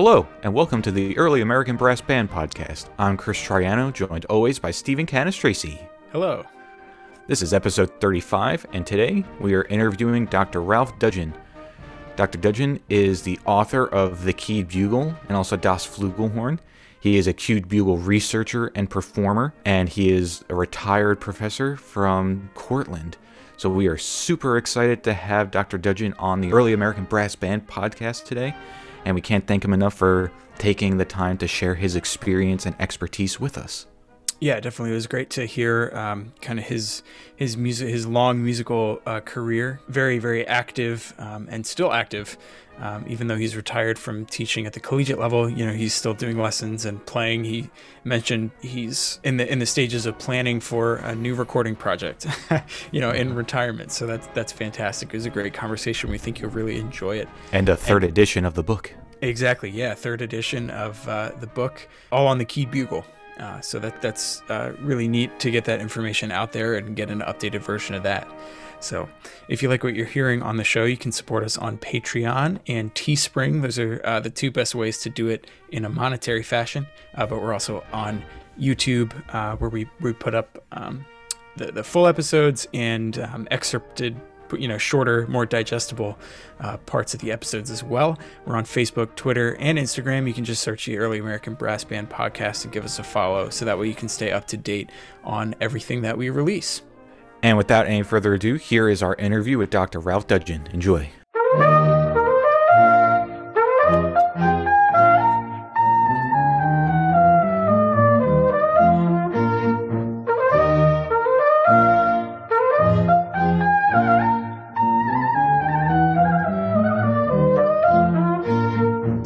Hello, 0.00 0.28
and 0.44 0.54
welcome 0.54 0.80
to 0.82 0.92
the 0.92 1.18
Early 1.18 1.40
American 1.40 1.76
Brass 1.76 2.00
Band 2.00 2.30
Podcast. 2.30 2.88
I'm 3.00 3.16
Chris 3.16 3.36
Triano, 3.36 3.92
joined 3.92 4.26
always 4.26 4.60
by 4.60 4.70
Stephen 4.70 5.06
Canastraci. 5.06 5.84
Hello. 6.12 6.46
This 7.26 7.42
is 7.42 7.52
episode 7.52 8.00
35, 8.00 8.64
and 8.72 8.86
today 8.86 9.24
we 9.40 9.54
are 9.54 9.64
interviewing 9.64 10.26
Dr. 10.26 10.62
Ralph 10.62 10.96
Dudgeon. 11.00 11.34
Dr. 12.14 12.38
Dudgeon 12.38 12.78
is 12.88 13.22
the 13.22 13.40
author 13.44 13.88
of 13.88 14.22
The 14.22 14.32
Keyed 14.32 14.68
Bugle 14.68 15.16
and 15.26 15.36
also 15.36 15.56
Das 15.56 15.84
Flugelhorn. 15.84 16.60
He 17.00 17.16
is 17.16 17.26
a 17.26 17.32
keyed 17.32 17.68
bugle 17.68 17.98
researcher 17.98 18.70
and 18.76 18.88
performer, 18.88 19.52
and 19.64 19.88
he 19.88 20.12
is 20.12 20.44
a 20.48 20.54
retired 20.54 21.18
professor 21.18 21.76
from 21.76 22.50
Cortland. 22.54 23.16
So 23.56 23.68
we 23.68 23.88
are 23.88 23.98
super 23.98 24.58
excited 24.58 25.02
to 25.02 25.12
have 25.12 25.50
Dr. 25.50 25.76
Dudgeon 25.76 26.14
on 26.20 26.40
the 26.40 26.52
Early 26.52 26.72
American 26.72 27.02
Brass 27.02 27.34
Band 27.34 27.66
podcast 27.66 28.26
today, 28.26 28.54
and 29.04 29.14
we 29.14 29.20
can't 29.20 29.46
thank 29.46 29.64
him 29.64 29.72
enough 29.72 29.94
for 29.94 30.32
taking 30.58 30.96
the 30.96 31.04
time 31.04 31.38
to 31.38 31.46
share 31.46 31.74
his 31.74 31.96
experience 31.96 32.66
and 32.66 32.76
expertise 32.80 33.38
with 33.38 33.56
us. 33.56 33.86
Yeah, 34.40 34.60
definitely. 34.60 34.92
It 34.92 34.94
was 34.94 35.08
great 35.08 35.30
to 35.30 35.46
hear 35.46 35.90
um, 35.94 36.32
kind 36.40 36.58
of 36.58 36.66
his 36.66 37.02
his 37.34 37.56
music, 37.56 37.88
his 37.88 38.06
long 38.06 38.42
musical 38.42 39.00
uh, 39.04 39.20
career. 39.20 39.80
Very, 39.88 40.18
very 40.18 40.46
active 40.46 41.12
um, 41.18 41.48
and 41.50 41.66
still 41.66 41.92
active, 41.92 42.38
um, 42.78 43.04
even 43.08 43.26
though 43.26 43.36
he's 43.36 43.56
retired 43.56 43.98
from 43.98 44.26
teaching 44.26 44.64
at 44.64 44.74
the 44.74 44.80
collegiate 44.80 45.18
level. 45.18 45.50
You 45.50 45.66
know, 45.66 45.72
he's 45.72 45.92
still 45.92 46.14
doing 46.14 46.38
lessons 46.38 46.84
and 46.84 47.04
playing. 47.04 47.44
He 47.44 47.68
mentioned 48.04 48.52
he's 48.60 49.18
in 49.24 49.38
the 49.38 49.50
in 49.50 49.58
the 49.58 49.66
stages 49.66 50.06
of 50.06 50.16
planning 50.18 50.60
for 50.60 50.96
a 50.96 51.16
new 51.16 51.34
recording 51.34 51.74
project. 51.74 52.26
you 52.92 53.00
know, 53.00 53.10
in 53.10 53.34
retirement. 53.34 53.90
So 53.90 54.06
that's 54.06 54.28
that's 54.34 54.52
fantastic. 54.52 55.08
It 55.08 55.16
was 55.16 55.26
a 55.26 55.30
great 55.30 55.52
conversation. 55.52 56.10
We 56.10 56.18
think 56.18 56.40
you'll 56.40 56.52
really 56.52 56.78
enjoy 56.78 57.16
it. 57.16 57.28
And 57.50 57.68
a 57.68 57.76
third 57.76 58.04
and, 58.04 58.12
edition 58.12 58.44
of 58.44 58.54
the 58.54 58.62
book. 58.62 58.94
Exactly. 59.20 59.68
Yeah, 59.68 59.94
third 59.94 60.22
edition 60.22 60.70
of 60.70 61.08
uh, 61.08 61.32
the 61.40 61.48
book, 61.48 61.88
all 62.12 62.28
on 62.28 62.38
the 62.38 62.44
keyed 62.44 62.70
bugle. 62.70 63.04
Uh, 63.38 63.60
so 63.60 63.78
that 63.78 64.00
that's 64.02 64.42
uh, 64.48 64.72
really 64.80 65.06
neat 65.06 65.38
to 65.40 65.50
get 65.50 65.64
that 65.64 65.80
information 65.80 66.32
out 66.32 66.52
there 66.52 66.74
and 66.74 66.96
get 66.96 67.10
an 67.10 67.20
updated 67.20 67.60
version 67.60 67.94
of 67.94 68.02
that. 68.02 68.26
So, 68.80 69.08
if 69.48 69.62
you 69.62 69.68
like 69.68 69.82
what 69.82 69.94
you're 69.94 70.06
hearing 70.06 70.42
on 70.42 70.56
the 70.56 70.64
show, 70.64 70.84
you 70.84 70.96
can 70.96 71.10
support 71.10 71.42
us 71.42 71.58
on 71.58 71.78
Patreon 71.78 72.60
and 72.68 72.94
Teespring. 72.94 73.62
Those 73.62 73.78
are 73.78 74.00
uh, 74.04 74.20
the 74.20 74.30
two 74.30 74.50
best 74.50 74.74
ways 74.74 74.98
to 74.98 75.10
do 75.10 75.28
it 75.28 75.48
in 75.70 75.84
a 75.84 75.88
monetary 75.88 76.44
fashion. 76.44 76.86
Uh, 77.14 77.26
but 77.26 77.42
we're 77.42 77.52
also 77.52 77.84
on 77.92 78.24
YouTube, 78.58 79.12
uh, 79.34 79.56
where 79.56 79.70
we, 79.70 79.88
we 80.00 80.12
put 80.12 80.34
up 80.34 80.64
um, 80.72 81.04
the, 81.56 81.72
the 81.72 81.82
full 81.82 82.06
episodes 82.06 82.68
and 82.72 83.18
um, 83.18 83.48
excerpted 83.50 84.16
you 84.56 84.68
know 84.68 84.78
shorter, 84.78 85.26
more 85.26 85.46
digestible 85.46 86.18
uh, 86.60 86.76
parts 86.78 87.14
of 87.14 87.20
the 87.20 87.32
episodes 87.32 87.70
as 87.70 87.82
well. 87.82 88.18
We're 88.46 88.56
on 88.56 88.64
Facebook, 88.64 89.14
Twitter, 89.16 89.56
and 89.56 89.78
Instagram. 89.78 90.26
You 90.26 90.34
can 90.34 90.44
just 90.44 90.62
search 90.62 90.86
the 90.86 90.98
Early 90.98 91.18
American 91.18 91.54
Brass 91.54 91.84
Band 91.84 92.10
podcast 92.10 92.64
and 92.64 92.72
give 92.72 92.84
us 92.84 92.98
a 92.98 93.02
follow, 93.02 93.50
so 93.50 93.64
that 93.64 93.78
way 93.78 93.88
you 93.88 93.94
can 93.94 94.08
stay 94.08 94.32
up 94.32 94.46
to 94.48 94.56
date 94.56 94.90
on 95.24 95.54
everything 95.60 96.02
that 96.02 96.16
we 96.16 96.30
release. 96.30 96.82
And 97.42 97.56
without 97.56 97.86
any 97.86 98.02
further 98.02 98.34
ado, 98.34 98.54
here 98.54 98.88
is 98.88 99.02
our 99.02 99.14
interview 99.14 99.58
with 99.58 99.70
Dr. 99.70 100.00
Ralph 100.00 100.26
Dudgeon. 100.26 100.68
Enjoy. 100.72 101.10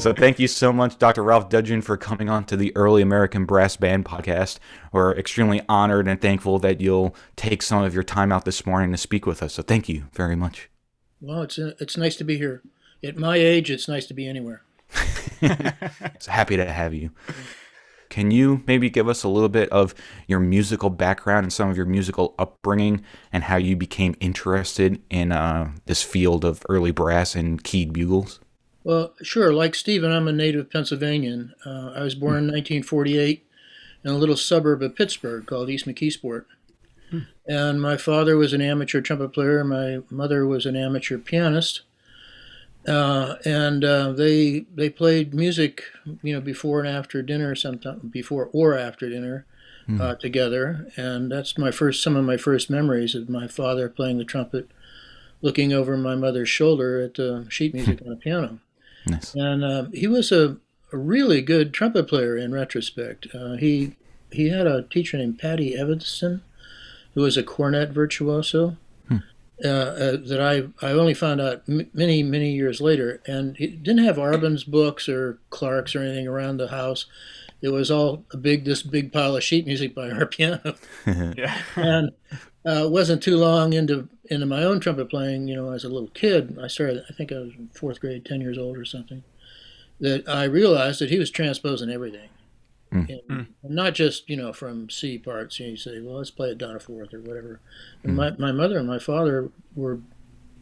So 0.03 0.13
thank 0.13 0.41
you 0.41 0.49
so 0.49 0.73
much, 0.73 0.99
Dr. 0.99 1.23
Ralph 1.23 1.49
Dudgeon, 1.49 1.81
for 1.81 1.97
coming 1.97 2.29
on 2.29 2.43
to 2.47 2.57
the 2.57 2.75
Early 2.75 3.03
American 3.03 3.45
Brass 3.45 3.77
Band 3.77 4.05
podcast. 4.05 4.59
We're 4.91 5.17
extremely 5.17 5.63
honored 5.69 6.09
and 6.09 6.21
thankful 6.21 6.59
that 6.59 6.81
you'll 6.81 7.15
take 7.37 7.63
some 7.63 7.85
of 7.85 7.95
your 7.95 8.03
time 8.03 8.33
out 8.33 8.45
this 8.45 8.67
morning 8.67 8.91
to 8.91 8.99
speak 8.99 9.27
with 9.27 9.45
us. 9.45 9.55
So 9.55 9.63
thank 9.63 9.89
you 9.89 10.07
very 10.13 10.35
much. 10.35 10.69
Well, 11.21 11.43
it's 11.43 11.57
uh, 11.57 11.75
it's 11.79 11.97
nice 11.97 12.17
to 12.17 12.25
be 12.25 12.37
here. 12.37 12.65
At 13.05 13.17
my 13.17 13.37
age, 13.37 13.71
it's 13.71 13.87
nice 13.87 14.07
to 14.07 14.15
be 14.15 14.27
anywhere. 14.27 14.63
it's 15.41 16.27
happy 16.27 16.57
to 16.57 16.65
have 16.65 16.93
you. 16.93 17.13
Can 18.11 18.33
you 18.33 18.65
maybe 18.67 18.91
give 18.91 19.09
us 19.09 19.23
a 19.23 19.29
little 19.29 19.49
bit 19.49 19.69
of 19.69 19.95
your 20.27 20.41
musical 20.41 20.91
background 20.91 21.45
and 21.45 21.53
some 21.53 21.71
of 21.71 21.77
your 21.77 21.87
musical 21.87 22.35
upbringing 22.41 23.05
and 23.33 23.45
how 23.45 23.55
you 23.55 23.77
became 23.77 24.17
interested 24.19 25.01
in 25.11 25.31
uh, 25.31 25.71
this 25.87 26.03
field 26.03 26.45
of 26.45 26.67
early 26.69 26.91
brass 26.91 27.37
and 27.37 27.63
keyed 27.63 27.93
bugles? 27.93 28.41
Well, 28.85 29.15
sure. 29.23 29.53
Like 29.53 29.75
Stephen, 29.75 30.11
I'm 30.11 30.29
a 30.29 30.33
native 30.33 30.71
Pennsylvanian. 30.71 31.55
Uh, 31.65 31.93
I 31.95 32.03
was 32.03 32.15
born 32.15 32.37
in 32.37 32.45
1948 32.45 33.47
in 34.05 34.11
a 34.11 34.17
little 34.17 34.37
suburb 34.37 34.83
of 34.83 34.97
Pittsburgh 34.97 35.47
called 35.47 35.71
East 35.71 35.87
McKeesport. 35.87 36.45
Hmm. 37.11 37.21
And 37.47 37.81
my 37.81 37.97
father 37.97 38.37
was 38.37 38.53
an 38.53 38.61
amateur 38.61 39.01
trumpet 39.01 39.33
player. 39.33 39.63
My 39.63 40.01
mother 40.11 40.47
was 40.47 40.67
an 40.67 40.77
amateur 40.77 41.19
pianist. 41.19 41.83
Uh, 42.87 43.37
and 43.45 43.85
uh, 43.85 44.11
they 44.11 44.67
they 44.75 44.91
played 44.91 45.33
music, 45.33 45.85
you 46.23 46.35
know, 46.35 46.41
before 46.41 46.81
and 46.81 46.89
after 46.89 47.23
dinner, 47.23 47.55
sometime 47.55 48.11
before 48.13 48.51
or 48.53 48.77
after 48.77 49.09
dinner, 49.09 49.47
hmm. 49.87 50.01
uh, 50.01 50.17
together. 50.17 50.89
And 50.97 51.31
that's 51.31 51.57
my 51.57 51.71
first 51.71 52.03
some 52.03 52.17
of 52.17 52.25
my 52.25 52.37
first 52.37 52.71
memories 52.71 53.15
of 53.15 53.29
my 53.29 53.47
father 53.47 53.89
playing 53.89 54.19
the 54.19 54.25
trumpet, 54.25 54.69
looking 55.43 55.73
over 55.73 55.97
my 55.97 56.17
mother's 56.17 56.49
shoulder 56.49 57.01
at 57.01 57.15
the 57.15 57.47
sheet 57.51 57.73
music 57.73 58.03
on 58.03 58.09
the 58.09 58.17
piano. 58.17 58.59
Nice. 59.07 59.35
And 59.35 59.65
uh, 59.65 59.87
he 59.93 60.07
was 60.07 60.33
a, 60.33 60.57
a, 60.93 60.97
really 60.97 61.43
good 61.43 61.73
trumpet 61.73 62.09
player 62.09 62.37
in 62.37 62.53
retrospect. 62.53 63.27
Uh, 63.35 63.55
he 63.55 63.97
he 64.31 64.49
had 64.49 64.67
a 64.67 64.83
teacher 64.83 65.19
named 65.19 65.39
Patty 65.39 65.77
Evanston, 65.77 66.43
who 67.15 67.23
was 67.23 67.37
a 67.37 67.43
cornet 67.43 67.91
virtuoso. 67.91 68.77
Hmm. 69.09 69.17
Uh, 69.65 69.69
uh 69.69 70.17
that 70.17 70.41
I, 70.41 70.87
I 70.87 70.93
only 70.93 71.15
found 71.15 71.41
out 71.41 71.63
m- 71.69 71.91
many 71.93 72.23
many 72.23 72.53
years 72.53 72.81
later, 72.81 73.21
and 73.27 73.57
he 73.57 73.67
didn't 73.67 74.05
have 74.05 74.17
Arban's 74.17 74.65
books 74.65 75.09
or 75.09 75.39
Clarke's 75.51 75.95
or 75.95 76.03
anything 76.03 76.29
around 76.29 76.57
the 76.57 76.69
house. 76.69 77.07
It 77.61 77.69
was 77.69 77.91
all 77.91 78.25
a 78.33 78.37
big 78.37 78.65
this 78.65 78.83
big 78.83 79.13
pile 79.13 79.37
of 79.37 79.45
sheet 79.45 79.67
music 79.67 79.95
by 79.95 80.11
our 80.11 80.27
piano, 80.37 80.75
yeah. 81.07 81.61
and 81.77 82.11
uh, 82.65 82.89
wasn't 82.89 83.23
too 83.23 83.37
long 83.37 83.73
into 83.73 84.09
into 84.25 84.47
my 84.47 84.63
own 84.63 84.81
trumpet 84.81 85.11
playing, 85.11 85.49
you 85.49 85.57
know, 85.57 85.73
as 85.73 85.85
a 85.85 85.89
little 85.89 86.09
kid, 86.09 86.59
I 86.63 86.69
started, 86.69 87.05
I 87.09 87.13
think 87.13 87.33
I 87.33 87.39
was 87.39 87.53
in 87.59 87.69
fourth 87.75 88.01
grade, 88.01 88.25
10 88.25 88.41
years 88.41 88.59
old 88.59 88.77
or 88.77 88.85
something, 88.85 89.25
that 90.01 90.29
I 90.29 90.45
realized 90.45 91.01
that 91.01 91.11
he 91.11 91.19
was 91.19 91.31
transposing 91.31 91.91
everything. 91.91 92.29
Mm. 92.93 93.23
And, 93.29 93.47
not 93.63 93.95
just, 93.95 94.29
you 94.29 94.37
know, 94.37 94.53
from 94.53 94.91
C 94.91 95.19
parts, 95.19 95.59
you, 95.59 95.67
know, 95.67 95.71
you 95.71 95.77
say, 95.77 96.01
well, 96.01 96.17
let's 96.17 96.31
play 96.31 96.51
it 96.51 96.59
down 96.59 96.77
a 96.77 96.81
fourth 96.81 97.15
or 97.15 97.21
whatever. 97.21 97.61
Mm. 98.05 98.15
My, 98.15 98.31
my 98.39 98.53
mother 98.53 98.79
and 98.79 98.87
my 98.87 98.99
father 98.99 99.51
were, 99.75 100.01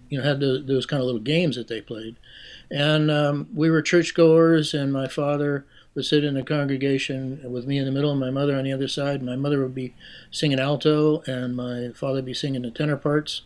you 0.09 0.19
know, 0.19 0.25
had 0.25 0.41
the, 0.41 0.62
those 0.65 0.87
kind 0.87 1.00
of 1.00 1.06
little 1.06 1.21
games 1.21 1.56
that 1.56 1.69
they 1.69 1.81
played. 1.81 2.16
And 2.71 3.10
um, 3.10 3.48
we 3.53 3.69
were 3.69 3.82
churchgoers, 3.82 4.72
and 4.72 4.92
my 4.92 5.09
father 5.09 5.66
would 5.94 6.04
sit 6.04 6.25
in 6.25 6.37
a 6.37 6.44
congregation 6.44 7.41
with 7.50 7.66
me 7.66 7.78
in 7.78 7.84
the 7.84 7.91
middle 7.91 8.12
and 8.12 8.21
my 8.21 8.31
mother 8.31 8.56
on 8.56 8.65
the 8.65 8.72
other 8.72 8.88
side. 8.88 9.22
My 9.22 9.37
mother 9.37 9.60
would 9.60 9.75
be 9.75 9.94
singing 10.31 10.60
alto, 10.60 11.22
and 11.27 11.56
my 11.56 11.91
father 11.94 12.16
would 12.16 12.25
be 12.25 12.34
singing 12.34 12.62
the 12.62 12.71
tenor 12.71 12.97
parts 12.97 13.42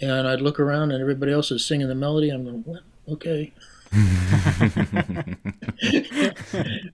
and 0.00 0.26
I'd 0.26 0.40
look 0.40 0.60
around 0.60 0.92
and 0.92 1.00
everybody 1.00 1.32
else 1.32 1.50
is 1.50 1.64
singing 1.64 1.88
the 1.88 1.94
melody. 1.94 2.30
I'm 2.30 2.44
going, 2.44 2.62
what? 2.64 2.82
Okay. 3.08 3.52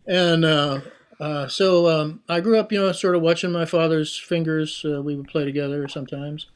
and 0.06 0.44
uh, 0.44 0.80
uh, 1.20 1.48
so 1.48 1.88
um, 1.88 2.20
I 2.28 2.40
grew 2.40 2.58
up, 2.58 2.72
you 2.72 2.80
know, 2.80 2.92
sort 2.92 3.16
of 3.16 3.22
watching 3.22 3.52
my 3.52 3.64
father's 3.64 4.18
fingers. 4.18 4.84
Uh, 4.84 5.02
we 5.02 5.14
would 5.16 5.28
play 5.28 5.44
together 5.44 5.88
sometimes, 5.88 6.46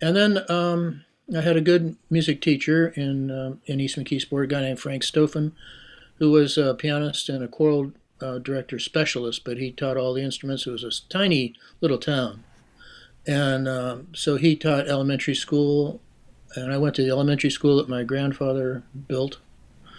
and 0.00 0.14
then 0.14 0.38
um, 0.48 1.04
I 1.36 1.40
had 1.40 1.56
a 1.56 1.60
good 1.60 1.96
music 2.10 2.40
teacher 2.40 2.88
in 2.88 3.30
um, 3.30 3.60
in 3.66 3.80
East 3.80 3.98
McKeesport, 3.98 4.44
a 4.44 4.46
guy 4.46 4.60
named 4.60 4.80
Frank 4.80 5.02
Stoffen, 5.02 5.52
who 6.18 6.30
was 6.30 6.56
a 6.56 6.74
pianist 6.74 7.28
and 7.28 7.42
a 7.42 7.48
choral 7.48 7.92
uh, 8.20 8.38
director 8.38 8.78
specialist, 8.78 9.42
but 9.44 9.58
he 9.58 9.72
taught 9.72 9.96
all 9.96 10.14
the 10.14 10.22
instruments. 10.22 10.66
It 10.66 10.70
was 10.70 10.84
a 10.84 11.08
tiny 11.08 11.54
little 11.80 11.98
town. 11.98 12.44
And 13.26 13.68
um, 13.68 14.08
so 14.12 14.36
he 14.36 14.56
taught 14.56 14.88
elementary 14.88 15.34
school, 15.34 16.00
and 16.56 16.72
I 16.72 16.78
went 16.78 16.94
to 16.96 17.02
the 17.02 17.10
elementary 17.10 17.50
school 17.50 17.76
that 17.76 17.88
my 17.88 18.02
grandfather 18.02 18.82
built. 19.08 19.38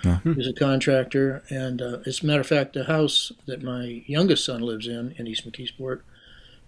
Uh-huh. 0.05 0.19
He 0.23 0.29
was 0.31 0.47
a 0.47 0.53
contractor, 0.53 1.43
and 1.49 1.81
uh, 1.81 1.99
as 2.05 2.21
a 2.21 2.25
matter 2.25 2.41
of 2.41 2.47
fact, 2.47 2.73
the 2.73 2.83
house 2.83 3.31
that 3.45 3.63
my 3.63 4.03
youngest 4.05 4.43
son 4.43 4.61
lives 4.61 4.87
in 4.87 5.15
in 5.17 5.27
East 5.27 5.49
McKeesport 5.49 6.01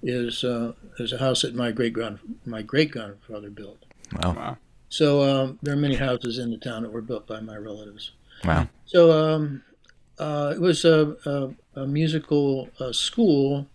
is 0.01 0.43
uh, 0.45 0.71
is 0.99 1.11
a 1.11 1.17
house 1.17 1.41
that 1.41 1.53
my 1.53 1.71
great 1.71 1.91
grand 1.91 2.19
my 2.45 2.61
great 2.61 2.91
grandfather 2.91 3.49
built. 3.49 3.83
Wow. 4.23 4.33
wow. 4.33 4.57
So 4.87 5.23
um, 5.23 5.59
there 5.61 5.73
are 5.73 5.77
many 5.77 5.95
houses 5.95 6.37
in 6.37 6.51
the 6.51 6.57
town 6.57 6.83
that 6.83 6.91
were 6.91 7.01
built 7.01 7.27
by 7.27 7.41
my 7.41 7.57
relatives. 7.57 8.11
Wow. 8.45 8.69
So 8.85 9.11
um, 9.11 9.63
uh, 10.17 10.53
it 10.55 10.61
was 10.61 10.85
a, 10.85 11.15
a, 11.25 11.81
a 11.81 11.87
musical 11.87 12.69
uh, 12.79 12.93
school. 12.93 13.67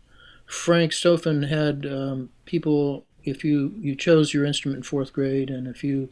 Frank 0.46 0.92
Stoffen 0.92 1.48
had 1.48 1.84
um, 1.84 2.30
people, 2.50 3.04
if 3.24 3.44
you, 3.44 3.72
you 3.80 3.94
chose 3.94 4.34
your 4.34 4.44
instrument 4.44 4.78
in 4.78 4.82
fourth 4.82 5.12
grade, 5.12 5.50
and 5.50 5.66
if 5.66 5.82
you 5.84 6.08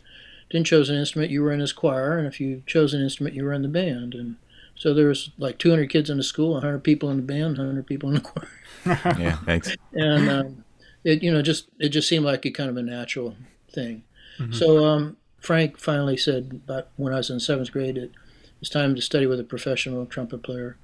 didn't 0.50 0.66
choose 0.68 0.88
an 0.88 0.96
instrument, 0.96 1.30
you 1.30 1.42
were 1.42 1.52
in 1.52 1.60
his 1.60 1.72
choir, 1.72 2.16
and 2.18 2.26
if 2.26 2.40
you 2.40 2.62
chose 2.66 2.94
an 2.94 3.02
instrument, 3.02 3.34
you 3.36 3.44
were 3.44 3.52
in 3.52 3.62
the 3.62 3.68
band. 3.68 4.14
And 4.14 4.36
So 4.76 4.94
there 4.94 5.08
was 5.08 5.30
like 5.38 5.58
200 5.58 5.90
kids 5.90 6.08
in 6.10 6.16
the 6.16 6.22
school, 6.22 6.52
100 6.52 6.78
people 6.84 7.10
in 7.10 7.16
the 7.16 7.22
band, 7.34 7.58
100 7.58 7.86
people 7.86 8.08
in 8.10 8.14
the 8.16 8.20
choir, 8.20 8.48
Yeah, 9.18 9.36
thanks. 9.44 9.76
and 9.92 10.28
um, 10.30 10.64
it 11.04 11.22
you 11.22 11.30
know 11.32 11.42
just 11.42 11.68
it 11.78 11.90
just 11.90 12.08
seemed 12.08 12.24
like 12.24 12.44
a 12.46 12.50
kind 12.50 12.70
of 12.70 12.76
a 12.76 12.82
natural 12.82 13.36
thing. 13.72 14.04
So 14.52 14.86
um, 14.86 15.16
Frank 15.40 15.78
finally 15.78 16.16
said, 16.16 16.60
about 16.64 16.88
when 16.96 17.12
I 17.12 17.16
was 17.16 17.28
in 17.28 17.40
seventh 17.40 17.72
grade, 17.72 17.98
it 17.98 18.12
was 18.60 18.70
time 18.70 18.94
to 18.94 19.02
study 19.02 19.26
with 19.26 19.40
a 19.40 19.44
professional 19.44 20.06
trumpet 20.06 20.42
player, 20.44 20.76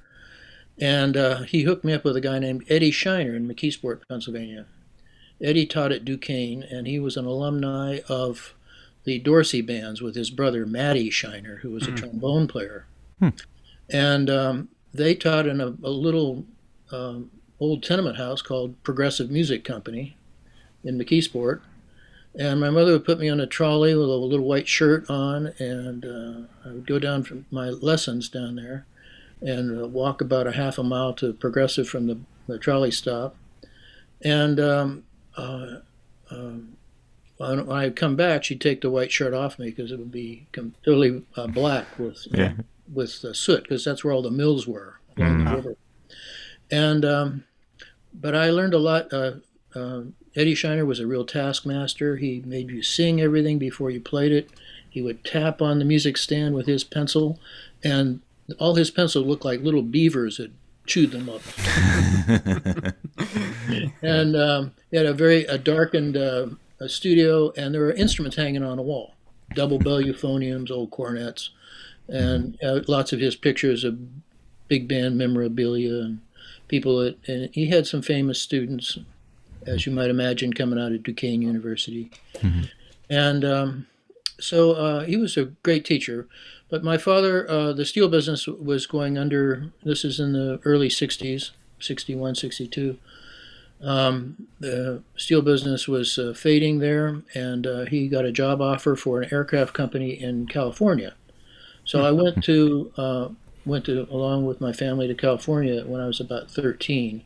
and 0.78 1.16
uh, 1.16 1.42
he 1.42 1.62
hooked 1.62 1.84
me 1.84 1.92
up 1.92 2.02
with 2.04 2.16
a 2.16 2.20
guy 2.20 2.38
named 2.40 2.64
Eddie 2.68 2.90
Shiner 2.90 3.34
in 3.36 3.46
McKeesport, 3.48 4.00
Pennsylvania. 4.08 4.66
Eddie 5.44 5.67
taught 5.67 5.93
at 5.93 6.05
Duquesne, 6.05 6.62
and 6.62 6.87
he 6.87 6.99
was 6.99 7.17
an 7.17 7.26
alumni 7.26 8.00
of 8.08 8.55
the 9.05 9.19
Dorsey 9.19 9.61
bands 9.61 10.00
with 10.00 10.14
his 10.14 10.31
brother 10.31 10.64
Matty 10.64 11.11
Shiner, 11.11 11.56
who 11.56 11.70
was 11.70 11.87
a 11.87 11.93
trombone 11.93 12.49
player. 12.49 12.87
And 13.91 14.31
um, 14.31 14.69
they 14.94 15.14
taught 15.14 15.46
in 15.46 15.61
a, 15.61 15.67
a 15.67 15.91
little 15.91 16.46
um, 16.91 17.31
old 17.61 17.82
tenement 17.82 18.17
house 18.17 18.41
called 18.41 18.82
Progressive 18.82 19.31
Music 19.31 19.62
Company 19.62 20.17
in 20.82 20.99
McKeesport. 20.99 21.61
And 22.37 22.61
my 22.61 22.70
mother 22.70 22.93
would 22.93 23.05
put 23.05 23.20
me 23.20 23.29
on 23.29 23.40
a 23.40 23.47
trolley 23.47 23.94
with 23.94 24.08
a 24.08 24.17
little 24.17 24.47
white 24.47 24.67
shirt 24.67 25.08
on, 25.11 25.52
and 25.58 26.05
uh, 26.05 26.69
I 26.69 26.73
would 26.73 26.87
go 26.87 26.99
down 26.99 27.23
from 27.23 27.44
my 27.50 27.69
lessons 27.69 28.29
down 28.29 28.56
there 28.56 28.87
and 29.40 29.82
uh, 29.82 29.87
walk 29.87 30.20
about 30.20 30.47
a 30.47 30.52
half 30.52 30.79
a 30.79 30.82
mile 30.82 31.12
to 31.14 31.35
Progressive 31.35 31.88
from 31.88 32.06
the, 32.06 32.19
the 32.47 32.58
trolley 32.58 32.90
stop. 32.90 33.37
And 34.23 34.58
um, 34.58 35.05
uh, 35.36 35.76
um, 36.31 36.76
when 37.36 37.70
I 37.70 37.90
come 37.90 38.16
back, 38.16 38.44
she'd 38.44 38.60
take 38.60 38.81
the 38.81 38.90
white 38.90 39.10
shirt 39.12 39.34
off 39.34 39.58
me 39.58 39.66
because 39.70 39.90
it 39.90 39.98
would 39.98 40.12
be 40.12 40.46
completely 40.52 41.22
uh, 41.36 41.46
black 41.48 41.98
with 41.98 42.26
Yeah. 42.31 42.52
with 42.92 43.25
uh, 43.25 43.32
soot 43.32 43.62
because 43.64 43.84
that's 43.84 44.04
where 44.04 44.12
all 44.12 44.22
the 44.22 44.31
mills 44.31 44.66
were 44.66 45.00
along 45.16 45.44
the 45.44 45.50
river. 45.56 45.76
And 46.70 47.04
um, 47.04 47.44
but 48.12 48.34
I 48.34 48.50
learned 48.50 48.75
a 48.75 48.78
lot. 48.78 49.12
Uh, 49.12 49.32
uh, 49.75 50.02
Eddie 50.36 50.54
Shiner 50.54 50.84
was 50.84 51.00
a 51.00 51.06
real 51.06 51.25
taskmaster. 51.25 52.16
He 52.16 52.42
made 52.44 52.70
you 52.70 52.82
sing 52.82 53.20
everything 53.20 53.58
before 53.58 53.90
you 53.90 54.00
played 54.00 54.32
it. 54.32 54.50
He 54.88 55.02
would 55.02 55.25
tap 55.25 55.60
on 55.60 55.78
the 55.80 55.84
music 55.84 56.16
stand 56.16 56.54
with 56.54 56.66
his 56.66 56.84
pencil, 56.84 57.40
and 57.82 58.20
all 58.60 58.76
his 58.76 58.90
pencils 58.92 59.26
looked 59.26 59.44
like 59.44 59.60
little 59.60 59.82
beavers 59.82 60.38
had 60.38 60.52
chewed 60.86 61.10
them 61.10 61.28
up. 61.28 61.42
and 64.02 64.36
um, 64.36 64.72
he 64.90 64.96
had 64.96 65.06
a 65.06 65.14
very 65.14 65.44
a 65.44 65.58
darkened 65.58 66.16
uh, 66.16 66.46
a 66.81 66.88
studio, 66.88 67.52
and 67.56 67.75
there 67.75 67.81
were 67.82 67.92
instruments 67.92 68.36
hanging 68.36 68.62
on 68.62 68.76
the 68.76 68.82
wall, 68.82 69.14
double 69.54 69.78
bell 69.78 70.02
euphoniums, 70.02 70.70
old 70.70 70.90
cornets, 70.90 71.50
and 72.08 72.58
uh, 72.62 72.81
lots 72.88 73.12
of 73.12 73.20
his 73.20 73.36
pictures 73.36 73.84
of 73.84 73.98
big 74.69 74.88
band 74.88 75.16
memorabilia 75.16 76.00
and 76.00 76.20
people 76.69 76.98
that. 76.98 77.16
And 77.28 77.50
he 77.54 77.66
had 77.66 77.87
some 77.87 78.02
famous 78.02 78.40
students, 78.40 78.98
as 79.66 79.87
you 79.87 79.92
might 79.92 80.10
imagine, 80.10 80.52
coming 80.52 80.78
out 80.78 80.92
of 80.92 81.02
Duquesne 81.02 81.42
University, 81.42 82.10
and 83.08 83.44
um, 83.44 83.87
so 84.40 84.72
uh, 84.72 85.04
he 85.04 85.16
was 85.16 85.37
a 85.37 85.46
great 85.62 85.84
teacher. 85.84 86.26
But 86.70 86.82
my 86.82 86.99
father, 86.99 87.49
uh, 87.49 87.72
the 87.72 87.84
steel 87.84 88.08
business 88.08 88.46
was 88.46 88.87
going 88.87 89.16
under. 89.19 89.70
This 89.82 90.05
is 90.05 90.19
in 90.19 90.32
the 90.32 90.61
early 90.64 90.88
'60s, 90.88 91.50
'61, 91.78 92.34
'62 92.34 92.99
um, 93.84 94.49
the 94.61 95.02
steel 95.16 95.43
business 95.43 95.87
was 95.87 96.19
uh, 96.19 96.32
fading 96.34 96.78
there, 96.78 97.22
and 97.34 97.66
uh, 97.66 97.84
he 97.84 98.08
got 98.08 98.25
a 98.25 98.32
job 98.32 98.62
offer 98.62 98.96
for 98.96 99.20
an 99.20 99.32
aircraft 99.32 99.75
company 99.75 100.11
in 100.11 100.46
California. 100.46 101.14
So 101.84 102.02
I 102.02 102.11
went 102.11 102.43
to 102.44 102.93
uh, 102.96 103.28
went 103.66 103.84
to 103.87 104.06
along 104.11 104.46
with 104.46 104.61
my 104.61 104.72
family 104.72 105.06
to 105.06 105.14
California 105.14 105.84
when 105.84 106.00
I 106.00 106.06
was 106.06 106.20
about 106.20 106.50
13, 106.50 107.22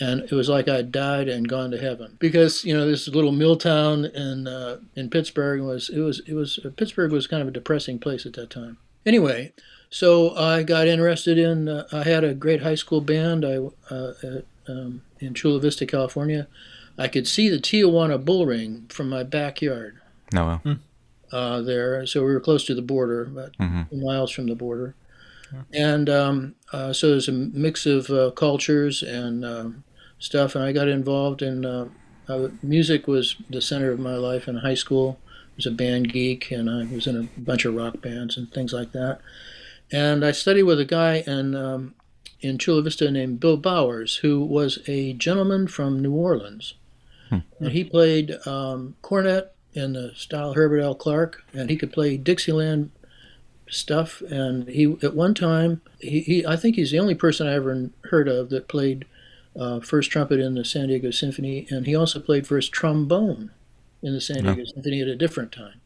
and 0.00 0.20
it 0.22 0.32
was 0.32 0.48
like 0.48 0.68
I 0.68 0.82
died 0.82 1.28
and 1.28 1.48
gone 1.48 1.70
to 1.72 1.78
heaven 1.78 2.16
because 2.18 2.64
you 2.64 2.74
know 2.76 2.86
this 2.86 3.08
little 3.08 3.32
mill 3.32 3.56
town 3.56 4.04
in 4.06 4.46
uh, 4.46 4.78
in 4.94 5.10
Pittsburgh 5.10 5.60
was 5.62 5.88
it 5.88 6.00
was 6.00 6.20
it 6.26 6.34
was 6.34 6.58
Pittsburgh 6.76 7.12
was 7.12 7.26
kind 7.26 7.42
of 7.42 7.48
a 7.48 7.52
depressing 7.52 7.98
place 7.98 8.26
at 8.26 8.32
that 8.34 8.50
time. 8.50 8.78
Anyway, 9.06 9.52
so 9.90 10.34
I 10.36 10.62
got 10.62 10.86
interested 10.86 11.38
in. 11.38 11.68
Uh, 11.68 11.86
I 11.92 12.02
had 12.04 12.24
a 12.24 12.34
great 12.34 12.62
high 12.62 12.74
school 12.74 13.00
band. 13.00 13.44
I 13.44 13.56
uh, 13.94 14.12
at, 14.22 14.44
um, 14.68 15.02
in 15.20 15.34
Chula 15.34 15.60
Vista, 15.60 15.86
California. 15.86 16.46
I 16.98 17.06
could 17.08 17.26
see 17.28 17.48
the 17.48 17.58
Tijuana 17.58 18.22
bull 18.22 18.44
ring 18.44 18.86
from 18.88 19.08
my 19.08 19.22
backyard 19.22 19.98
No, 20.32 20.58
well. 20.64 20.76
uh, 21.32 21.62
there. 21.62 22.04
So 22.06 22.24
we 22.24 22.32
were 22.32 22.40
close 22.40 22.64
to 22.66 22.74
the 22.74 22.82
border, 22.82 23.22
about 23.22 23.56
Mhm. 23.56 23.86
miles 24.02 24.30
from 24.32 24.46
the 24.48 24.56
border. 24.56 24.94
And 25.72 26.10
um, 26.10 26.54
uh, 26.72 26.92
so 26.92 27.10
there's 27.10 27.28
a 27.28 27.32
mix 27.32 27.86
of 27.86 28.10
uh, 28.10 28.32
cultures 28.32 29.02
and 29.02 29.44
um, 29.44 29.84
stuff. 30.18 30.54
And 30.54 30.64
I 30.64 30.72
got 30.72 30.88
involved 30.88 31.42
in 31.42 31.64
uh, 31.64 31.88
uh, 32.28 32.48
music 32.62 33.06
was 33.06 33.36
the 33.48 33.62
center 33.62 33.90
of 33.90 33.98
my 33.98 34.14
life 34.14 34.48
in 34.48 34.58
high 34.58 34.74
school. 34.74 35.18
I 35.26 35.56
was 35.56 35.66
a 35.66 35.70
band 35.70 36.12
geek, 36.12 36.50
and 36.50 36.68
I 36.70 36.84
was 36.92 37.06
in 37.06 37.16
a 37.16 37.40
bunch 37.40 37.64
of 37.64 37.74
rock 37.74 38.00
bands 38.00 38.36
and 38.36 38.52
things 38.52 38.72
like 38.72 38.92
that. 38.92 39.20
And 39.90 40.24
I 40.24 40.32
studied 40.32 40.64
with 40.64 40.78
a 40.78 40.84
guy 40.84 41.24
in 41.26 41.54
um, 41.54 41.94
in 42.40 42.58
Chula 42.58 42.82
Vista 42.82 43.10
named 43.10 43.40
Bill 43.40 43.56
Bowers, 43.56 44.16
who 44.16 44.44
was 44.44 44.78
a 44.86 45.14
gentleman 45.14 45.66
from 45.66 46.00
New 46.00 46.12
Orleans, 46.12 46.74
and 47.58 47.72
he 47.72 47.82
played 47.84 48.36
um, 48.46 48.94
cornet 49.02 49.54
in 49.72 49.94
the 49.94 50.12
style 50.14 50.54
Herbert 50.54 50.80
L. 50.80 50.94
Clarke, 50.94 51.42
and 51.52 51.70
he 51.70 51.76
could 51.76 51.92
play 51.92 52.16
Dixieland 52.16 52.90
stuff. 53.68 54.20
And 54.22 54.68
he, 54.68 54.96
at 55.02 55.14
one 55.14 55.34
time, 55.34 55.80
he, 55.98 56.20
he 56.20 56.46
I 56.46 56.56
think 56.56 56.76
he's 56.76 56.90
the 56.90 57.00
only 57.00 57.14
person 57.14 57.46
I 57.46 57.54
ever 57.54 57.90
heard 58.04 58.28
of 58.28 58.50
that 58.50 58.68
played 58.68 59.06
uh, 59.56 59.80
first 59.80 60.10
trumpet 60.10 60.40
in 60.40 60.54
the 60.54 60.64
San 60.64 60.88
Diego 60.88 61.10
Symphony, 61.10 61.66
and 61.70 61.86
he 61.86 61.94
also 61.94 62.20
played 62.20 62.46
first 62.46 62.72
trombone 62.72 63.50
in 64.02 64.12
the 64.12 64.20
San 64.20 64.44
Diego 64.44 64.64
Symphony 64.64 65.00
at 65.00 65.08
a 65.08 65.16
different 65.16 65.52
time. 65.52 65.80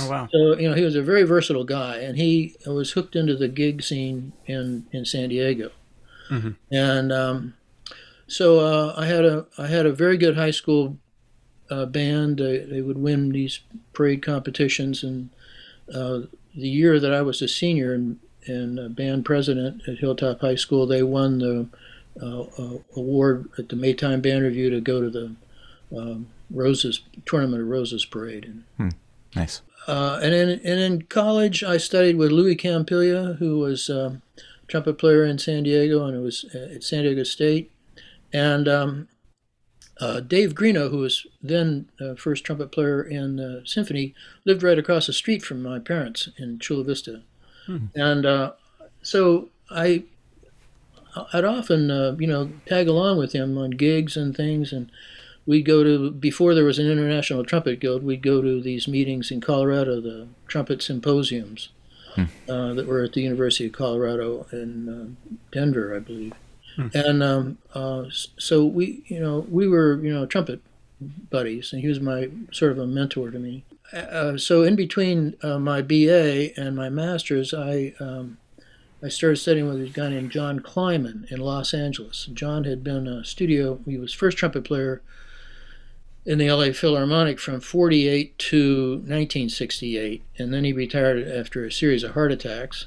Oh 0.00 0.10
wow. 0.10 0.28
So 0.32 0.58
you 0.58 0.68
know, 0.68 0.74
he 0.74 0.82
was 0.82 0.96
a 0.96 1.02
very 1.02 1.22
versatile 1.22 1.64
guy, 1.64 1.98
and 1.98 2.16
he 2.16 2.56
was 2.66 2.92
hooked 2.92 3.14
into 3.14 3.36
the 3.36 3.48
gig 3.48 3.82
scene 3.82 4.32
in 4.46 4.86
in 4.92 5.04
San 5.04 5.28
Diego. 5.28 5.70
Mhm. 6.28 6.56
And 6.70 7.12
um, 7.12 7.54
so 8.26 8.60
uh, 8.60 8.94
I 8.96 9.06
had 9.06 9.24
a 9.24 9.46
I 9.58 9.66
had 9.66 9.86
a 9.86 9.92
very 9.92 10.16
good 10.16 10.36
high 10.36 10.50
school 10.50 10.98
uh, 11.70 11.86
band. 11.86 12.38
They, 12.38 12.58
they 12.58 12.80
would 12.80 12.98
win 12.98 13.30
these 13.30 13.60
parade 13.92 14.22
competitions, 14.22 15.02
and 15.04 15.30
uh, 15.92 16.22
the 16.54 16.68
year 16.68 16.98
that 16.98 17.12
I 17.12 17.22
was 17.22 17.42
a 17.42 17.48
senior 17.48 17.94
and, 17.94 18.18
and 18.46 18.80
uh, 18.80 18.88
band 18.88 19.24
president 19.24 19.82
at 19.86 19.98
Hilltop 19.98 20.40
High 20.40 20.54
School, 20.54 20.86
they 20.86 21.02
won 21.02 21.38
the 21.38 21.68
award 22.20 23.48
at 23.58 23.68
the 23.68 23.76
Maytime 23.76 24.20
Band 24.20 24.42
Review 24.42 24.70
to 24.70 24.80
go 24.80 25.00
to 25.00 25.10
the 25.10 25.36
um, 25.96 26.28
Roses 26.50 27.00
Tournament 27.26 27.62
of 27.62 27.68
Roses 27.68 28.04
parade. 28.04 28.62
And 28.78 28.94
Nice. 29.34 29.60
uh, 29.86 30.18
and 30.22 30.32
in 30.34 30.48
and 30.48 30.80
in 30.80 31.02
college, 31.02 31.62
I 31.62 31.76
studied 31.76 32.16
with 32.16 32.32
Louis 32.32 32.56
Campiglia, 32.56 33.36
who 33.38 33.58
was 33.58 33.90
um, 33.90 34.22
trumpet 34.66 34.98
player 34.98 35.24
in 35.24 35.38
San 35.38 35.64
Diego, 35.64 36.06
and 36.06 36.16
it 36.16 36.20
was 36.20 36.44
at 36.54 36.82
San 36.82 37.02
Diego 37.04 37.22
State. 37.22 37.70
And 38.32 38.66
um, 38.66 39.08
uh, 40.00 40.20
Dave 40.20 40.54
Greeno, 40.54 40.90
who 40.90 40.98
was 40.98 41.26
then 41.42 41.88
uh, 42.00 42.14
first 42.14 42.44
trumpet 42.44 42.72
player 42.72 43.02
in 43.02 43.36
the 43.36 43.62
symphony, 43.64 44.14
lived 44.44 44.62
right 44.62 44.78
across 44.78 45.06
the 45.06 45.12
street 45.12 45.42
from 45.42 45.62
my 45.62 45.78
parents 45.78 46.28
in 46.36 46.58
Chula 46.58 46.84
Vista. 46.84 47.22
And 47.94 48.24
uh, 48.26 48.52
so 49.02 49.48
I, 49.70 50.04
I'd 51.32 51.44
often, 51.44 51.90
uh, 51.90 52.16
you 52.18 52.26
know, 52.26 52.50
tag 52.66 52.88
along 52.88 53.18
with 53.18 53.32
him 53.32 53.56
on 53.58 53.70
gigs 53.70 54.16
and 54.16 54.36
things, 54.36 54.72
and 54.72 54.90
we'd 55.46 55.62
go 55.62 55.84
to 55.84 56.10
before 56.10 56.54
there 56.54 56.64
was 56.64 56.78
an 56.78 56.90
international 56.90 57.44
trumpet 57.44 57.80
guild 57.80 58.02
we'd 58.02 58.22
go 58.22 58.42
to 58.42 58.60
these 58.60 58.88
meetings 58.88 59.30
in 59.30 59.40
colorado 59.40 60.00
the 60.00 60.26
trumpet 60.48 60.82
symposiums 60.82 61.68
uh, 62.48 62.72
that 62.74 62.86
were 62.86 63.04
at 63.04 63.12
the 63.12 63.22
university 63.22 63.66
of 63.66 63.72
colorado 63.72 64.46
in 64.52 64.88
uh, 64.88 65.30
denver 65.52 65.94
i 65.94 65.98
believe. 65.98 66.32
And 66.92 67.22
um, 67.22 67.58
uh, 67.74 68.04
so 68.36 68.64
we 68.66 69.02
you 69.06 69.20
know 69.20 69.46
we 69.50 69.66
were 69.66 69.98
you 70.02 70.12
know 70.12 70.26
trumpet 70.26 70.60
buddies 71.30 71.72
and 71.72 71.80
he 71.80 71.88
was 71.88 72.00
my 72.00 72.28
sort 72.52 72.72
of 72.72 72.78
a 72.78 72.86
mentor 72.86 73.30
to 73.30 73.38
me. 73.38 73.64
Uh, 73.92 74.36
so 74.36 74.62
in 74.62 74.76
between 74.76 75.36
uh, 75.42 75.58
my 75.58 75.80
ba 75.80 76.50
and 76.60 76.76
my 76.76 76.88
masters 76.90 77.54
i 77.54 77.94
um, 78.00 78.36
I 79.02 79.08
started 79.08 79.36
studying 79.36 79.68
with 79.68 79.80
a 79.82 79.88
guy 79.88 80.08
named 80.08 80.30
John 80.30 80.60
Kleiman 80.60 81.26
in 81.30 81.38
Los 81.40 81.74
Angeles. 81.74 82.28
John 82.32 82.64
had 82.64 82.82
been 82.82 83.06
a 83.06 83.24
studio, 83.24 83.80
he 83.84 83.98
was 83.98 84.14
first 84.14 84.38
trumpet 84.38 84.64
player 84.64 85.02
in 86.24 86.38
the 86.38 86.50
LA 86.50 86.72
Philharmonic 86.72 87.38
from 87.38 87.60
48 87.60 88.36
to 88.38 88.92
1968, 88.94 90.22
and 90.38 90.52
then 90.52 90.64
he 90.64 90.72
retired 90.72 91.26
after 91.28 91.64
a 91.64 91.72
series 91.72 92.02
of 92.02 92.12
heart 92.12 92.32
attacks. 92.32 92.86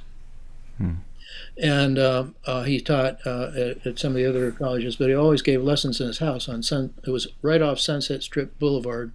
And 1.61 1.99
um, 1.99 2.35
uh, 2.45 2.63
he 2.63 2.81
taught 2.81 3.19
uh, 3.25 3.51
at, 3.55 3.85
at 3.85 3.99
some 3.99 4.11
of 4.11 4.15
the 4.15 4.25
other 4.25 4.51
colleges, 4.51 4.95
but 4.95 5.09
he 5.09 5.13
always 5.13 5.41
gave 5.41 5.61
lessons 5.61 6.01
in 6.01 6.07
his 6.07 6.19
house 6.19 6.49
on 6.49 6.63
Sun. 6.63 6.93
It 7.05 7.11
was 7.11 7.27
right 7.41 7.61
off 7.61 7.79
Sunset 7.79 8.23
Strip 8.23 8.57
Boulevard 8.59 9.11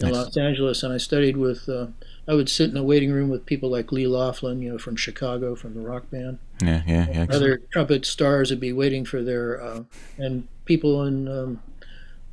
in 0.00 0.08
Nice. 0.08 0.14
Los 0.14 0.36
Angeles, 0.36 0.82
and 0.82 0.92
I 0.92 0.98
studied 0.98 1.36
with 1.36 1.68
uh, 1.68 1.86
I 2.26 2.34
would 2.34 2.48
sit 2.48 2.70
in 2.70 2.76
a 2.76 2.82
waiting 2.82 3.12
room 3.12 3.28
with 3.28 3.44
people 3.44 3.70
like 3.70 3.92
Lee 3.92 4.04
Loughnane, 4.04 4.62
you 4.62 4.72
know, 4.72 4.78
from 4.78 4.96
Chicago, 4.96 5.54
from 5.54 5.74
the 5.74 5.80
rock 5.80 6.10
band. 6.10 6.38
Yeah, 6.62 6.82
yeah, 6.86 7.06
yeah. 7.12 7.26
Other 7.30 7.58
trumpet 7.70 8.06
stars 8.06 8.50
would 8.50 8.60
be 8.60 8.72
waiting 8.72 9.04
for 9.04 9.22
their, 9.22 9.62
uh, 9.62 9.84
and 10.16 10.48
people 10.64 11.04
in 11.04 11.28
um, 11.28 11.62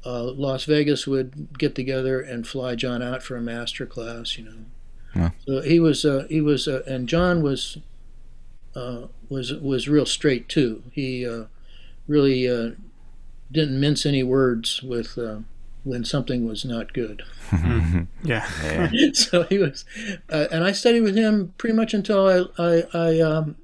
uh, 0.06 0.24
Las 0.24 0.64
Vegas 0.64 1.06
would 1.08 1.58
get 1.58 1.76
together 1.76 2.22
and 2.22 2.48
fly 2.48 2.76
John 2.76 3.02
out 3.02 3.22
for 3.22 3.36
a 3.36 3.42
master 3.42 3.86
class, 3.86 4.38
you 4.38 4.46
know. 4.46 4.54
Yeah. 5.16 5.30
So 5.46 5.62
he 5.62 5.80
was, 5.80 6.06
uh, 6.06 6.26
he 6.30 6.40
was, 6.40 6.68
uh, 6.70 6.84
and 6.88 7.10
John 7.10 7.42
was, 7.42 7.78
uh, 8.76 9.08
was 9.30 9.54
was 9.54 9.90
real 9.90 10.06
straight 10.06 10.48
too. 10.48 10.84
He 10.92 11.28
uh, 11.28 11.46
really 12.08 12.48
uh, 12.48 12.72
didn't 13.52 13.80
mince 13.80 14.06
any 14.06 14.24
words 14.24 14.82
with 14.82 15.18
uh, 15.18 15.40
when 15.84 16.04
something 16.06 16.46
was 16.46 16.64
not 16.66 16.94
good. 16.94 17.24
Yeah. 18.24 18.48
yeah. 18.64 18.90
so 19.14 19.44
he 19.44 19.58
was, 19.58 19.84
uh, 20.30 20.48
and 20.52 20.64
I 20.64 20.72
studied 20.72 21.02
with 21.02 21.16
him 21.16 21.54
pretty 21.58 21.76
much 21.76 21.94
until 21.94 22.28
I 22.28 22.64
I 22.64 22.84
I, 22.94 23.20
um, 23.20 23.56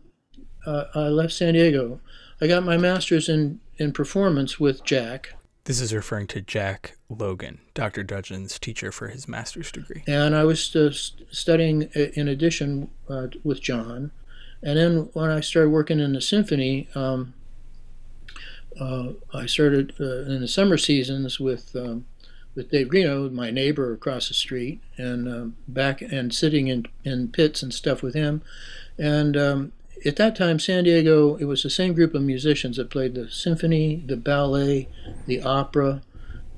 uh, 0.65 0.85
I 0.95 1.07
left 1.07 1.33
San 1.33 1.53
Diego. 1.53 1.99
I 2.41 2.47
got 2.47 2.63
my 2.63 2.77
master's 2.77 3.29
in 3.29 3.59
in 3.77 3.93
performance 3.93 4.59
with 4.59 4.83
Jack, 4.83 5.35
This 5.65 5.79
is 5.79 5.93
referring 5.93 6.27
to 6.27 6.41
Jack 6.41 6.97
Logan, 7.09 7.59
Dr. 7.75 8.03
Dudgeon's 8.03 8.57
teacher 8.59 8.91
for 8.91 9.09
his 9.09 9.27
master's 9.27 9.71
degree. 9.71 10.03
and 10.07 10.35
I 10.35 10.43
was 10.43 10.75
uh, 10.75 10.91
studying 10.91 11.83
in 11.93 12.27
addition 12.27 12.89
uh, 13.09 13.27
with 13.43 13.61
John. 13.61 14.11
And 14.63 14.77
then 14.77 15.09
when 15.13 15.29
I 15.29 15.39
started 15.41 15.69
working 15.69 15.99
in 15.99 16.13
the 16.13 16.21
symphony, 16.21 16.89
um, 16.95 17.33
uh, 18.79 19.13
I 19.33 19.45
started 19.45 19.93
uh, 19.99 20.23
in 20.23 20.41
the 20.41 20.47
summer 20.47 20.77
seasons 20.77 21.39
with 21.39 21.75
um, 21.75 22.05
with 22.55 22.71
Dave 22.71 22.87
Greeno, 22.87 23.31
my 23.31 23.51
neighbor 23.51 23.93
across 23.93 24.27
the 24.27 24.33
street, 24.33 24.81
and 24.97 25.27
um 25.27 25.55
back 25.67 26.01
and 26.01 26.33
sitting 26.33 26.67
in 26.67 26.85
in 27.03 27.29
pits 27.29 27.61
and 27.61 27.73
stuff 27.73 28.01
with 28.01 28.15
him. 28.15 28.41
And 28.97 29.37
um, 29.37 29.71
at 30.05 30.15
that 30.17 30.35
time, 30.35 30.59
San 30.59 30.83
Diego, 30.83 31.35
it 31.35 31.45
was 31.45 31.63
the 31.63 31.69
same 31.69 31.93
group 31.93 32.13
of 32.13 32.21
musicians 32.23 32.77
that 32.77 32.89
played 32.89 33.15
the 33.15 33.29
symphony, 33.29 34.03
the 34.05 34.17
ballet, 34.17 34.89
the 35.25 35.41
opera, 35.41 36.01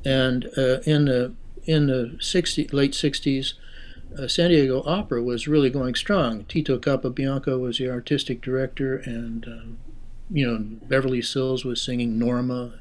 and 0.06 0.46
uh, 0.58 0.80
in 0.86 1.06
the 1.06 1.34
in 1.66 1.88
the 1.88 2.18
60, 2.20 2.70
late 2.70 2.94
60s, 2.94 3.54
uh, 4.18 4.28
San 4.28 4.50
Diego 4.50 4.82
Opera 4.88 5.22
was 5.22 5.48
really 5.48 5.70
going 5.70 5.94
strong. 5.94 6.46
Tito 6.46 6.80
Capobianco 6.80 7.60
was 7.60 7.78
the 7.78 7.90
artistic 7.90 8.42
director, 8.42 8.98
and 8.98 9.46
um, 9.46 9.78
you 10.30 10.48
know 10.48 10.58
Beverly 10.88 11.22
Sills 11.22 11.66
was 11.66 11.82
singing 11.82 12.18
Norma. 12.20 12.80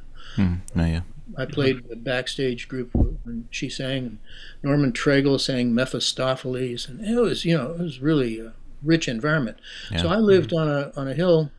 No, 0.74 0.84
yeah. 0.84 1.00
I 1.36 1.44
played 1.44 1.88
the 1.88 1.96
backstage 1.96 2.68
group 2.68 2.90
when 2.94 3.48
she 3.50 3.68
sang, 3.68 4.06
and 4.06 4.18
Norman 4.62 4.92
Treigle 4.92 5.40
sang 5.40 5.74
Mephistopheles, 5.74 6.88
and 6.88 7.04
it 7.04 7.20
was 7.20 7.44
you 7.44 7.56
know 7.56 7.72
it 7.72 7.78
was 7.80 8.00
really 8.00 8.40
a 8.40 8.52
rich 8.82 9.08
environment. 9.08 9.58
So 9.96 10.08
I 10.08 10.16
lived 10.16 10.52
on 10.52 10.68
a 10.68 10.92
on 10.96 11.08
a 11.08 11.14
hill. 11.14 11.50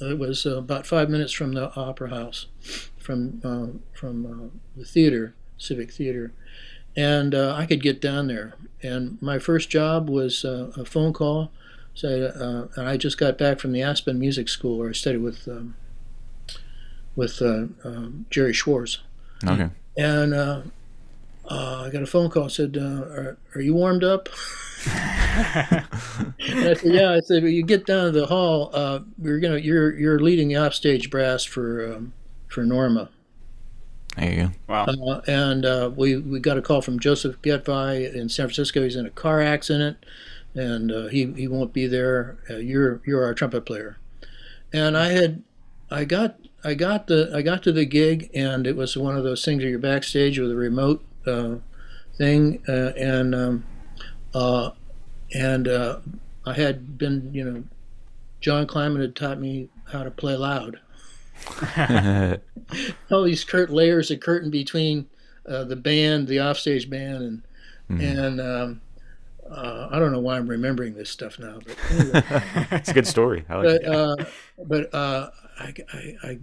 It 0.00 0.18
was 0.18 0.46
uh, 0.46 0.58
about 0.58 0.86
five 0.86 1.08
minutes 1.08 1.32
from 1.32 1.52
the 1.52 1.72
opera 1.76 2.10
house, 2.10 2.46
from 2.98 3.40
uh, 3.44 3.78
from 3.96 4.26
uh, 4.26 4.58
the 4.76 4.84
theater, 4.84 5.34
Civic 5.58 5.92
Theater, 5.92 6.32
and 6.96 7.34
uh, 7.34 7.54
I 7.54 7.66
could 7.66 7.82
get 7.82 8.00
down 8.00 8.26
there. 8.26 8.54
And 8.82 9.20
my 9.22 9.38
first 9.38 9.70
job 9.70 10.10
was 10.10 10.44
uh, 10.44 10.72
a 10.76 10.84
phone 10.84 11.12
call. 11.12 11.52
So, 11.94 12.08
uh, 12.08 12.80
and 12.80 12.88
I 12.88 12.96
just 12.96 13.18
got 13.18 13.36
back 13.36 13.60
from 13.60 13.72
the 13.72 13.82
Aspen 13.82 14.18
Music 14.18 14.48
School 14.48 14.78
where 14.78 14.88
I 14.88 14.92
studied 14.92 15.18
with 15.18 15.46
um, 15.46 15.76
with 17.14 17.42
uh, 17.42 17.66
um, 17.84 18.26
Jerry 18.30 18.52
Schwartz. 18.52 19.00
Okay. 19.46 19.68
And 19.96 20.32
uh, 20.32 20.62
uh, 21.50 21.84
I 21.86 21.90
got 21.90 22.02
a 22.02 22.06
phone 22.06 22.30
call. 22.30 22.48
Said, 22.48 22.78
uh, 22.80 22.80
are, 22.80 23.38
"Are 23.54 23.60
you 23.60 23.74
warmed 23.74 24.04
up?" 24.04 24.28
and 24.86 25.84
I 26.40 26.74
said, 26.74 26.94
"Yeah." 26.94 27.12
I 27.12 27.20
said, 27.20 27.42
"Well, 27.42 27.52
you 27.52 27.62
get 27.62 27.84
down 27.84 28.06
to 28.06 28.10
the 28.12 28.26
hall. 28.26 28.70
Uh, 28.72 29.00
you're 29.20 29.40
gonna 29.40 29.58
you're 29.58 29.94
you're 29.98 30.18
leading 30.18 30.48
the 30.48 30.56
offstage 30.56 31.10
brass 31.10 31.44
for 31.44 31.94
um, 31.94 32.12
for 32.48 32.64
Norma." 32.64 33.10
There 34.16 34.30
you 34.30 34.42
go. 34.42 34.50
Wow. 34.68 34.84
Uh, 34.84 35.20
and 35.26 35.64
uh, 35.64 35.90
we 35.94 36.16
we 36.16 36.38
got 36.40 36.58
a 36.58 36.62
call 36.62 36.80
from 36.80 37.00
Joseph 37.00 37.40
Getvai 37.42 38.14
in 38.14 38.28
San 38.28 38.46
Francisco. 38.46 38.82
He's 38.82 38.96
in 38.96 39.06
a 39.06 39.10
car 39.10 39.40
accident, 39.40 39.98
and 40.54 40.92
uh, 40.92 41.06
he 41.08 41.32
he 41.32 41.48
won't 41.48 41.72
be 41.72 41.86
there. 41.86 42.38
Uh, 42.50 42.56
you're 42.56 43.00
you're 43.06 43.24
our 43.24 43.34
trumpet 43.34 43.64
player, 43.64 43.98
and 44.72 44.96
I 44.96 45.10
had 45.10 45.42
I 45.90 46.04
got 46.04 46.36
I 46.64 46.74
got 46.74 47.06
the 47.06 47.30
I 47.34 47.42
got 47.42 47.62
to 47.64 47.72
the 47.72 47.84
gig, 47.84 48.30
and 48.34 48.66
it 48.66 48.76
was 48.76 48.96
one 48.96 49.16
of 49.16 49.24
those 49.24 49.44
things 49.44 49.62
where 49.62 49.70
you're 49.70 49.78
backstage 49.78 50.38
with 50.38 50.50
a 50.50 50.56
remote 50.56 51.04
uh, 51.26 51.56
thing, 52.16 52.62
uh, 52.68 52.92
and 52.96 53.34
um, 53.34 53.64
uh, 54.34 54.70
and 55.34 55.68
uh, 55.68 55.98
I 56.44 56.54
had 56.54 56.98
been 56.98 57.30
you 57.32 57.44
know 57.44 57.64
John 58.40 58.66
Kleiman 58.66 59.00
had 59.00 59.16
taught 59.16 59.40
me 59.40 59.68
how 59.90 60.04
to 60.04 60.10
play 60.10 60.36
loud. 60.36 60.80
All 63.10 63.24
these 63.24 63.44
curt 63.44 63.70
layers 63.70 64.10
of 64.10 64.20
curtain 64.20 64.50
between 64.50 65.06
uh, 65.46 65.64
the 65.64 65.76
band, 65.76 66.28
the 66.28 66.40
offstage 66.40 66.88
band, 66.88 67.42
and 67.88 68.00
and 68.00 68.40
um, 68.40 68.80
uh, 69.52 69.88
I 69.90 69.98
don't 69.98 70.12
know 70.12 70.20
why 70.20 70.36
I'm 70.36 70.48
remembering 70.48 70.94
this 70.94 71.10
stuff 71.10 71.38
now, 71.38 71.58
but 71.64 71.76
anyway. 71.90 72.22
it's 72.72 72.88
a 72.88 72.94
good 72.94 73.06
story. 73.06 73.44
I 73.48 73.56
like 73.56 73.82
but 73.82 73.94
uh, 73.94 74.16
but 74.66 74.94
uh, 74.94 75.30
I, 75.58 75.74
I, 75.92 76.16
I, 76.22 76.38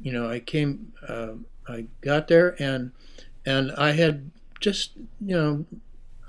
you 0.00 0.12
know, 0.12 0.28
I 0.28 0.40
came, 0.40 0.92
uh, 1.06 1.32
I 1.68 1.86
got 2.00 2.28
there, 2.28 2.56
and 2.58 2.92
and 3.46 3.72
I 3.72 3.92
had 3.92 4.30
just, 4.60 4.92
you 5.20 5.36
know, 5.36 5.64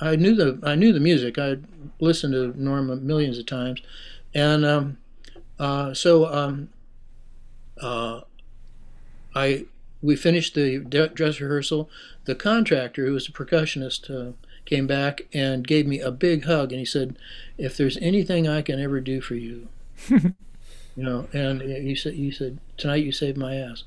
I 0.01 0.15
knew 0.15 0.35
the 0.35 0.59
I 0.63 0.75
knew 0.75 0.91
the 0.91 0.99
music. 0.99 1.37
I 1.37 1.57
listened 1.99 2.33
to 2.33 2.53
Norma 2.61 2.97
millions 2.97 3.37
of 3.37 3.45
times, 3.45 3.81
and 4.33 4.65
um, 4.65 4.97
uh, 5.57 5.93
so 5.93 6.25
um, 6.27 6.69
uh, 7.81 8.21
I 9.33 9.65
we 10.01 10.15
finished 10.15 10.53
the 10.53 10.79
dress 10.79 11.39
rehearsal. 11.39 11.89
The 12.25 12.35
contractor, 12.35 13.05
who 13.05 13.13
was 13.13 13.27
a 13.27 13.31
percussionist, 13.31 14.09
uh, 14.09 14.33
came 14.65 14.87
back 14.87 15.21
and 15.33 15.67
gave 15.67 15.87
me 15.87 15.99
a 15.99 16.11
big 16.11 16.45
hug, 16.45 16.71
and 16.71 16.79
he 16.79 16.85
said, 16.85 17.17
"If 17.57 17.77
there's 17.77 17.97
anything 17.97 18.47
I 18.47 18.61
can 18.61 18.79
ever 18.79 18.99
do 18.99 19.21
for 19.21 19.35
you." 19.35 19.67
you 20.09 20.33
know, 20.95 21.27
and 21.33 21.61
he 21.61 21.95
said, 21.95 22.15
"You 22.15 22.31
said 22.31 22.59
tonight 22.77 23.03
you 23.03 23.11
saved 23.11 23.37
my 23.37 23.55
ass." 23.55 23.83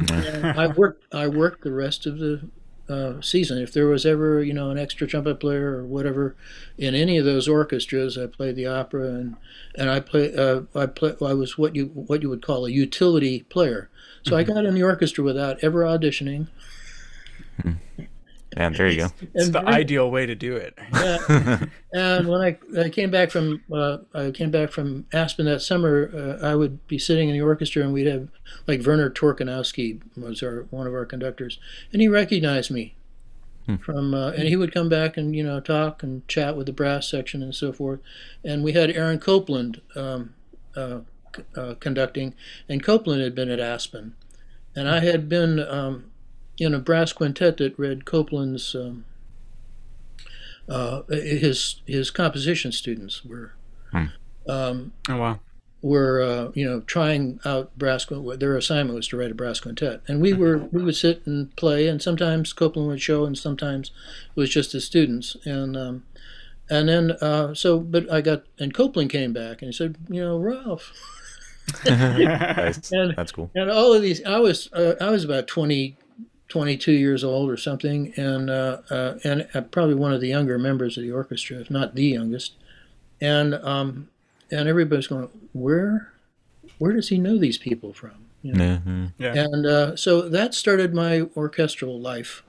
I 0.10 0.66
worked. 0.68 1.12
I 1.14 1.28
worked 1.28 1.64
the 1.64 1.72
rest 1.72 2.06
of 2.06 2.18
the 2.18 2.42
uh, 2.88 3.20
season. 3.20 3.58
If 3.58 3.72
there 3.72 3.86
was 3.86 4.04
ever, 4.04 4.42
you 4.42 4.52
know, 4.52 4.70
an 4.70 4.78
extra 4.78 5.06
trumpet 5.06 5.40
player 5.40 5.76
or 5.76 5.84
whatever 5.84 6.34
in 6.76 6.94
any 6.94 7.16
of 7.16 7.24
those 7.24 7.48
orchestras, 7.48 8.18
I 8.18 8.26
played 8.26 8.56
the 8.56 8.66
opera, 8.66 9.08
and 9.08 9.36
and 9.76 9.90
I 9.90 10.00
play. 10.00 10.34
Uh, 10.34 10.62
I 10.74 10.86
play. 10.86 11.14
I 11.22 11.34
was 11.34 11.56
what 11.56 11.76
you 11.76 11.86
what 11.86 12.22
you 12.22 12.28
would 12.28 12.42
call 12.42 12.66
a 12.66 12.70
utility 12.70 13.42
player. 13.44 13.88
So 14.24 14.36
I 14.36 14.44
got 14.44 14.64
in 14.64 14.74
the 14.74 14.84
orchestra 14.84 15.24
without 15.24 15.58
ever 15.62 15.82
auditioning. 15.82 16.46
Yeah, 18.56 18.68
there 18.70 18.88
you 18.88 18.98
go. 18.98 19.06
It's 19.34 19.46
And 19.46 19.54
the 19.54 19.60
very- 19.60 19.74
ideal 19.74 20.10
way 20.10 20.26
to 20.26 20.34
do 20.34 20.56
it. 20.56 20.78
Yeah. 20.92 21.64
and 21.94 22.28
when 22.28 22.40
I, 22.40 22.58
I 22.80 22.88
came 22.90 23.10
back 23.10 23.30
from 23.30 23.62
uh, 23.72 23.98
I 24.14 24.30
came 24.30 24.50
back 24.50 24.70
from 24.70 25.06
Aspen 25.12 25.46
that 25.46 25.60
summer, 25.62 26.10
uh, 26.42 26.46
I 26.46 26.54
would 26.54 26.86
be 26.86 26.98
sitting 26.98 27.28
in 27.28 27.34
the 27.34 27.40
orchestra 27.42 27.82
and 27.82 27.92
we'd 27.92 28.06
have 28.06 28.28
like 28.66 28.84
Werner 28.86 29.08
Torkanowsky 29.10 30.00
was 30.16 30.42
our 30.42 30.66
one 30.70 30.86
of 30.86 30.92
our 30.94 31.06
conductors, 31.06 31.58
and 31.92 32.02
he 32.02 32.08
recognized 32.08 32.70
me 32.70 32.94
from 33.80 34.12
uh, 34.12 34.30
and 34.32 34.48
he 34.48 34.56
would 34.56 34.72
come 34.74 34.88
back 34.88 35.16
and 35.16 35.34
you 35.36 35.42
know 35.42 35.60
talk 35.60 36.02
and 36.02 36.26
chat 36.28 36.56
with 36.56 36.66
the 36.66 36.72
brass 36.72 37.08
section 37.08 37.42
and 37.42 37.54
so 37.54 37.72
forth, 37.72 38.00
and 38.44 38.62
we 38.64 38.72
had 38.72 38.90
Aaron 38.90 39.18
Copland 39.18 39.80
um, 39.96 40.34
uh, 40.76 41.00
c- 41.34 41.42
uh, 41.56 41.74
conducting, 41.80 42.34
and 42.68 42.82
Copland 42.82 43.22
had 43.22 43.34
been 43.34 43.50
at 43.50 43.60
Aspen, 43.60 44.14
and 44.76 44.88
I 44.88 45.00
had 45.00 45.28
been 45.28 45.58
um, 45.60 46.10
in 46.58 46.74
a 46.74 46.78
brass 46.78 47.12
quintet 47.12 47.56
that 47.58 47.78
read 47.78 48.04
Copland's. 48.04 48.74
Um, 48.74 49.04
uh, 50.68 51.02
his 51.08 51.80
his 51.86 52.10
composition 52.10 52.70
students 52.72 53.24
were 53.24 53.52
um, 54.48 54.92
Oh 55.08 55.16
wow. 55.16 55.40
were 55.82 56.22
uh, 56.22 56.52
you 56.54 56.64
know 56.64 56.80
trying 56.82 57.40
out 57.44 57.76
brass. 57.76 58.04
quin- 58.04 58.38
Their 58.38 58.56
assignment 58.56 58.94
was 58.96 59.08
to 59.08 59.16
write 59.16 59.32
a 59.32 59.34
brass 59.34 59.58
quintet, 59.60 60.02
and 60.06 60.20
we 60.20 60.32
were 60.32 60.58
we 60.58 60.82
would 60.82 60.94
sit 60.96 61.26
and 61.26 61.54
play, 61.56 61.88
and 61.88 62.00
sometimes 62.00 62.52
Copland 62.52 62.88
would 62.88 63.02
show, 63.02 63.24
and 63.24 63.36
sometimes 63.36 63.90
it 64.34 64.40
was 64.40 64.50
just 64.50 64.72
his 64.72 64.84
students, 64.84 65.36
and 65.44 65.76
um, 65.76 66.04
and 66.70 66.88
then 66.88 67.10
uh, 67.20 67.54
so 67.54 67.80
but 67.80 68.10
I 68.10 68.20
got 68.20 68.44
and 68.58 68.72
Copland 68.72 69.10
came 69.10 69.32
back 69.32 69.62
and 69.62 69.68
he 69.68 69.72
said, 69.76 69.96
you 70.08 70.20
know, 70.22 70.38
Ralph. 70.38 70.92
Nice. 71.86 72.90
And- 72.92 73.14
That's 73.16 73.30
cool. 73.32 73.50
And 73.54 73.70
all 73.70 73.92
of 73.92 74.02
these, 74.02 74.22
I 74.24 74.38
was 74.38 74.68
uh, 74.72 74.94
I 75.00 75.10
was 75.10 75.24
about 75.24 75.46
20, 75.46 75.96
22 76.52 76.92
years 76.92 77.24
old 77.24 77.48
or 77.48 77.56
something, 77.56 78.12
and 78.18 78.50
uh, 78.50 78.82
uh, 78.90 79.18
and 79.24 79.48
uh, 79.54 79.62
probably 79.62 79.94
one 79.94 80.12
of 80.12 80.20
the 80.20 80.28
younger 80.28 80.58
members 80.58 80.98
of 80.98 81.02
the 81.02 81.10
orchestra, 81.10 81.56
if 81.56 81.70
not 81.70 81.94
the 81.94 82.04
youngest. 82.04 82.52
And 83.22 83.54
um, 83.54 84.10
and 84.50 84.68
everybody's 84.68 85.06
going, 85.06 85.30
where 85.54 86.12
where 86.76 86.92
does 86.92 87.08
he 87.08 87.16
know 87.16 87.38
these 87.38 87.56
people 87.56 87.94
from? 87.94 88.26
You 88.42 88.52
know? 88.52 88.64
Yeah, 88.64 89.06
yeah. 89.16 89.34
Yeah. 89.34 89.42
And 89.44 89.66
uh, 89.66 89.96
so 89.96 90.28
that 90.28 90.52
started 90.52 90.92
my 90.92 91.22
orchestral 91.34 91.98
life. 91.98 92.42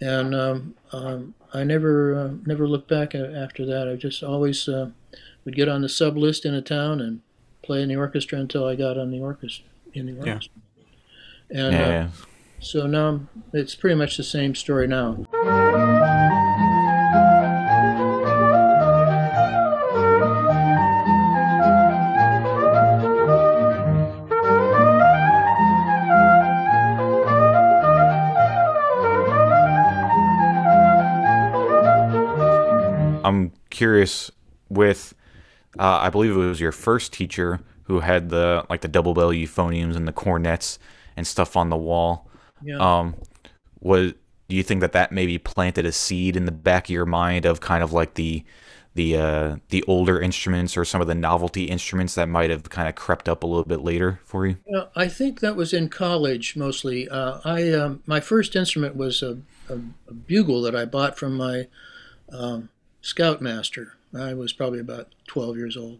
And 0.00 0.32
um, 0.32 0.74
um, 0.92 1.34
I 1.52 1.64
never 1.64 2.14
uh, 2.14 2.30
never 2.46 2.68
looked 2.68 2.88
back 2.88 3.16
after 3.16 3.66
that. 3.66 3.88
I 3.88 3.96
just 3.96 4.22
always 4.22 4.68
uh, 4.68 4.90
would 5.44 5.56
get 5.56 5.68
on 5.68 5.82
the 5.82 5.88
sub 5.88 6.16
list 6.16 6.46
in 6.46 6.54
a 6.54 6.62
town 6.62 7.00
and 7.00 7.20
play 7.64 7.82
in 7.82 7.88
the 7.88 7.96
orchestra 7.96 8.38
until 8.38 8.64
I 8.64 8.76
got 8.76 8.96
on 8.96 9.10
the 9.10 9.18
orchestra 9.18 9.64
in 9.92 10.06
the 10.06 10.16
orchestra. 10.18 10.52
Yeah. 11.50 11.64
And 11.66 11.72
yeah, 11.72 11.88
yeah. 11.88 12.08
So 12.64 12.86
now 12.86 13.20
it's 13.52 13.74
pretty 13.74 13.94
much 13.94 14.16
the 14.16 14.22
same 14.22 14.54
story 14.54 14.86
now. 14.86 15.26
I'm 33.24 33.52
curious 33.68 34.30
with 34.70 35.14
uh, 35.78 35.98
I 36.00 36.08
believe 36.08 36.32
it 36.32 36.36
was 36.36 36.60
your 36.60 36.72
first 36.72 37.12
teacher 37.12 37.60
who 37.84 38.00
had 38.00 38.30
the 38.30 38.64
like 38.70 38.80
the 38.80 38.88
double 38.88 39.12
bell 39.12 39.30
euphoniums 39.30 39.96
and 39.96 40.08
the 40.08 40.12
cornets 40.12 40.78
and 41.16 41.26
stuff 41.26 41.56
on 41.56 41.68
the 41.68 41.76
wall. 41.76 42.30
Yeah. 42.64 42.78
Um, 42.78 43.14
was 43.80 44.14
do 44.48 44.56
you 44.56 44.62
think 44.62 44.80
that 44.80 44.92
that 44.92 45.12
maybe 45.12 45.38
planted 45.38 45.86
a 45.86 45.92
seed 45.92 46.36
in 46.36 46.44
the 46.44 46.52
back 46.52 46.86
of 46.86 46.90
your 46.90 47.06
mind 47.06 47.46
of 47.46 47.60
kind 47.60 47.82
of 47.82 47.92
like 47.92 48.14
the 48.14 48.44
the 48.94 49.16
uh, 49.16 49.56
the 49.70 49.82
older 49.84 50.20
instruments 50.20 50.76
or 50.76 50.84
some 50.84 51.00
of 51.00 51.06
the 51.06 51.14
novelty 51.14 51.64
instruments 51.64 52.14
that 52.14 52.28
might 52.28 52.50
have 52.50 52.70
kind 52.70 52.88
of 52.88 52.94
crept 52.94 53.28
up 53.28 53.42
a 53.42 53.46
little 53.46 53.64
bit 53.64 53.80
later 53.80 54.20
for 54.24 54.46
you? 54.46 54.56
Yeah, 54.66 54.84
I 54.94 55.08
think 55.08 55.40
that 55.40 55.56
was 55.56 55.72
in 55.72 55.88
college 55.88 56.56
mostly. 56.56 57.08
Uh, 57.08 57.40
I 57.44 57.72
um, 57.72 58.02
my 58.06 58.20
first 58.20 58.54
instrument 58.54 58.96
was 58.96 59.22
a, 59.22 59.38
a, 59.68 59.74
a, 60.08 60.14
bugle 60.14 60.62
that 60.62 60.76
I 60.76 60.84
bought 60.84 61.18
from 61.18 61.36
my 61.36 61.66
um, 62.32 62.68
scoutmaster. 63.02 63.94
I 64.16 64.32
was 64.34 64.52
probably 64.52 64.78
about 64.78 65.08
12 65.26 65.56
years 65.56 65.76
old. 65.76 65.98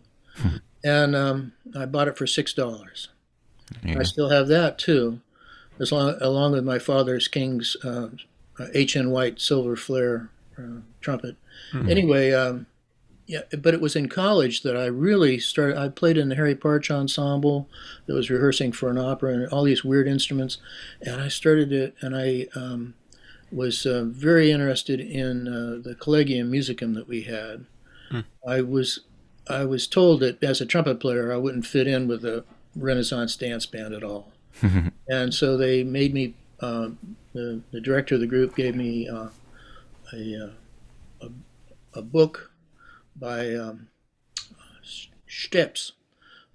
and 0.85 1.16
um, 1.16 1.52
I 1.76 1.87
bought 1.87 2.09
it 2.09 2.16
for 2.16 2.26
$6. 2.26 3.09
Yeah. 3.83 3.99
I 3.99 4.02
still 4.04 4.30
have 4.30 4.47
that 4.49 4.78
too, 4.78 5.21
as 5.78 5.93
long, 5.93 6.16
along 6.21 6.52
with 6.52 6.64
my 6.64 6.78
father's 6.78 7.28
King's 7.28 7.76
uh, 7.85 8.09
H.N. 8.73 9.11
White 9.11 9.40
Silver 9.40 9.76
Flair 9.76 10.31
uh, 10.59 10.81
trumpet. 11.00 11.37
Mm-hmm. 11.73 11.90
Anyway, 11.90 12.33
um, 12.33 12.66
yeah, 13.26 13.43
but 13.59 13.75
it 13.75 13.81
was 13.81 13.97
in 13.97 14.09
college 14.09 14.62
that 14.62 14.76
I 14.76 14.87
really 14.87 15.38
started. 15.38 15.78
I 15.78 15.88
played 15.88 16.19
in 16.19 16.28
the 16.28 16.35
Harry 16.35 16.54
Partch 16.54 16.90
ensemble 16.90 17.69
that 18.07 18.14
was 18.14 18.31
rehearsing 18.31 18.73
for 18.73 18.90
an 18.90 18.99
opera 18.99 19.33
and 19.33 19.49
all 19.49 19.64
these 19.64 19.85
weird 19.85 20.07
instruments, 20.07 20.59
and 21.00 21.21
I 21.21 21.28
started 21.28 21.73
it. 21.73 21.95
And 22.02 22.14
I 22.14 22.47
um, 22.54 22.95
was 23.50 23.87
uh, 23.87 24.04
very 24.07 24.50
interested 24.50 25.00
in 25.00 25.49
uh, 25.49 25.81
the 25.83 25.95
Collegium 25.95 26.52
Musicum 26.52 26.95
that 26.95 27.09
we 27.09 27.23
had. 27.23 27.64
Hmm. 28.11 28.21
I 28.47 28.61
was 28.61 29.00
I 29.49 29.64
was 29.64 29.87
told 29.87 30.21
that 30.21 30.43
as 30.43 30.61
a 30.61 30.66
trumpet 30.66 31.00
player 31.00 31.33
I 31.33 31.37
wouldn't 31.37 31.66
fit 31.66 31.87
in 31.87 32.07
with 32.07 32.25
a 32.25 32.45
Renaissance 32.76 33.37
dance 33.37 33.64
band 33.64 33.95
at 33.95 34.02
all, 34.02 34.33
and 35.08 35.32
so 35.32 35.56
they 35.56 35.82
made 35.82 36.14
me. 36.14 36.34
Uh, 36.61 36.90
the, 37.34 37.61
the 37.73 37.80
director 37.80 38.14
of 38.14 38.20
the 38.20 38.26
group 38.26 38.54
gave 38.56 38.76
me 38.76 39.08
uh, 39.08 39.28
a, 40.12 40.44
uh, 40.44 41.26
a, 41.26 41.99
a 41.99 42.02
book 42.02 42.52
by 43.16 43.54
um, 43.54 43.88
Staeps 45.28 45.92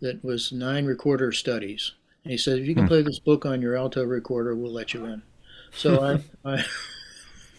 that 0.02 0.24
was 0.24 0.52
nine 0.52 0.86
recorder 0.86 1.32
studies. 1.32 1.94
And 2.24 2.32
he 2.32 2.38
said, 2.38 2.60
if 2.60 2.66
you 2.66 2.74
can 2.74 2.84
hmm. 2.84 2.90
play 2.90 3.02
this 3.02 3.20
book 3.20 3.46
on 3.46 3.62
your 3.62 3.76
alto 3.76 4.04
recorder, 4.04 4.56
we'll 4.56 4.72
let 4.72 4.94
you 4.94 5.06
in. 5.06 5.22
So 5.72 6.04
I, 6.04 6.50
I 6.50 6.66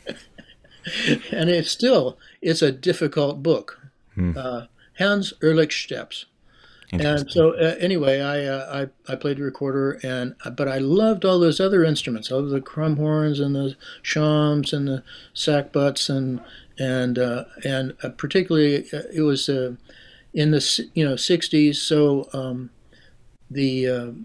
and 1.30 1.48
it's 1.50 1.70
still 1.70 2.18
it's 2.42 2.62
a 2.62 2.72
difficult 2.72 3.42
book. 3.42 3.80
Hmm. 4.14 4.36
Uh, 4.36 4.66
Hans 4.98 5.32
Ulrich 5.42 5.84
Staeps. 5.84 6.26
And 6.92 7.30
so 7.30 7.54
uh, 7.54 7.76
anyway, 7.78 8.20
I, 8.20 8.44
uh, 8.44 8.88
I 9.06 9.12
I 9.12 9.16
played 9.16 9.36
the 9.36 9.42
recorder, 9.42 10.00
and 10.02 10.34
uh, 10.44 10.50
but 10.50 10.66
I 10.66 10.78
loved 10.78 11.24
all 11.24 11.38
those 11.38 11.60
other 11.60 11.84
instruments, 11.84 12.32
all 12.32 12.42
the 12.42 12.60
crumhorns 12.60 13.40
and 13.40 13.54
the 13.54 13.76
shawms 14.02 14.72
and 14.72 14.88
the 14.88 15.04
sackbuts 15.34 16.10
and 16.10 16.40
and 16.78 17.18
uh, 17.18 17.44
and 17.64 17.94
uh, 18.02 18.08
particularly 18.10 18.86
uh, 18.92 19.02
it 19.12 19.22
was 19.22 19.48
in 19.48 19.78
the 20.32 20.88
you 20.94 21.04
know 21.04 21.14
60s. 21.14 21.76
So 21.76 22.28
um, 22.32 22.70
the 23.48 24.16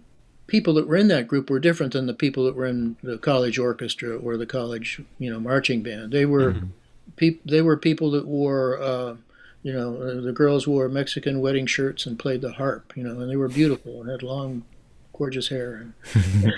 people 0.47 0.73
that 0.75 0.87
were 0.87 0.95
in 0.95 1.07
that 1.07 1.27
group 1.27 1.49
were 1.49 1.59
different 1.59 1.93
than 1.93 2.05
the 2.05 2.13
people 2.13 2.45
that 2.45 2.55
were 2.55 2.65
in 2.65 2.95
the 3.01 3.17
college 3.17 3.57
orchestra 3.57 4.15
or 4.17 4.37
the 4.37 4.45
college, 4.45 5.01
you 5.17 5.31
know, 5.31 5.39
marching 5.39 5.81
band. 5.81 6.11
They 6.11 6.25
were, 6.25 6.53
mm-hmm. 6.53 6.67
pe- 7.15 7.39
they 7.45 7.61
were 7.61 7.77
people 7.77 8.11
that 8.11 8.27
wore, 8.27 8.79
uh, 8.79 9.15
you 9.65 9.73
know, 9.73 9.95
uh, 9.97 10.21
the 10.21 10.31
girls 10.31 10.67
wore 10.67 10.87
Mexican 10.87 11.41
wedding 11.41 11.65
shirts 11.65 12.05
and 12.05 12.19
played 12.19 12.41
the 12.41 12.51
harp, 12.51 12.93
you 12.95 13.01
know, 13.01 13.19
and 13.19 13.31
they 13.31 13.35
were 13.35 13.47
beautiful 13.47 13.99
and 13.99 14.11
had 14.11 14.21
long, 14.21 14.63
gorgeous 15.11 15.47
hair, 15.47 15.91
and, 16.13 16.53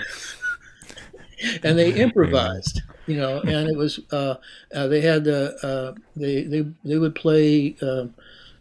and 1.64 1.78
they 1.78 1.90
improvised, 1.94 2.82
you 3.06 3.16
know, 3.16 3.40
and 3.40 3.66
it 3.66 3.78
was, 3.78 3.98
uh, 4.12 4.34
uh 4.74 4.86
they 4.88 5.00
had 5.00 5.24
the, 5.24 5.56
uh, 5.62 5.98
they 6.16 6.42
they 6.42 6.66
they 6.84 6.98
would 6.98 7.14
play. 7.14 7.74
Uh, 7.82 8.06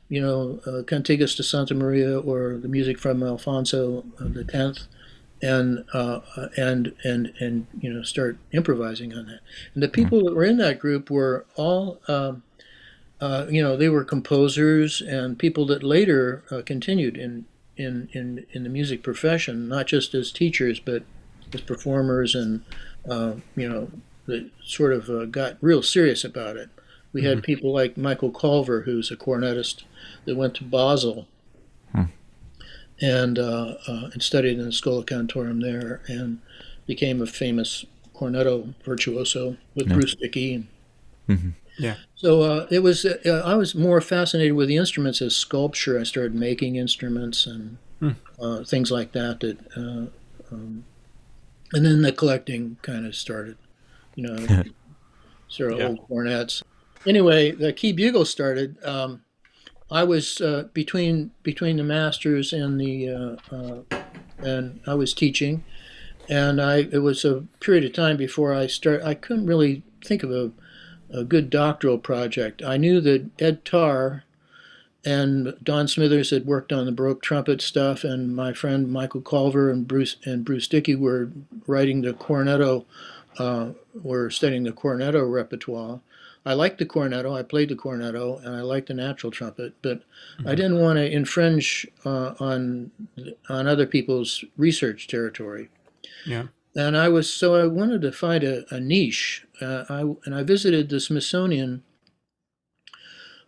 you 0.10 0.22
know, 0.22 0.62
Cantigas 0.86 1.36
de 1.36 1.44
Santa 1.44 1.76
Maria 1.76 2.18
or 2.18 2.56
the 2.56 2.70
music 2.70 2.98
from 2.98 3.22
Alfonso 3.22 4.06
the 4.18 4.46
Tenth, 4.46 4.88
and 5.42 5.84
uh, 5.94 6.22
and 6.56 6.94
and 7.04 7.34
and 7.42 7.68
you 7.82 7.92
know 7.92 8.04
start 8.04 8.38
improvising 8.54 9.14
on 9.14 9.26
that. 9.26 9.42
And 9.74 9.84
the 9.84 9.90
people 9.90 10.24
that 10.24 10.34
were 10.34 10.46
in 10.46 10.56
that 10.60 10.80
group 10.80 11.10
were 11.10 11.46
all 11.58 12.00
um, 12.08 12.44
uh, 13.20 13.48
you 13.50 13.62
know 13.62 13.76
they 13.76 13.90
were 13.90 14.04
composers 14.04 15.02
and 15.02 15.40
people 15.40 15.66
that 15.68 15.84
later 15.84 16.44
uh, 16.52 16.62
continued 16.66 17.18
in, 17.18 17.46
in 17.76 18.10
in 18.14 18.46
in 18.52 18.64
the 18.64 18.70
music 18.70 19.04
profession, 19.04 19.68
not 19.68 19.88
just 19.88 20.14
as 20.14 20.32
teachers 20.32 20.80
but 20.80 21.04
as 21.54 21.62
performers 21.62 22.36
and 22.36 22.64
uh, 23.10 23.34
you 23.56 23.68
know 23.68 23.90
that 24.26 24.50
sort 24.64 24.94
of 24.94 25.10
uh, 25.10 25.26
got 25.26 25.58
real 25.62 25.82
serious 25.82 26.24
about 26.24 26.58
it. 26.58 26.70
We 27.14 27.24
had 27.24 27.38
mm-hmm. 27.38 27.46
people 27.46 27.74
like 27.74 27.98
Michael 27.98 28.32
Collver, 28.32 28.84
who's 28.84 29.10
a 29.10 29.16
cornetist, 29.16 29.84
that 30.26 30.36
went 30.36 30.54
to 30.56 30.64
Basel 30.66 31.28
and 33.02 33.38
uh, 33.38 33.76
uh, 33.88 34.10
and 34.14 34.24
studied 34.24 34.58
in 34.58 34.66
the 34.66 34.72
Schola 34.72 35.04
Cantorum 35.04 35.62
there, 35.62 36.02
and 36.08 36.40
became 36.86 37.22
a 37.22 37.28
famous 37.28 37.86
cornetto 38.16 38.74
virtuoso 38.84 39.58
with 39.76 39.88
yeah. 39.88 39.94
Bruce 39.94 40.16
Dickey. 40.16 40.68
Mm-hmm. 41.30 41.50
Yeah. 41.78 41.96
So 42.16 42.42
uh, 42.42 42.68
it 42.72 42.80
was. 42.80 43.06
Uh, 43.06 43.44
I 43.46 43.56
was 43.56 43.76
more 43.76 44.02
fascinated 44.02 44.54
with 44.54 44.68
the 44.68 44.78
instruments 44.78 45.22
as 45.22 45.36
sculpture. 45.36 46.00
I 46.00 46.04
started 46.04 46.34
making 46.36 46.76
instruments 46.76 47.46
and 47.46 47.78
hmm. 48.00 48.12
Uh, 48.40 48.64
things 48.64 48.92
like 48.92 49.12
that. 49.14 49.40
That 49.40 49.58
uh, 49.76 50.08
um, 50.54 50.86
and 51.74 51.86
then 51.86 52.02
the 52.02 52.12
collecting 52.12 52.78
kind 52.82 53.06
of 53.06 53.16
started. 53.16 53.58
You 54.16 54.24
know, 54.28 54.64
sort 55.48 55.74
of 55.74 55.80
yeah. 55.80 55.88
old 55.88 56.08
cornets. 56.08 56.64
Anyway, 57.06 57.52
the 57.52 57.72
key 57.72 57.94
bugle 57.94 58.26
started. 58.26 58.84
Um, 58.84 59.22
I 59.90 60.04
was 60.04 60.42
uh, 60.42 60.68
between 60.74 61.32
between 61.44 61.78
the 61.78 61.84
masters 61.84 62.52
and 62.52 62.80
the 62.80 63.10
uh, 63.10 63.56
uh, 63.56 64.00
and 64.40 64.82
I 64.86 64.96
was 64.96 65.14
teaching, 65.14 65.64
and 66.28 66.62
I 66.62 66.80
it 66.92 67.02
was 67.02 67.24
a 67.24 67.46
period 67.60 67.86
of 67.86 67.94
time 67.94 68.18
before 68.18 68.54
I 68.54 68.68
start. 68.68 69.02
I 69.04 69.14
couldn't 69.14 69.46
really 69.46 69.84
think 70.04 70.24
of 70.24 70.32
a, 70.32 70.52
a 71.12 71.24
good 71.24 71.50
doctoral 71.50 71.98
project. 71.98 72.62
I 72.64 72.78
knew 72.78 73.02
that 73.02 73.30
Ed 73.40 73.66
Tarr 73.66 74.24
and 75.06 75.56
Don 75.64 75.88
Smithers 75.88 76.32
had 76.32 76.46
worked 76.46 76.74
on 76.74 76.86
the 76.86 76.92
Baroque 76.92 77.22
trumpet 77.22 77.62
stuff, 77.62 78.04
and 78.04 78.36
my 78.36 78.52
friend 78.52 78.92
Michael 78.92 79.22
Collver 79.22 79.72
and 79.72 79.88
Bruce 79.88 80.18
and 80.26 80.44
Bruce 80.44 80.68
Dickey 80.68 80.96
were 80.96 81.32
writing 81.66 82.02
the 82.02 82.14
cornetto, 82.14 82.86
uh, 83.38 83.70
were 83.94 84.30
studying 84.30 84.64
the 84.64 84.72
cornetto 84.72 85.32
repertoire. 85.32 86.02
I 86.46 86.54
liked 86.54 86.80
the 86.80 86.86
cornetto. 86.86 87.38
I 87.38 87.44
played 87.44 87.70
the 87.70 87.76
cornetto, 87.76 88.44
and 88.44 88.56
I 88.56 88.62
liked 88.62 88.88
the 88.88 88.94
natural 88.94 89.32
trumpet, 89.32 89.74
but 89.82 90.00
mm-hmm. 90.00 90.48
I 90.48 90.56
didn't 90.56 90.80
want 90.80 90.98
to 90.98 91.10
infringe 91.10 91.88
uh, 92.06 92.34
on 92.40 92.92
on 93.50 93.68
other 93.68 93.86
people's 93.86 94.44
research 94.58 95.08
territory. 95.08 95.70
Yeah. 96.26 96.48
And 96.78 96.96
I 96.96 97.10
was 97.10 97.32
so 97.32 97.56
I 97.56 97.66
wanted 97.66 98.04
to 98.04 98.12
find 98.12 98.44
a, 98.44 98.64
a 98.74 98.80
niche. 98.80 99.46
Uh, 99.60 99.84
I 99.90 100.02
and 100.26 100.36
I 100.36 100.44
visited 100.44 100.90
the 100.90 101.00
Smithsonian. 101.00 101.84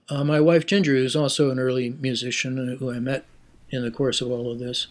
Uh, 0.10 0.24
my 0.24 0.40
wife 0.40 0.66
Ginger, 0.66 0.96
who's 0.96 1.16
also 1.16 1.52
an 1.52 1.60
early 1.60 1.92
musician, 1.92 2.58
uh, 2.58 2.78
who 2.78 2.92
I 2.92 3.00
met 3.00 3.26
in 3.70 3.84
the 3.84 3.92
course 3.92 4.20
of 4.20 4.32
all 4.32 4.52
of 4.52 4.58
this, 4.58 4.88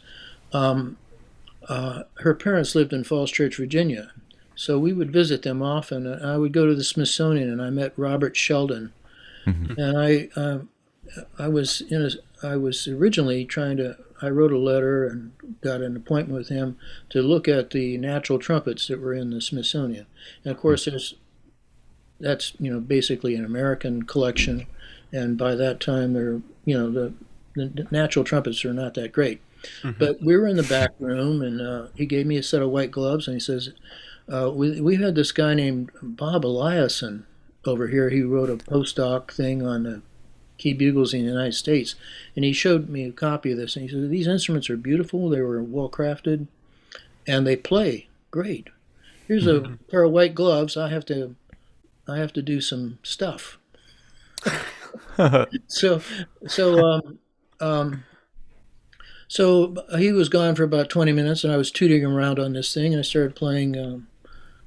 um, 0.52 0.96
uh, 1.68 2.04
her 2.18 2.32
parents 2.34 2.76
lived 2.76 2.92
in 2.92 3.02
Falls 3.02 3.32
Church, 3.32 3.56
Virginia, 3.56 4.12
so 4.54 4.78
we 4.78 4.92
would 4.92 5.12
visit 5.12 5.42
them 5.42 5.60
often. 5.60 6.06
I 6.06 6.36
would 6.36 6.52
go 6.52 6.66
to 6.66 6.76
the 6.76 6.84
Smithsonian, 6.84 7.50
and 7.50 7.60
I 7.60 7.70
met 7.70 7.92
Robert 7.96 8.36
Sheldon, 8.36 8.92
mm-hmm. 9.44 9.80
and 9.80 9.98
I 9.98 10.28
uh, 10.40 10.58
I 11.38 11.48
was 11.48 11.80
in 11.80 12.02
a, 12.02 12.46
I 12.46 12.56
was 12.56 12.86
originally 12.88 13.44
trying 13.44 13.76
to. 13.78 13.96
I 14.20 14.30
wrote 14.30 14.52
a 14.52 14.58
letter 14.58 15.06
and 15.06 15.32
got 15.60 15.80
an 15.80 15.96
appointment 15.96 16.36
with 16.36 16.48
him 16.48 16.76
to 17.10 17.22
look 17.22 17.46
at 17.46 17.70
the 17.70 17.96
natural 17.98 18.40
trumpets 18.40 18.88
that 18.88 19.00
were 19.00 19.14
in 19.14 19.30
the 19.30 19.40
Smithsonian. 19.40 20.06
And 20.44 20.52
of 20.52 20.60
course, 20.60 20.86
there's 20.86 21.14
that's 22.18 22.52
you 22.58 22.72
know 22.72 22.80
basically 22.80 23.34
an 23.36 23.44
American 23.44 24.02
collection, 24.02 24.66
and 25.12 25.38
by 25.38 25.54
that 25.54 25.80
time 25.80 26.14
they're 26.14 26.40
you 26.64 26.76
know 26.76 26.90
the 26.90 27.12
the 27.54 27.86
natural 27.90 28.24
trumpets 28.24 28.64
are 28.64 28.74
not 28.74 28.94
that 28.94 29.12
great. 29.12 29.40
Mm-hmm. 29.82 29.98
But 29.98 30.22
we 30.22 30.36
were 30.36 30.46
in 30.46 30.56
the 30.56 30.62
back 30.62 30.94
room, 30.98 31.42
and 31.42 31.60
uh, 31.60 31.86
he 31.94 32.06
gave 32.06 32.26
me 32.26 32.36
a 32.36 32.42
set 32.42 32.62
of 32.62 32.70
white 32.70 32.92
gloves, 32.92 33.26
and 33.26 33.34
he 33.34 33.40
says, 33.40 33.70
uh, 34.32 34.50
we, 34.54 34.80
we 34.80 34.96
had 34.96 35.14
this 35.14 35.32
guy 35.32 35.54
named 35.54 35.90
Bob 36.02 36.44
Eliason 36.44 37.24
over 37.64 37.88
here. 37.88 38.10
He 38.10 38.22
wrote 38.22 38.50
a 38.50 38.56
postdoc 38.56 39.32
thing 39.32 39.66
on 39.66 39.82
the 39.84 40.02
key 40.58 40.72
bugles 40.72 41.14
in 41.14 41.22
the 41.22 41.32
United 41.32 41.54
States, 41.54 41.94
and 42.36 42.44
he 42.44 42.52
showed 42.52 42.88
me 42.88 43.04
a 43.04 43.12
copy 43.12 43.52
of 43.52 43.58
this, 43.58 43.76
and 43.76 43.88
he 43.88 43.90
said, 43.90 44.10
these 44.10 44.26
instruments 44.26 44.68
are 44.68 44.76
beautiful, 44.76 45.28
they 45.28 45.40
were 45.40 45.62
well 45.62 45.88
crafted, 45.88 46.46
and 47.26 47.46
they 47.46 47.56
play 47.56 48.08
great. 48.30 48.68
Here's 49.26 49.46
mm-hmm. 49.46 49.74
a 49.74 49.76
pair 49.90 50.02
of 50.02 50.12
white 50.12 50.34
gloves. 50.34 50.76
I 50.76 50.88
have 50.88 51.04
to, 51.06 51.36
I 52.08 52.16
have 52.16 52.32
to 52.32 52.42
do 52.42 52.60
some 52.60 52.98
stuff. 53.02 53.58
so, 55.66 56.00
so, 56.46 56.78
um, 56.84 57.18
um, 57.60 58.04
so 59.28 59.74
he 59.98 60.12
was 60.12 60.30
gone 60.30 60.54
for 60.54 60.62
about 60.62 60.88
20 60.88 61.12
minutes, 61.12 61.44
and 61.44 61.52
I 61.52 61.58
was 61.58 61.70
tooting 61.70 62.04
around 62.04 62.38
on 62.38 62.54
this 62.54 62.72
thing, 62.72 62.94
and 62.94 63.00
I 63.00 63.02
started 63.02 63.36
playing 63.36 63.76
um, 63.76 64.08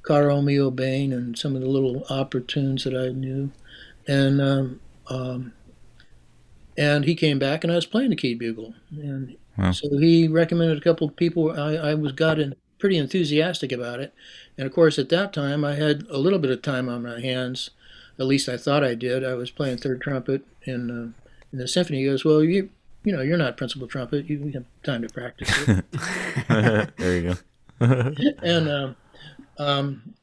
Caro 0.04 0.42
mio 0.42 0.70
bene 0.70 1.12
and 1.14 1.38
some 1.38 1.56
of 1.56 1.62
the 1.62 1.68
little 1.68 2.06
opera 2.10 2.42
tunes 2.42 2.84
that 2.84 2.96
I 2.96 3.10
knew, 3.10 3.52
and 4.08 4.40
um, 4.40 4.80
um, 5.08 5.54
and 6.78 7.06
he 7.06 7.16
came 7.16 7.40
back, 7.40 7.64
and 7.64 7.72
I 7.72 7.76
was 7.76 7.86
playing 7.86 8.10
the 8.10 8.16
key 8.16 8.34
bugle, 8.34 8.74
and 8.92 9.36
wow. 9.58 9.72
so 9.72 9.90
he 9.98 10.28
recommended 10.28 10.78
a 10.78 10.82
couple 10.82 11.08
of 11.08 11.16
people. 11.16 11.52
I, 11.52 11.76
I 11.76 11.94
was 11.94 12.12
got 12.12 12.40
in, 12.40 12.56
pretty 12.80 12.98
enthusiastic 12.98 13.72
about 13.72 14.00
it, 14.00 14.14
and 14.58 14.66
of 14.68 14.74
course 14.74 14.98
at 14.98 15.10
that 15.10 15.34
time 15.34 15.64
I 15.64 15.76
had 15.76 16.06
a 16.10 16.18
little 16.18 16.40
bit 16.40 16.52
of 16.52 16.62
time 16.62 16.90
on 16.90 17.04
my 17.04 17.20
hands. 17.20 17.72
At 18.20 18.28
least 18.28 18.50
I 18.50 18.58
thought 18.58 18.84
I 18.84 18.94
did. 18.94 19.24
I 19.24 19.34
was 19.34 19.50
playing 19.50 19.78
third 19.78 20.02
trumpet 20.02 20.46
in 20.64 20.92
uh, 20.92 21.26
in 21.52 21.60
the 21.60 21.68
symphony. 21.68 22.00
He 22.00 22.06
goes, 22.06 22.24
"Well, 22.24 22.44
you 22.44 22.70
you 23.04 23.12
know, 23.12 23.22
you're 23.22 23.38
not 23.38 23.58
principal 23.58 23.88
trumpet. 23.88 24.30
You 24.30 24.52
have 24.54 24.66
time 24.84 25.02
to 25.02 25.10
practice 25.10 25.50
it. 25.68 25.86
there 26.98 27.18
you 27.18 27.34
go. 27.34 27.36
and 28.44 28.70
um, 28.70 28.96
um, 29.58 30.14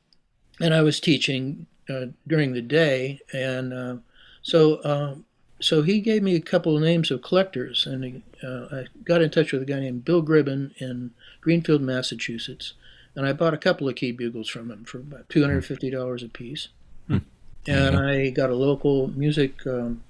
and 0.60 0.72
I 0.72 0.82
was 0.82 1.00
teaching 1.00 1.66
uh, 1.88 2.06
during 2.26 2.52
the 2.52 2.62
day, 2.62 3.20
and 3.32 3.72
uh, 3.72 3.96
so 4.42 4.80
um, 4.84 5.24
so 5.60 5.82
he 5.82 6.00
gave 6.00 6.22
me 6.22 6.34
a 6.34 6.40
couple 6.40 6.76
of 6.76 6.82
names 6.82 7.10
of 7.10 7.22
collectors, 7.22 7.86
and 7.86 8.04
he, 8.04 8.22
uh, 8.42 8.66
I 8.70 8.84
got 9.04 9.22
in 9.22 9.30
touch 9.30 9.52
with 9.52 9.62
a 9.62 9.66
guy 9.66 9.80
named 9.80 10.04
Bill 10.04 10.22
Gribben 10.22 10.72
in 10.80 11.10
Greenfield, 11.40 11.82
Massachusetts, 11.82 12.74
and 13.16 13.26
I 13.26 13.32
bought 13.32 13.54
a 13.54 13.58
couple 13.58 13.88
of 13.88 13.96
key 13.96 14.12
bugles 14.12 14.48
from 14.48 14.70
him 14.70 14.84
for 14.84 14.98
about 14.98 15.28
two 15.28 15.42
hundred 15.42 15.64
fifty 15.64 15.90
dollars 15.90 16.22
a 16.22 16.28
piece. 16.28 16.68
Hmm. 17.08 17.18
And 17.66 17.96
I 17.96 18.30
got 18.30 18.50
a 18.50 18.54
local 18.54 19.08
music 19.08 19.66
um, 19.66 20.02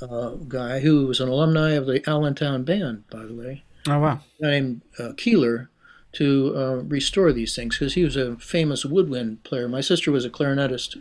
uh, 0.00 0.30
guy 0.48 0.80
who 0.80 1.06
was 1.06 1.20
an 1.20 1.28
alumni 1.28 1.70
of 1.70 1.86
the 1.86 2.08
Allentown 2.08 2.62
Band, 2.62 3.08
by 3.08 3.24
the 3.24 3.34
way. 3.34 3.64
Oh 3.88 3.98
wow! 3.98 4.20
Named 4.40 4.82
uh, 4.98 5.12
Keeler 5.16 5.70
to 6.12 6.54
uh, 6.56 6.76
restore 6.84 7.32
these 7.32 7.54
things 7.56 7.78
because 7.78 7.94
he 7.94 8.04
was 8.04 8.16
a 8.16 8.36
famous 8.36 8.84
woodwind 8.84 9.42
player. 9.42 9.68
My 9.68 9.80
sister 9.80 10.12
was 10.12 10.24
a 10.24 10.30
clarinetist, 10.30 11.00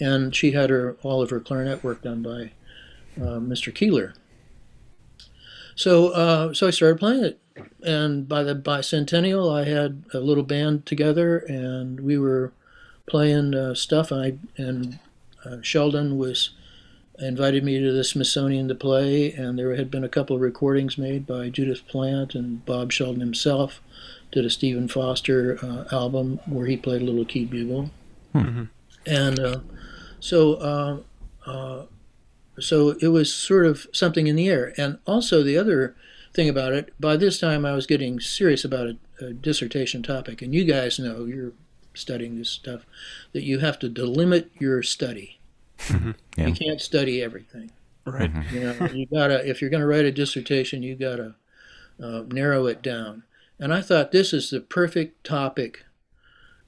and 0.00 0.34
she 0.34 0.52
had 0.52 0.70
her 0.70 0.96
all 1.02 1.22
of 1.22 1.30
her 1.30 1.40
clarinet 1.40 1.84
work 1.84 2.02
done 2.02 2.22
by 2.22 2.52
uh, 3.16 3.40
Mr. 3.40 3.74
Keeler. 3.74 4.14
So 5.74 6.08
uh, 6.08 6.54
so 6.54 6.66
I 6.66 6.70
started 6.70 6.98
playing 6.98 7.24
it, 7.24 7.40
and 7.84 8.26
by 8.26 8.42
the 8.42 8.54
bicentennial, 8.54 9.54
I 9.54 9.68
had 9.68 10.04
a 10.14 10.20
little 10.20 10.44
band 10.44 10.86
together, 10.86 11.38
and 11.38 12.00
we 12.00 12.16
were 12.16 12.52
playing 13.06 13.54
uh, 13.54 13.74
stuff. 13.74 14.10
And 14.10 14.22
I 14.22 14.38
and 14.62 14.98
Sheldon 15.64 16.16
was 16.16 16.50
invited 17.18 17.64
me 17.64 17.78
to 17.80 17.92
the 17.92 18.04
Smithsonian 18.04 18.68
to 18.68 18.74
play, 18.74 19.32
and 19.32 19.58
there 19.58 19.74
had 19.74 19.90
been 19.90 20.04
a 20.04 20.08
couple 20.08 20.36
of 20.36 20.42
recordings 20.42 20.98
made 20.98 21.26
by 21.26 21.48
Judith 21.48 21.86
Plant 21.86 22.34
and 22.34 22.64
Bob 22.64 22.92
Sheldon 22.92 23.20
himself. 23.20 23.80
Did 24.32 24.44
a 24.44 24.50
Stephen 24.50 24.88
Foster 24.88 25.58
uh, 25.62 25.84
album 25.92 26.40
where 26.46 26.66
he 26.66 26.76
played 26.76 27.00
a 27.00 27.04
little 27.04 27.24
key 27.24 27.44
bugle, 27.44 27.90
mm-hmm. 28.34 28.64
and 29.06 29.38
uh, 29.38 29.60
so 30.20 30.54
uh, 30.54 30.96
uh, 31.48 31.86
so 32.60 32.96
it 33.00 33.08
was 33.08 33.32
sort 33.32 33.66
of 33.66 33.86
something 33.92 34.26
in 34.26 34.36
the 34.36 34.48
air. 34.48 34.72
And 34.76 34.98
also 35.06 35.42
the 35.42 35.58
other 35.58 35.96
thing 36.34 36.48
about 36.48 36.72
it, 36.72 36.92
by 36.98 37.16
this 37.16 37.38
time 37.38 37.64
I 37.64 37.72
was 37.72 37.86
getting 37.86 38.20
serious 38.20 38.64
about 38.64 38.88
a, 38.88 39.26
a 39.26 39.32
dissertation 39.32 40.02
topic, 40.02 40.42
and 40.42 40.54
you 40.54 40.64
guys 40.64 40.98
know 40.98 41.24
you're 41.24 41.52
studying 41.94 42.36
this 42.36 42.50
stuff 42.50 42.84
that 43.32 43.42
you 43.42 43.60
have 43.60 43.78
to 43.78 43.88
delimit 43.88 44.48
your 44.58 44.82
study 44.82 45.36
Mm-hmm. 45.78 46.12
Yeah. 46.36 46.46
You 46.46 46.54
can't 46.54 46.80
study 46.80 47.22
everything. 47.22 47.70
Right. 48.04 48.32
Mm-hmm. 48.32 48.54
You 48.54 48.62
know, 48.62 48.86
you 48.92 49.06
gotta 49.06 49.48
if 49.48 49.60
you're 49.60 49.70
going 49.70 49.80
to 49.80 49.86
write 49.86 50.04
a 50.04 50.12
dissertation, 50.12 50.82
you 50.82 50.94
gotta 50.94 51.34
uh, 52.02 52.22
narrow 52.28 52.66
it 52.66 52.82
down. 52.82 53.24
And 53.58 53.72
I 53.72 53.80
thought 53.80 54.12
this 54.12 54.32
is 54.32 54.50
the 54.50 54.60
perfect 54.60 55.24
topic 55.24 55.84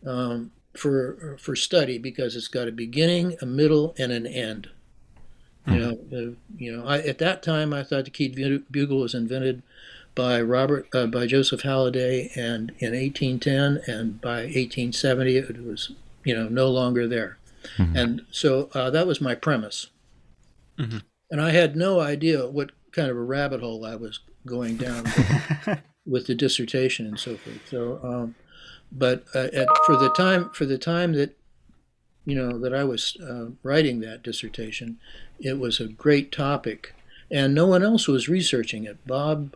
um, 0.05 0.53
for 0.74 1.37
for 1.38 1.55
study 1.55 1.98
because 1.98 2.35
it's 2.35 2.48
got 2.48 2.68
a 2.68 2.72
beginning, 2.72 3.37
a 3.40 3.46
middle, 3.46 3.94
and 3.98 4.11
an 4.11 4.27
end. 4.27 4.70
You 5.72 5.78
know, 5.78 5.98
uh, 6.12 6.35
you 6.57 6.76
know. 6.76 6.87
I, 6.87 6.98
at 6.98 7.18
that 7.18 7.42
time, 7.42 7.72
I 7.72 7.83
thought 7.83 8.04
the 8.04 8.11
keyed 8.11 8.35
bugle 8.70 9.00
was 9.00 9.14
invented 9.14 9.62
by 10.14 10.40
Robert 10.40 10.88
uh, 10.94 11.07
by 11.07 11.26
Joseph 11.26 11.62
Halliday, 11.62 12.31
and 12.35 12.72
in 12.78 12.92
1810, 12.92 13.83
and 13.87 14.20
by 14.20 14.42
1870, 14.42 15.37
it 15.37 15.64
was 15.64 15.92
you 16.24 16.35
know 16.35 16.48
no 16.48 16.68
longer 16.68 17.07
there. 17.07 17.38
Mm-hmm. 17.76 17.96
And 17.96 18.22
so 18.31 18.70
uh, 18.74 18.90
that 18.90 19.07
was 19.07 19.20
my 19.20 19.35
premise. 19.35 19.88
Mm-hmm. 20.78 20.98
And 21.31 21.40
I 21.40 21.50
had 21.50 21.76
no 21.76 22.00
idea 22.00 22.46
what 22.46 22.70
kind 22.92 23.11
of 23.11 23.16
a 23.16 23.22
rabbit 23.22 23.61
hole 23.61 23.85
I 23.85 23.96
was 23.96 24.20
going 24.46 24.76
down 24.76 25.04
with, 25.04 25.78
with 26.07 26.26
the 26.26 26.35
dissertation 26.35 27.07
and 27.07 27.18
so 27.18 27.37
forth. 27.37 27.61
So, 27.68 28.00
um, 28.02 28.35
but 28.90 29.24
uh, 29.35 29.48
at, 29.52 29.68
for 29.85 29.96
the 29.96 30.11
time 30.11 30.50
for 30.50 30.64
the 30.64 30.78
time 30.78 31.12
that 31.12 31.37
you 32.24 32.35
know 32.35 32.59
that 32.59 32.74
I 32.74 32.85
was 32.85 33.16
uh, 33.22 33.50
writing 33.62 34.00
that 34.00 34.22
dissertation, 34.22 34.98
it 35.38 35.59
was 35.59 35.81
a 35.81 35.88
great 35.88 36.33
topic, 36.33 36.94
and 37.31 37.55
no 37.55 37.66
one 37.66 37.83
else 37.83 38.09
was 38.09 38.29
researching 38.29 38.85
it. 38.85 39.05
Bob 39.07 39.55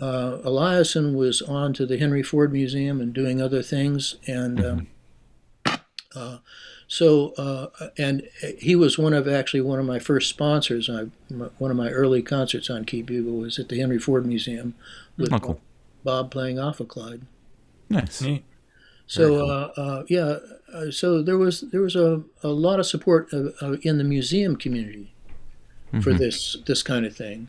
uh, 0.00 0.38
Eliason 0.44 1.14
was 1.14 1.42
on 1.42 1.72
to 1.74 1.86
the 1.86 1.98
Henry 1.98 2.22
Ford 2.22 2.52
Museum 2.52 3.00
and 3.00 3.12
doing 3.12 3.40
other 3.40 3.62
things, 3.62 4.16
and 4.26 4.64
um, 4.64 4.86
mm-hmm. 5.64 5.78
uh, 6.18 6.38
so, 6.92 7.32
uh, 7.38 7.88
and 7.96 8.28
he 8.58 8.76
was 8.76 8.98
one 8.98 9.14
of 9.14 9.26
actually 9.26 9.62
one 9.62 9.78
of 9.78 9.86
my 9.86 9.98
first 9.98 10.28
sponsors. 10.28 10.90
I, 10.90 11.04
one 11.56 11.70
of 11.70 11.76
my 11.76 11.88
early 11.88 12.20
concerts 12.20 12.68
on 12.68 12.84
Key 12.84 13.00
Bugle 13.00 13.38
was 13.38 13.58
at 13.58 13.70
the 13.70 13.80
Henry 13.80 13.98
Ford 13.98 14.26
Museum 14.26 14.74
with 15.16 15.32
oh, 15.32 15.38
cool. 15.38 15.60
Bob 16.04 16.30
playing 16.30 16.58
Clyde. 16.88 17.22
Nice. 17.88 18.20
Neat. 18.20 18.44
So, 19.06 19.28
cool. 19.28 19.50
uh, 19.50 19.80
uh, 19.80 20.04
yeah, 20.08 20.36
uh, 20.72 20.90
so 20.90 21.22
there 21.22 21.38
was 21.38 21.62
there 21.62 21.80
was 21.80 21.96
a, 21.96 22.22
a 22.42 22.48
lot 22.48 22.80
of 22.80 22.86
support 22.86 23.32
uh, 23.32 23.72
in 23.82 23.98
the 23.98 24.04
museum 24.04 24.56
community 24.56 25.12
mm-hmm. 25.88 26.00
for 26.00 26.12
this 26.12 26.56
this 26.66 26.82
kind 26.82 27.04
of 27.04 27.14
thing, 27.16 27.48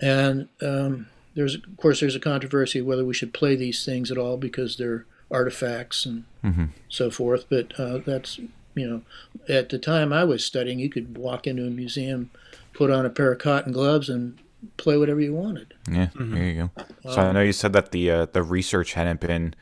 and 0.00 0.48
um, 0.60 1.08
there's 1.34 1.56
of 1.56 1.76
course 1.76 2.00
there's 2.00 2.16
a 2.16 2.20
controversy 2.20 2.80
whether 2.80 3.04
we 3.04 3.14
should 3.14 3.32
play 3.32 3.56
these 3.56 3.84
things 3.84 4.10
at 4.10 4.18
all 4.18 4.36
because 4.36 4.76
they're 4.76 5.06
artifacts 5.30 6.04
and 6.04 6.24
mm-hmm. 6.44 6.66
so 6.88 7.10
forth. 7.10 7.46
But 7.48 7.78
uh, 7.78 7.98
that's 7.98 8.38
you 8.74 8.88
know, 8.88 9.02
at 9.48 9.68
the 9.68 9.78
time 9.78 10.12
I 10.12 10.24
was 10.24 10.44
studying, 10.44 10.78
you 10.78 10.90
could 10.90 11.18
walk 11.18 11.46
into 11.46 11.66
a 11.66 11.70
museum, 11.70 12.30
put 12.72 12.90
on 12.90 13.04
a 13.04 13.10
pair 13.10 13.32
of 13.32 13.38
cotton 13.38 13.72
gloves, 13.72 14.08
and 14.08 14.38
play 14.76 14.96
whatever 14.96 15.20
you 15.20 15.34
wanted. 15.34 15.74
Yeah, 15.90 16.06
mm-hmm. 16.06 16.34
there 16.34 16.44
you 16.44 16.70
go. 16.74 16.84
So 17.10 17.20
um, 17.20 17.28
I 17.28 17.32
know 17.32 17.42
you 17.42 17.52
said 17.52 17.72
that 17.72 17.92
the 17.92 18.10
uh, 18.10 18.26
the 18.26 18.42
research 18.42 18.92
hadn't 18.94 19.20
been 19.20 19.54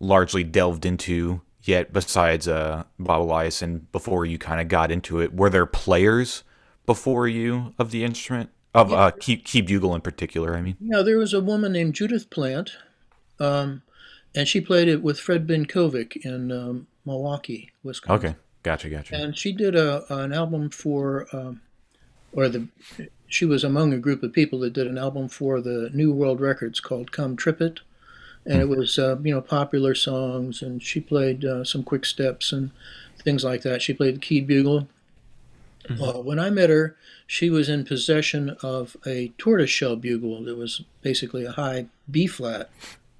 largely 0.00 0.44
delved 0.44 0.86
into 0.86 1.40
yet, 1.68 1.92
besides 1.92 2.48
uh, 2.48 2.84
Bob 2.98 3.28
Eliason, 3.28 3.82
before 3.92 4.24
you 4.24 4.38
kind 4.38 4.60
of 4.60 4.68
got 4.68 4.90
into 4.90 5.20
it. 5.20 5.34
Were 5.34 5.50
there 5.50 5.66
players 5.66 6.42
before 6.86 7.28
you 7.28 7.74
of 7.78 7.90
the 7.90 8.04
instrument 8.04 8.50
of 8.74 8.90
yeah. 8.90 8.96
uh, 8.96 9.10
key, 9.10 9.36
key 9.36 9.60
bugle 9.60 9.94
in 9.94 10.00
particular? 10.00 10.56
I 10.56 10.62
mean, 10.62 10.76
yeah, 10.80 11.02
there 11.02 11.18
was 11.18 11.34
a 11.34 11.40
woman 11.40 11.72
named 11.72 11.94
Judith 11.94 12.30
Plant, 12.30 12.72
um, 13.38 13.82
and 14.34 14.48
she 14.48 14.60
played 14.60 14.88
it 14.88 15.02
with 15.02 15.20
Fred 15.20 15.46
Benkovic 15.46 16.16
in 16.24 16.50
um, 16.50 16.86
Milwaukee, 17.04 17.70
Wisconsin. 17.82 18.30
Okay, 18.30 18.38
gotcha, 18.62 18.88
gotcha. 18.88 19.14
And 19.14 19.36
she 19.36 19.52
did 19.52 19.76
a 19.76 20.04
an 20.12 20.32
album 20.32 20.70
for, 20.70 21.28
um, 21.32 21.60
or 22.32 22.48
the 22.48 22.66
she 23.26 23.44
was 23.44 23.62
among 23.62 23.92
a 23.92 23.98
group 23.98 24.22
of 24.22 24.32
people 24.32 24.58
that 24.60 24.72
did 24.72 24.86
an 24.86 24.96
album 24.96 25.28
for 25.28 25.60
the 25.60 25.90
New 25.92 26.12
World 26.12 26.40
Records 26.40 26.80
called 26.80 27.12
"Come 27.12 27.36
Trip 27.36 27.60
It," 27.60 27.80
and 28.46 28.60
it 28.60 28.68
was 28.68 28.98
uh, 28.98 29.16
you 29.22 29.34
know 29.34 29.40
popular 29.40 29.94
songs, 29.94 30.62
and 30.62 30.82
she 30.82 31.00
played 31.00 31.44
uh, 31.44 31.64
some 31.64 31.82
quick 31.82 32.04
steps 32.04 32.52
and 32.52 32.70
things 33.22 33.44
like 33.44 33.62
that. 33.62 33.82
She 33.82 33.92
played 33.92 34.16
the 34.16 34.20
key 34.20 34.40
bugle. 34.40 34.88
Mm-hmm. 35.84 36.02
Uh, 36.02 36.20
when 36.20 36.38
I 36.38 36.50
met 36.50 36.70
her, 36.70 36.96
she 37.26 37.48
was 37.48 37.68
in 37.68 37.84
possession 37.84 38.56
of 38.62 38.96
a 39.06 39.28
tortoiseshell 39.38 39.96
bugle 39.96 40.44
that 40.44 40.56
was 40.56 40.82
basically 41.02 41.44
a 41.44 41.52
high 41.52 41.86
B 42.10 42.26
flat 42.26 42.70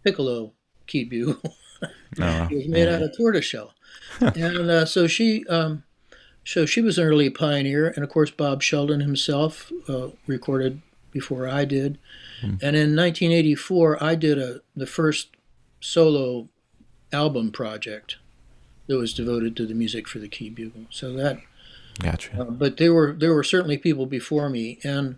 piccolo 0.04 0.52
key 0.86 1.04
bugle. 1.04 1.40
Oh, 1.82 1.88
it 2.50 2.54
was 2.54 2.68
made 2.68 2.88
yeah. 2.88 2.96
out 2.96 3.02
of 3.02 3.16
tortoiseshell 3.16 3.72
and 4.20 4.70
uh, 4.70 4.84
so 4.84 5.06
she, 5.06 5.46
um, 5.46 5.84
so 6.44 6.66
she 6.66 6.80
was 6.80 6.98
an 6.98 7.04
early 7.04 7.30
pioneer, 7.30 7.88
and 7.88 8.02
of 8.02 8.10
course 8.10 8.30
Bob 8.30 8.62
Sheldon 8.62 9.00
himself 9.00 9.70
uh, 9.88 10.08
recorded 10.26 10.80
before 11.10 11.48
I 11.48 11.64
did. 11.64 11.98
And 12.42 12.76
in 12.76 12.96
1984, 12.96 14.02
I 14.02 14.14
did 14.14 14.38
a 14.38 14.60
the 14.76 14.86
first 14.86 15.28
solo 15.80 16.48
album 17.12 17.50
project 17.50 18.16
that 18.86 18.96
was 18.96 19.14
devoted 19.14 19.56
to 19.56 19.66
the 19.66 19.74
music 19.74 20.08
for 20.08 20.18
the 20.18 20.28
key 20.28 20.50
bugle. 20.50 20.86
So 20.90 21.12
that, 21.14 21.40
Gotcha. 22.00 22.40
uh, 22.40 22.44
but 22.44 22.76
there 22.76 22.94
were 22.94 23.12
there 23.12 23.34
were 23.34 23.44
certainly 23.44 23.78
people 23.78 24.06
before 24.06 24.48
me, 24.48 24.78
and 24.84 25.16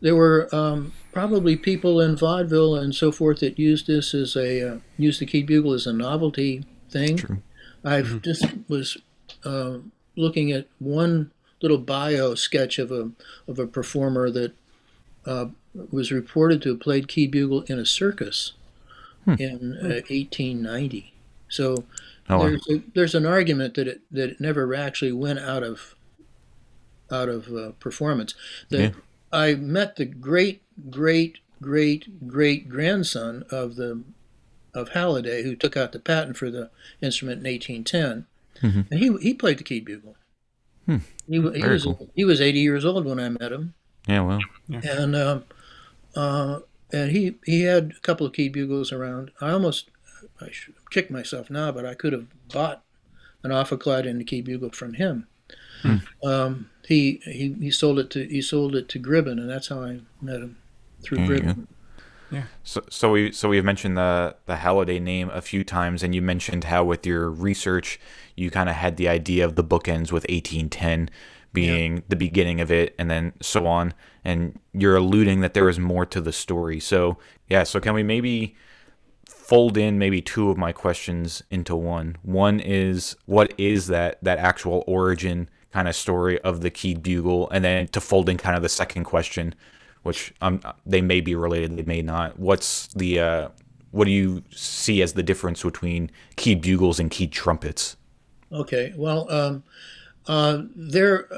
there 0.00 0.16
were 0.16 0.48
um, 0.54 0.92
probably 1.12 1.56
people 1.56 2.00
in 2.00 2.16
vaudeville 2.16 2.74
and 2.74 2.94
so 2.94 3.12
forth 3.12 3.40
that 3.40 3.58
used 3.58 3.86
this 3.86 4.14
as 4.14 4.36
a 4.36 4.74
uh, 4.74 4.78
used 4.98 5.20
the 5.20 5.26
key 5.26 5.42
bugle 5.42 5.72
as 5.72 5.86
a 5.86 5.92
novelty 5.92 6.64
thing. 6.90 7.16
True. 7.16 7.42
I've 7.84 8.22
just 8.22 8.46
was 8.68 8.98
uh, 9.44 9.78
looking 10.16 10.52
at 10.52 10.66
one 10.78 11.32
little 11.62 11.78
bio 11.78 12.34
sketch 12.34 12.78
of 12.78 12.90
a 12.90 13.10
of 13.46 13.58
a 13.58 13.66
performer 13.66 14.30
that 14.30 14.52
uh, 15.24 15.46
was 15.90 16.12
reported 16.12 16.60
to 16.62 16.70
have 16.70 16.80
played 16.80 17.08
key 17.08 17.26
bugle 17.26 17.62
in 17.62 17.78
a 17.78 17.86
circus 17.86 18.52
in 19.26 19.78
uh, 19.80 20.02
1890. 20.10 21.12
So 21.48 21.84
Oh, 22.30 22.38
wow. 22.38 22.46
there's 22.48 22.68
a, 22.68 22.82
there's 22.94 23.14
an 23.16 23.26
argument 23.26 23.74
that 23.74 23.88
it 23.88 24.00
that 24.10 24.30
it 24.30 24.40
never 24.40 24.74
actually 24.74 25.12
went 25.12 25.38
out 25.40 25.62
of 25.64 25.94
out 27.10 27.28
of 27.28 27.48
uh, 27.52 27.72
performance. 27.80 28.34
That 28.70 28.80
Yeah. 28.80 28.90
I 29.32 29.54
met 29.54 29.96
the 29.96 30.04
great 30.04 30.62
great 30.90 31.38
great 31.60 32.26
great 32.28 32.68
grandson 32.68 33.44
of 33.50 33.74
the 33.76 34.02
of 34.74 34.90
Halliday 34.90 35.42
who 35.42 35.54
took 35.56 35.76
out 35.76 35.92
the 35.92 35.98
patent 35.98 36.36
for 36.36 36.50
the 36.50 36.70
instrument 37.02 37.44
in 37.44 37.52
1810, 37.52 38.26
Mhm. 38.62 38.86
and 38.90 39.00
he 39.00 39.16
he 39.20 39.34
played 39.34 39.58
the 39.58 39.64
key 39.64 39.80
bugle. 39.80 40.16
Hmm. 40.86 40.98
He, 41.28 41.34
he 41.40 41.64
was 41.64 41.84
cool. 41.84 42.08
he 42.14 42.24
was 42.24 42.40
80 42.40 42.58
years 42.60 42.84
old 42.84 43.04
when 43.04 43.20
I 43.20 43.28
met 43.28 43.52
him, 43.52 43.74
yeah. 44.06 44.20
Well. 44.20 44.40
and 44.68 45.14
um, 45.16 45.44
uh, 46.14 46.60
and 46.92 47.10
he 47.10 47.36
he 47.44 47.62
had 47.62 47.94
a 47.96 48.00
couple 48.00 48.26
of 48.26 48.32
key 48.32 48.48
bugles 48.48 48.92
around. 48.92 49.30
I 49.40 49.50
almost 49.50 49.88
I 50.40 50.50
should 50.50 50.74
kick 50.90 51.10
myself 51.10 51.50
now, 51.50 51.72
but 51.72 51.86
I 51.86 51.94
could 51.94 52.12
have 52.12 52.26
bought 52.52 52.82
an 53.42 53.50
Ophicleide 53.50 54.08
and 54.08 54.20
a 54.20 54.24
key 54.24 54.40
bugle 54.40 54.70
from 54.70 54.94
him. 54.94 55.26
Hmm. 55.82 55.96
Um, 56.22 56.70
he, 56.86 57.20
he 57.24 57.54
he 57.58 57.70
sold 57.70 57.98
it 57.98 58.10
to 58.10 58.24
he 58.26 58.42
sold 58.42 58.74
it 58.74 58.88
to 58.90 59.00
Gribben, 59.00 59.32
and 59.32 59.48
that's 59.48 59.68
how 59.68 59.82
I 59.82 60.00
met 60.20 60.40
him 60.40 60.58
through 61.02 61.26
There 61.26 61.36
you 61.36 61.42
Gribben. 61.42 61.66
So, 62.64 62.82
so 62.88 63.12
we 63.12 63.32
so 63.32 63.48
we've 63.48 63.64
mentioned 63.64 63.96
the 63.96 64.36
the 64.46 64.56
Halliday 64.56 65.00
name 65.00 65.30
a 65.30 65.42
few 65.42 65.64
times, 65.64 66.02
and 66.02 66.14
you 66.14 66.22
mentioned 66.22 66.64
how 66.64 66.84
with 66.84 67.06
your 67.06 67.30
research 67.30 68.00
you 68.36 68.50
kind 68.50 68.68
of 68.68 68.76
had 68.76 68.96
the 68.96 69.08
idea 69.08 69.44
of 69.44 69.56
the 69.56 69.64
bookends 69.64 70.12
with 70.12 70.24
1810 70.28 71.10
being 71.52 72.02
the 72.08 72.16
beginning 72.16 72.60
of 72.60 72.70
it, 72.70 72.94
and 72.98 73.10
then 73.10 73.32
so 73.40 73.66
on. 73.66 73.94
And 74.24 74.58
you're 74.72 74.96
alluding 74.96 75.40
that 75.40 75.54
there 75.54 75.68
is 75.68 75.78
more 75.78 76.06
to 76.06 76.20
the 76.20 76.32
story. 76.32 76.80
So 76.80 77.18
yeah, 77.48 77.64
so 77.64 77.80
can 77.80 77.94
we 77.94 78.02
maybe 78.02 78.56
fold 79.26 79.76
in 79.76 79.98
maybe 79.98 80.20
two 80.20 80.50
of 80.50 80.56
my 80.56 80.72
questions 80.72 81.42
into 81.50 81.76
one? 81.76 82.16
One 82.22 82.60
is 82.60 83.16
what 83.26 83.52
is 83.58 83.88
that 83.88 84.18
that 84.22 84.38
actual 84.38 84.84
origin 84.86 85.48
kind 85.72 85.88
of 85.88 85.96
story 85.96 86.40
of 86.40 86.60
the 86.60 86.70
keyed 86.70 87.02
bugle, 87.02 87.50
and 87.50 87.64
then 87.64 87.88
to 87.88 88.00
fold 88.00 88.28
in 88.28 88.36
kind 88.36 88.56
of 88.56 88.62
the 88.62 88.68
second 88.68 89.04
question 89.04 89.54
which 90.02 90.34
um, 90.40 90.60
they 90.84 91.00
may 91.00 91.20
be 91.20 91.34
related, 91.34 91.76
they 91.76 91.82
may 91.82 92.02
not. 92.02 92.38
What's 92.38 92.88
the 92.88 93.20
uh, 93.20 93.48
what 93.90 94.06
do 94.06 94.10
you 94.10 94.42
see 94.50 95.02
as 95.02 95.12
the 95.12 95.22
difference 95.22 95.62
between 95.62 96.10
keyed 96.36 96.60
bugles 96.60 96.98
and 96.98 97.10
keyed 97.10 97.32
trumpets? 97.32 97.96
Okay, 98.50 98.92
well, 98.96 99.30
um, 99.30 99.62
uh, 100.26 100.62
there 100.74 101.28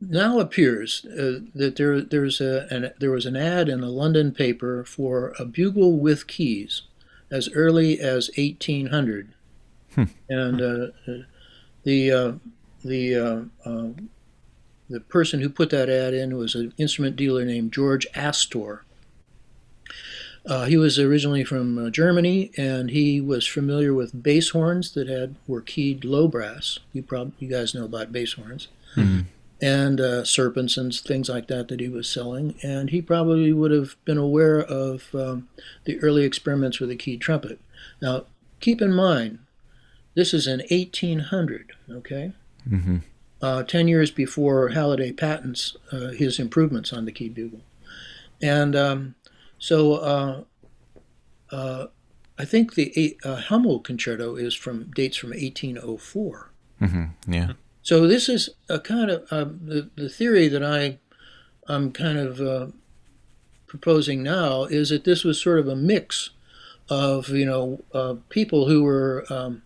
now 0.00 0.38
appears 0.38 1.04
uh, 1.06 1.40
that 1.54 1.76
there 1.76 2.00
there's 2.00 2.40
a 2.40 2.66
an, 2.70 2.92
there 2.98 3.10
was 3.10 3.26
an 3.26 3.36
ad 3.36 3.68
in 3.68 3.82
a 3.82 3.90
London 3.90 4.32
paper 4.32 4.84
for 4.84 5.34
a 5.38 5.44
bugle 5.44 5.98
with 5.98 6.26
keys 6.26 6.82
as 7.30 7.48
early 7.54 7.98
as 7.98 8.30
1800, 8.36 9.34
and 10.28 10.60
uh, 10.60 10.86
the 11.84 12.12
uh, 12.12 12.32
the 12.84 13.14
uh, 13.14 13.40
uh, 13.64 13.88
the 14.88 15.00
person 15.00 15.40
who 15.40 15.48
put 15.48 15.70
that 15.70 15.88
ad 15.88 16.14
in 16.14 16.36
was 16.36 16.54
an 16.54 16.72
instrument 16.76 17.16
dealer 17.16 17.44
named 17.44 17.72
George 17.72 18.06
Astor. 18.14 18.84
Uh, 20.46 20.64
he 20.66 20.76
was 20.76 20.98
originally 20.98 21.42
from 21.42 21.76
uh, 21.76 21.90
Germany, 21.90 22.52
and 22.56 22.90
he 22.90 23.20
was 23.20 23.46
familiar 23.46 23.92
with 23.92 24.22
bass 24.22 24.50
horns 24.50 24.92
that 24.94 25.08
had 25.08 25.34
were 25.46 25.60
keyed 25.60 26.04
low 26.04 26.28
brass. 26.28 26.78
You 26.92 27.02
probably 27.02 27.32
you 27.40 27.48
guys 27.48 27.74
know 27.74 27.84
about 27.84 28.12
bass 28.12 28.34
horns, 28.34 28.68
and 29.60 30.00
uh, 30.00 30.24
serpents 30.24 30.76
and 30.76 30.94
things 30.94 31.28
like 31.28 31.48
that 31.48 31.68
that 31.68 31.80
he 31.80 31.88
was 31.88 32.08
selling. 32.08 32.54
And 32.62 32.90
he 32.90 33.02
probably 33.02 33.52
would 33.52 33.70
have 33.72 33.96
been 34.04 34.18
aware 34.18 34.60
of 34.60 35.12
um, 35.14 35.48
the 35.84 35.98
early 36.00 36.24
experiments 36.24 36.78
with 36.78 36.90
the 36.90 36.96
keyed 36.96 37.20
trumpet. 37.20 37.58
Now, 38.00 38.26
keep 38.60 38.80
in 38.80 38.92
mind, 38.92 39.40
this 40.14 40.32
is 40.32 40.46
in 40.46 40.60
1800. 40.70 41.72
Okay, 41.90 42.32
Mm-hmm. 42.68 42.96
uh, 43.42 43.62
10 43.62 43.86
years 43.88 44.10
before 44.10 44.70
Halliday 44.70 45.12
patents 45.12 45.76
uh, 45.92 46.08
his 46.08 46.38
improvements 46.40 46.92
on 46.92 47.04
the 47.04 47.12
key 47.12 47.28
bugle. 47.28 47.60
And 48.42 48.74
um, 48.74 49.14
so 49.58 49.94
uh, 49.94 50.42
uh, 51.50 51.86
I 52.38 52.44
think 52.44 52.74
the 52.74 53.16
uh, 53.24 53.36
Hummel 53.36 53.80
concerto 53.80 54.36
is 54.36 54.54
from 54.54 54.90
dates 54.94 55.16
from 55.16 55.30
1804. 55.30 56.50
Mm-hmm. 56.82 57.32
Yeah. 57.32 57.52
So 57.82 58.06
this 58.06 58.28
is 58.28 58.50
a 58.68 58.78
kind 58.78 59.10
of 59.10 59.26
uh, 59.30 59.44
the, 59.44 59.90
the 59.96 60.08
theory 60.08 60.48
that 60.48 60.62
I 60.62 60.98
I'm 61.68 61.92
kind 61.92 62.18
of 62.18 62.40
uh, 62.40 62.66
proposing 63.66 64.22
now 64.22 64.64
is 64.64 64.90
that 64.90 65.04
this 65.04 65.24
was 65.24 65.40
sort 65.40 65.58
of 65.58 65.68
a 65.68 65.76
mix 65.76 66.30
of 66.88 67.28
you 67.30 67.46
know 67.46 67.82
uh, 67.94 68.16
people 68.28 68.68
who 68.68 68.82
were 68.82 69.24
um, 69.30 69.62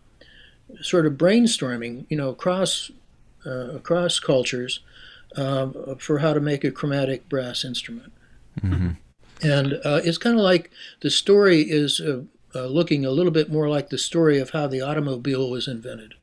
sort 0.81 1.07
of 1.07 1.14
brainstorming 1.14 2.07
you 2.09 2.16
know 2.16 2.29
across 2.29 2.90
uh, 3.46 3.70
across 3.70 4.18
cultures 4.18 4.81
um, 5.37 5.96
for 5.98 6.18
how 6.18 6.33
to 6.33 6.40
make 6.40 6.64
a 6.64 6.70
chromatic 6.70 7.29
brass 7.29 7.64
instrument. 7.64 8.12
Mm-hmm. 8.61 8.90
And 9.42 9.74
uh, 9.85 10.00
it's 10.05 10.18
kind 10.18 10.37
of 10.37 10.42
like 10.42 10.70
the 11.00 11.11
story 11.11 11.62
is 11.62 12.00
uh, 12.00 12.22
uh, 12.55 12.66
looking 12.66 13.05
a 13.05 13.11
little 13.11 13.33
bit 13.33 13.50
more 13.50 13.68
like 13.68 13.90
the 13.90 13.98
story 13.98 14.38
of 14.38 14.50
how 14.50 14.66
the 14.66 14.81
automobile 14.81 15.50
was 15.50 15.68
invented. 15.68 16.12
It 16.12 16.16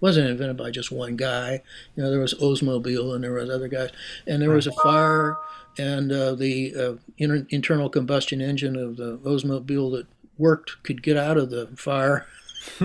wasn't 0.00 0.28
invented 0.30 0.56
by 0.56 0.70
just 0.70 0.90
one 0.90 1.16
guy. 1.16 1.62
You 1.94 2.02
know, 2.02 2.10
there 2.10 2.20
was 2.20 2.34
Oldsmobile 2.34 3.14
and 3.14 3.24
there 3.24 3.32
was 3.32 3.50
other 3.50 3.68
guys, 3.68 3.90
and 4.26 4.42
there 4.42 4.50
was 4.50 4.66
a 4.66 4.72
fire, 4.72 5.36
and 5.78 6.10
uh, 6.10 6.34
the 6.34 6.74
uh, 6.74 6.94
inter- 7.18 7.46
internal 7.50 7.88
combustion 7.88 8.40
engine 8.40 8.76
of 8.76 8.96
the 8.96 9.18
Oldsmobile 9.18 9.92
that 9.92 10.06
worked 10.38 10.82
could 10.82 11.02
get 11.02 11.16
out 11.16 11.36
of 11.36 11.50
the 11.50 11.68
fire. 11.76 12.26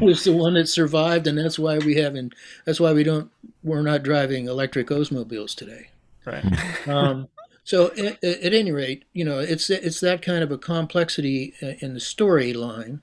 was 0.00 0.24
the 0.24 0.32
one 0.32 0.54
that 0.54 0.68
survived, 0.68 1.26
and 1.26 1.38
that's 1.38 1.58
why 1.58 1.78
we 1.78 1.96
haven't. 1.96 2.34
That's 2.64 2.80
why 2.80 2.92
we 2.92 3.02
don't. 3.02 3.30
We're 3.62 3.82
not 3.82 4.02
driving 4.02 4.46
electric 4.46 4.88
Oldsmobiles 4.88 5.54
today. 5.54 5.88
Right. 6.24 6.44
Um, 6.86 7.28
so 7.64 7.90
at, 7.92 8.22
at 8.22 8.52
any 8.52 8.70
rate, 8.70 9.04
you 9.12 9.24
know, 9.24 9.38
it's 9.38 9.70
it's 9.70 10.00
that 10.00 10.22
kind 10.22 10.44
of 10.44 10.52
a 10.52 10.58
complexity 10.58 11.54
uh, 11.62 11.72
in 11.80 11.94
the 11.94 12.00
storyline, 12.00 13.00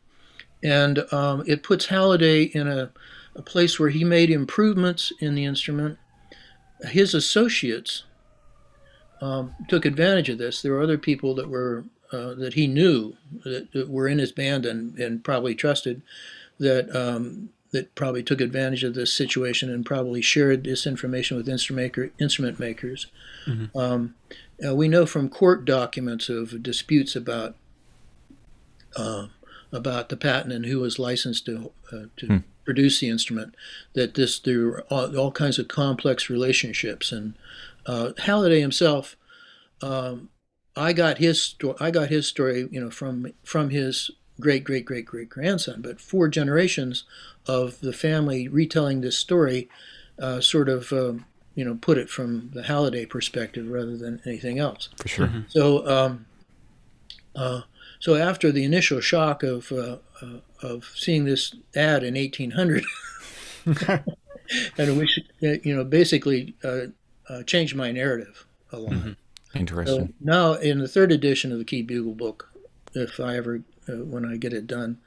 and 0.64 1.00
um, 1.12 1.44
it 1.48 1.64
puts 1.64 1.88
Halliday 1.88 2.44
in 2.44 2.68
a, 2.68 2.92
a 3.36 3.42
place 3.42 3.80
where 3.80 3.90
he 3.90 4.04
made 4.04 4.30
improvements 4.30 5.12
in 5.20 5.34
the 5.34 5.46
instrument. 5.46 5.98
His 6.82 7.14
associates 7.14 8.04
um, 9.20 9.56
took 9.68 9.86
advantage 9.86 10.30
of 10.30 10.38
this. 10.38 10.62
There 10.62 10.74
were 10.74 10.82
other 10.82 10.98
people 10.98 11.34
that 11.36 11.50
were 11.50 11.86
uh, 12.12 12.36
that 12.36 12.54
he 12.54 12.68
knew 12.68 13.16
that, 13.44 13.72
that 13.72 13.90
were 13.90 14.08
in 14.08 14.20
his 14.20 14.32
band 14.32 14.66
and, 14.66 14.98
and 15.00 15.24
probably 15.24 15.56
trusted 15.56 16.04
that 16.60 16.96
um, 16.96 17.50
that 17.72 17.96
probably 17.96 18.22
took 18.22 18.42
advantage 18.42 18.84
of 18.84 18.94
this 18.94 19.14
situation 19.14 19.70
and 19.72 19.86
probably 19.86 20.22
shared 20.22 20.64
this 20.64 20.86
information 20.86 21.38
with 21.38 21.48
instrument 21.48 21.86
maker, 21.86 22.12
instrument 22.20 22.60
makers. 22.60 23.08
Um, 23.76 24.16
uh, 24.66 24.76
we 24.76 24.88
know 24.88 25.06
from 25.06 25.30
court 25.30 25.66
documents 25.66 26.30
of 26.30 26.62
disputes 26.62 27.16
about 27.16 27.56
uh, 28.96 29.28
about 29.72 30.10
the 30.10 30.18
patent 30.18 30.54
and 30.54 30.66
who 30.66 30.80
was 30.80 31.00
licensed 31.00 31.46
to 31.46 31.72
uh, 31.92 32.06
to 32.18 32.44
produce 32.66 33.00
the 33.00 33.10
instrument 33.10 33.56
that 33.94 34.14
this 34.14 34.40
there 34.40 34.66
were 34.66 34.82
all, 34.90 35.18
all 35.18 35.32
kinds 35.32 35.58
of 35.60 35.68
complex 35.68 36.30
relationships 36.30 37.12
and 37.12 37.34
uh, 37.86 38.12
Halliday 38.20 38.62
himself. 38.62 39.16
Um, 39.82 40.30
I 40.76 40.94
got 40.94 41.18
his 41.18 41.42
story. 41.42 41.76
I 41.80 41.92
got 41.92 42.10
his 42.10 42.28
story, 42.28 42.68
you 42.72 42.80
know, 42.80 42.90
from 42.90 43.34
from 43.44 43.72
his 43.72 44.12
great 44.40 44.64
great 44.64 44.86
great 44.86 45.06
great 45.06 45.30
grandson. 45.30 45.82
But 45.82 46.00
four 46.00 46.28
generations 46.28 47.04
of 47.48 47.80
the 47.82 47.94
family 47.94 48.48
retelling 48.48 49.02
this 49.02 49.18
story, 49.18 49.70
uh, 50.20 50.42
sort 50.42 50.70
of, 50.70 50.94
um, 50.94 51.26
you 51.56 51.66
know, 51.66 51.76
put 51.76 51.98
it 51.98 52.10
from 52.10 52.50
the 52.54 52.64
Halliday 52.64 53.06
perspective 53.06 53.68
rather 53.68 53.98
than 53.98 54.22
anything 54.26 54.60
else. 54.60 54.90
For 54.98 55.08
sure. 55.08 55.46
So, 55.50 55.88
um, 55.88 56.26
uh, 57.36 57.62
so 58.00 58.16
after 58.16 58.52
the 58.52 58.64
initial 58.64 59.00
shock 59.02 59.44
of 59.44 59.72
uh, 59.72 59.98
uh, 60.22 60.40
of 60.62 60.92
seeing 60.96 61.26
this 61.26 61.54
ad 61.76 62.04
in 62.04 62.16
1800, 62.16 62.84
and 64.78 64.98
which 64.98 65.20
you 65.40 65.76
know 65.76 65.84
basically 65.84 66.56
uh, 66.64 66.88
uh, 67.30 67.44
changed 67.44 67.76
my 67.76 67.92
narrative 67.92 68.46
a 68.72 68.80
lot. 68.80 68.94
Mm-hmm. 68.94 69.12
Interesting. 69.58 70.08
So 70.08 70.14
now 70.22 70.54
in 70.54 70.80
the 70.80 70.88
third 70.88 71.12
edition 71.12 71.52
of 71.52 71.60
the 71.60 71.66
Key 71.66 71.82
Bugle 71.82 72.14
book, 72.14 72.50
if 72.94 73.20
I 73.20 73.38
ever 73.38 73.62
uh, 73.88 73.98
when 73.98 74.26
I 74.26 74.38
get 74.38 74.54
it 74.54 74.68
done, 74.68 74.98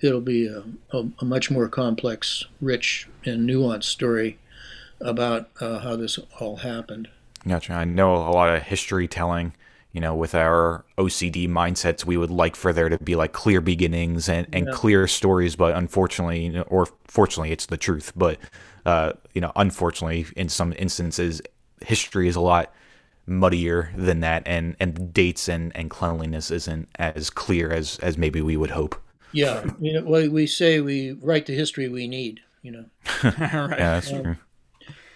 it'll 0.00 0.20
be 0.20 0.46
a, 0.46 0.62
a, 0.92 1.04
a, 1.20 1.24
much 1.24 1.50
more 1.50 1.68
complex, 1.68 2.44
rich, 2.60 3.08
and 3.24 3.48
nuanced 3.48 3.84
story 3.84 4.38
about 5.02 5.50
uh, 5.60 5.80
how 5.80 5.96
this 5.96 6.18
all 6.38 6.56
happened. 6.56 7.08
Gotcha. 7.46 7.74
I 7.74 7.84
know 7.84 8.16
a 8.16 8.30
lot 8.30 8.54
of 8.54 8.62
history 8.62 9.08
telling. 9.08 9.54
You 9.92 10.00
know, 10.00 10.14
with 10.14 10.34
our 10.34 10.86
OCD 10.96 11.46
mindsets, 11.46 12.06
we 12.06 12.16
would 12.16 12.30
like 12.30 12.56
for 12.56 12.72
there 12.72 12.88
to 12.88 12.96
be 12.98 13.14
like 13.14 13.32
clear 13.32 13.60
beginnings 13.60 14.26
and, 14.26 14.46
and 14.50 14.66
yeah. 14.66 14.72
clear 14.72 15.06
stories, 15.06 15.54
but 15.54 15.74
unfortunately, 15.74 16.58
or 16.68 16.88
fortunately, 17.06 17.52
it's 17.52 17.66
the 17.66 17.76
truth. 17.76 18.10
But 18.16 18.38
uh, 18.86 19.12
you 19.34 19.42
know, 19.42 19.52
unfortunately, 19.54 20.26
in 20.34 20.48
some 20.48 20.72
instances, 20.78 21.42
history 21.82 22.26
is 22.26 22.36
a 22.36 22.40
lot 22.40 22.72
muddier 23.26 23.92
than 23.94 24.20
that, 24.20 24.42
and 24.46 24.76
and 24.80 25.12
dates 25.12 25.48
and 25.48 25.76
and 25.76 25.90
cleanliness 25.90 26.50
isn't 26.50 26.88
as 26.98 27.28
clear 27.28 27.70
as 27.70 27.98
as 27.98 28.16
maybe 28.16 28.40
we 28.40 28.56
would 28.56 28.70
hope. 28.70 29.00
Yeah, 29.32 29.64
you 29.78 29.92
know, 29.94 30.04
well, 30.04 30.28
we 30.30 30.46
say 30.46 30.80
we 30.80 31.12
write 31.12 31.46
the 31.46 31.54
history 31.54 31.88
we 31.88 32.08
need. 32.08 32.40
You 32.62 32.72
know, 32.72 32.84
right. 33.22 33.34
yeah, 33.40 33.76
that's 33.76 34.10
true. 34.10 34.36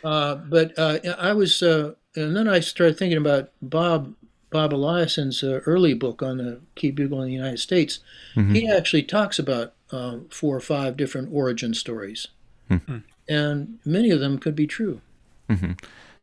Uh, 0.05 0.37
but 0.37 0.79
uh, 0.79 0.99
I 1.19 1.33
was, 1.33 1.63
uh, 1.63 1.95
and 2.15 2.37
then 2.37 2.49
I 2.49 2.61
started 2.61 2.99
thinking 2.99 3.19
about 3.19 3.51
Bob 3.61 4.15
Bob 4.51 4.73
Eliason's 4.73 5.43
uh, 5.43 5.61
early 5.67 5.95
book 5.95 6.23
on 6.23 6.39
the 6.39 6.61
key 6.77 6.91
bugle 6.91 7.21
in 7.21 7.29
the 7.29 7.35
United 7.35 7.59
States. 7.59 7.99
Mm-hmm. 8.35 8.55
He 8.55 8.71
actually 8.71 9.03
talks 9.03 9.39
about 9.39 9.75
uh, 9.91 10.19
four 10.31 10.57
or 10.57 10.61
five 10.61 10.97
different 10.97 11.31
origin 11.33 11.75
stories, 11.75 12.29
mm-hmm. 12.71 12.99
and 13.29 13.79
many 13.85 14.11
of 14.11 14.21
them 14.21 14.39
could 14.39 14.55
be 14.55 14.67
true. 14.67 15.01
Mm-hmm. 15.51 15.73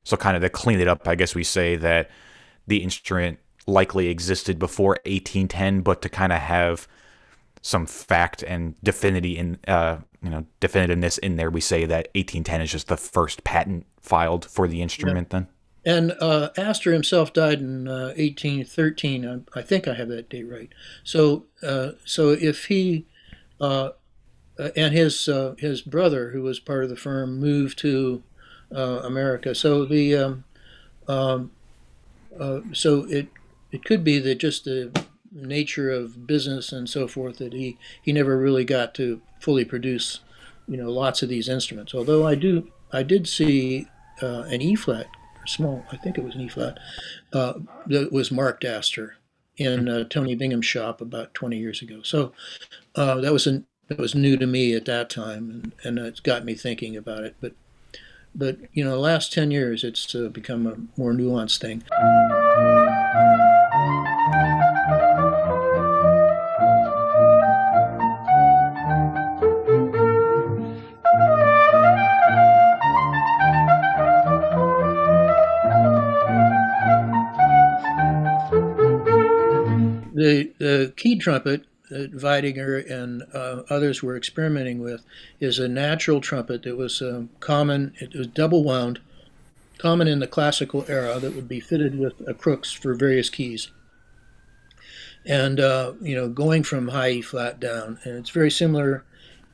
So, 0.04 0.18
kind 0.18 0.36
of 0.36 0.42
to 0.42 0.50
clean 0.50 0.80
it 0.80 0.88
up, 0.88 1.08
I 1.08 1.16
guess 1.16 1.36
we 1.36 1.44
say 1.44 1.76
that 1.76 2.10
the 2.68 2.84
instrument 2.84 3.40
likely 3.68 4.08
existed 4.08 4.60
before 4.60 4.98
1810, 5.06 5.82
but 5.82 6.02
to 6.02 6.10
kind 6.10 6.34
of 6.34 6.40
have 6.40 6.88
some 7.63 7.86
fact 7.86 8.43
and 8.43 8.76
definity 8.84 9.38
in 9.38 9.58
uh, 9.67 9.97
you 10.21 10.30
know 10.30 10.45
definitiveness 10.62 11.17
in 11.19 11.38
there, 11.38 11.49
we 11.49 11.62
say 11.62 11.86
that 11.86 12.10
1810 12.13 12.62
is 12.62 12.71
just 12.71 12.88
the 12.89 12.97
first 12.97 13.43
patent 13.43 13.88
filed 13.99 14.45
for 14.45 14.67
the 14.67 14.82
instrument. 14.82 15.32
Then, 15.32 15.47
and 15.86 16.13
uh, 16.19 16.49
Astor 16.58 16.91
himself 16.91 17.34
died 17.34 17.62
in 17.62 17.88
uh, 17.88 18.13
1813. 18.17 19.45
I, 19.56 19.60
I, 19.60 19.62
think 19.62 19.88
I 19.88 19.93
have 19.95 20.10
that 20.10 20.30
date 20.30 20.43
right. 20.43 20.69
So, 21.04 21.45
uh, 21.63 21.91
so 22.06 22.30
if 22.30 22.65
he 22.65 23.06
uh, 23.60 23.91
uh, 24.60 24.69
and 24.76 24.93
his 24.93 25.30
his 25.58 25.82
brother, 25.82 26.32
who 26.32 26.41
was 26.43 26.60
part 26.60 26.84
of 26.84 26.89
the 26.89 26.97
firm, 26.97 27.39
moved 27.39 27.80
to 27.80 28.23
America, 28.71 29.56
so 29.56 29.86
the 29.86 30.15
um, 30.15 30.43
um, 31.08 31.52
so 32.73 33.06
it 33.10 33.28
it 33.71 33.86
could 33.86 34.04
be 34.04 34.19
that 34.19 34.36
just 34.36 34.65
the 34.65 35.03
nature 35.34 35.89
of 35.89 36.28
business 36.28 36.72
and 36.72 36.89
so 36.89 37.08
forth 37.08 37.38
that 37.38 37.54
he, 37.54 37.78
he 38.02 38.12
never 38.12 38.38
really 38.38 38.65
got 38.65 38.93
to 38.96 39.22
fully 39.39 39.65
produce, 39.65 40.19
you 40.67 40.78
know, 40.78 40.89
lots 40.89 41.22
of 41.22 41.30
these 41.30 41.50
instruments. 41.50 41.93
Although 41.93 42.26
I 42.26 42.36
do 42.36 42.72
I 42.91 43.04
did 43.04 43.28
see 43.28 43.88
uh, 44.22 44.43
an 44.43 44.62
E 44.62 44.76
flat, 44.76 45.08
small, 45.48 45.84
I 45.91 45.98
think 45.98 46.17
it 46.17 46.24
was 46.24 46.36
an 46.36 46.41
E 46.41 46.48
flat, 46.48 46.78
uh, 47.34 47.54
that 47.88 48.12
was 48.12 48.32
marked 48.32 48.63
Astor 48.63 49.17
in 49.58 49.89
uh, 49.89 50.04
Tony 50.06 50.36
Bingham's 50.36 50.65
shop 50.65 51.02
about 51.02 51.34
20 51.34 51.58
years 51.58 51.82
ago. 51.82 52.02
So 52.04 52.32
uh, 52.96 53.15
that 53.22 53.34
was 53.34 53.48
an, 53.48 53.65
that 53.88 53.98
was 53.98 54.15
new 54.15 54.38
to 54.38 54.48
me 54.48 54.74
at 54.76 54.86
that 54.86 55.10
time, 55.10 55.50
and, 55.50 55.74
and 55.84 56.08
it's 56.08 56.19
got 56.19 56.46
me 56.46 56.56
thinking 56.56 56.96
about 56.96 57.24
it. 57.24 57.36
But 57.41 57.54
but 58.36 58.58
you 58.74 58.84
know, 58.84 58.91
the 58.91 58.98
last 58.98 59.34
10 59.34 59.52
years, 59.52 59.84
it's 59.84 60.15
uh, 60.15 60.30
become 60.30 60.65
a 60.65 61.00
more 61.00 61.13
nuanced 61.13 61.60
thing. 61.60 61.84
The, 80.78 80.94
key 80.96 81.16
trumpet 81.18 81.66
that 81.90 82.14
Weidinger 82.14 82.90
and 82.90 83.24
uh, 83.34 83.64
others 83.70 84.02
were 84.02 84.18
experimenting 84.18 84.80
with 84.80 85.04
is 85.40 85.60
a 85.60 85.68
natural 85.68 86.22
trumpet 86.22 86.64
that 86.64 86.78
was 86.78 87.02
um, 87.02 87.30
common, 87.40 87.94
it 88.00 88.14
was 88.16 88.28
double 88.28 88.64
wound, 88.64 89.00
common 89.78 90.08
in 90.08 90.20
the 90.20 90.28
classical 90.28 90.86
era 90.88 91.20
that 91.20 91.36
would 91.36 91.48
be 91.48 91.60
fitted 91.60 91.98
with 92.00 92.14
uh, 92.28 92.34
crooks 92.34 92.72
for 92.72 92.96
various 92.96 93.30
keys. 93.30 93.70
And, 95.26 95.60
uh, 95.60 95.94
you 96.02 96.16
know, 96.16 96.28
going 96.28 96.64
from 96.64 96.90
high 96.90 97.12
E 97.12 97.22
flat 97.22 97.60
down. 97.60 98.00
And 98.04 98.18
it's 98.18 98.30
very 98.30 98.52
similar 98.52 99.06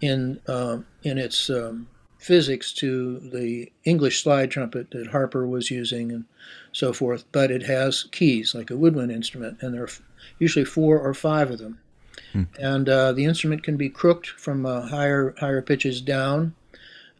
in, 0.02 0.40
um, 0.48 0.86
in 1.04 1.18
its 1.18 1.50
um, 1.50 1.88
physics 2.20 2.74
to 2.74 3.20
the 3.20 3.72
English 3.86 4.22
slide 4.24 4.52
trumpet 4.52 4.92
that 4.92 5.08
Harper 5.08 5.48
was 5.48 5.72
using 5.72 6.12
and 6.12 6.26
so 6.72 6.94
forth, 6.94 7.26
but 7.32 7.50
it 7.50 7.64
has 7.64 8.04
keys 8.12 8.54
like 8.54 8.70
a 8.70 8.78
woodwind 8.78 9.12
instrument, 9.12 9.58
and 9.62 9.74
there 9.74 9.84
are 9.84 9.90
usually 10.38 10.66
four 10.66 11.00
or 11.00 11.14
five 11.14 11.52
of 11.52 11.60
them. 11.60 11.80
Hmm. 12.34 12.44
And 12.60 12.90
uh, 12.90 13.14
the 13.14 13.26
instrument 13.26 13.64
can 13.64 13.78
be 13.78 13.90
crooked 13.90 14.28
from 14.28 14.66
uh, 14.66 14.88
higher 14.88 15.34
higher 15.40 15.62
pitches 15.62 16.02
down. 16.02 16.56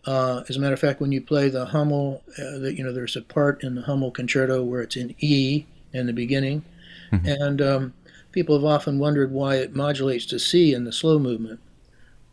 Uh, 0.06 0.44
as 0.48 0.56
a 0.56 0.60
matter 0.60 0.74
of 0.74 0.80
fact, 0.80 1.02
when 1.02 1.12
you 1.12 1.22
play 1.22 1.50
the 1.50 1.66
Hummel, 1.66 2.24
uh, 2.38 2.60
the, 2.60 2.74
you 2.76 2.84
know 2.84 2.94
there's 2.94 3.16
a 3.16 3.22
part 3.22 3.64
in 3.64 3.76
the 3.76 3.82
Hummel 3.82 4.12
concerto 4.12 4.64
where 4.64 4.82
it's 4.82 4.96
in 4.96 5.16
E 5.20 5.66
in 5.94 6.06
the 6.06 6.14
beginning, 6.14 6.64
mm-hmm. 7.12 7.26
and 7.26 7.62
um, 7.62 7.94
people 8.32 8.56
have 8.56 8.66
often 8.66 9.00
wondered 9.00 9.32
why 9.32 9.56
it 9.56 9.76
modulates 9.76 10.26
to 10.28 10.40
C 10.40 10.74
in 10.74 10.84
the 10.84 10.94
slow 10.94 11.18
movement 11.18 11.60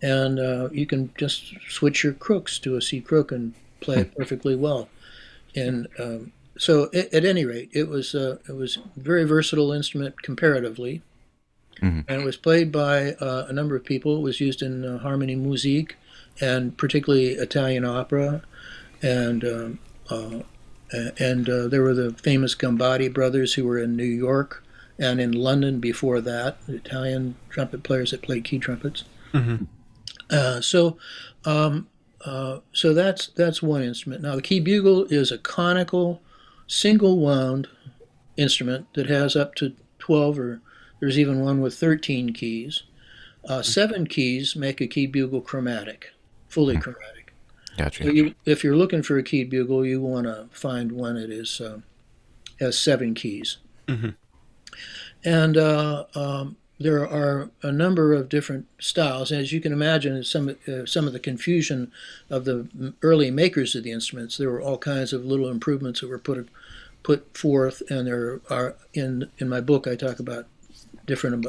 and 0.03 0.39
uh, 0.39 0.69
you 0.73 0.87
can 0.87 1.11
just 1.17 1.55
switch 1.69 2.05
your 2.05 2.13
crooks 2.13 2.59
to 2.61 2.77
a 2.77 2.83
C 2.83 3.01
crook 3.01 3.33
and 3.33 3.55
play 3.81 4.01
it 4.01 4.09
hmm. 4.09 4.17
perfectly 4.17 4.57
well. 4.57 4.89
And 5.55 5.89
um, 5.99 6.33
so, 6.59 6.91
at, 6.95 7.13
at, 7.13 7.25
any 7.25 7.45
rate, 7.45 7.71
it 7.73 7.89
was 7.89 8.15
uh, 8.15 8.39
it 8.49 8.53
was 8.53 8.77
a 8.79 9.01
very 9.01 9.25
versatile 9.25 9.73
instrument 9.73 10.23
comparatively, 10.23 11.03
mm-hmm. 11.81 12.01
and 12.09 12.23
it 12.23 12.25
was 12.25 12.37
played 12.37 12.73
by 12.73 13.13
uh, 13.15 13.47
a 13.49 13.53
number 13.53 13.77
of 13.77 13.85
people. 13.85 14.19
It 14.19 14.23
was 14.23 14.41
used 14.41 14.63
in 14.63 14.85
uh, 14.85 14.99
Harmonie 15.03 15.39
Musik, 15.39 15.95
and 16.41 16.77
particularly 16.77 17.31
Italian 17.31 17.85
opera, 17.85 18.43
and 19.03 19.45
um, 19.45 19.79
uh, 20.11 20.41
and 21.19 21.49
uh, 21.49 21.69
there 21.69 21.83
were 21.83 21.95
the 21.95 22.13
famous 22.13 22.55
Gambati 22.55 23.13
brothers 23.13 23.55
who 23.55 23.65
were 23.65 23.79
in 23.79 23.97
New 23.97 24.05
York 24.05 24.63
and 24.99 25.21
in 25.21 25.33
London 25.33 25.81
before 25.81 26.21
that, 26.23 26.59
Italian 26.69 27.37
trumpet 27.51 27.83
players 27.83 28.11
that 28.11 28.23
played 28.23 28.45
key 28.45 28.59
trumpets. 28.59 29.05
Mm-hmm. 29.33 29.65
Uh, 30.31 30.61
so, 30.61 30.97
um, 31.45 31.89
uh, 32.25 32.61
so 32.73 32.95
that's 32.95 33.29
that's 33.29 33.63
one 33.63 33.83
instrument. 33.83 34.23
Now 34.23 34.37
the 34.37 34.43
key 34.43 34.61
bugle 34.61 35.05
is 35.05 35.31
a 35.31 35.39
conical, 35.39 36.23
single 36.67 37.19
wound 37.19 37.69
instrument 38.37 38.87
that 38.95 39.09
has 39.09 39.37
up 39.37 39.55
to 39.57 39.75
twelve, 39.99 40.39
or 40.39 40.61
there's 41.01 41.19
even 41.19 41.41
one 41.41 41.61
with 41.61 41.75
thirteen 41.75 42.33
keys. 42.33 42.83
Uh, 43.49 43.63
seven 43.63 44.07
keys 44.07 44.57
make 44.57 44.81
a 44.81 44.87
key 44.87 45.07
bugle 45.07 45.41
chromatic, 45.41 46.13
fully 46.49 46.75
hmm. 46.75 46.81
chromatic. 46.81 47.35
Gotcha. 47.77 48.05
So 48.05 48.11
you, 48.11 48.35
if 48.45 48.65
you're 48.65 48.77
looking 48.77 49.03
for 49.03 49.19
a 49.19 49.23
key 49.23 49.45
bugle, 49.45 49.85
you 49.85 50.01
want 50.01 50.27
to 50.27 50.49
find 50.51 50.93
one 50.93 51.15
that 51.15 51.31
is 51.31 51.61
uh, 51.61 51.81
has 52.59 52.79
seven 52.79 53.15
keys. 53.15 53.59
Mm-hmm. 53.87 54.11
And 55.25 55.57
uh, 55.57 56.05
um, 56.15 56.57
there 56.79 57.07
are 57.07 57.51
a 57.63 57.73
number 57.73 58.13
of 58.13 58.29
different 58.29 58.67
styles. 58.79 59.33
As 59.33 59.53
you 59.53 59.61
can 59.61 59.73
imagine, 59.73 60.23
some 60.25 60.57
uh, 60.69 60.85
some 60.85 61.07
of 61.07 61.13
the 61.13 61.19
confusion 61.19 61.91
of 62.29 62.45
the 62.45 62.93
early 63.03 63.31
makers 63.31 63.75
of 63.75 63.83
the 63.83 63.93
instruments, 63.93 64.37
there 64.37 64.51
were 64.51 64.61
all 64.61 64.79
kinds 64.79 65.13
of 65.13 65.25
little 65.25 65.49
improvements 65.49 66.01
that 66.01 66.09
were 66.09 66.19
put 66.19 66.49
put 67.03 67.37
forth. 67.37 67.83
And 67.89 68.07
there 68.07 68.41
are 68.51 68.77
in 68.93 69.31
in 69.39 69.49
my 69.49 69.61
book, 69.61 69.87
I 69.87 69.97
talk 69.97 70.19
about 70.19 70.47
different, 71.07 71.47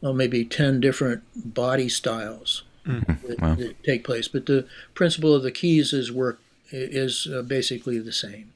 well, 0.00 0.14
maybe 0.14 0.44
ten 0.44 0.80
different 0.80 1.22
body 1.34 1.90
styles 1.90 2.62
mm-hmm. 2.86 3.28
that, 3.28 3.40
wow. 3.40 3.54
that, 3.54 3.82
take 3.84 4.04
place. 4.04 4.28
But 4.28 4.46
the 4.46 4.66
principle 4.94 5.34
of 5.34 5.42
the 5.42 5.52
keys 5.52 5.92
is 5.92 6.10
work 6.10 6.40
is 6.70 7.26
uh, 7.26 7.42
basically 7.42 7.98
the 7.98 8.12
same. 8.12 8.52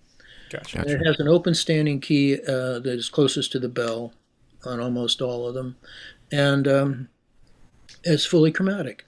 Gotcha. 0.50 0.84
It 0.86 1.06
has 1.06 1.18
an 1.18 1.28
open 1.28 1.54
standing 1.54 2.00
key 2.00 2.34
uh, 2.34 2.78
that 2.78 2.94
is 2.98 3.08
closest 3.08 3.52
to 3.52 3.58
the 3.58 3.70
bell 3.70 4.12
on 4.64 4.80
almost 4.80 5.20
all 5.20 5.46
of 5.46 5.54
them, 5.54 5.76
and 6.30 6.66
um, 6.66 7.08
it's 8.04 8.24
fully 8.24 8.52
chromatic. 8.52 9.04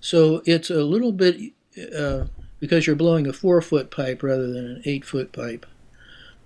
So 0.00 0.42
it's 0.44 0.70
a 0.70 0.84
little 0.84 1.12
bit 1.12 1.52
uh, 1.96 2.26
because 2.60 2.86
you're 2.86 2.96
blowing 2.96 3.26
a 3.26 3.32
four 3.32 3.60
foot 3.60 3.90
pipe 3.90 4.22
rather 4.22 4.46
than 4.52 4.66
an 4.66 4.82
eight 4.84 5.04
foot 5.04 5.32
pipe. 5.32 5.66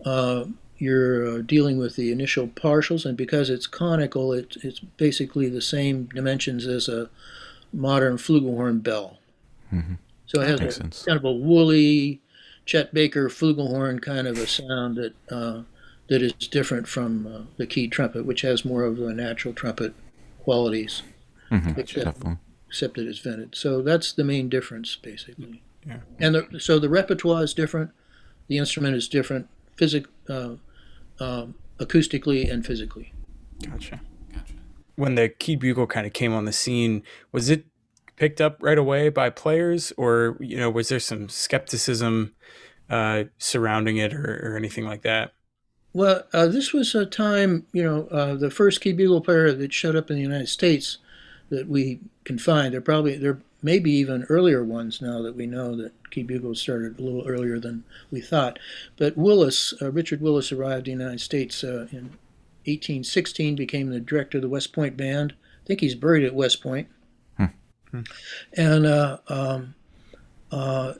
Uh, 0.05 0.45
you're 0.79 1.29
uh, 1.29 1.43
dealing 1.43 1.79
with 1.79 1.97
the 1.97 2.11
initial 2.11 2.49
partials, 2.49 3.05
and 3.05 3.17
because 3.17 3.51
it's 3.51 3.67
conical, 3.67 4.33
it, 4.33 4.57
it's 4.63 4.81
basically 4.81 5.49
the 5.49 5.61
same 5.61 6.07
dimensions 6.07 6.67
as 6.67 6.89
a 6.89 7.11
modern 7.73 8.17
flugelhorn 8.17 8.83
bell. 8.83 9.19
Mm-hmm. 9.73 9.95
So 10.25 10.41
it 10.41 10.49
has 10.49 10.61
a, 10.61 10.73
sense. 10.73 11.05
kind 11.05 11.19
of 11.19 11.25
a 11.25 11.33
woolly 11.33 12.23
Chet 12.65 12.95
Baker 12.95 13.29
flugelhorn 13.29 14.01
kind 14.01 14.27
of 14.27 14.39
a 14.39 14.47
sound 14.47 14.97
that 14.97 15.15
uh, 15.31 15.63
that 16.11 16.23
is 16.23 16.33
different 16.33 16.89
from 16.89 17.27
uh, 17.27 17.41
the 17.57 17.67
keyed 17.67 17.93
trumpet, 17.93 18.27
which 18.27 18.43
has 18.43 18.65
more 18.65 18.83
of 18.83 18.97
the 18.97 19.15
natural 19.15 19.55
trumpet 19.55 19.95
qualities, 20.43 21.03
Mhm, 21.51 21.79
except, 21.79 22.19
except 22.69 22.97
that 22.97 23.07
it's 23.07 23.21
vented. 23.21 23.55
So 23.55 23.81
that's 23.81 24.13
the 24.13 24.25
main 24.25 24.49
difference, 24.49 24.97
basically. 24.97 25.63
Yeah. 25.87 26.01
And 26.19 26.35
the, 26.35 26.61
so 26.61 26.79
the 26.81 26.89
repertoire 26.89 27.45
is 27.45 27.55
different, 27.55 27.93
the 28.49 28.59
instrument 28.59 28.97
is 28.97 29.09
different, 29.09 29.49
physic, 29.77 30.07
uh, 30.29 30.57
um, 31.21 31.55
acoustically 31.79 32.51
and 32.51 32.67
physically. 32.67 33.13
Gotcha. 33.65 34.01
Gotcha. 34.33 34.55
When 34.97 35.15
the 35.15 35.29
keyed 35.29 35.61
bugle 35.61 35.87
kind 35.87 36.07
of 36.09 36.13
came 36.13 36.33
on 36.33 36.45
the 36.45 36.53
scene, 36.53 37.05
was 37.31 37.51
it 37.51 37.67
picked 38.17 38.41
up 38.41 38.59
right 38.61 38.79
away 38.79 39.11
by 39.11 39.31
players, 39.31 39.93
or 39.97 40.37
you 40.41 40.57
know, 40.57 40.71
was 40.71 40.89
there 40.89 41.01
some 41.01 41.29
skepticism 41.29 42.35
uh, 42.89 43.25
surrounding 43.39 43.97
it, 43.97 44.13
or, 44.13 44.41
or 44.43 44.57
anything 44.57 44.85
like 44.85 45.03
that? 45.03 45.33
Well, 45.93 46.23
uh, 46.33 46.47
this 46.47 46.73
was 46.73 46.95
a 46.95 47.05
time, 47.05 47.67
you 47.73 47.83
know, 47.83 48.07
uh, 48.09 48.35
the 48.35 48.51
first 48.51 48.81
key 48.81 48.93
bugle 48.93 49.21
player 49.21 49.53
that 49.53 49.73
showed 49.73 49.97
up 49.97 50.11
in 50.11 50.17
the 50.17 50.23
United 50.23 50.49
States 50.49 50.99
that 51.49 51.69
we 51.69 52.01
can 52.25 52.39
find. 52.39 52.73
There 52.73 52.81
probably 52.81 53.17
there 53.17 53.41
may 53.63 53.79
be 53.79 53.91
even 53.93 54.25
earlier 54.29 54.65
ones 54.65 55.03
now 55.03 55.21
that 55.23 55.37
we 55.37 55.47
know 55.47 55.77
that 55.77 55.93
key 56.11 56.23
bugles 56.23 56.61
started 56.61 56.99
a 56.99 57.03
little 57.03 57.27
earlier 57.27 57.59
than 57.59 57.85
we 58.11 58.21
thought. 58.21 58.59
But 58.97 59.17
Willis, 59.17 59.75
uh, 59.83 59.91
Richard 59.91 60.21
Willis, 60.21 60.53
arrived 60.53 60.89
in 60.89 60.99
the 60.99 61.05
United 61.05 61.21
States 61.21 61.63
uh, 61.65 61.89
in 61.91 62.11
1816, 62.67 63.57
became 63.57 63.91
the 63.91 64.01
director 64.01 64.39
of 64.39 64.43
the 64.43 64.49
West 64.49 64.73
Point 64.73 64.97
Band. 64.97 65.35
I 65.65 65.67
think 65.67 65.81
he's 65.81 65.95
buried 65.95 66.25
at 66.25 66.35
West 66.35 66.63
Point. 66.63 66.89
Hmm. 67.91 68.01
And 68.57 68.87
uh, 68.87 69.19
um, 69.29 69.75
uh, 70.53 70.95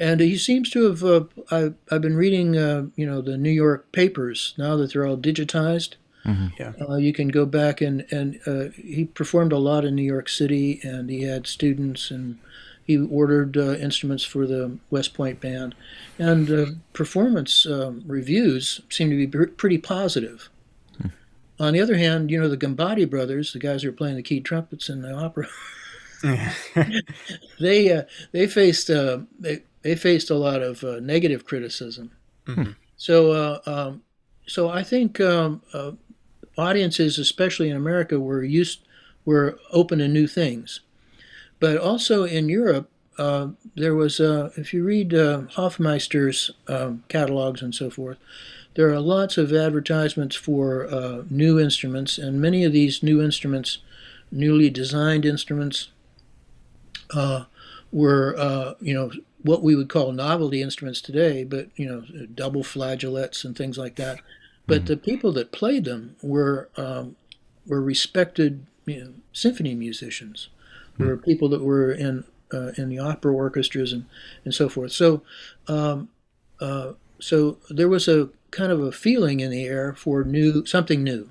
and 0.00 0.18
he 0.20 0.36
seems 0.36 0.70
to 0.70 0.84
have. 0.88 1.04
Uh, 1.04 1.24
I, 1.50 1.72
I've 1.92 2.00
been 2.00 2.16
reading, 2.16 2.56
uh, 2.56 2.86
you 2.96 3.06
know, 3.06 3.20
the 3.20 3.36
New 3.36 3.50
York 3.50 3.92
papers 3.92 4.54
now 4.58 4.74
that 4.76 4.92
they're 4.92 5.06
all 5.06 5.16
digitized. 5.16 5.94
Mhm. 6.24 6.52
Yeah. 6.58 6.72
Uh, 6.88 6.96
you 6.96 7.12
can 7.12 7.28
go 7.28 7.46
back 7.46 7.80
and 7.80 8.04
and 8.10 8.40
uh, 8.46 8.70
he 8.74 9.04
performed 9.04 9.52
a 9.52 9.58
lot 9.58 9.84
in 9.84 9.94
New 9.94 10.02
York 10.02 10.28
City, 10.28 10.80
and 10.82 11.08
he 11.10 11.22
had 11.22 11.46
students, 11.46 12.10
and 12.10 12.38
he 12.84 12.96
ordered 12.98 13.56
uh, 13.56 13.74
instruments 13.74 14.24
for 14.24 14.46
the 14.46 14.78
West 14.90 15.14
Point 15.14 15.40
band, 15.40 15.74
and 16.18 16.50
uh, 16.50 16.66
performance 16.92 17.64
um, 17.66 18.02
reviews 18.06 18.80
seem 18.90 19.10
to 19.10 19.16
be 19.16 19.26
pr- 19.26 19.52
pretty 19.56 19.78
positive. 19.78 20.48
On 21.58 21.74
the 21.74 21.80
other 21.80 21.96
hand, 21.98 22.30
you 22.30 22.40
know 22.40 22.48
the 22.48 22.56
Gambati 22.56 23.08
brothers, 23.08 23.52
the 23.52 23.58
guys 23.58 23.82
who 23.82 23.90
are 23.90 23.92
playing 23.92 24.16
the 24.16 24.22
keyed 24.22 24.46
trumpets 24.46 24.88
in 24.88 25.02
the 25.02 25.12
opera, 25.14 25.46
they 27.60 27.92
uh, 27.92 28.02
they 28.32 28.46
faced 28.46 28.90
uh, 28.90 29.18
they 29.38 29.62
they 29.82 29.94
faced 29.94 30.30
a 30.30 30.34
lot 30.34 30.62
of 30.62 30.84
uh, 30.84 31.00
negative 31.00 31.44
criticism. 31.44 32.10
Mhm. 32.46 32.76
So 32.96 33.32
uh, 33.32 33.58
um, 33.66 34.02
so 34.46 34.68
I 34.68 34.82
think 34.82 35.20
um, 35.20 35.62
uh, 35.72 35.92
audiences, 36.58 37.18
especially 37.18 37.70
in 37.70 37.76
America, 37.76 38.18
were 38.18 38.42
used 38.42 38.80
were 39.24 39.58
open 39.72 39.98
to 39.98 40.08
new 40.08 40.26
things, 40.26 40.80
but 41.58 41.76
also 41.76 42.24
in 42.24 42.48
Europe. 42.48 42.90
Uh, 43.18 43.48
there 43.76 43.94
was, 43.94 44.18
uh, 44.18 44.50
if 44.56 44.72
you 44.72 44.82
read 44.82 45.12
uh, 45.12 45.42
Hofmeister's 45.52 46.50
um, 46.68 47.04
catalogs 47.08 47.60
and 47.60 47.74
so 47.74 47.90
forth, 47.90 48.16
there 48.74 48.88
are 48.88 49.00
lots 49.00 49.36
of 49.36 49.52
advertisements 49.52 50.34
for 50.36 50.86
uh, 50.86 51.24
new 51.28 51.60
instruments, 51.60 52.16
and 52.16 52.40
many 52.40 52.64
of 52.64 52.72
these 52.72 53.02
new 53.02 53.20
instruments, 53.22 53.78
newly 54.32 54.70
designed 54.70 55.26
instruments, 55.26 55.88
uh, 57.14 57.44
were 57.92 58.34
uh, 58.38 58.74
you 58.80 58.94
know 58.94 59.10
what 59.42 59.62
we 59.62 59.74
would 59.74 59.88
call 59.88 60.12
novelty 60.12 60.62
instruments 60.62 61.00
today, 61.00 61.44
but 61.44 61.68
you 61.76 61.86
know 61.86 62.26
double 62.34 62.62
flageolets 62.62 63.44
and 63.44 63.56
things 63.56 63.78
like 63.78 63.96
that. 63.96 64.20
But 64.66 64.86
the 64.86 64.96
people 64.96 65.32
that 65.32 65.50
played 65.50 65.84
them 65.84 66.14
were 66.22 66.68
um, 66.76 67.16
were 67.66 67.82
respected 67.82 68.66
you 68.86 69.04
know, 69.04 69.12
symphony 69.32 69.74
musicians, 69.74 70.48
were 70.98 71.16
people 71.16 71.48
that 71.48 71.62
were 71.62 71.90
in 71.92 72.24
uh, 72.52 72.72
in 72.76 72.88
the 72.88 72.98
opera 72.98 73.32
orchestras 73.32 73.92
and, 73.92 74.06
and 74.44 74.54
so 74.54 74.68
forth. 74.68 74.92
So 74.92 75.22
um, 75.68 76.08
uh, 76.60 76.92
so 77.20 77.58
there 77.68 77.88
was 77.88 78.08
a 78.08 78.28
kind 78.50 78.72
of 78.72 78.80
a 78.80 78.92
feeling 78.92 79.40
in 79.40 79.50
the 79.50 79.64
air 79.64 79.94
for 79.94 80.24
new 80.24 80.64
something 80.66 81.02
new, 81.02 81.28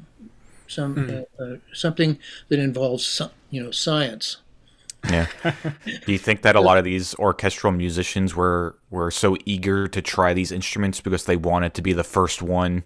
some 0.67 1.25
uh, 1.39 1.43
uh, 1.43 1.57
something 1.73 2.19
that 2.49 2.59
involves 2.59 3.05
some, 3.05 3.31
you 3.49 3.63
know 3.63 3.71
science. 3.71 4.37
Yeah. 5.07 5.27
Do 6.05 6.11
you 6.11 6.17
think 6.17 6.41
that 6.41 6.55
a 6.55 6.61
lot 6.61 6.77
of 6.77 6.83
these 6.83 7.15
orchestral 7.15 7.71
musicians 7.71 8.35
were 8.35 8.77
were 8.89 9.11
so 9.11 9.37
eager 9.45 9.87
to 9.87 10.01
try 10.01 10.33
these 10.33 10.51
instruments 10.51 11.01
because 11.01 11.25
they 11.25 11.37
wanted 11.37 11.73
to 11.75 11.81
be 11.81 11.93
the 11.93 12.03
first 12.03 12.41
one 12.41 12.83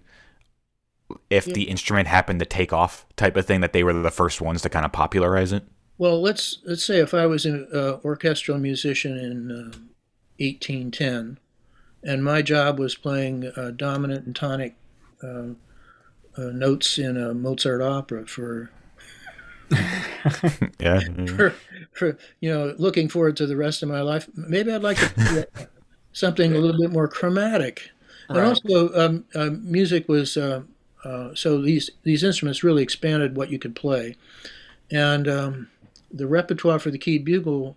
if 1.30 1.44
the 1.44 1.64
instrument 1.64 2.08
happened 2.08 2.40
to 2.40 2.46
take 2.46 2.72
off 2.72 3.06
type 3.16 3.36
of 3.36 3.46
thing 3.46 3.60
that 3.60 3.72
they 3.72 3.84
were 3.84 3.92
the 3.92 4.10
first 4.10 4.40
ones 4.40 4.62
to 4.62 4.68
kind 4.68 4.84
of 4.84 4.92
popularize 4.92 5.52
it? 5.52 5.64
Well, 5.98 6.20
let's 6.20 6.58
let's 6.64 6.84
say 6.84 6.98
if 6.98 7.14
I 7.14 7.26
was 7.26 7.46
an 7.46 7.68
uh, 7.72 7.98
orchestral 8.04 8.58
musician 8.58 9.16
in 9.16 9.50
uh, 9.50 9.78
1810, 10.38 11.38
and 12.02 12.24
my 12.24 12.42
job 12.42 12.78
was 12.78 12.94
playing 12.94 13.50
uh, 13.56 13.70
dominant 13.70 14.26
and 14.26 14.34
tonic 14.34 14.74
uh, 15.22 15.54
uh, 16.36 16.50
notes 16.52 16.98
in 16.98 17.16
a 17.16 17.32
Mozart 17.32 17.80
opera 17.80 18.26
for, 18.26 18.70
Yeah. 20.78 21.00
for 21.36 21.54
for 21.92 22.18
you 22.40 22.50
know 22.50 22.74
looking 22.78 23.08
forward 23.08 23.36
to 23.38 23.46
the 23.46 23.56
rest 23.56 23.82
of 23.82 23.88
my 23.88 24.00
life. 24.00 24.28
Maybe 24.34 24.72
I'd 24.72 24.82
like 24.82 24.98
something 26.12 26.54
a 26.54 26.58
little 26.58 26.80
bit 26.80 26.92
more 26.92 27.08
chromatic. 27.08 27.90
And 28.28 28.38
also, 28.38 28.94
um, 28.98 29.24
uh, 29.34 29.50
music 29.62 30.08
was 30.08 30.36
uh, 30.36 30.62
uh, 31.04 31.34
so 31.34 31.60
these 31.60 31.90
these 32.04 32.24
instruments 32.24 32.64
really 32.64 32.82
expanded 32.82 33.36
what 33.36 33.50
you 33.50 33.58
could 33.58 33.76
play, 33.76 34.16
and 34.90 35.28
um, 35.28 35.68
the 36.10 36.26
repertoire 36.26 36.78
for 36.78 36.90
the 36.90 36.98
keyed 36.98 37.24
bugle 37.24 37.76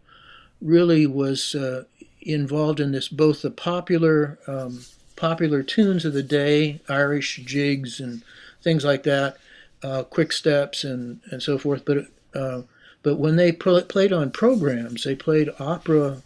really 0.62 1.06
was 1.06 1.54
uh, 1.54 1.84
involved 2.22 2.80
in 2.80 2.94
this 2.94 3.10
both 3.10 3.42
the 3.42 3.52
popular 3.52 4.40
um, 4.48 4.86
popular 5.18 5.64
tunes 5.64 6.06
of 6.06 6.14
the 6.14 6.24
day, 6.24 6.80
Irish 6.88 7.38
jigs 7.46 8.00
and 8.00 8.24
things 8.62 8.86
like 8.86 9.04
that, 9.04 9.38
uh, 9.84 10.04
quick 10.04 10.32
steps 10.32 10.84
and 10.84 11.22
and 11.32 11.42
so 11.42 11.58
forth. 11.58 11.84
But 11.86 12.08
uh, 12.34 12.64
but 13.04 13.16
when 13.16 13.36
they 13.36 13.52
pl- 13.52 13.82
played 13.84 14.14
on 14.14 14.32
programs, 14.32 15.04
they 15.04 15.16
played 15.16 15.50
opera 15.60 16.22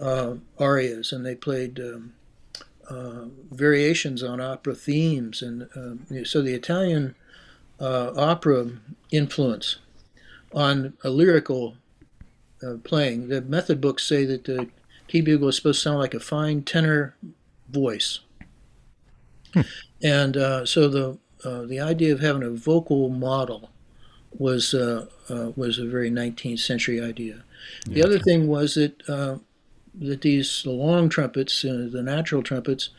uh, 0.00 0.34
arias 0.58 1.12
and 1.12 1.24
they 1.24 1.34
played. 1.34 1.78
Um, 1.78 2.14
uh, 2.88 3.26
variations 3.50 4.22
on 4.22 4.40
opera 4.40 4.74
themes, 4.74 5.40
and 5.40 5.62
uh, 5.74 6.24
so 6.24 6.42
the 6.42 6.52
Italian 6.52 7.14
uh, 7.80 8.12
opera 8.16 8.70
influence 9.10 9.76
on 10.52 10.92
a 11.02 11.08
lyrical 11.08 11.76
uh, 12.62 12.74
playing. 12.84 13.28
The 13.28 13.40
method 13.40 13.80
books 13.80 14.04
say 14.06 14.24
that 14.26 14.44
the 14.44 14.68
key 15.08 15.20
bugle 15.20 15.48
is 15.48 15.56
supposed 15.56 15.78
to 15.78 15.88
sound 15.88 15.98
like 15.98 16.12
a 16.12 16.20
fine 16.20 16.62
tenor 16.62 17.14
voice, 17.70 18.20
and 20.02 20.36
uh, 20.36 20.66
so 20.66 20.88
the 20.88 21.18
uh, 21.44 21.62
the 21.62 21.80
idea 21.80 22.12
of 22.12 22.20
having 22.20 22.42
a 22.42 22.50
vocal 22.50 23.08
model 23.08 23.70
was 24.38 24.74
uh, 24.74 25.06
uh, 25.28 25.52
was 25.56 25.78
a 25.78 25.86
very 25.86 26.10
19th 26.10 26.60
century 26.60 27.00
idea. 27.00 27.44
The 27.86 28.02
other 28.02 28.18
thing 28.18 28.48
was 28.48 28.74
that 28.74 29.08
uh, 29.08 29.38
that 29.94 30.22
these 30.22 30.64
long 30.64 31.08
trumpets, 31.08 31.64
uh, 31.64 31.88
the 31.90 32.02
natural 32.02 32.42
trumpets, 32.42 32.90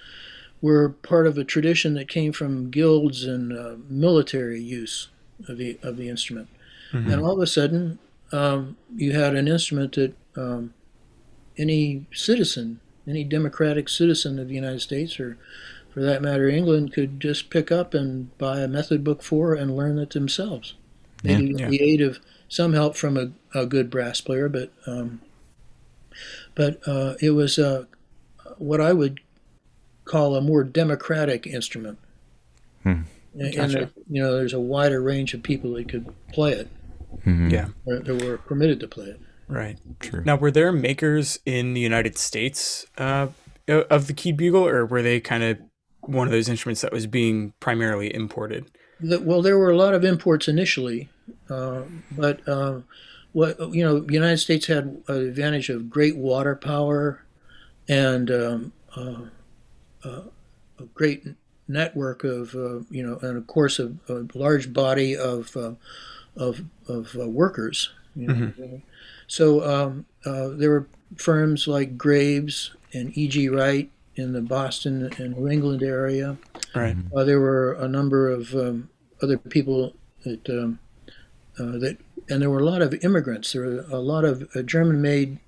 were 0.62 0.89
part 0.89 1.28
of 1.28 1.38
a 1.38 1.44
tradition 1.44 1.94
that 1.96 2.08
came 2.08 2.32
from 2.32 2.70
guilds 2.70 3.24
and 3.26 3.52
uh, 3.52 3.76
military 3.89 4.62
use 4.62 5.10
of 5.48 5.58
the 5.58 5.78
of 5.84 5.98
the 5.98 6.10
instrument. 6.10 6.48
And 7.12 7.22
all 7.22 7.32
of 7.32 7.39
a 7.39 7.48
sudden, 7.48 7.98
um, 8.32 8.78
you 8.96 9.14
had 9.14 9.36
an 9.36 9.48
instrument 9.48 9.96
that 9.96 10.14
um, 10.38 10.76
any 11.58 12.06
citizen, 12.14 12.82
any 13.08 13.24
democratic 13.24 13.89
citizen 13.89 14.38
of 14.38 14.48
the 14.48 14.54
United 14.54 14.82
States, 14.82 15.20
or 15.20 15.38
for 15.94 16.02
that 16.02 16.22
matter, 16.22 16.50
England, 16.50 16.91
could 16.94 17.20
just 17.20 17.50
pick 17.50 17.72
up 17.72 17.94
and 17.94 18.36
buy 18.38 18.60
a 18.62 18.68
method 18.68 19.04
book 19.04 19.22
for 19.22 19.54
and 19.54 19.76
learn 19.78 19.98
it 20.00 20.10
themselves. 20.12 20.74
Maybe 21.24 21.52
with 21.54 21.60
Yeah. 21.62 21.70
the 21.70 21.82
aid 21.82 22.02
of 22.02 22.20
some 22.50 22.74
help 22.74 22.96
from 22.96 23.18
a, 23.18 23.32
a 23.58 23.66
good 23.66 23.89
brass 23.89 24.20
player, 24.22 24.50
but 24.50 24.72
um, 24.88 25.22
but 26.56 26.80
uh, 26.88 27.16
it 27.22 27.32
was 27.32 27.58
uh, 27.58 27.86
what 28.58 28.82
I 28.82 28.94
would 28.94 29.20
call 30.06 30.36
a 30.36 30.41
more 30.41 30.64
democratic 30.64 31.48
instrument. 31.48 31.98
Hmm. 32.84 33.02
And, 33.34 33.41
and 33.41 33.56
Gotcha. 33.56 33.78
that, 33.80 33.89
you 34.10 34.22
know, 34.22 34.36
there's 34.36 34.54
a 34.54 34.60
wider 34.60 35.02
range 35.02 35.34
of 35.34 35.41
people 35.41 35.74
that 35.74 35.89
could 35.89 36.14
play 36.32 36.52
it, 36.54 36.68
Mhm. 37.26 37.52
Yeah. 37.52 37.70
or 37.86 38.00
that 38.00 38.24
were 38.24 38.38
permitted 38.38 38.80
to 38.82 38.88
play 38.88 39.06
it. 39.08 39.20
Right. 39.48 39.78
True. 40.00 40.24
Now, 40.26 40.36
were 40.36 40.52
there 40.52 40.72
makers 40.72 41.39
in 41.46 41.74
the 41.74 41.82
United 41.82 42.18
States 42.18 42.86
uh, 42.98 43.28
of 43.68 44.08
the 44.08 44.14
keyed 44.14 44.38
bugle, 44.38 44.66
or 44.68 44.86
were 44.86 45.02
they 45.02 45.20
kind 45.20 45.44
of 45.44 45.58
one 46.08 46.28
of 46.28 46.32
those 46.32 46.49
instruments 46.49 46.82
that 46.82 46.91
was 46.91 47.08
being 47.08 47.54
primarily 47.60 48.14
imported? 48.14 48.66
Well, 49.01 49.41
there 49.41 49.58
were 49.58 49.70
a 49.70 49.78
lot 49.78 49.93
of 49.93 50.04
imports 50.04 50.47
initially, 50.47 51.10
uh, 51.49 51.84
but 52.12 52.47
uh, 52.47 52.82
what 53.34 53.60
you 53.74 53.84
know, 53.84 53.99
the 53.99 54.14
United 54.14 54.38
States 54.38 54.68
had 54.68 55.01
an 55.08 55.28
advantage 55.28 55.70
of 55.70 55.89
great 55.89 56.16
water 56.16 56.56
power 56.56 57.24
and 57.89 58.32
um, 58.32 58.74
uh, 58.95 59.16
uh, 60.04 60.22
a 60.80 60.84
great 60.93 61.26
network 61.68 62.24
of 62.24 62.56
uh, 62.56 62.80
you 62.89 63.06
know, 63.06 63.18
and 63.22 63.38
of 63.38 63.47
course 63.47 63.80
a, 63.80 63.93
a 64.08 64.26
large 64.34 64.72
body 64.72 65.18
of 65.18 65.56
uh, 65.58 65.74
of 66.38 66.62
of 66.88 67.16
uh, 67.20 67.28
workers. 67.28 67.91
You 68.16 68.28
know? 68.28 68.34
mm-hmm. 68.34 68.76
So 69.28 69.66
um, 69.68 70.06
uh, 70.26 70.49
there 70.49 70.70
were 70.70 70.88
firms 71.16 71.68
like 71.68 71.97
Graves 71.97 72.72
and 72.93 73.18
E.G. 73.18 73.49
Wright 73.49 73.89
in 74.16 74.34
the 74.34 74.41
Boston 74.41 75.11
and 75.18 75.38
New 75.38 75.47
England 75.47 75.84
area. 75.84 76.38
Right. 76.76 76.95
there 77.14 77.39
were 77.39 77.74
a 77.74 77.88
number 77.88 78.30
of 78.30 78.53
um, 78.53 78.89
other 79.22 79.38
people 79.38 79.93
that 80.24 80.49
um, 80.49 80.80
that 81.57 81.97
and 82.30 82.41
there 82.41 82.49
were 82.49 82.59
a 82.59 82.66
lot 82.66 82.82
of 82.82 82.93
immigrants. 83.03 83.53
There 83.53 83.61
were 83.64 83.86
a 83.91 83.99
lot 83.99 84.24
of 84.24 84.49
uh, 84.55 84.61
German-made 84.61 85.39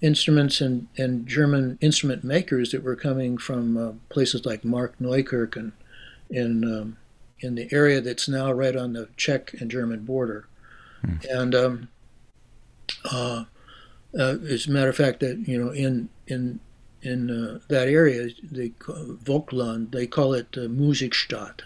instruments 0.00 0.60
and, 0.60 0.88
and 0.96 1.26
German 1.26 1.78
instrument 1.80 2.24
makers 2.24 2.72
that 2.72 2.82
were 2.82 2.96
coming 2.96 3.38
from 3.38 3.76
uh, 3.76 3.92
places 4.08 4.44
like 4.44 4.62
Markneukirchen 4.62 5.72
and 6.30 6.64
in 6.64 6.64
um, 6.64 6.96
in 7.40 7.54
the 7.54 7.68
area 7.70 8.00
that's 8.00 8.28
now 8.28 8.50
right 8.50 8.74
on 8.74 8.94
the 8.94 9.08
Czech 9.16 9.54
and 9.60 9.70
German 9.70 10.04
border. 10.04 10.48
Hmm. 11.02 11.16
And 11.30 11.54
um, 11.54 11.88
uh, 13.04 13.44
uh, 14.18 14.36
as 14.48 14.66
a 14.66 14.70
matter 14.70 14.88
of 14.88 14.96
fact, 14.96 15.20
that 15.20 15.46
you 15.46 15.62
know 15.62 15.70
in 15.70 16.08
in 16.26 16.60
in 17.06 17.30
uh, 17.30 17.60
that 17.68 17.88
area, 17.88 18.28
they 18.42 18.70
Vogtland, 18.70 19.92
they 19.92 20.06
call 20.06 20.34
it 20.34 20.48
uh, 20.56 20.62
Musikstadt. 20.62 21.62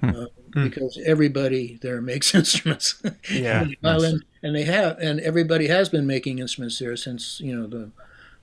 Hmm. 0.00 0.08
Uh, 0.08 0.26
mm. 0.52 0.70
because 0.70 0.98
everybody 1.04 1.78
there 1.82 2.00
makes 2.00 2.34
instruments. 2.40 3.02
Yeah, 3.30 3.64
the 3.64 3.76
island, 3.84 4.24
and 4.42 4.56
they 4.56 4.64
have, 4.64 4.98
and 4.98 5.20
everybody 5.20 5.68
has 5.68 5.88
been 5.88 6.06
making 6.06 6.38
instruments 6.38 6.78
there 6.78 6.96
since 6.96 7.40
you 7.40 7.54
know 7.54 7.66
the 7.66 7.90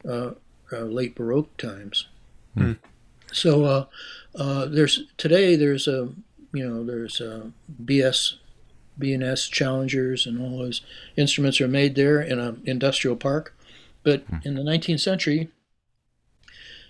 uh, 0.07 0.33
uh, 0.71 0.85
late 0.85 1.15
Baroque 1.15 1.55
times. 1.57 2.07
Mm. 2.55 2.77
So 3.31 3.65
uh, 3.65 3.85
uh, 4.35 4.65
there's 4.65 5.03
today 5.17 5.55
there's 5.55 5.87
a 5.87 6.09
you 6.53 6.67
know 6.67 6.83
there's 6.83 7.19
a 7.19 7.51
BS 7.83 8.35
B&S 8.99 9.47
Challengers 9.47 10.25
and 10.25 10.41
all 10.41 10.57
those 10.59 10.81
instruments 11.15 11.61
are 11.61 11.67
made 11.67 11.95
there 11.95 12.21
in 12.21 12.39
an 12.39 12.61
industrial 12.65 13.15
park. 13.15 13.53
But 14.03 14.23
in 14.43 14.55
the 14.55 14.61
19th 14.61 15.01
century, 15.01 15.49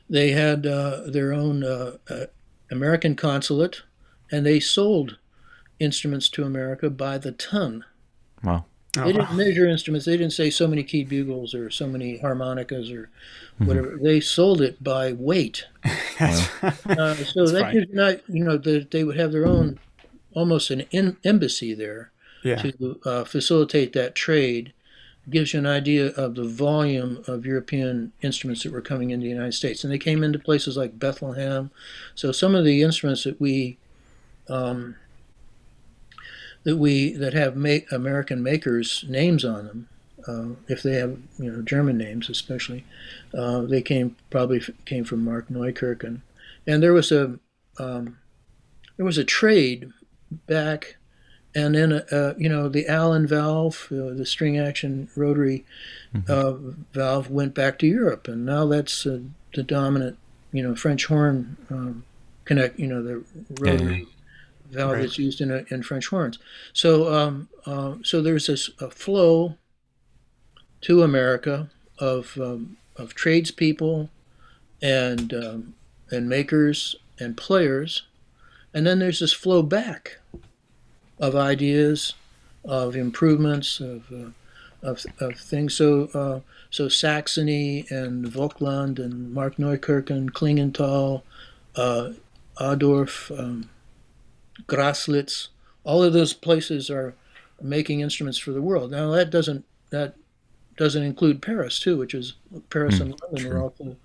they 0.09 0.31
had 0.31 0.65
uh, 0.65 1.01
their 1.05 1.33
own 1.33 1.63
uh, 1.63 1.97
uh, 2.09 2.25
American 2.71 3.15
consulate, 3.15 3.81
and 4.31 4.45
they 4.45 4.59
sold 4.59 5.17
instruments 5.79 6.29
to 6.29 6.43
America 6.43 6.89
by 6.89 7.17
the 7.17 7.31
ton. 7.31 7.85
Wow. 8.43 8.65
They 8.93 9.01
oh, 9.01 9.11
didn't 9.11 9.35
measure 9.35 9.67
instruments. 9.67 10.05
They 10.05 10.17
didn't 10.17 10.33
say 10.33 10.49
so 10.49 10.67
many 10.67 10.83
keyed 10.83 11.09
bugles 11.09 11.53
or 11.53 11.69
so 11.69 11.87
many 11.87 12.17
harmonicas 12.17 12.89
or 12.89 13.09
mm-hmm. 13.55 13.65
whatever. 13.67 13.87
Mm-hmm. 13.89 14.05
They 14.05 14.19
sold 14.19 14.61
it 14.61 14.83
by 14.83 15.13
weight. 15.13 15.65
uh, 16.19 17.15
so 17.15 17.45
that 17.47 17.69
could 17.71 17.93
not, 17.93 18.27
you 18.27 18.43
know, 18.43 18.57
the, 18.57 18.87
they 18.89 19.03
would 19.03 19.17
have 19.17 19.31
their 19.31 19.45
own, 19.45 19.79
almost 20.33 20.71
an 20.71 20.81
in, 20.91 21.17
embassy 21.23 21.73
there 21.73 22.11
yeah. 22.43 22.55
to 22.55 22.99
uh, 23.05 23.23
facilitate 23.23 23.93
that 23.93 24.15
trade. 24.15 24.73
Gives 25.29 25.53
you 25.53 25.59
an 25.59 25.65
idea 25.65 26.07
of 26.11 26.35
the 26.35 26.45
volume 26.45 27.23
of 27.27 27.45
European 27.45 28.13
instruments 28.21 28.63
that 28.63 28.71
were 28.71 28.81
coming 28.81 29.09
into 29.09 29.25
the 29.25 29.29
United 29.29 29.53
States, 29.53 29.83
and 29.83 29.91
they 29.91 29.97
came 29.97 30.23
into 30.23 30.39
places 30.39 30.77
like 30.77 30.97
Bethlehem. 30.99 31.69
So 32.15 32.31
some 32.31 32.55
of 32.55 32.63
the 32.63 32.81
instruments 32.81 33.25
that 33.25 33.39
we 33.41 33.77
um, 34.49 34.95
that 36.63 36.77
we 36.77 37.13
that 37.13 37.33
have 37.33 37.55
make, 37.55 37.89
American 37.93 38.43
makers 38.43 39.05
names 39.07 39.45
on 39.45 39.65
them. 39.65 39.89
Uh, 40.27 40.49
if 40.67 40.83
they 40.83 40.95
have 40.95 41.17
you 41.39 41.49
know 41.49 41.61
German 41.61 41.97
names, 41.97 42.29
especially, 42.29 42.83
uh, 43.33 43.61
they 43.61 43.81
came 43.81 44.17
probably 44.29 44.61
came 44.83 45.05
from 45.05 45.25
Markneukirchen, 45.25 46.19
and 46.65 46.83
there 46.83 46.91
was 46.91 47.09
a 47.11 47.39
um, 47.79 48.17
there 48.97 49.05
was 49.05 49.17
a 49.17 49.23
trade 49.23 49.91
back, 50.47 50.96
and 51.57 51.73
then 51.73 51.91
uh, 51.91 52.35
you 52.37 52.47
know 52.47 52.69
the 52.69 52.87
Allen 52.87 53.25
valve, 53.25 53.87
uh, 53.91 54.13
the 54.13 54.25
string 54.25 54.59
action 54.59 55.09
rotary 55.15 55.65
mm-hmm. 56.13 56.31
Uh, 56.31 56.73
valve 56.93 57.31
went 57.31 57.55
back 57.55 57.79
to 57.79 57.87
Europe, 57.87 58.27
and 58.27 58.45
now 58.45 58.67
that's 58.67 59.07
uh, 59.07 59.21
the 59.55 59.63
dominant 59.63 60.19
you 60.51 60.61
know 60.61 60.75
French 60.75 61.07
horn 61.07 61.57
um, 61.71 62.03
connect 62.45 62.79
you 62.79 62.87
know 62.87 63.01
the 63.01 63.23
rotary. 63.59 63.99
Yeah 63.99 64.05
valve 64.69 64.91
right. 64.91 65.01
that's 65.03 65.17
used 65.17 65.39
in, 65.39 65.49
a, 65.49 65.63
in 65.69 65.81
French 65.81 66.07
horns. 66.07 66.37
So, 66.73 67.13
um, 67.13 67.47
uh, 67.65 67.93
so 68.03 68.21
there's 68.21 68.47
this 68.47 68.69
flow 68.91 69.55
to 70.81 71.03
America 71.03 71.69
of 71.99 72.37
um, 72.37 72.75
of 72.97 73.13
tradespeople 73.13 74.09
and 74.81 75.33
um, 75.33 75.73
and 76.11 76.27
makers 76.27 76.97
and 77.17 77.37
players, 77.37 78.03
and 78.73 78.85
then 78.85 78.99
there's 78.99 79.21
this 79.21 79.31
flow 79.31 79.63
back 79.63 80.17
of 81.19 81.35
ideas, 81.35 82.13
of 82.65 82.95
improvements, 82.95 83.79
of 83.79 84.11
uh, 84.11 84.29
of, 84.83 85.05
of 85.19 85.39
things. 85.39 85.73
So 85.73 86.09
uh, 86.13 86.39
so 86.69 86.89
Saxony 86.89 87.85
and 87.89 88.25
Vogtland 88.25 88.99
and 88.99 89.35
Markneukirchen, 89.35 90.31
Klingenthal, 90.31 91.23
uh, 91.75 92.13
Adorf. 92.59 93.31
Um, 93.37 93.69
Graslitz, 94.65 95.49
all 95.83 96.03
of 96.03 96.13
those 96.13 96.33
places 96.33 96.89
are 96.89 97.15
making 97.61 98.01
instruments 98.01 98.37
for 98.37 98.51
the 98.51 98.61
world. 98.61 98.91
Now 98.91 99.11
that 99.11 99.29
doesn't 99.29 99.65
that 99.89 100.15
doesn't 100.77 101.03
include 101.03 101.41
Paris 101.41 101.79
too, 101.79 101.97
which 101.97 102.13
is 102.13 102.33
Paris 102.69 102.95
mm, 102.95 103.01
and 103.01 103.21
London 103.21 103.39
true. 103.39 103.51
are 103.51 103.61
also 103.61 103.95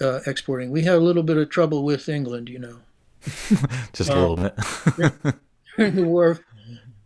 uh, 0.00 0.20
exporting. 0.26 0.70
We 0.70 0.82
had 0.82 0.94
a 0.94 1.00
little 1.00 1.22
bit 1.22 1.36
of 1.36 1.50
trouble 1.50 1.84
with 1.84 2.08
England, 2.08 2.48
you 2.48 2.58
know. 2.58 2.78
Just 3.92 4.10
a 4.10 4.14
little 4.14 4.36
bit. 4.36 5.34
during 5.78 5.94
the 5.94 6.04
war, 6.04 6.40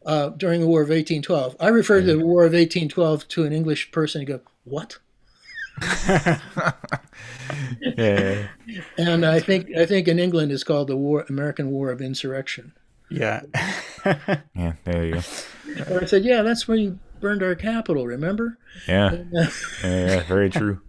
uh, 0.05 0.31
during 0.31 0.61
the 0.61 0.67
War 0.67 0.83
of 0.83 0.89
1812, 0.89 1.57
I 1.61 1.69
refer 1.69 2.01
to 2.01 2.07
the 2.07 2.19
War 2.19 2.45
of 2.45 2.53
1812 2.53 3.29
to 3.29 3.45
an 3.45 3.53
English 3.53 3.93
person 3.93 4.23
and 4.23 4.29
go, 4.29 4.41
"What?" 4.65 4.99
yeah. 7.97 8.49
And 8.99 9.25
I 9.25 9.41
think 9.41 9.77
I 9.77 9.87
think 9.87 10.09
in 10.09 10.19
England 10.19 10.53
it's 10.53 10.65
called 10.65 10.89
the 10.89 10.97
War 10.97 11.25
American 11.29 11.71
War 11.71 11.91
of 11.91 12.01
Insurrection. 12.01 12.73
Yeah. 13.11 13.43
yeah, 14.55 14.73
there 14.85 15.05
you 15.05 15.15
go. 15.15 15.21
And 15.87 16.01
I 16.01 16.07
said, 16.07 16.25
yeah, 16.25 16.43
that's 16.43 16.67
where 16.67 16.79
you 16.79 16.99
burned 17.21 17.43
our 17.43 17.55
capital. 17.55 18.07
Remember? 18.07 18.59
Yeah. 18.89 19.13
And, 19.13 19.37
uh, 19.37 19.51
yeah, 19.83 20.07
yeah, 20.07 20.23
very 20.23 20.51
true. 20.51 20.81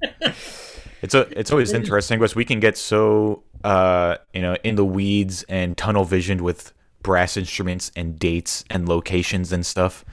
It's 1.02 1.14
a, 1.14 1.28
it's 1.38 1.52
always 1.52 1.74
interesting 1.74 2.18
because 2.18 2.36
we 2.36 2.46
can 2.46 2.62
get 2.62 2.78
so 2.78 3.44
uh, 3.64 4.18
you 4.34 4.42
know 4.42 4.56
in 4.64 4.76
the 4.76 4.86
weeds 4.86 5.44
and 5.44 5.78
tunnel 5.78 6.06
visioned 6.06 6.42
with 6.42 6.74
brass 7.04 7.38
instruments 7.38 7.92
and 7.96 8.18
dates 8.18 8.64
and 8.70 8.88
locations 8.90 9.52
and 9.52 9.66
stuff, 9.66 10.04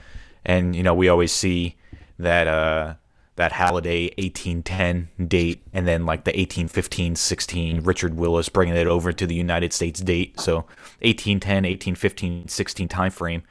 and 0.45 0.75
you 0.75 0.83
know 0.83 0.93
we 0.93 1.09
always 1.09 1.31
see 1.31 1.77
that 2.19 2.47
uh, 2.47 2.95
that 3.35 3.53
Halliday 3.53 4.13
1810 4.17 5.27
date 5.27 5.63
and 5.73 5.87
then 5.87 6.05
like 6.05 6.25
the 6.25 6.31
1815 6.31 7.15
16 7.15 7.81
Richard 7.81 8.15
Willis 8.15 8.49
bringing 8.49 8.75
it 8.75 8.87
over 8.87 9.11
to 9.11 9.25
the 9.25 9.35
United 9.35 9.73
States 9.73 9.99
date. 9.99 10.39
So 10.39 10.57
1810, 11.01 11.63
1815, 11.63 12.47
16 12.47 12.87
time 12.87 13.11
frame. 13.11 13.43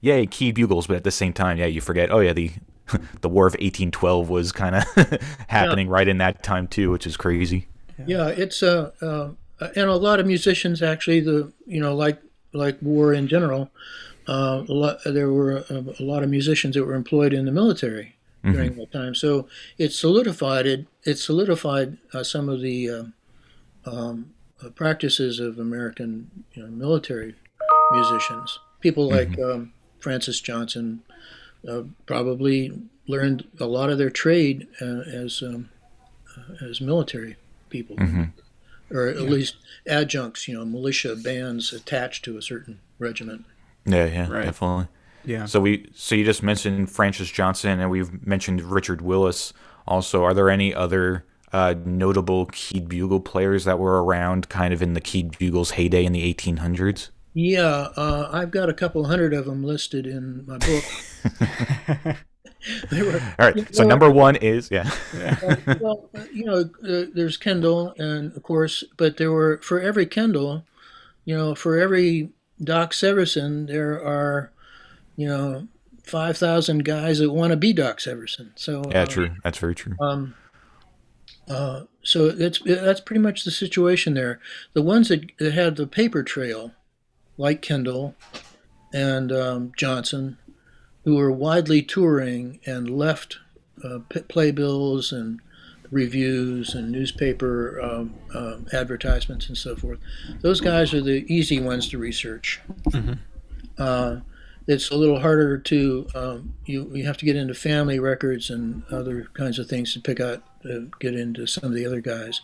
Yay, 0.00 0.26
key 0.26 0.52
bugles, 0.52 0.86
but 0.86 0.96
at 0.96 1.04
the 1.04 1.10
same 1.10 1.32
time, 1.32 1.58
yeah, 1.58 1.66
you 1.66 1.80
forget, 1.80 2.10
oh 2.10 2.20
yeah, 2.20 2.32
the 2.32 2.50
the 3.20 3.28
War 3.28 3.46
of 3.46 3.54
1812 3.54 4.28
was 4.28 4.52
kind 4.52 4.76
of 4.76 4.84
happening 5.48 5.88
yeah. 5.88 5.92
right 5.92 6.08
in 6.08 6.18
that 6.18 6.42
time 6.42 6.66
too, 6.66 6.90
which 6.90 7.06
is 7.06 7.16
crazy. 7.16 7.68
Yeah, 8.04 8.28
it's 8.28 8.62
uh, 8.62 8.90
uh, 9.00 9.30
and 9.74 9.88
a 9.88 9.96
lot 9.96 10.20
of 10.20 10.26
musicians 10.26 10.82
actually 10.82 11.20
the 11.20 11.52
you 11.66 11.80
know 11.80 11.94
like 11.94 12.20
like 12.52 12.78
war 12.80 13.12
in 13.12 13.28
general. 13.28 13.70
Uh, 14.28 14.64
a 14.68 14.72
lot, 14.72 14.98
there 15.04 15.30
were 15.30 15.58
a, 15.70 15.84
a 16.00 16.02
lot 16.02 16.22
of 16.22 16.30
musicians 16.30 16.74
that 16.74 16.84
were 16.84 16.94
employed 16.94 17.32
in 17.32 17.44
the 17.44 17.52
military 17.52 18.16
mm-hmm. 18.44 18.52
during 18.52 18.76
that 18.76 18.92
time. 18.92 19.14
So 19.14 19.48
it 19.78 19.92
solidified 19.92 20.66
it. 20.66 20.86
It 21.04 21.18
solidified 21.18 21.98
uh, 22.12 22.24
some 22.24 22.48
of 22.48 22.60
the 22.60 22.90
uh, 22.90 23.04
um, 23.88 24.34
uh, 24.64 24.70
practices 24.70 25.38
of 25.38 25.58
American 25.58 26.44
you 26.54 26.62
know, 26.62 26.68
military 26.68 27.34
musicians. 27.92 28.58
People 28.80 29.08
like 29.08 29.30
mm-hmm. 29.30 29.50
um, 29.50 29.72
Francis 30.00 30.40
Johnson 30.40 31.02
uh, 31.68 31.82
probably 32.06 32.72
learned 33.06 33.46
a 33.60 33.66
lot 33.66 33.90
of 33.90 33.98
their 33.98 34.10
trade 34.10 34.66
uh, 34.80 35.02
as 35.06 35.42
um, 35.42 35.68
as 36.60 36.80
military 36.80 37.36
people. 37.70 37.96
Mm-hmm. 37.96 38.24
Or 38.90 39.08
at 39.08 39.16
yeah. 39.16 39.22
least 39.22 39.56
adjuncts, 39.86 40.46
you 40.46 40.54
know, 40.54 40.64
militia 40.64 41.16
bands 41.16 41.72
attached 41.72 42.24
to 42.24 42.36
a 42.36 42.42
certain 42.42 42.80
regiment. 42.98 43.44
Yeah, 43.84 44.06
yeah, 44.06 44.28
right. 44.28 44.44
definitely. 44.44 44.88
Yeah. 45.24 45.46
So 45.46 45.60
we 45.60 45.88
so 45.94 46.14
you 46.14 46.24
just 46.24 46.42
mentioned 46.42 46.90
Francis 46.90 47.30
Johnson 47.30 47.80
and 47.80 47.90
we've 47.90 48.24
mentioned 48.26 48.62
Richard 48.62 49.00
Willis. 49.00 49.52
Also, 49.86 50.24
are 50.24 50.34
there 50.34 50.50
any 50.50 50.72
other 50.74 51.24
uh, 51.52 51.74
notable 51.84 52.46
keyed 52.46 52.88
bugle 52.88 53.20
players 53.20 53.64
that 53.64 53.78
were 53.78 54.02
around 54.04 54.48
kind 54.48 54.72
of 54.72 54.82
in 54.82 54.94
the 54.94 55.00
keyed 55.00 55.36
bugles 55.38 55.72
heyday 55.72 56.04
in 56.04 56.12
the 56.12 56.32
1800s? 56.34 57.10
Yeah, 57.34 57.88
uh, 57.96 58.30
I've 58.32 58.50
got 58.50 58.70
a 58.70 58.74
couple 58.74 59.04
hundred 59.04 59.34
of 59.34 59.44
them 59.44 59.62
listed 59.62 60.06
in 60.06 60.46
my 60.46 60.58
book. 60.58 62.16
they 62.90 63.02
were, 63.02 63.20
All 63.38 63.50
right. 63.50 63.74
So 63.74 63.82
well- 63.82 63.88
number 63.88 64.10
one 64.10 64.36
is 64.36 64.70
yeah. 64.70 64.90
well, 65.80 66.08
uh, 66.14 66.24
you 66.32 66.44
know, 66.44 66.70
uh, 66.82 67.06
there's 67.14 67.36
Kendall, 67.36 67.94
and 67.98 68.36
of 68.36 68.42
course, 68.42 68.84
but 68.96 69.16
there 69.16 69.32
were 69.32 69.58
for 69.62 69.80
every 69.80 70.06
Kendall, 70.06 70.64
you 71.24 71.36
know, 71.36 71.54
for 71.54 71.78
every 71.78 72.30
Doc 72.62 72.92
Severinsen, 72.92 73.66
there 73.66 73.92
are, 73.94 74.52
you 75.16 75.28
know, 75.28 75.68
five 76.02 76.38
thousand 76.38 76.84
guys 76.84 77.18
that 77.18 77.32
want 77.32 77.50
to 77.50 77.56
be 77.56 77.72
Doc 77.72 77.98
Severinsen. 77.98 78.50
So 78.54 78.82
Yeah, 78.90 79.02
uh, 79.02 79.06
true. 79.06 79.30
That's 79.42 79.58
very 79.58 79.74
true. 79.74 79.94
Um, 80.00 80.34
uh, 81.48 81.82
so 82.02 82.30
that's 82.30 82.60
that's 82.60 83.00
pretty 83.00 83.20
much 83.20 83.44
the 83.44 83.50
situation 83.50 84.14
there. 84.14 84.40
The 84.72 84.82
ones 84.82 85.08
that, 85.08 85.30
that 85.38 85.52
had 85.52 85.76
the 85.76 85.86
paper 85.86 86.22
trail, 86.22 86.72
like 87.36 87.62
Kendall 87.62 88.14
and 88.92 89.30
um, 89.30 89.72
Johnson, 89.76 90.38
who 91.06 91.14
were 91.16 91.30
widely 91.30 91.80
touring 91.80 92.58
and 92.66 92.90
left 92.90 93.38
uh, 93.84 94.00
playbills 94.28 95.12
and 95.12 95.40
reviews 95.92 96.74
and 96.74 96.90
newspaper 96.90 97.80
um, 97.80 98.12
um 98.34 98.66
advertisements 98.72 99.46
and 99.46 99.56
so 99.56 99.76
forth. 99.76 100.00
Those 100.40 100.60
guys 100.60 100.92
are 100.92 101.00
the 101.00 101.24
easy 101.32 101.60
ones 101.60 101.88
to 101.90 101.98
research. 101.98 102.60
Uh, 103.78 104.16
it's 104.66 104.90
a 104.90 104.96
little 104.96 105.20
harder 105.20 105.58
to 105.58 106.06
um, 106.16 106.54
you. 106.64 106.90
You 106.92 107.06
have 107.06 107.16
to 107.18 107.24
get 107.24 107.36
into 107.36 107.54
family 107.54 108.00
records 108.00 108.50
and 108.50 108.82
other 108.90 109.28
kinds 109.34 109.60
of 109.60 109.68
things 109.68 109.92
to 109.94 110.00
pick 110.00 110.18
out, 110.18 110.42
to 110.64 110.90
get 110.98 111.14
into 111.14 111.46
some 111.46 111.64
of 111.64 111.72
the 111.74 111.86
other 111.86 112.00
guys, 112.00 112.40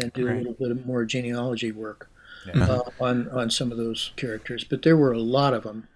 and 0.00 0.10
do 0.14 0.26
a 0.26 0.32
little 0.32 0.54
bit 0.54 0.86
more 0.86 1.04
genealogy 1.04 1.70
work 1.72 2.08
Yeah. 2.46 2.64
uh, 2.64 2.90
on 3.00 3.28
on 3.28 3.50
some 3.50 3.70
of 3.70 3.76
those 3.76 4.12
characters. 4.16 4.64
But 4.64 4.80
there 4.80 4.96
were 4.96 5.12
a 5.12 5.18
lot 5.18 5.52
of 5.52 5.64
them, 5.64 5.88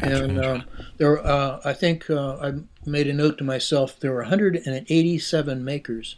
Gotcha. 0.00 0.24
and 0.24 0.44
um, 0.44 0.64
there. 0.96 1.24
Uh, 1.24 1.60
I 1.64 1.72
think 1.72 2.08
uh, 2.08 2.36
I 2.36 2.52
made 2.86 3.06
a 3.06 3.12
note 3.12 3.38
to 3.38 3.44
myself. 3.44 3.98
There 4.00 4.12
were 4.12 4.22
187 4.22 5.64
makers 5.64 6.16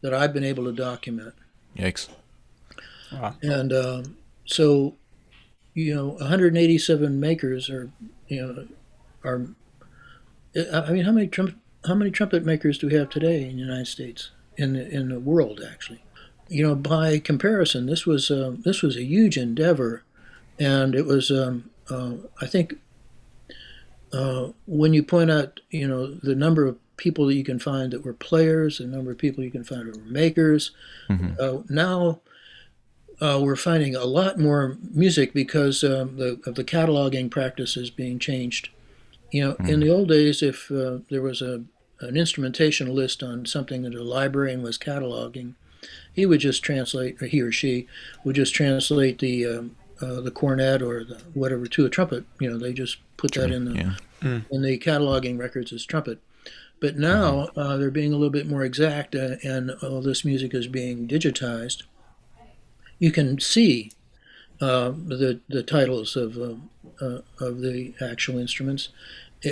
that 0.00 0.14
I've 0.14 0.32
been 0.32 0.44
able 0.44 0.64
to 0.64 0.72
document. 0.72 1.34
Yikes. 1.76 2.08
Wow. 3.12 3.34
And 3.42 3.72
um, 3.72 4.16
so, 4.44 4.94
you 5.74 5.94
know, 5.94 6.08
187 6.08 7.18
makers 7.18 7.70
are, 7.70 7.90
you 8.28 8.46
know, 8.46 8.68
are. 9.24 9.46
I 10.56 10.80
I 10.80 10.92
mean, 10.92 11.04
how 11.04 11.12
many 11.12 11.28
trumpet 11.28 11.56
how 11.86 11.94
many 11.94 12.10
trumpet 12.10 12.44
makers 12.44 12.78
do 12.78 12.88
we 12.88 12.94
have 12.94 13.08
today 13.08 13.48
in 13.48 13.56
the 13.56 13.62
United 13.62 13.86
States 13.86 14.30
in 14.56 14.74
the, 14.74 14.88
in 14.88 15.08
the 15.08 15.20
world 15.20 15.60
actually? 15.66 16.02
You 16.48 16.66
know, 16.66 16.74
by 16.74 17.18
comparison, 17.18 17.86
this 17.86 18.06
was 18.06 18.30
um, 18.30 18.62
this 18.64 18.82
was 18.82 18.96
a 18.96 19.04
huge 19.04 19.36
endeavor, 19.36 20.02
and 20.58 20.94
it 20.94 21.06
was 21.06 21.30
um, 21.30 21.70
uh, 21.90 22.12
I 22.40 22.46
think 22.46 22.78
uh, 24.12 24.48
when 24.66 24.94
you 24.94 25.02
point 25.02 25.30
out 25.30 25.60
you 25.70 25.86
know 25.86 26.06
the 26.06 26.34
number 26.34 26.66
of 26.66 26.78
people 26.96 27.26
that 27.26 27.34
you 27.34 27.44
can 27.44 27.58
find 27.58 27.92
that 27.92 28.04
were 28.04 28.12
players, 28.12 28.78
the 28.78 28.86
number 28.86 29.12
of 29.12 29.18
people 29.18 29.44
you 29.44 29.50
can 29.50 29.64
find 29.64 29.86
that 29.86 29.96
were 29.96 30.10
makers. 30.10 30.72
Uh, 31.40 31.62
now 31.68 32.20
uh, 33.20 33.38
we're 33.42 33.56
finding 33.56 33.94
a 33.94 34.04
lot 34.04 34.38
more 34.38 34.76
music 34.92 35.32
because 35.32 35.82
um, 35.82 36.16
the, 36.16 36.40
of 36.46 36.54
the 36.54 36.64
cataloging 36.64 37.30
practices 37.30 37.90
being 37.90 38.18
changed. 38.18 38.68
You 39.30 39.44
know, 39.44 39.56
in 39.66 39.80
the 39.80 39.90
old 39.90 40.08
days, 40.08 40.42
if 40.42 40.70
uh, 40.70 40.98
there 41.10 41.22
was 41.22 41.42
a 41.42 41.64
an 42.00 42.16
instrumentation 42.16 42.94
list 42.94 43.22
on 43.22 43.44
something 43.44 43.82
that 43.82 43.94
a 43.94 44.02
librarian 44.02 44.62
was 44.62 44.78
cataloging, 44.78 45.54
he 46.12 46.24
would 46.26 46.40
just 46.40 46.62
translate, 46.62 47.20
or 47.20 47.26
he 47.26 47.40
or 47.40 47.52
she 47.52 47.86
would 48.24 48.36
just 48.36 48.54
translate 48.54 49.18
the 49.18 49.44
um, 49.46 49.76
uh, 50.00 50.20
the 50.20 50.30
cornet 50.30 50.82
or 50.82 51.04
the 51.04 51.16
whatever 51.34 51.66
to 51.66 51.86
a 51.86 51.90
trumpet. 51.90 52.24
You 52.40 52.50
know, 52.50 52.58
they 52.58 52.72
just 52.72 52.98
put 53.16 53.32
that 53.34 53.50
in 53.50 53.64
the 53.66 53.74
Yeah. 53.74 54.40
in 54.50 54.62
the 54.62 54.78
cataloging 54.78 55.38
records 55.38 55.72
as 55.72 55.84
trumpet. 55.84 56.18
But 56.80 56.96
now 56.96 57.48
uh, 57.56 57.76
they're 57.76 57.90
being 57.90 58.12
a 58.12 58.16
little 58.16 58.30
bit 58.30 58.46
more 58.46 58.62
exact, 58.64 59.14
uh, 59.16 59.36
and 59.42 59.72
all 59.82 60.00
this 60.00 60.24
music 60.24 60.54
is 60.54 60.68
being 60.68 61.08
digitized. 61.08 61.82
You 62.98 63.10
can 63.12 63.40
see 63.40 63.92
uh, 64.60 64.90
the 64.90 65.40
the 65.48 65.62
titles 65.62 66.16
of 66.16 66.36
uh, 66.36 66.54
uh, 67.00 67.20
of 67.40 67.60
the 67.60 67.94
actual 68.00 68.38
instruments 68.38 68.88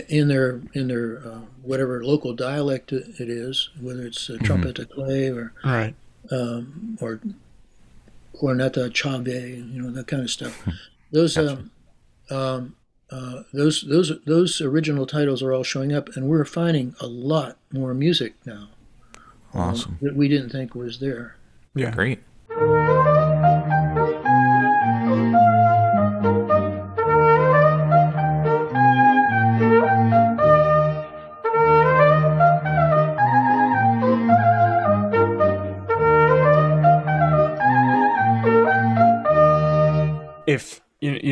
in 0.08 0.28
their 0.28 0.60
in 0.72 0.88
their 0.88 1.18
uh, 1.24 1.40
whatever 1.62 2.04
local 2.04 2.32
dialect 2.34 2.92
it 2.92 3.28
is, 3.28 3.70
whether 3.80 4.04
it's 4.06 4.28
uh, 4.30 4.36
trumpet 4.42 4.76
à 4.76 4.88
clay 4.88 5.28
or 5.30 5.52
Right. 5.64 5.94
um, 6.30 6.98
or 7.00 7.20
cornetta 8.40 8.92
chave, 8.92 9.26
you 9.26 9.80
know 9.82 9.90
that 9.90 10.06
kind 10.06 10.22
of 10.22 10.30
stuff. 10.30 10.66
Those 11.12 11.36
um, 11.38 11.70
um, 12.30 12.76
uh, 13.10 13.42
those 13.52 13.84
those 13.88 14.12
those 14.26 14.60
original 14.60 15.06
titles 15.06 15.42
are 15.42 15.52
all 15.52 15.62
showing 15.62 15.92
up, 15.92 16.08
and 16.16 16.26
we're 16.28 16.44
finding 16.44 16.94
a 17.00 17.06
lot 17.06 17.56
more 17.72 17.94
music 17.94 18.34
now 18.44 18.68
um, 19.54 19.60
Awesome. 19.60 19.98
that 20.02 20.16
we 20.16 20.28
didn't 20.28 20.50
think 20.50 20.74
was 20.74 20.98
there. 20.98 21.36
Yeah. 21.74 21.90
Great. 21.92 22.20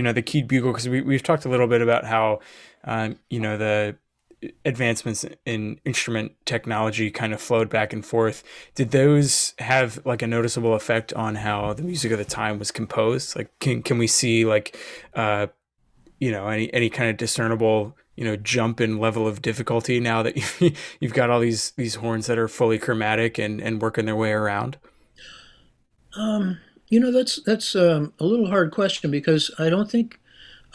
Know 0.04 0.12
the 0.12 0.22
keyed 0.22 0.46
bugle 0.46 0.72
because 0.72 0.88
we 0.88 1.00
we've 1.00 1.22
talked 1.22 1.44
a 1.44 1.48
little 1.48 1.66
bit 1.66 1.82
about 1.82 2.04
how 2.04 2.40
um, 2.84 3.18
you 3.30 3.40
know 3.40 3.56
the 3.56 3.96
advancements 4.64 5.24
in 5.44 5.80
instrument 5.84 6.32
technology 6.44 7.10
kind 7.10 7.32
of 7.32 7.40
flowed 7.40 7.68
back 7.68 7.92
and 7.92 8.04
forth. 8.04 8.42
Did 8.74 8.90
those 8.90 9.54
have 9.58 10.04
like 10.04 10.22
a 10.22 10.26
noticeable 10.26 10.74
effect 10.74 11.12
on 11.14 11.36
how 11.36 11.72
the 11.72 11.82
music 11.82 12.12
of 12.12 12.18
the 12.18 12.24
time 12.24 12.58
was 12.58 12.70
composed? 12.70 13.36
Like, 13.36 13.58
can 13.58 13.82
can 13.82 13.98
we 13.98 14.06
see 14.06 14.44
like 14.44 14.76
uh, 15.14 15.48
you 16.18 16.30
know 16.30 16.48
any 16.48 16.72
any 16.72 16.90
kind 16.90 17.10
of 17.10 17.16
discernible 17.16 17.96
you 18.16 18.24
know 18.24 18.36
jump 18.36 18.80
in 18.80 18.98
level 18.98 19.26
of 19.26 19.42
difficulty 19.42 20.00
now 20.00 20.22
that 20.22 20.36
you've 21.00 21.14
got 21.14 21.30
all 21.30 21.40
these 21.40 21.72
these 21.72 21.96
horns 21.96 22.26
that 22.26 22.38
are 22.38 22.48
fully 22.48 22.78
chromatic 22.78 23.38
and 23.38 23.60
and 23.60 23.80
working 23.80 24.06
their 24.06 24.16
way 24.16 24.32
around? 24.32 24.78
Um, 26.16 26.58
you 26.94 27.00
know, 27.00 27.10
that's 27.10 27.34
that's 27.42 27.74
um, 27.74 28.12
a 28.20 28.24
little 28.24 28.46
hard 28.54 28.70
question 28.70 29.10
because 29.10 29.50
I 29.58 29.68
don't 29.68 29.90
think 29.90 30.20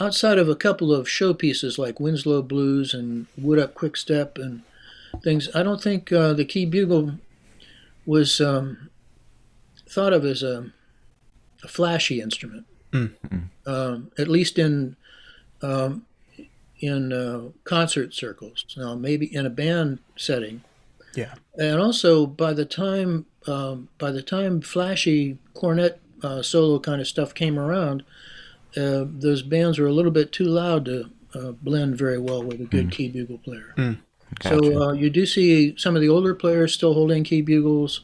outside 0.01 0.37
of 0.37 0.49
a 0.49 0.55
couple 0.55 0.93
of 0.93 1.07
showpieces 1.07 1.77
like 1.77 1.99
Winslow 1.99 2.41
Blues 2.41 2.93
and 2.93 3.25
Wood 3.37 3.57
Up 3.59 3.73
Quick 3.73 3.95
Step 3.95 4.37
and 4.37 4.61
things, 5.23 5.47
I 5.55 5.63
don't 5.63 5.81
think 5.81 6.11
uh, 6.11 6.33
the 6.33 6.43
key 6.43 6.65
bugle 6.65 7.13
was 8.05 8.41
um, 8.41 8.89
thought 9.87 10.11
of 10.11 10.25
as 10.25 10.43
a, 10.43 10.71
a 11.63 11.67
flashy 11.69 12.19
instrument. 12.21 12.65
Um, 13.65 14.11
at 14.17 14.27
least 14.27 14.59
in 14.59 14.97
um, 15.61 16.05
in 16.81 17.13
uh, 17.13 17.49
concert 17.63 18.13
circles. 18.13 18.65
Now, 18.75 18.95
maybe 18.95 19.25
in 19.33 19.45
a 19.45 19.49
band 19.49 19.99
setting, 20.17 20.63
Yeah. 21.15 21.35
and 21.57 21.79
also 21.79 22.25
by 22.25 22.51
the 22.53 22.65
time 22.65 23.25
um, 23.47 23.87
by 23.97 24.11
the 24.11 24.21
time 24.23 24.59
flashy 24.61 25.37
cornet 25.53 26.01
uh, 26.23 26.41
solo 26.41 26.79
kind 26.79 27.01
of 27.01 27.07
stuff 27.07 27.33
came 27.33 27.57
around, 27.57 28.03
uh, 28.77 29.05
those 29.07 29.41
bands 29.41 29.79
were 29.79 29.87
a 29.87 29.93
little 29.93 30.11
bit 30.11 30.31
too 30.31 30.45
loud 30.45 30.85
to 30.85 31.09
uh, 31.33 31.51
blend 31.51 31.97
very 31.97 32.17
well 32.17 32.43
with 32.43 32.61
a 32.61 32.65
good 32.65 32.91
key 32.91 33.09
bugle 33.09 33.37
player. 33.37 33.73
Gotcha. 33.75 34.63
So 34.63 34.81
uh, 34.81 34.91
you 34.93 35.09
do 35.09 35.25
see 35.25 35.75
some 35.77 35.95
of 35.95 36.01
the 36.01 36.09
older 36.09 36.35
players 36.35 36.73
still 36.73 36.93
holding 36.93 37.23
key 37.23 37.41
bugles 37.41 38.01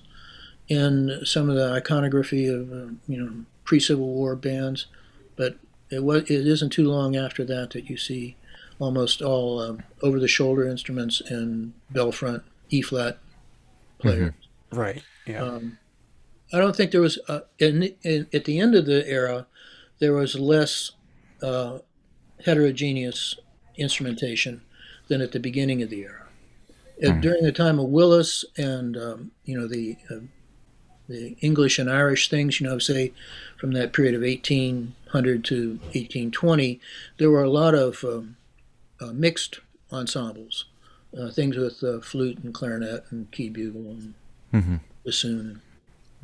in 0.68 1.22
some 1.24 1.50
of 1.50 1.56
the 1.56 1.72
iconography 1.72 2.48
of 2.48 2.72
uh, 2.72 2.92
you 3.08 3.18
know 3.18 3.46
pre-Civil 3.64 4.08
War 4.08 4.36
bands, 4.36 4.88
but 5.36 5.58
it 5.90 6.04
was 6.04 6.24
it 6.24 6.48
isn't 6.48 6.72
too 6.72 6.90
long 6.90 7.16
after 7.16 7.44
that 7.46 7.72
that 7.72 7.90
you 7.90 7.98
see 7.98 8.36
almost 8.80 9.22
all 9.22 9.60
um, 9.60 9.84
over-the-shoulder 10.02 10.68
instruments 10.68 11.22
and 11.22 11.74
bell 11.92 12.12
front 12.12 12.44
E 12.70 12.82
flat 12.82 13.20
players. 14.00 14.34
Right. 14.72 15.04
Yeah. 15.26 15.44
Um, 15.44 15.78
I 16.56 16.60
don't 16.60 16.74
think 16.76 16.92
there 16.92 17.02
was 17.02 17.20
uh, 17.28 17.42
in, 17.60 17.94
in, 18.02 18.28
at 18.34 18.46
the 18.46 18.60
end 18.60 18.76
of 18.76 18.86
the 18.86 19.06
era 19.08 19.46
there 20.00 20.14
was 20.14 20.36
less 20.36 20.92
uh, 21.42 21.80
heterogeneous 22.46 23.36
instrumentation 23.76 24.62
than 25.10 25.20
at 25.20 25.34
the 25.34 25.40
beginning 25.40 25.82
of 25.82 25.90
the 25.90 26.02
era. 26.02 26.28
Uh, 27.06 27.12
During 27.20 27.44
the 27.44 27.52
time 27.52 27.78
of 27.78 27.90
Willis 27.90 28.46
and 28.58 28.96
um, 28.96 29.32
you 29.44 29.60
know 29.60 29.68
the 29.68 29.98
uh, 30.10 30.20
the 31.10 31.36
English 31.42 31.78
and 31.78 31.90
Irish 31.90 32.30
things, 32.30 32.62
you 32.62 32.68
know, 32.68 32.80
say 32.80 33.12
from 33.58 33.74
that 33.74 33.92
period 33.92 34.16
of 34.16 34.22
1800 34.22 35.44
to 35.46 35.72
1820, 35.94 36.80
there 37.18 37.30
were 37.30 37.44
a 37.44 37.50
lot 37.50 37.76
of 37.76 38.04
um, 38.06 38.38
uh, 39.02 39.12
mixed 39.14 39.60
ensembles, 39.92 40.66
uh, 41.20 41.30
things 41.30 41.58
with 41.58 41.84
uh, 41.84 42.00
flute 42.00 42.40
and 42.44 42.54
clarinet 42.54 43.04
and 43.12 43.30
key 43.32 43.50
bugle 43.50 43.92
and 43.92 44.14
Mm-hmm. 44.54 44.78
bassoon. 45.04 45.62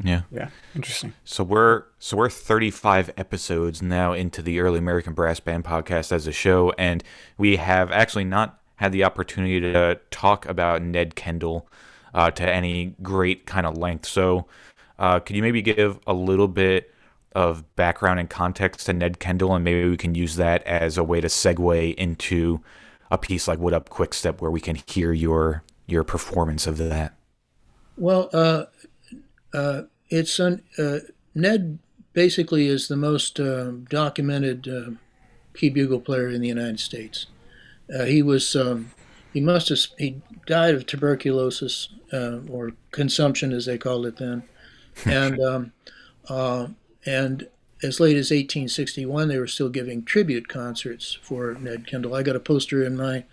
Yeah. 0.04 0.22
yeah. 0.32 0.49
Interesting. 0.76 1.14
So 1.24 1.43
we're 1.43 1.84
so 1.99 2.18
we're 2.18 2.30
35 2.30 3.12
episodes 3.18 3.82
now 3.82 4.14
into 4.14 4.41
the 4.41 4.60
early 4.60 4.80
American 4.80 5.14
Brass 5.14 5.39
Band 5.39 5.64
podcast 5.64 6.12
as 6.12 6.28
a 6.28 6.32
show, 6.32 6.74
and 6.78 7.04
we 7.38 7.58
have 7.58 7.91
actually 7.91 8.26
not 8.26 8.60
had 8.78 8.91
the 8.91 9.04
opportunity 9.04 9.60
to 9.60 9.99
talk 10.10 10.45
about 10.47 10.82
Ned 10.82 11.16
Kendall 11.16 11.68
uh, 12.14 12.32
to 12.32 12.52
any 12.52 12.95
great 13.02 13.45
kind 13.45 13.66
of 13.66 13.78
length. 13.78 14.08
So, 14.08 14.47
uh, 14.97 15.20
could 15.20 15.36
you 15.36 15.41
maybe 15.41 15.62
give 15.62 15.99
a 16.08 16.14
little 16.14 16.47
bit 16.47 16.91
of 17.34 17.76
background 17.76 18.20
and 18.20 18.30
context 18.30 18.86
to 18.88 18.93
Ned 18.93 19.20
Kendall, 19.20 19.54
and 19.56 19.64
maybe 19.64 19.89
we 19.89 19.97
can 19.97 20.16
use 20.16 20.36
that 20.36 20.64
as 20.64 20.97
a 20.97 21.04
way 21.04 21.22
to 21.22 21.28
segue 21.28 21.95
into 21.95 22.62
a 23.10 23.18
piece 23.18 23.47
like 23.47 23.60
Wood 23.60 23.74
Up 23.74 23.89
Quick 23.89 24.14
Step," 24.14 24.41
where 24.41 24.52
we 24.52 24.60
can 24.60 24.78
hear 24.88 25.14
your 25.14 25.64
your 25.88 26.04
performance 26.04 26.68
of 26.68 26.78
that. 26.78 27.14
Well, 27.97 28.30
uh, 28.34 28.66
uh, 29.54 29.84
it's 30.12 30.39
un, 30.39 30.62
uh, 30.78 30.99
Ned 31.34 31.80
basically 32.14 32.68
is 32.68 32.88
the 32.88 32.97
most 32.97 33.39
uh, 33.39 33.72
documented 33.89 34.68
uh, 34.68 34.91
key 35.55 35.70
bugle 35.70 36.01
player 36.01 36.28
in 36.30 36.41
the 36.41 36.47
United 36.49 36.80
States. 36.80 37.26
Uh, 37.93 38.03
he 38.03 38.22
was 38.22 38.55
um, 38.55 38.91
he 39.34 39.41
must 39.41 39.70
have 39.70 39.80
he 39.97 40.22
died 40.45 40.76
of 40.76 40.86
tuberculosis 40.86 41.89
or 42.14 42.74
consumption 42.91 43.53
as 43.53 43.66
they 43.66 43.78
called 43.78 44.05
it 44.05 44.18
then, 44.18 44.43
and 45.05 45.39
um, 46.30 46.76
and 47.05 47.47
as 47.84 47.99
late 47.99 48.18
as 48.18 48.30
1861 48.30 49.28
they 49.28 49.39
were 49.39 49.47
still 49.47 49.70
giving 49.70 50.03
tribute 50.03 50.47
concerts 50.47 51.18
for 51.22 51.55
Ned 51.55 51.88
Kendall. 51.88 52.14
I 52.14 52.22
got 52.22 52.36
a 52.36 52.39
poster 52.39 52.84
in 52.84 52.97
my 52.97 53.24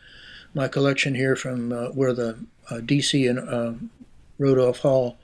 my 0.54 0.68
collection 0.68 1.14
here 1.16 1.36
from 1.36 1.70
where 1.94 2.12
the 2.12 2.38
D.C. 2.84 3.26
and 3.26 3.90
Rodolph 4.38 4.78
Hall 4.78 5.18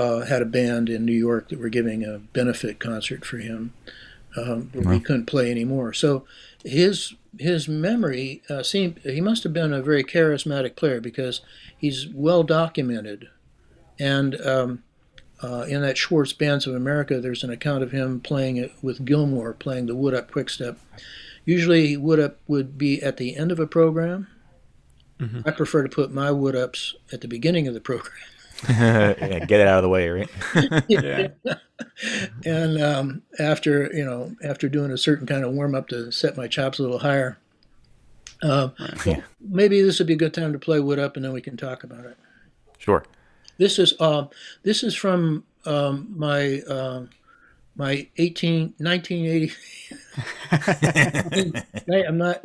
uh, 0.00 0.24
had 0.24 0.40
a 0.40 0.46
band 0.46 0.88
in 0.88 1.04
New 1.04 1.12
York 1.12 1.50
that 1.50 1.58
were 1.58 1.68
giving 1.68 2.02
a 2.04 2.18
benefit 2.18 2.78
concert 2.78 3.22
for 3.22 3.36
him, 3.36 3.74
um, 4.34 4.70
but 4.74 4.90
he 4.94 4.98
couldn't 4.98 5.26
play 5.26 5.50
anymore. 5.50 5.92
So 5.92 6.24
his 6.64 7.14
his 7.38 7.68
memory 7.68 8.42
uh, 8.48 8.62
seemed 8.62 8.98
he 9.00 9.20
must 9.20 9.42
have 9.42 9.52
been 9.52 9.74
a 9.74 9.82
very 9.82 10.02
charismatic 10.02 10.74
player 10.74 11.02
because 11.02 11.42
he's 11.76 12.08
well 12.08 12.42
documented, 12.42 13.28
and 13.98 14.40
um, 14.40 14.82
uh, 15.42 15.66
in 15.68 15.82
that 15.82 15.98
Schwartz 15.98 16.32
Bands 16.32 16.66
of 16.66 16.74
America, 16.74 17.20
there's 17.20 17.44
an 17.44 17.50
account 17.50 17.82
of 17.82 17.92
him 17.92 18.20
playing 18.20 18.56
it 18.56 18.72
with 18.80 19.04
Gilmore, 19.04 19.52
playing 19.52 19.84
the 19.84 19.94
Wood 19.94 20.14
Up 20.14 20.30
Quickstep. 20.30 20.78
Usually, 21.44 21.98
Wood 21.98 22.20
Up 22.20 22.38
would 22.48 22.78
be 22.78 23.02
at 23.02 23.18
the 23.18 23.36
end 23.36 23.52
of 23.52 23.60
a 23.60 23.66
program. 23.66 24.28
Mm-hmm. 25.18 25.42
I 25.44 25.50
prefer 25.50 25.82
to 25.82 25.94
put 25.94 26.10
my 26.10 26.30
Wood 26.30 26.56
Ups 26.56 26.94
at 27.12 27.20
the 27.20 27.28
beginning 27.28 27.68
of 27.68 27.74
the 27.74 27.80
program. 27.82 28.16
yeah, 28.68 29.44
get 29.44 29.60
it 29.60 29.66
out 29.66 29.78
of 29.78 29.82
the 29.82 29.88
way, 29.88 30.08
right? 30.08 30.30
yeah. 30.88 31.28
and 32.44 32.82
um, 32.82 33.22
after 33.38 33.90
you 33.92 34.04
know, 34.04 34.34
after 34.44 34.68
doing 34.68 34.90
a 34.90 34.98
certain 34.98 35.26
kind 35.26 35.44
of 35.44 35.52
warm 35.52 35.74
up 35.74 35.88
to 35.88 36.10
set 36.10 36.36
my 36.36 36.46
chops 36.46 36.78
a 36.78 36.82
little 36.82 36.98
higher, 36.98 37.38
uh, 38.42 38.68
yeah. 39.06 39.20
maybe 39.40 39.80
this 39.82 39.98
would 39.98 40.08
be 40.08 40.14
a 40.14 40.16
good 40.16 40.34
time 40.34 40.52
to 40.52 40.58
play 40.58 40.80
Wood 40.80 40.98
Up, 40.98 41.16
and 41.16 41.24
then 41.24 41.32
we 41.32 41.40
can 41.40 41.56
talk 41.56 41.84
about 41.84 42.04
it. 42.04 42.16
Sure. 42.78 43.04
This 43.58 43.78
is 43.78 43.94
uh, 44.00 44.26
this 44.62 44.82
is 44.82 44.94
from 44.94 45.44
um, 45.64 46.12
my 46.16 46.60
uh, 46.68 47.06
my 47.76 48.06
18, 48.16 48.74
1980. 48.78 49.52
I'm 52.06 52.18
not 52.18 52.44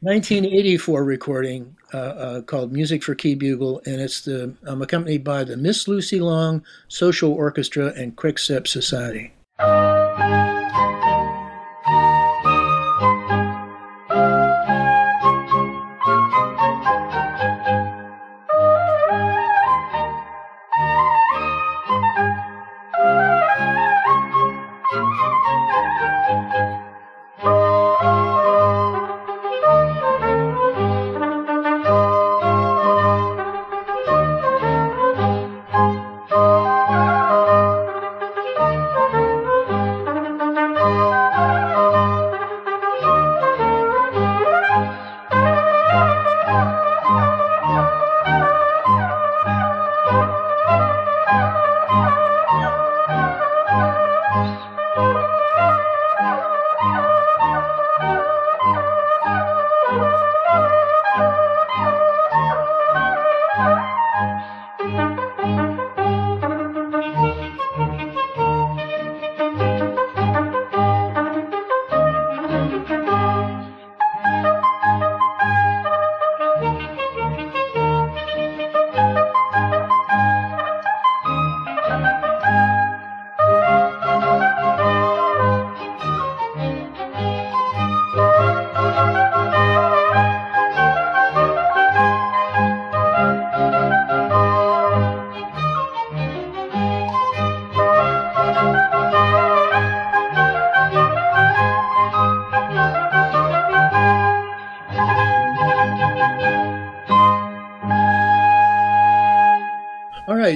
1984 0.00 1.04
recording 1.04 1.74
uh, 1.94 1.96
uh, 1.96 2.42
called 2.42 2.70
Music 2.70 3.02
for 3.02 3.14
Key 3.14 3.34
Bugle, 3.34 3.80
and 3.86 4.00
it's 4.00 4.20
the 4.20 4.54
I'm 4.66 4.82
accompanied 4.82 5.24
by 5.24 5.42
the 5.42 5.56
Miss 5.56 5.88
Lucy 5.88 6.20
Long 6.20 6.62
Social 6.88 7.32
Orchestra 7.32 7.94
and 7.96 8.14
Quickstep 8.14 8.66
Society. 8.66 9.32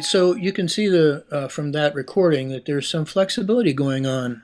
Right. 0.01 0.05
So 0.05 0.35
you 0.35 0.53
can 0.53 0.69
see 0.69 0.89
the 0.89 1.25
uh, 1.31 1.49
from 1.49 1.73
that 1.73 1.95
recording 1.95 2.49
that 2.49 2.65
there's 2.65 2.89
some 2.89 3.05
flexibility 3.05 3.73
going 3.73 4.07
on 4.07 4.43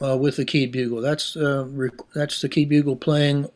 uh, 0.00 0.16
with 0.16 0.36
the 0.36 0.44
keyed 0.44 0.72
bugle. 0.72 1.00
That's 1.00 1.36
uh, 1.36 1.68
that's 2.14 2.40
the 2.40 2.48
keyed 2.48 2.68
bugle 2.68 2.96
playing 2.96 3.48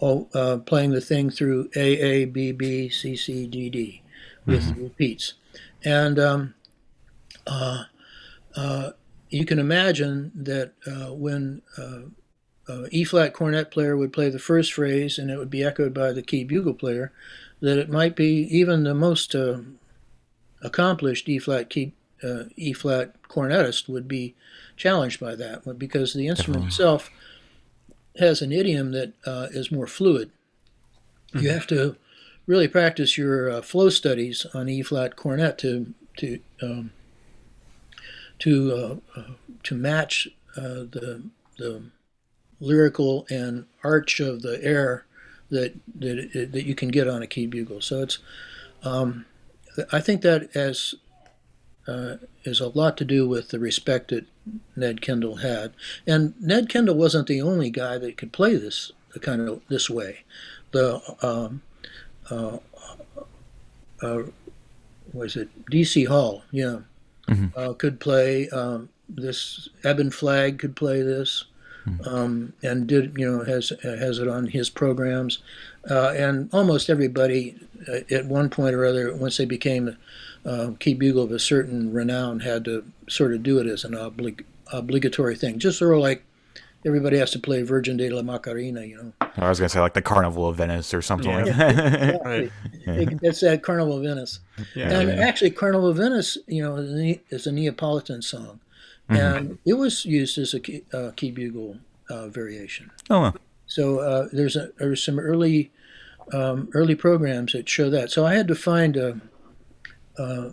uh, 0.00 0.58
playing 0.66 0.90
the 0.90 1.00
thing 1.00 1.30
through 1.30 1.70
A 1.76 1.80
A 1.80 2.24
B 2.26 2.52
B 2.52 2.88
C 2.88 3.16
C 3.16 3.46
D 3.46 3.70
D 3.70 4.02
with 4.46 4.64
mm-hmm. 4.64 4.82
repeats, 4.84 5.34
and 5.84 6.18
um, 6.18 6.54
uh, 7.46 7.84
uh, 8.56 8.90
you 9.30 9.44
can 9.44 9.58
imagine 9.58 10.32
that 10.34 10.72
when 11.10 11.62
E 12.90 13.04
flat 13.04 13.34
cornet 13.34 13.70
player 13.70 13.96
would 13.96 14.12
play 14.12 14.30
the 14.30 14.38
first 14.38 14.72
phrase 14.72 15.18
and 15.18 15.30
it 15.30 15.36
would 15.36 15.50
be 15.50 15.64
echoed 15.64 15.94
by 15.94 16.12
the 16.12 16.22
key 16.22 16.44
bugle 16.44 16.74
player, 16.74 17.12
that 17.60 17.78
it 17.78 17.88
might 17.88 18.16
be 18.16 18.46
even 18.50 18.82
the 18.82 18.94
most 18.94 19.34
uh, 19.34 19.58
accomplished 20.62 21.28
E 21.28 21.38
flat 21.38 21.70
key 21.70 21.92
uh, 22.22 22.44
E 22.56 22.72
flat 22.72 23.20
cornetist 23.28 23.88
would 23.88 24.08
be 24.08 24.34
challenged 24.76 25.20
by 25.20 25.34
that 25.34 25.78
because 25.78 26.14
the 26.14 26.28
instrument 26.28 26.66
itself 26.66 27.10
has 28.18 28.42
an 28.42 28.52
idiom 28.52 28.92
that 28.92 29.12
uh, 29.26 29.48
is 29.50 29.72
more 29.72 29.86
fluid. 29.86 30.30
Mm-hmm. 31.28 31.44
You 31.44 31.50
have 31.50 31.66
to 31.68 31.96
really 32.46 32.68
practice 32.68 33.16
your 33.16 33.50
uh, 33.50 33.62
flow 33.62 33.88
studies 33.88 34.46
on 34.54 34.68
E 34.68 34.82
flat 34.82 35.16
cornet 35.16 35.58
to 35.58 35.94
to 36.18 36.38
um, 36.60 36.92
to 38.40 38.72
uh, 39.16 39.20
uh, 39.20 39.32
to 39.62 39.74
match 39.74 40.28
uh, 40.56 40.84
the 40.90 41.22
the 41.58 41.82
lyrical 42.60 43.26
and 43.30 43.66
arch 43.82 44.20
of 44.20 44.42
the 44.42 44.62
air 44.62 45.04
that 45.50 45.74
that 45.94 46.48
that 46.52 46.64
you 46.64 46.74
can 46.74 46.88
get 46.88 47.08
on 47.08 47.22
a 47.22 47.26
key 47.26 47.46
bugle. 47.46 47.80
So 47.80 48.02
it's 48.02 48.18
um, 48.82 49.26
I 49.90 50.00
think 50.00 50.22
that 50.22 50.50
has 50.54 50.94
uh, 51.86 52.16
is 52.44 52.60
a 52.60 52.68
lot 52.68 52.96
to 52.98 53.04
do 53.04 53.28
with 53.28 53.48
the 53.48 53.58
respect 53.58 54.08
that 54.08 54.26
Ned 54.76 55.00
Kendall 55.00 55.36
had, 55.36 55.72
and 56.06 56.34
Ned 56.40 56.68
Kendall 56.68 56.96
wasn't 56.96 57.26
the 57.26 57.42
only 57.42 57.70
guy 57.70 57.98
that 57.98 58.16
could 58.16 58.32
play 58.32 58.56
this 58.56 58.92
kind 59.20 59.48
of 59.48 59.62
this 59.68 59.90
way. 59.90 60.24
The 60.72 61.00
um, 61.22 61.62
uh, 62.30 62.58
uh, 64.02 64.22
was 65.12 65.36
it 65.36 65.48
D.C. 65.70 66.04
Hall? 66.04 66.42
Yeah, 66.50 66.80
mm-hmm. 67.28 67.46
Uh, 67.56 67.72
could 67.74 68.00
play 68.00 68.48
um, 68.50 68.88
this. 69.08 69.68
Eben 69.84 70.10
Flagg 70.10 70.58
could 70.58 70.76
play 70.76 71.02
this. 71.02 71.44
Mm-hmm. 71.86 72.08
Um, 72.08 72.52
and 72.62 72.86
did 72.86 73.14
you 73.16 73.30
know 73.30 73.44
has 73.44 73.72
has 73.82 74.18
it 74.18 74.28
on 74.28 74.46
his 74.46 74.70
programs. 74.70 75.40
Uh, 75.90 76.10
and 76.16 76.48
almost 76.52 76.88
everybody 76.88 77.56
uh, 77.88 78.00
at 78.14 78.26
one 78.26 78.48
point 78.48 78.74
or 78.74 78.84
other, 78.84 79.14
once 79.16 79.36
they 79.36 79.44
became 79.44 79.96
a 80.44 80.48
uh, 80.48 80.70
key 80.78 80.94
bugle 80.94 81.24
of 81.24 81.32
a 81.32 81.38
certain 81.38 81.92
renown, 81.92 82.40
had 82.40 82.64
to 82.64 82.84
sort 83.08 83.32
of 83.34 83.42
do 83.42 83.58
it 83.58 83.66
as 83.66 83.84
an 83.84 83.92
oblig- 83.92 84.44
obligatory 84.72 85.34
thing. 85.36 85.58
Just 85.58 85.78
sort 85.78 85.94
of 85.94 86.00
like 86.00 86.22
everybody 86.84 87.16
has 87.18 87.30
to 87.32 87.38
play 87.38 87.62
Virgen 87.62 87.96
de 87.96 88.10
la 88.10 88.22
Macarena, 88.22 88.82
you 88.84 88.96
know. 88.96 89.12
I 89.36 89.48
was 89.48 89.58
gonna 89.60 89.68
say 89.68 89.80
like 89.80 89.94
the 89.94 90.02
Carnival 90.02 90.48
of 90.48 90.56
Venice 90.56 90.92
or 90.94 91.02
something 91.02 91.30
Yeah. 91.30 91.44
like 91.44 91.56
that. 91.56 92.50
It- 92.86 93.18
It's 93.22 93.40
that 93.40 93.62
Carnival 93.62 93.96
of 93.98 94.02
Venice. 94.04 94.40
Yeah. 94.74 94.90
and 95.00 95.08
yeah. 95.08 95.14
actually, 95.26 95.50
Carnival 95.50 95.88
of 95.88 95.96
Venice, 95.96 96.38
you 96.46 96.62
know, 96.62 96.76
is 96.76 96.90
a 96.92 96.96
Ne- 96.96 97.20
is 97.30 97.46
a 97.46 97.52
Neapolitan 97.52 98.22
song, 98.22 98.60
and 99.08 99.58
it 99.64 99.74
was 99.74 100.04
used 100.04 100.38
as 100.38 100.54
a 100.54 100.60
key, 100.60 100.82
uh, 100.92 101.10
key 101.16 101.30
bugle 101.30 101.76
uh, 102.10 102.28
variation. 102.28 102.90
oh, 103.10 103.20
well. 103.20 103.36
So 103.74 104.00
uh, 104.00 104.28
there's 104.32 104.56
a, 104.56 104.70
there's 104.78 105.02
some 105.02 105.18
early 105.18 105.70
um, 106.32 106.70
early 106.74 106.94
programs 106.94 107.52
that 107.52 107.68
show 107.68 107.90
that. 107.90 108.10
So 108.10 108.26
I 108.26 108.34
had 108.34 108.48
to 108.48 108.54
find 108.54 108.96
a 108.96 109.20
a, 110.18 110.52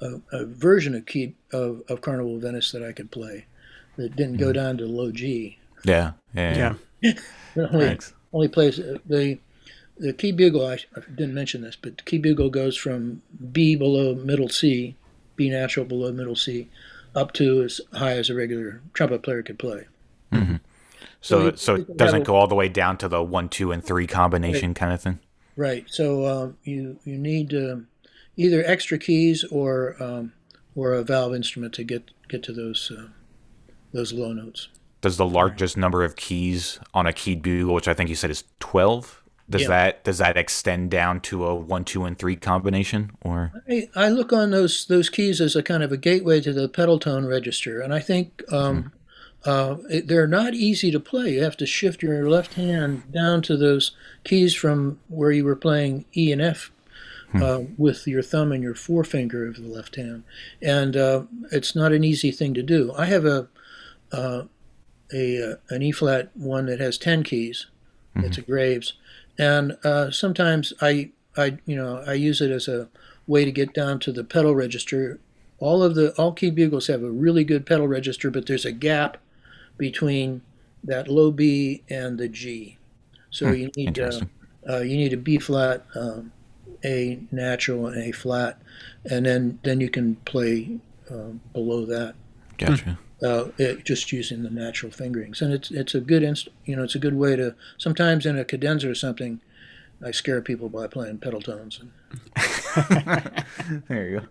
a, 0.00 0.20
a 0.32 0.46
version 0.46 0.94
of 0.94 1.06
key 1.06 1.34
of, 1.52 1.82
of 1.88 2.00
Carnival 2.00 2.36
of 2.36 2.42
Venice 2.42 2.72
that 2.72 2.82
I 2.82 2.92
could 2.92 3.10
play 3.10 3.46
that 3.96 4.16
didn't 4.16 4.36
go 4.36 4.52
down 4.52 4.78
to 4.78 4.86
low 4.86 5.10
G. 5.10 5.58
yeah, 5.84 6.12
yeah, 6.34 6.74
Yeah. 7.02 7.12
It 7.12 7.20
only, 7.56 7.86
Thanks. 7.86 8.14
only 8.32 8.48
plays 8.48 8.76
the 8.76 9.38
the 9.98 10.12
key 10.12 10.32
bugle. 10.32 10.66
I, 10.66 10.74
I 10.74 11.00
didn't 11.14 11.34
mention 11.34 11.62
this, 11.62 11.76
but 11.76 11.98
the 11.98 12.02
key 12.04 12.18
bugle 12.18 12.50
goes 12.50 12.76
from 12.76 13.22
B 13.52 13.76
below 13.76 14.14
middle 14.14 14.48
C, 14.48 14.96
B 15.36 15.50
natural 15.50 15.86
below 15.86 16.12
middle 16.12 16.36
C, 16.36 16.68
up 17.14 17.32
to 17.34 17.62
as 17.62 17.80
high 17.94 18.12
as 18.12 18.30
a 18.30 18.34
regular 18.34 18.80
trumpet 18.92 19.22
player 19.22 19.42
could 19.42 19.58
play. 19.58 19.86
So, 21.26 21.46
you- 21.46 21.56
so 21.56 21.74
it 21.76 21.96
doesn't 21.96 22.24
go 22.24 22.34
all 22.36 22.46
the 22.46 22.54
way 22.54 22.68
down 22.68 22.96
to 22.98 23.08
the 23.08 23.22
one, 23.22 23.48
two, 23.48 23.72
and 23.72 23.82
three 23.84 24.06
combination 24.06 24.74
kind 24.74 24.92
of 24.92 25.00
thing. 25.00 25.18
Right. 25.56 25.84
So 25.88 26.24
uh, 26.24 26.50
you 26.64 26.98
you 27.04 27.16
need 27.18 27.54
um 27.54 27.88
either 28.36 28.62
extra 28.66 28.98
keys 28.98 29.44
or 29.50 29.96
um, 30.02 30.32
or 30.74 30.92
a 30.92 31.02
valve 31.02 31.34
instrument 31.34 31.72
to 31.74 31.84
get 31.84 32.10
get 32.28 32.42
to 32.44 32.52
those 32.52 32.92
uh, 32.96 33.06
those 33.92 34.12
low 34.12 34.32
notes. 34.32 34.68
Does 35.00 35.16
the 35.16 35.26
largest 35.26 35.76
number 35.76 36.04
of 36.04 36.16
keys 36.16 36.78
on 36.92 37.06
a 37.06 37.12
keyed 37.12 37.40
bugle, 37.42 37.74
which 37.74 37.88
I 37.88 37.94
think 37.94 38.08
you 38.10 38.16
said 38.16 38.30
is 38.30 38.44
twelve, 38.60 39.22
does 39.48 39.62
Yeah. 39.62 39.68
that 39.68 40.04
does 40.04 40.18
that 40.18 40.36
extend 40.36 40.90
down 40.90 41.20
to 41.22 41.44
a 41.46 41.54
one, 41.54 41.84
two, 41.84 42.04
and 42.04 42.18
three 42.18 42.36
combination, 42.36 43.12
or 43.22 43.52
I, 43.68 43.88
I 43.94 44.08
look 44.10 44.32
on 44.32 44.50
those 44.50 44.84
those 44.86 45.08
keys 45.08 45.40
as 45.40 45.56
a 45.56 45.62
kind 45.62 45.82
of 45.82 45.90
a 45.92 45.96
gateway 45.96 46.40
to 46.42 46.52
the 46.52 46.68
pedal 46.68 46.98
tone 46.98 47.24
register, 47.24 47.80
and 47.80 47.94
I 47.94 48.00
think 48.00 48.42
um, 48.52 48.92
uh, 49.46 49.76
it, 49.88 50.08
they're 50.08 50.26
not 50.26 50.54
easy 50.54 50.90
to 50.90 51.00
play. 51.00 51.34
You 51.34 51.42
have 51.42 51.56
to 51.58 51.66
shift 51.66 52.02
your 52.02 52.28
left 52.28 52.54
hand 52.54 53.10
down 53.12 53.42
to 53.42 53.56
those 53.56 53.92
keys 54.24 54.54
from 54.54 54.98
where 55.08 55.30
you 55.30 55.44
were 55.44 55.56
playing 55.56 56.04
E 56.16 56.32
and 56.32 56.42
F 56.42 56.70
uh, 57.34 57.62
with 57.76 58.06
your 58.06 58.22
thumb 58.22 58.52
and 58.52 58.62
your 58.62 58.74
forefinger 58.74 59.46
of 59.46 59.56
the 59.56 59.68
left 59.68 59.96
hand, 59.96 60.24
and 60.62 60.96
uh, 60.96 61.22
it's 61.52 61.74
not 61.74 61.92
an 61.92 62.04
easy 62.04 62.30
thing 62.30 62.54
to 62.54 62.62
do. 62.62 62.92
I 62.96 63.06
have 63.06 63.24
a 63.24 63.48
uh, 64.12 64.44
a 65.12 65.52
uh, 65.52 65.56
an 65.70 65.82
E 65.82 65.92
flat 65.92 66.30
one 66.34 66.66
that 66.66 66.80
has 66.80 66.98
ten 66.98 67.22
keys. 67.22 67.66
It's 68.18 68.38
a 68.38 68.42
Graves, 68.42 68.94
and 69.38 69.76
uh, 69.84 70.10
sometimes 70.10 70.72
I 70.80 71.10
I 71.36 71.58
you 71.66 71.76
know 71.76 72.02
I 72.06 72.14
use 72.14 72.40
it 72.40 72.50
as 72.50 72.66
a 72.66 72.88
way 73.26 73.44
to 73.44 73.52
get 73.52 73.74
down 73.74 73.98
to 74.00 74.12
the 74.12 74.24
pedal 74.24 74.54
register. 74.54 75.20
All 75.58 75.82
of 75.82 75.94
the 75.94 76.14
all 76.16 76.32
key 76.32 76.50
bugles 76.50 76.86
have 76.86 77.02
a 77.02 77.10
really 77.10 77.44
good 77.44 77.66
pedal 77.66 77.86
register, 77.86 78.30
but 78.30 78.46
there's 78.46 78.64
a 78.64 78.72
gap 78.72 79.18
between 79.78 80.42
that 80.84 81.08
low 81.08 81.30
B 81.30 81.82
and 81.88 82.18
the 82.18 82.28
G. 82.28 82.78
So 83.30 83.50
you 83.50 83.70
need 83.76 83.98
uh, 83.98 84.20
uh, 84.68 84.80
you 84.80 84.96
need 84.96 85.12
a 85.12 85.16
B 85.16 85.38
flat, 85.38 85.84
um, 85.94 86.32
A 86.84 87.20
natural, 87.30 87.86
and 87.86 88.02
A 88.02 88.12
flat, 88.12 88.60
and 89.10 89.26
then 89.26 89.58
then 89.62 89.80
you 89.80 89.90
can 89.90 90.16
play 90.24 90.78
um, 91.10 91.40
below 91.52 91.84
that 91.86 92.14
gotcha? 92.58 92.98
uh, 93.22 93.46
it, 93.58 93.84
just 93.84 94.12
using 94.12 94.42
the 94.42 94.50
natural 94.50 94.90
fingerings. 94.92 95.42
And 95.42 95.52
it's 95.52 95.70
it's 95.70 95.94
a 95.94 96.00
good 96.00 96.22
inst- 96.22 96.48
you 96.64 96.76
know 96.76 96.82
it's 96.82 96.94
a 96.94 97.00
good 97.00 97.14
way 97.14 97.36
to 97.36 97.54
sometimes 97.78 98.26
in 98.26 98.38
a 98.38 98.44
cadenza 98.44 98.88
or 98.88 98.94
something. 98.94 99.40
I 100.04 100.10
scare 100.10 100.42
people 100.42 100.68
by 100.68 100.88
playing 100.88 101.18
pedal 101.18 101.40
tones 101.40 101.80
and 101.80 101.90
There 103.88 104.08
you 104.08 104.20
go. 104.20 104.26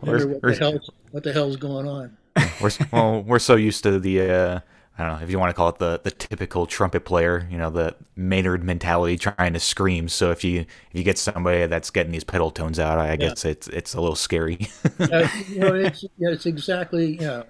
what 0.00 0.42
the 0.42 0.56
hell's 0.58 0.90
what 1.10 1.22
the 1.22 1.32
hell's 1.32 1.56
going 1.56 1.86
on. 1.86 2.16
We're, 2.60 2.70
well, 2.92 3.22
we're 3.22 3.38
so 3.38 3.56
used 3.56 3.82
to 3.84 3.98
the 3.98 4.20
uh, 4.20 4.60
I 4.98 5.02
don't 5.04 5.18
know 5.18 5.24
if 5.24 5.30
you 5.30 5.38
want 5.38 5.50
to 5.50 5.54
call 5.54 5.68
it 5.68 5.78
the 5.78 6.00
the 6.02 6.10
typical 6.10 6.66
trumpet 6.66 7.04
player, 7.04 7.46
you 7.50 7.58
know, 7.58 7.68
the 7.68 7.94
Maynard 8.14 8.64
mentality 8.64 9.18
trying 9.18 9.52
to 9.52 9.60
scream. 9.60 10.08
So 10.08 10.30
if 10.30 10.42
you 10.42 10.60
if 10.60 10.94
you 10.94 11.02
get 11.02 11.18
somebody 11.18 11.66
that's 11.66 11.90
getting 11.90 12.12
these 12.12 12.24
pedal 12.24 12.50
tones 12.50 12.78
out, 12.78 12.98
I 12.98 13.16
guess 13.16 13.44
it's 13.44 13.68
it's 13.68 13.94
a 13.94 14.00
little 14.00 14.16
scary. 14.16 14.68
uh, 15.00 15.28
you 15.48 15.58
know, 15.60 15.74
it's 15.74 16.02
yeah, 16.16 16.30
it's 16.30 16.46
exactly 16.46 17.18
yeah, 17.20 17.42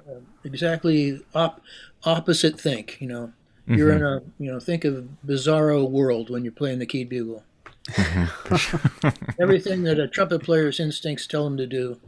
exactly 0.44 1.20
op- 1.34 1.60
opposite 2.04 2.60
think. 2.60 3.00
You 3.00 3.08
know, 3.08 3.32
you're 3.66 3.92
in 3.92 4.02
a 4.02 4.22
you 4.38 4.50
know 4.50 4.58
think 4.58 4.84
of 4.84 4.96
a 4.96 5.04
bizarro 5.24 5.88
world 5.88 6.30
when 6.30 6.42
you're 6.42 6.52
playing 6.52 6.80
the 6.80 6.86
keyed 6.86 7.08
bugle. 7.08 7.44
Everything 9.40 9.84
that 9.84 10.00
a 10.00 10.08
trumpet 10.08 10.42
player's 10.42 10.80
instincts 10.80 11.28
tell 11.28 11.46
him 11.46 11.56
to 11.56 11.66
do 11.68 12.00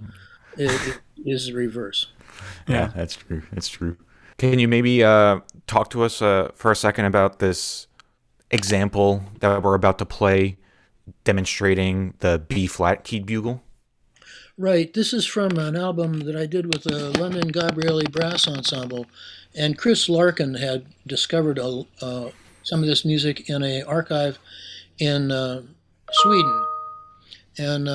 is, 0.56 0.98
is 1.24 1.46
the 1.46 1.52
reverse. 1.52 2.08
Yeah, 2.66 2.90
that's 2.94 3.16
true. 3.16 3.42
That's 3.52 3.68
true. 3.68 3.96
Can 4.36 4.58
you 4.58 4.68
maybe 4.68 5.02
uh, 5.02 5.40
talk 5.66 5.90
to 5.90 6.02
us 6.04 6.22
uh, 6.22 6.50
for 6.54 6.70
a 6.70 6.76
second 6.76 7.06
about 7.06 7.40
this 7.40 7.88
example 8.50 9.24
that 9.40 9.62
we're 9.62 9.74
about 9.74 9.98
to 9.98 10.06
play, 10.06 10.56
demonstrating 11.24 12.14
the 12.20 12.42
B 12.48 12.66
flat 12.66 13.04
keyed 13.04 13.26
bugle? 13.26 13.62
Right. 14.56 14.92
This 14.92 15.12
is 15.12 15.24
from 15.24 15.56
an 15.58 15.76
album 15.76 16.20
that 16.20 16.34
I 16.34 16.46
did 16.46 16.72
with 16.72 16.84
the 16.84 17.16
London 17.18 17.52
Gabrieli 17.52 18.10
Brass 18.10 18.48
Ensemble, 18.48 19.06
and 19.54 19.78
Chris 19.78 20.08
Larkin 20.08 20.54
had 20.54 20.86
discovered 21.06 21.58
a, 21.58 21.84
uh, 22.00 22.30
some 22.62 22.80
of 22.80 22.88
this 22.88 23.04
music 23.04 23.48
in 23.48 23.62
a 23.62 23.82
archive 23.82 24.38
in 24.98 25.30
uh, 25.30 25.62
Sweden, 26.10 26.64
and 27.56 27.88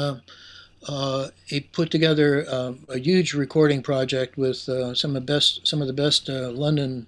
uh, 0.88 0.92
uh, 0.92 1.28
he 1.46 1.62
put 1.62 1.92
together 1.92 2.46
uh, 2.50 2.74
a 2.90 2.98
huge 2.98 3.34
recording 3.34 3.82
project 3.82 4.38
with 4.38 4.68
uh, 4.70 4.94
some 4.94 5.16
of 5.16 5.26
the 5.26 5.34
best 5.34 5.66
some 5.66 5.82
of 5.82 5.88
the 5.88 5.94
best 5.94 6.30
uh, 6.30 6.50
London 6.52 7.08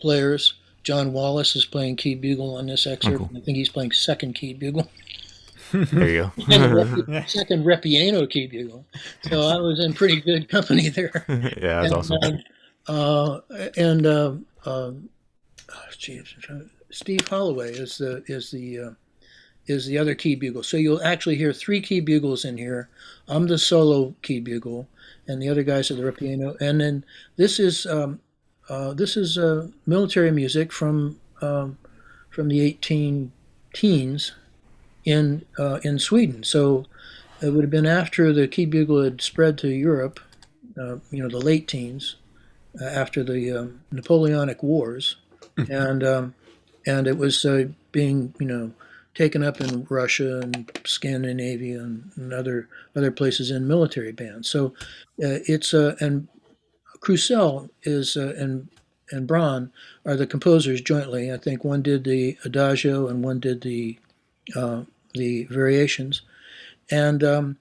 players. 0.00 0.54
John 0.82 1.12
Wallace 1.12 1.56
is 1.56 1.64
playing 1.64 1.96
key 1.96 2.14
bugle 2.14 2.56
on 2.56 2.66
this 2.66 2.86
excerpt. 2.86 3.18
cool. 3.18 3.30
I 3.36 3.40
think 3.40 3.56
he's 3.56 3.68
playing 3.68 3.92
second 3.92 4.34
key 4.34 4.54
bugle. 4.54 4.88
There 5.72 6.08
you 6.08 6.30
go. 6.38 7.22
second, 7.26 7.64
Repiano 7.64 8.30
key 8.30 8.46
bugle. 8.46 8.86
So 9.28 9.40
I 9.40 9.56
was 9.56 9.84
in 9.84 9.94
pretty 9.94 10.20
good 10.20 10.48
company 10.48 10.90
there. 10.90 11.24
yeah, 11.28 11.82
that's 11.82 11.92
awesome. 11.92 12.18
And, 12.22 12.44
uh, 12.86 13.40
and 13.76 14.06
uh, 14.06 14.34
um, 14.64 15.08
oh, 15.68 15.84
geez, 15.98 16.36
Steve 16.90 17.26
Holloway 17.26 17.72
is 17.72 17.98
the 17.98 18.22
is 18.28 18.52
the 18.52 18.78
uh, 18.78 18.90
is 19.66 19.86
the 19.86 19.98
other 19.98 20.14
key 20.14 20.34
bugle. 20.34 20.62
So 20.62 20.76
you'll 20.76 21.02
actually 21.02 21.36
hear 21.36 21.52
three 21.52 21.80
key 21.80 22.00
bugles 22.00 22.44
in 22.44 22.56
here. 22.58 22.88
I'm 23.28 23.46
the 23.46 23.58
solo 23.58 24.14
key 24.22 24.40
bugle, 24.40 24.88
and 25.26 25.42
the 25.42 25.48
other 25.48 25.62
guys 25.62 25.90
are 25.90 25.94
the 25.94 26.02
Repiano. 26.02 26.60
And 26.60 26.80
then 26.80 27.04
this 27.36 27.58
is 27.58 27.86
um, 27.86 28.20
uh, 28.68 28.94
this 28.94 29.16
is 29.16 29.38
uh, 29.38 29.68
military 29.86 30.30
music 30.30 30.72
from 30.72 31.18
um, 31.40 31.78
from 32.30 32.48
the 32.48 32.60
18 32.60 33.32
teens 33.74 34.32
in 35.04 35.44
uh, 35.58 35.80
in 35.82 35.98
Sweden. 35.98 36.42
So 36.42 36.86
it 37.42 37.50
would 37.50 37.64
have 37.64 37.70
been 37.70 37.86
after 37.86 38.32
the 38.32 38.48
key 38.48 38.66
bugle 38.66 39.02
had 39.02 39.20
spread 39.20 39.58
to 39.58 39.68
Europe, 39.68 40.20
uh, 40.78 40.96
you 41.10 41.22
know, 41.22 41.28
the 41.28 41.38
late 41.38 41.68
teens, 41.68 42.16
uh, 42.80 42.84
after 42.84 43.22
the 43.22 43.52
um, 43.52 43.80
Napoleonic 43.90 44.62
Wars, 44.62 45.16
and 45.70 46.02
um, 46.04 46.34
and 46.86 47.06
it 47.06 47.18
was 47.18 47.44
uh, 47.44 47.66
being 47.92 48.34
you 48.38 48.46
know 48.46 48.72
taken 49.16 49.42
up 49.42 49.60
in 49.60 49.86
Russia 49.88 50.40
and 50.40 50.70
Scandinavia 50.84 51.80
and, 51.80 52.10
and 52.16 52.32
other 52.32 52.68
other 52.94 53.10
places 53.10 53.50
in 53.50 53.66
military 53.66 54.12
bands. 54.12 54.48
So 54.48 54.74
uh, 55.22 55.40
it's 55.48 55.74
uh, 55.74 55.96
and 56.00 56.28
Crusell 57.00 57.70
is 57.82 58.16
uh, 58.16 58.34
and 58.36 58.68
and 59.10 59.26
Braun 59.26 59.72
are 60.04 60.16
the 60.16 60.26
composers 60.26 60.80
jointly. 60.80 61.32
I 61.32 61.38
think 61.38 61.64
one 61.64 61.82
did 61.82 62.04
the 62.04 62.36
Adagio 62.44 63.08
and 63.08 63.24
one 63.24 63.40
did 63.40 63.62
the 63.62 63.98
uh, 64.54 64.82
the 65.14 65.44
variations, 65.44 66.22
and 66.90 67.24
um, 67.24 67.56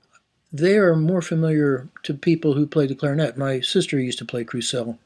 they 0.51 0.77
are 0.77 0.95
more 0.95 1.21
familiar 1.21 1.87
to 2.03 2.13
people 2.13 2.53
who 2.53 2.67
play 2.67 2.85
the 2.85 2.95
clarinet. 2.95 3.37
My 3.37 3.61
sister 3.61 3.99
used 3.99 4.19
to 4.19 4.25
play 4.25 4.43
Crusell 4.43 4.97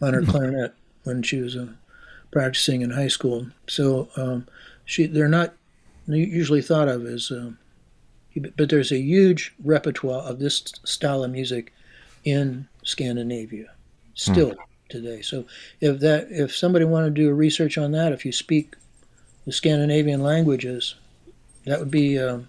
on 0.00 0.14
her 0.14 0.22
clarinet 0.22 0.74
when 1.04 1.22
she 1.22 1.40
was 1.40 1.54
uh, 1.54 1.68
practicing 2.30 2.80
in 2.80 2.90
high 2.90 3.08
school. 3.08 3.46
So 3.66 4.08
um, 4.16 4.46
she 4.86 5.06
they're 5.06 5.28
not 5.28 5.54
usually 6.06 6.62
thought 6.62 6.88
of 6.88 7.04
as, 7.06 7.30
uh, 7.30 7.52
but 8.56 8.68
there's 8.68 8.92
a 8.92 8.98
huge 8.98 9.54
repertoire 9.64 10.22
of 10.22 10.38
this 10.38 10.62
style 10.84 11.24
of 11.24 11.30
music 11.30 11.72
in 12.24 12.68
Scandinavia 12.82 13.72
still 14.14 14.54
today. 14.88 15.22
So 15.22 15.46
if 15.80 16.00
that 16.00 16.28
if 16.30 16.54
somebody 16.54 16.84
wanted 16.84 17.14
to 17.14 17.22
do 17.22 17.30
a 17.30 17.34
research 17.34 17.78
on 17.78 17.92
that, 17.92 18.12
if 18.12 18.24
you 18.24 18.32
speak 18.32 18.74
the 19.44 19.52
Scandinavian 19.52 20.22
languages, 20.22 20.96
that 21.64 21.78
would 21.78 21.90
be 21.90 22.18
uh, 22.18 22.40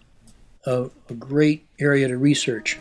a, 0.66 0.90
a 1.10 1.14
great 1.14 1.66
area 1.80 2.08
to 2.08 2.18
research. 2.18 2.78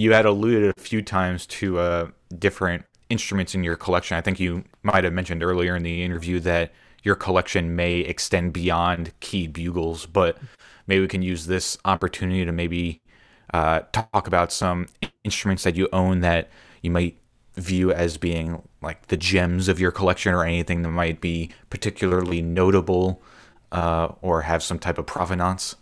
You 0.00 0.14
had 0.14 0.24
alluded 0.24 0.72
a 0.74 0.80
few 0.80 1.02
times 1.02 1.44
to 1.44 1.78
uh, 1.78 2.08
different 2.38 2.86
instruments 3.10 3.54
in 3.54 3.62
your 3.62 3.76
collection. 3.76 4.16
I 4.16 4.22
think 4.22 4.40
you 4.40 4.64
might 4.82 5.04
have 5.04 5.12
mentioned 5.12 5.42
earlier 5.42 5.76
in 5.76 5.82
the 5.82 6.02
interview 6.02 6.40
that 6.40 6.72
your 7.02 7.14
collection 7.14 7.76
may 7.76 7.98
extend 7.98 8.54
beyond 8.54 9.12
keyed 9.20 9.52
bugles, 9.52 10.06
but 10.06 10.38
maybe 10.86 11.02
we 11.02 11.08
can 11.08 11.20
use 11.20 11.44
this 11.44 11.76
opportunity 11.84 12.46
to 12.46 12.52
maybe 12.52 13.02
uh, 13.52 13.80
talk 13.92 14.26
about 14.26 14.52
some 14.52 14.86
instruments 15.22 15.64
that 15.64 15.76
you 15.76 15.86
own 15.92 16.20
that 16.20 16.48
you 16.80 16.90
might 16.90 17.18
view 17.56 17.92
as 17.92 18.16
being 18.16 18.62
like 18.80 19.08
the 19.08 19.18
gems 19.18 19.68
of 19.68 19.78
your 19.78 19.90
collection 19.90 20.32
or 20.32 20.44
anything 20.44 20.80
that 20.80 20.90
might 20.90 21.20
be 21.20 21.50
particularly 21.68 22.40
notable 22.40 23.22
uh, 23.70 24.08
or 24.22 24.42
have 24.42 24.62
some 24.62 24.78
type 24.78 24.96
of 24.96 25.04
provenance. 25.04 25.76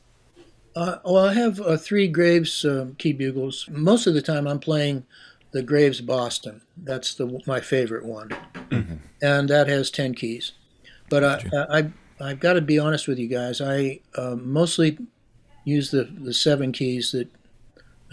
Uh, 0.78 1.00
well, 1.04 1.26
I 1.26 1.34
have 1.34 1.60
uh, 1.60 1.76
three 1.76 2.06
Graves 2.06 2.64
uh, 2.64 2.86
key 2.98 3.12
bugles. 3.12 3.68
Most 3.68 4.06
of 4.06 4.14
the 4.14 4.22
time, 4.22 4.46
I'm 4.46 4.60
playing 4.60 5.04
the 5.50 5.60
Graves 5.60 6.00
Boston. 6.00 6.60
That's 6.76 7.14
the 7.14 7.42
my 7.48 7.60
favorite 7.60 8.04
one, 8.04 8.28
mm-hmm. 8.70 8.94
and 9.20 9.48
that 9.48 9.66
has 9.66 9.90
ten 9.90 10.14
keys. 10.14 10.52
But 11.10 11.24
I, 11.24 11.42
I, 11.68 11.90
I 12.20 12.28
have 12.28 12.38
got 12.38 12.52
to 12.52 12.60
be 12.60 12.78
honest 12.78 13.08
with 13.08 13.18
you 13.18 13.26
guys. 13.26 13.60
I 13.60 13.98
uh, 14.14 14.36
mostly 14.36 14.98
use 15.64 15.90
the 15.90 16.04
the 16.04 16.32
seven 16.32 16.70
keys 16.70 17.10
that, 17.10 17.28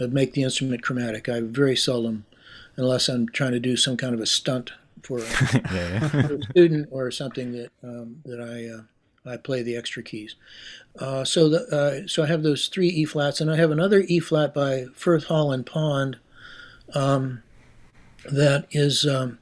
that 0.00 0.12
make 0.12 0.32
the 0.32 0.42
instrument 0.42 0.82
chromatic. 0.82 1.28
I 1.28 1.42
very 1.42 1.76
seldom, 1.76 2.26
unless 2.74 3.08
I'm 3.08 3.28
trying 3.28 3.52
to 3.52 3.60
do 3.60 3.76
some 3.76 3.96
kind 3.96 4.12
of 4.12 4.18
a 4.18 4.26
stunt 4.26 4.72
for 5.04 5.20
a, 5.20 5.22
yeah. 5.72 6.08
for 6.08 6.34
a 6.34 6.42
student 6.50 6.88
or 6.90 7.12
something 7.12 7.52
that 7.52 7.70
um, 7.84 8.22
that 8.24 8.40
I 8.40 8.76
uh, 8.76 8.82
I 9.26 9.36
play 9.36 9.62
the 9.62 9.76
extra 9.76 10.02
keys. 10.02 10.36
Uh, 10.98 11.24
so 11.24 11.48
the, 11.48 11.66
uh, 11.68 12.08
so 12.08 12.22
I 12.22 12.26
have 12.26 12.42
those 12.42 12.68
three 12.68 12.88
E 12.88 13.04
flats, 13.04 13.40
and 13.40 13.50
I 13.50 13.56
have 13.56 13.70
another 13.70 14.04
E 14.06 14.18
flat 14.18 14.54
by 14.54 14.86
Firth 14.94 15.24
Hall 15.24 15.52
and 15.52 15.66
Pond 15.66 16.18
um, 16.94 17.42
that 18.24 18.66
is 18.70 19.06
um, 19.06 19.38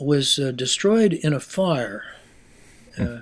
was 0.00 0.38
uh, 0.38 0.52
destroyed 0.52 1.12
in 1.12 1.32
a 1.32 1.40
fire, 1.40 2.04
uh, 2.98 3.18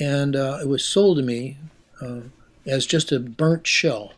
and 0.00 0.36
uh, 0.36 0.58
it 0.62 0.68
was 0.68 0.84
sold 0.84 1.18
to 1.18 1.22
me 1.22 1.58
uh, 2.00 2.20
as 2.66 2.86
just 2.86 3.12
a 3.12 3.20
burnt 3.20 3.66
shell. 3.66 4.12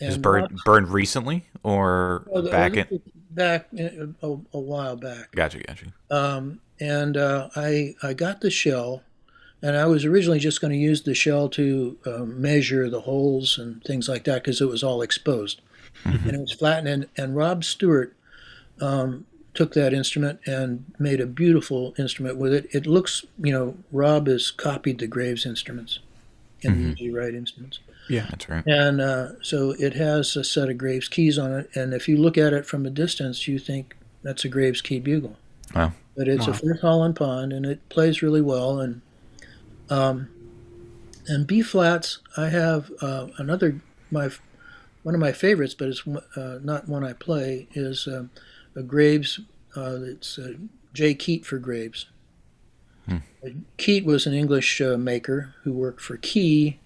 And 0.00 0.08
was 0.08 0.18
burned 0.18 0.58
burned 0.64 0.88
recently 0.88 1.44
or 1.62 2.24
well, 2.26 2.50
back 2.50 2.76
in 2.76 3.00
back 3.30 3.68
a, 3.78 4.08
a, 4.22 4.58
while 4.58 4.96
back. 4.96 5.30
Gotcha, 5.32 5.58
gotcha. 5.58 5.92
Um, 6.10 6.60
and 6.80 7.16
I 7.16 7.94
I 8.02 8.14
got 8.14 8.40
the 8.40 8.50
shell 8.50 9.02
and 9.62 9.76
I 9.76 9.86
was 9.86 10.04
originally 10.04 10.38
just 10.38 10.60
going 10.60 10.72
to 10.72 10.78
use 10.78 11.02
the 11.02 11.14
shell 11.14 11.48
to 11.50 11.98
uh, 12.06 12.24
measure 12.24 12.88
the 12.88 13.02
holes 13.02 13.58
and 13.58 13.82
things 13.84 14.08
like 14.08 14.24
that 14.24 14.42
because 14.42 14.60
it 14.60 14.68
was 14.68 14.82
all 14.82 15.02
exposed. 15.02 15.60
Mm-hmm. 16.04 16.28
And 16.28 16.36
it 16.36 16.40
was 16.40 16.52
flattened. 16.52 16.88
And, 16.88 17.08
and 17.16 17.36
Rob 17.36 17.64
Stewart 17.64 18.16
um, 18.80 19.26
took 19.52 19.74
that 19.74 19.92
instrument 19.92 20.40
and 20.46 20.84
made 20.98 21.20
a 21.20 21.26
beautiful 21.26 21.94
instrument 21.98 22.38
with 22.38 22.54
it. 22.54 22.68
It 22.72 22.86
looks, 22.86 23.24
you 23.38 23.52
know, 23.52 23.76
Rob 23.92 24.28
has 24.28 24.50
copied 24.50 24.98
the 24.98 25.06
Graves 25.06 25.44
instruments 25.44 25.98
and 26.62 26.76
mm-hmm. 26.76 26.92
the 26.94 27.10
Wright 27.10 27.34
instruments. 27.34 27.80
Yeah, 28.08 28.26
that's 28.30 28.48
right. 28.48 28.64
And 28.66 29.00
uh, 29.00 29.42
so 29.42 29.74
it 29.78 29.94
has 29.94 30.34
a 30.36 30.42
set 30.42 30.68
of 30.68 30.78
Graves 30.78 31.08
keys 31.08 31.38
on 31.38 31.52
it. 31.52 31.70
And 31.74 31.92
if 31.92 32.08
you 32.08 32.16
look 32.16 32.38
at 32.38 32.52
it 32.52 32.66
from 32.66 32.86
a 32.86 32.90
distance, 32.90 33.46
you 33.46 33.58
think 33.58 33.96
that's 34.22 34.44
a 34.44 34.48
Graves 34.48 34.80
key 34.80 35.00
bugle. 35.00 35.36
Wow. 35.74 35.92
But 36.16 36.28
it's 36.28 36.46
wow. 36.46 36.52
a 36.52 36.56
Firth 36.56 36.80
Hall 36.80 37.04
and 37.04 37.14
Pond, 37.14 37.52
and 37.52 37.64
it 37.64 37.88
plays 37.88 38.22
really 38.22 38.40
well. 38.40 38.80
And 38.80 39.02
um, 39.90 40.28
and 41.26 41.46
B 41.46 41.62
flats, 41.62 42.18
I 42.36 42.48
have 42.48 42.90
uh, 43.02 43.28
another 43.36 43.80
my 44.10 44.30
one 45.02 45.14
of 45.14 45.20
my 45.20 45.32
favorites, 45.32 45.74
but 45.74 45.88
it's 45.88 46.06
uh, 46.06 46.58
not 46.62 46.88
one 46.88 47.04
I 47.04 47.12
play. 47.12 47.68
Is 47.72 48.06
uh, 48.06 48.24
a 48.74 48.82
Graves. 48.82 49.40
Uh, 49.76 49.98
it's 50.02 50.38
uh, 50.38 50.54
J. 50.92 51.14
Keat 51.14 51.44
for 51.46 51.58
Graves. 51.58 52.06
Hmm. 53.06 53.18
Keat 53.76 54.04
was 54.04 54.26
an 54.26 54.34
English 54.34 54.80
uh, 54.80 54.96
maker 54.96 55.54
who 55.62 55.72
worked 55.72 56.00
for 56.00 56.16
Key 56.16 56.78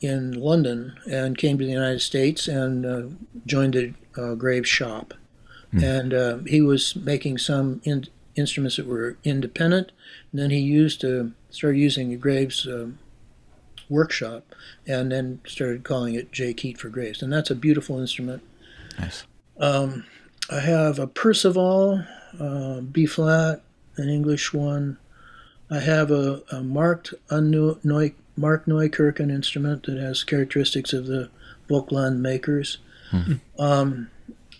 in 0.00 0.32
London 0.32 0.94
and 1.10 1.36
came 1.36 1.58
to 1.58 1.64
the 1.64 1.72
United 1.72 2.00
States 2.00 2.46
and 2.46 3.18
joined 3.46 3.74
the 3.74 4.34
Graves 4.36 4.68
shop. 4.68 5.14
Hmm. 5.72 5.84
And 5.84 6.48
he 6.48 6.60
was 6.60 6.94
making 6.94 7.38
some 7.38 7.80
in- 7.84 8.06
instruments 8.36 8.76
that 8.76 8.86
were 8.86 9.16
independent. 9.24 9.92
And 10.30 10.40
then 10.40 10.50
he 10.50 10.60
used 10.60 11.04
uh, 11.04 11.24
started 11.54 11.78
using 11.78 12.10
the 12.10 12.16
Graves 12.16 12.66
uh, 12.66 12.88
workshop, 13.88 14.54
and 14.86 15.12
then 15.12 15.40
started 15.46 15.84
calling 15.84 16.14
it 16.14 16.32
J. 16.32 16.54
Keat 16.54 16.78
for 16.78 16.88
Graves. 16.88 17.22
And 17.22 17.32
that's 17.32 17.50
a 17.50 17.54
beautiful 17.54 18.00
instrument. 18.00 18.42
Nice. 18.98 19.24
Um, 19.58 20.04
I 20.50 20.60
have 20.60 20.98
a 20.98 21.06
Percival 21.06 22.04
uh, 22.38 22.80
B 22.80 23.06
flat, 23.06 23.62
an 23.96 24.08
English 24.08 24.52
one. 24.52 24.98
I 25.70 25.80
have 25.80 26.10
a, 26.10 26.42
a 26.50 26.60
marked 26.62 27.14
Neu- 27.30 27.80
Markneukirchen 28.38 29.30
instrument 29.30 29.86
that 29.86 29.98
has 29.98 30.24
characteristics 30.24 30.92
of 30.92 31.06
the 31.06 31.30
Vogtland 31.68 32.18
makers. 32.18 32.78
Mm-hmm. 33.10 33.60
Um, 33.60 34.10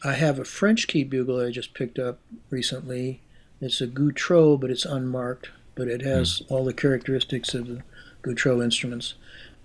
I 0.03 0.13
have 0.13 0.39
a 0.39 0.45
French 0.45 0.87
key 0.87 1.05
bugle 1.05 1.41
I 1.45 1.51
just 1.51 1.75
picked 1.75 1.99
up 1.99 2.19
recently. 2.51 3.21
It's 3.61 3.81
a 3.81 3.87
Gautrot, 3.87 4.61
but 4.61 4.71
it's 4.71 4.85
unmarked, 4.85 5.51
but 5.75 5.89
it 5.89 6.03
has 6.03 6.41
mm. 6.41 6.51
all 6.51 6.65
the 6.65 6.73
characteristics 6.73 7.55
of 7.55 7.67
the 7.67 7.83
Gautrot 8.23 8.63
instruments. 8.63 9.15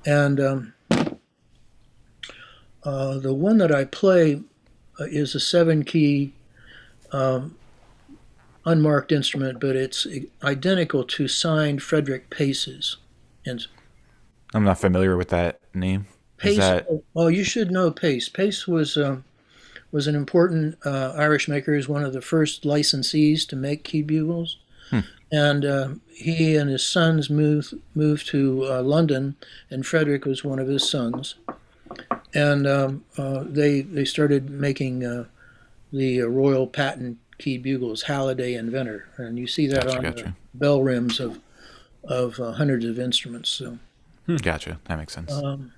And 0.06 0.40
um, 0.40 0.74
uh, 2.84 3.18
the 3.20 3.34
one 3.34 3.58
that 3.58 3.74
I 3.74 3.86
play 3.86 4.42
uh, 5.00 5.06
is 5.06 5.36
a 5.36 5.40
seven 5.40 5.84
key 5.84 6.34
um, 7.12 7.56
unmarked 8.66 9.12
instrument, 9.12 9.60
but 9.60 9.76
it's 9.76 10.08
identical 10.44 11.04
to 11.04 11.28
signed 11.28 11.82
Frederick 11.82 12.30
Pace's. 12.30 12.98
And 13.46 13.66
I'm 14.54 14.64
not 14.64 14.80
familiar 14.80 15.18
with 15.18 15.30
that 15.30 15.60
name. 15.74 16.08
Pace. 16.38 16.58
That... 16.58 16.88
Oh, 17.16 17.28
you 17.28 17.44
should 17.44 17.72
know 17.72 17.92
Pace. 17.92 18.30
Pace 18.30 18.68
was 18.68 18.96
um, 18.98 19.26
was 19.92 20.08
an 20.08 20.16
important 20.16 20.78
uh, 20.86 21.14
Irish 21.18 21.48
maker. 21.48 21.74
He 21.74 21.78
was 21.78 21.90
one 21.90 22.04
of 22.04 22.14
the 22.14 22.22
first 22.22 22.64
licensees 22.64 23.48
to 23.50 23.56
make 23.56 23.84
key 23.84 24.02
bugles. 24.02 24.59
And 25.32 25.66
uh, 25.66 25.90
he 26.08 26.56
and 26.56 26.70
his 26.70 26.86
sons 26.86 27.30
moved 27.30 27.76
moved 27.96 28.28
to 28.30 28.66
uh, 28.66 28.82
London, 28.82 29.36
and 29.70 29.86
Frederick 29.86 30.26
was 30.26 30.44
one 30.44 30.60
of 30.60 30.68
his 30.68 30.90
sons, 30.90 31.36
and 32.34 32.68
um, 32.68 33.06
uh, 33.18 33.44
they 33.46 33.82
they 33.82 34.06
started 34.06 34.50
making 34.50 35.06
uh, 35.06 35.26
the 35.92 36.22
uh, 36.22 36.26
royal 36.26 36.68
patent 36.68 37.18
key 37.38 37.58
bugles, 37.58 38.04
Halliday 38.04 38.56
inventor, 38.56 39.08
and 39.18 39.38
you 39.40 39.48
see 39.48 39.68
that 39.68 39.86
Gotcha, 39.86 39.98
on 39.98 40.04
the 40.04 40.34
bell 40.54 40.82
rims 40.82 41.20
of 41.20 41.40
of 42.04 42.40
uh, 42.40 42.54
hundreds 42.54 42.86
of 42.86 43.00
instruments. 43.00 43.50
So. 43.50 43.78
Gotcha. 44.42 44.80
That 44.86 45.00
makes 45.00 45.14
sense. 45.14 45.32
Um, 45.32 45.72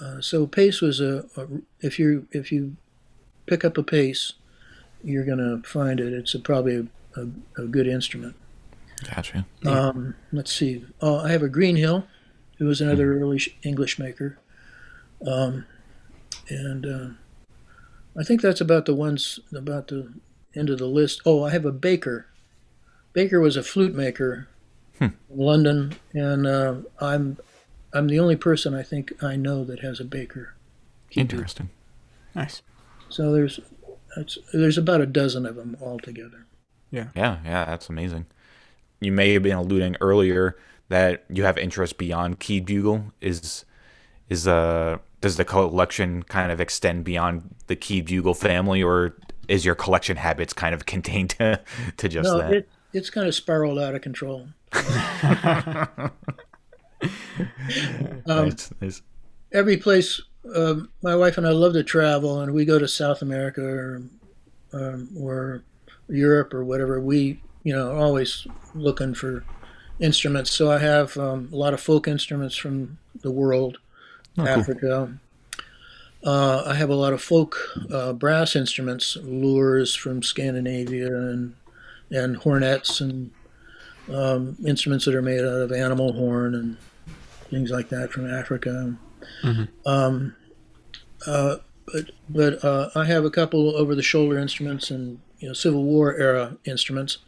uh, 0.00 0.20
so 0.20 0.46
pace 0.46 0.80
was 0.80 1.00
a, 1.00 1.26
a 1.36 1.46
if 1.80 1.98
you 1.98 2.26
if 2.30 2.50
you 2.50 2.76
pick 3.46 3.64
up 3.64 3.76
a 3.76 3.82
pace, 3.82 4.34
you're 5.02 5.24
gonna 5.24 5.62
find 5.64 6.00
it. 6.00 6.12
It's 6.12 6.34
a, 6.34 6.38
probably 6.38 6.76
a, 6.76 7.20
a, 7.20 7.62
a 7.62 7.66
good 7.66 7.86
instrument. 7.86 8.36
Gotcha. 9.00 9.46
Um, 9.64 10.14
let's 10.32 10.52
see. 10.52 10.84
Uh, 11.02 11.18
I 11.18 11.30
have 11.30 11.42
a 11.42 11.48
Greenhill, 11.48 12.06
who 12.58 12.66
was 12.66 12.80
another 12.80 13.18
early 13.18 13.40
English 13.62 13.98
maker, 13.98 14.38
um, 15.26 15.66
and 16.48 16.86
uh, 16.86 17.08
I 18.18 18.24
think 18.24 18.40
that's 18.40 18.60
about 18.60 18.86
the 18.86 18.94
ones 18.94 19.40
about 19.54 19.88
the 19.88 20.12
end 20.54 20.70
of 20.70 20.78
the 20.78 20.86
list. 20.86 21.20
Oh, 21.24 21.44
I 21.44 21.50
have 21.50 21.64
a 21.64 21.72
Baker. 21.72 22.26
Baker 23.12 23.40
was 23.40 23.56
a 23.56 23.62
flute 23.62 23.94
maker 23.94 24.48
in 25.00 25.16
London, 25.30 25.94
and 26.12 26.46
uh, 26.46 26.76
I'm 27.00 27.38
I'm 27.92 28.06
the 28.08 28.20
only 28.20 28.36
person 28.36 28.74
I 28.74 28.82
think 28.82 29.22
I 29.22 29.36
know 29.36 29.64
that 29.64 29.80
has 29.80 30.00
a 30.00 30.04
Baker. 30.04 30.54
Interesting. 31.12 31.70
Nice. 32.34 32.62
So 33.08 33.32
there's 33.32 33.60
that's, 34.16 34.38
there's 34.52 34.78
about 34.78 35.00
a 35.00 35.06
dozen 35.06 35.46
of 35.46 35.56
them 35.56 35.76
altogether. 35.80 36.46
Yeah. 36.90 37.08
Yeah, 37.14 37.38
yeah, 37.44 37.64
that's 37.64 37.88
amazing. 37.88 38.26
You 39.00 39.12
may 39.12 39.32
have 39.34 39.42
been 39.42 39.56
alluding 39.56 39.96
earlier 40.00 40.56
that 40.88 41.24
you 41.28 41.44
have 41.44 41.58
interest 41.58 41.98
beyond 41.98 42.40
keyed 42.40 42.66
bugle. 42.66 43.12
Is 43.20 43.64
is 44.28 44.46
uh 44.46 44.98
does 45.20 45.36
the 45.36 45.44
collection 45.44 46.22
kind 46.24 46.52
of 46.52 46.60
extend 46.60 47.04
beyond 47.04 47.54
the 47.66 47.76
keyed 47.76 48.06
bugle 48.06 48.34
family, 48.34 48.82
or 48.82 49.16
is 49.48 49.64
your 49.64 49.74
collection 49.74 50.16
habits 50.16 50.52
kind 50.52 50.74
of 50.74 50.86
contained 50.94 51.30
to 51.30 51.60
to 51.96 52.08
just 52.08 52.24
No, 52.26 52.38
that? 52.38 52.52
it, 52.52 52.68
it's 52.92 53.10
kind 53.10 53.26
of 53.28 53.34
spiraled 53.34 53.78
out 53.78 53.94
of 53.94 54.02
control. 54.02 54.48
um, 54.72 56.10
nice, 58.26 58.70
nice. 58.80 59.02
every 59.52 59.76
place 59.76 60.20
um, 60.54 60.90
my 61.02 61.14
wife 61.14 61.38
and 61.38 61.46
I 61.46 61.50
love 61.50 61.72
to 61.74 61.82
travel, 61.82 62.40
and 62.40 62.52
we 62.52 62.64
go 62.64 62.78
to 62.78 62.88
South 62.88 63.22
America 63.22 63.62
or 63.62 64.02
um, 64.72 65.08
or 65.18 65.62
Europe 66.08 66.54
or 66.54 66.64
whatever. 66.64 67.00
We 67.00 67.40
you 67.68 67.74
know 67.76 67.88
always 68.04 68.46
looking 68.74 69.12
for 69.14 69.44
instruments. 70.00 70.50
So 70.58 70.70
I 70.70 70.78
have 70.78 71.16
um, 71.18 71.40
a 71.52 71.56
lot 71.64 71.74
of 71.74 71.80
folk 71.80 72.08
instruments 72.08 72.56
from 72.56 72.96
the 73.20 73.30
world, 73.30 73.76
Oh, 74.38 74.44
cool. 74.44 74.48
Africa. 74.48 75.18
Uh, 76.24 76.62
I 76.66 76.74
have 76.74 76.90
a 76.90 76.94
lot 77.04 77.12
of 77.12 77.20
folk 77.22 77.52
uh, 77.92 78.12
brass 78.14 78.56
instruments, 78.56 79.16
lurs 79.22 79.94
from 79.94 80.22
Scandinavia, 80.22 81.08
and 81.32 81.54
and 82.10 82.36
hornets 82.36 83.00
and 83.02 83.30
um, 84.20 84.56
instruments 84.66 85.04
that 85.04 85.14
are 85.14 85.22
made 85.22 85.40
out 85.40 85.62
of 85.66 85.70
animal 85.72 86.12
horn 86.14 86.54
and 86.54 86.76
things 87.50 87.70
like 87.70 87.88
that 87.90 88.10
from 88.12 88.24
Africa. 88.40 88.96
Um, 89.86 90.34
uh, 91.26 91.56
but 91.92 92.04
but 92.28 92.64
uh, 92.64 92.88
I 92.94 93.04
have 93.04 93.24
a 93.26 93.30
couple 93.30 93.76
over-the-shoulder 93.76 94.38
instruments 94.38 94.90
and 94.90 95.20
you 95.40 95.48
know 95.48 95.54
Civil 95.54 95.84
War 95.84 96.14
era 96.16 96.56
instruments, 96.64 97.18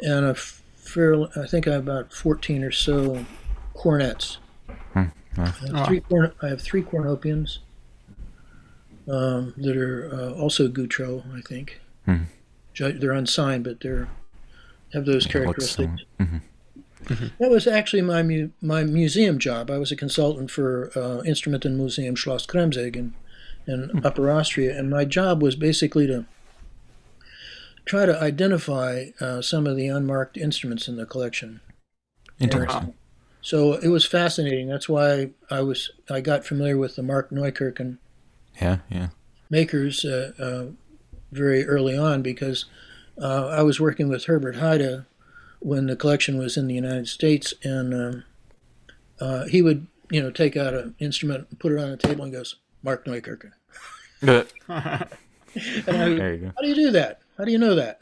and 0.00 0.24
a 0.26 0.34
fair 0.34 1.14
I 1.36 1.46
think 1.46 1.66
I 1.68 1.72
have 1.72 1.82
about 1.82 2.12
fourteen 2.12 2.62
or 2.64 2.70
so 2.72 3.24
cornets. 3.74 4.38
I 4.94 5.10
have 5.36 5.56
Oh. 5.74 5.84
three 5.84 6.00
corn, 6.00 6.32
I 6.42 6.48
have 6.48 6.60
three 6.62 6.82
cornopeans 6.82 7.58
um, 9.08 9.52
that 9.56 9.76
are 9.76 10.08
uh, 10.12 10.32
also 10.34 10.68
Gautrot, 10.68 11.24
I 11.36 11.40
think. 11.40 11.80
Hmm. 12.06 12.24
They're 12.78 13.12
unsigned, 13.12 13.64
but 13.64 13.80
they're 13.80 14.08
have 14.92 15.04
those 15.06 15.26
Yeah, 15.26 15.42
it 15.42 15.46
looks 15.46 15.74
characteristics. 15.76 16.02
similar. 16.18 16.42
That 17.40 17.50
was 17.50 17.66
actually 17.66 18.02
my 18.02 18.22
mu- 18.22 18.50
my 18.62 18.84
museum 18.84 19.38
job. 19.38 19.70
I 19.70 19.76
was 19.78 19.92
a 19.92 19.96
consultant 19.96 20.50
for 20.50 20.90
uh, 20.96 21.18
and 21.64 21.76
Museum 21.76 22.14
Schloss 22.14 22.46
Kremsegg 22.46 22.96
in, 22.96 23.12
in 23.66 24.00
Upper 24.04 24.30
Austria, 24.30 24.78
and 24.78 24.88
my 24.88 25.04
job 25.04 25.42
was 25.42 25.54
basically 25.56 26.06
to 26.06 26.24
try 27.84 28.06
to 28.06 28.20
identify 28.20 29.06
uh, 29.20 29.42
some 29.42 29.66
of 29.66 29.76
the 29.76 29.86
unmarked 29.88 30.36
instruments 30.36 30.88
in 30.88 30.96
the 30.96 31.06
collection. 31.06 31.60
Interesting. 32.40 32.94
So 33.42 33.74
it 33.74 33.88
was 33.88 34.06
fascinating. 34.06 34.68
That's 34.68 34.88
why 34.88 35.30
I 35.50 35.60
was 35.60 35.90
I 36.10 36.20
got 36.20 36.44
familiar 36.46 36.78
with 36.78 36.96
the 36.96 37.02
Markneukirchen 37.02 37.98
Yeah, 38.60 38.78
yeah. 38.90 39.08
makers 39.50 40.04
uh, 40.04 40.32
uh, 40.38 40.66
very 41.30 41.66
early 41.66 41.96
on 41.96 42.22
because 42.22 42.64
uh, 43.20 43.48
I 43.48 43.62
was 43.62 43.78
working 43.80 44.08
with 44.08 44.24
Herbert 44.24 44.56
Heyde 44.56 45.04
when 45.60 45.86
the 45.86 45.96
collection 45.96 46.38
was 46.38 46.56
in 46.56 46.66
the 46.68 46.74
United 46.74 47.06
States, 47.08 47.54
and 47.62 47.94
um, 47.94 48.24
uh, 49.20 49.44
he 49.46 49.60
would 49.62 49.86
you 50.10 50.22
know 50.22 50.30
take 50.30 50.56
out 50.56 50.74
an 50.74 50.94
instrument, 50.98 51.58
put 51.58 51.72
it 51.72 51.78
on 51.78 51.90
the 51.90 51.96
table, 51.98 52.24
and 52.24 52.32
goes 52.32 52.56
Markneukirchen. 52.84 53.52
Uh, 54.26 54.44
And 55.86 55.96
I, 55.96 56.08
there 56.08 56.34
you 56.34 56.38
go. 56.40 56.52
how 56.56 56.62
do 56.62 56.68
you 56.68 56.74
do 56.74 56.90
that? 56.92 57.20
How 57.36 57.44
do 57.44 57.52
you 57.52 57.58
know 57.58 57.74
that? 57.74 58.00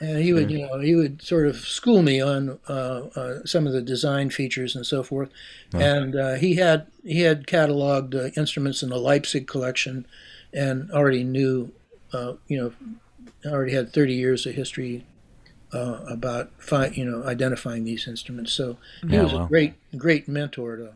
And 0.00 0.18
he 0.22 0.32
would, 0.32 0.50
you 0.50 0.60
know, 0.60 0.78
he 0.80 0.94
would 0.94 1.22
sort 1.22 1.46
of 1.48 1.56
school 1.56 2.02
me 2.02 2.20
on 2.20 2.58
uh, 2.68 3.08
uh, 3.16 3.44
some 3.44 3.66
of 3.66 3.72
the 3.72 3.82
design 3.82 4.30
features 4.30 4.76
and 4.76 4.86
so 4.86 5.02
forth. 5.02 5.30
And 5.78 6.14
uh, 6.16 6.34
he 6.34 6.56
had 6.56 6.86
he 7.04 7.20
had 7.22 7.46
cataloged 7.46 8.14
uh, 8.14 8.30
instruments 8.40 8.82
in 8.82 8.90
the 8.90 8.98
Leipzig 8.98 9.46
collection, 9.48 10.06
and 10.52 10.90
already 10.92 11.24
knew, 11.24 11.72
uh, 12.12 12.34
you 12.46 12.58
know, 12.58 13.50
already 13.50 13.72
had 13.74 13.92
30 13.92 14.14
years 14.14 14.46
of 14.46 14.54
history 14.54 15.06
uh, 15.72 16.00
about 16.08 16.52
fi- 16.58 16.88
you 16.94 17.04
know 17.04 17.24
identifying 17.24 17.84
these 17.84 18.08
instruments. 18.08 18.52
So 18.52 18.78
he 19.08 19.18
Yeah, 19.18 19.20
was 19.20 19.32
wow. 19.32 19.44
a 19.44 19.48
great 19.48 19.74
great 19.98 20.28
mentor 20.28 20.76
to 20.76 20.94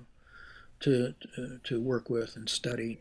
to 0.80 1.14
to, 1.36 1.60
to 1.64 1.80
work 1.80 2.10
with 2.10 2.36
and 2.36 2.48
study. 2.48 3.01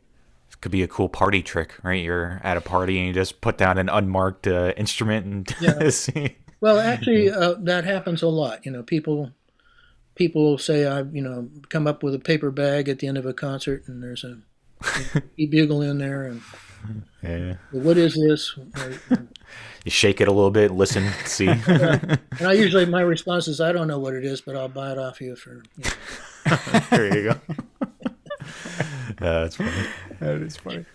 Could 0.61 0.71
be 0.71 0.83
a 0.83 0.88
cool 0.88 1.09
party 1.09 1.41
trick, 1.41 1.73
right? 1.83 2.03
You're 2.03 2.39
at 2.43 2.55
a 2.57 2.61
party 2.61 2.97
and 2.99 3.07
you 3.07 3.13
just 3.13 3.41
put 3.41 3.57
down 3.57 3.77
an 3.77 3.89
unmarked 3.89 4.47
uh, 4.47 4.73
instrument 4.77 5.25
and 5.25 5.55
Yeah. 5.61 5.89
see. 5.89 6.35
Well, 6.61 6.79
actually, 6.79 7.29
uh, 7.31 7.55
that 7.61 7.83
happens 7.85 8.21
a 8.21 8.27
lot. 8.27 8.65
You 8.65 8.71
know, 8.71 8.83
people 8.83 9.31
people 10.15 10.57
say 10.59 10.85
I, 10.85 11.01
you 11.01 11.21
know, 11.21 11.49
come 11.69 11.88
up 11.88 12.03
with 12.03 12.13
a 12.13 12.19
paper 12.19 12.51
bag 12.51 12.88
at 12.88 12.99
the 12.99 13.07
end 13.07 13.17
of 13.17 13.25
a 13.25 13.33
concert, 13.33 13.83
and 13.88 14.03
there's 14.03 14.23
a, 14.23 14.38
a 15.39 15.45
bugle 15.47 15.81
in 15.81 15.97
there, 15.97 16.23
and 16.25 16.41
Yeah. 17.23 17.55
what 17.71 17.97
is 17.97 18.13
this? 18.15 18.55
You 19.83 19.89
shake 19.91 20.21
it 20.21 20.27
a 20.27 20.31
little 20.31 20.51
bit, 20.51 20.71
listen, 20.71 21.07
see. 21.25 21.47
And 21.47 22.19
I 22.41 22.53
usually 22.53 22.85
my 22.85 23.01
response 23.01 23.47
is 23.47 23.59
I 23.61 23.71
don't 23.71 23.88
know 23.88 23.99
what 23.99 24.13
it 24.13 24.23
is, 24.25 24.41
but 24.41 24.55
I'll 24.55 24.67
buy 24.67 24.91
it 24.91 24.97
off 24.99 25.19
you 25.21 25.35
for. 25.35 25.63
You 25.77 25.83
know. 25.83 26.79
there 26.91 27.17
you 27.17 27.33
go. 27.33 27.88
Uh, 29.19 29.41
that's 29.41 29.57
funny. 29.57 29.72
That 30.19 30.41
is 30.41 30.55
funny. 30.55 30.85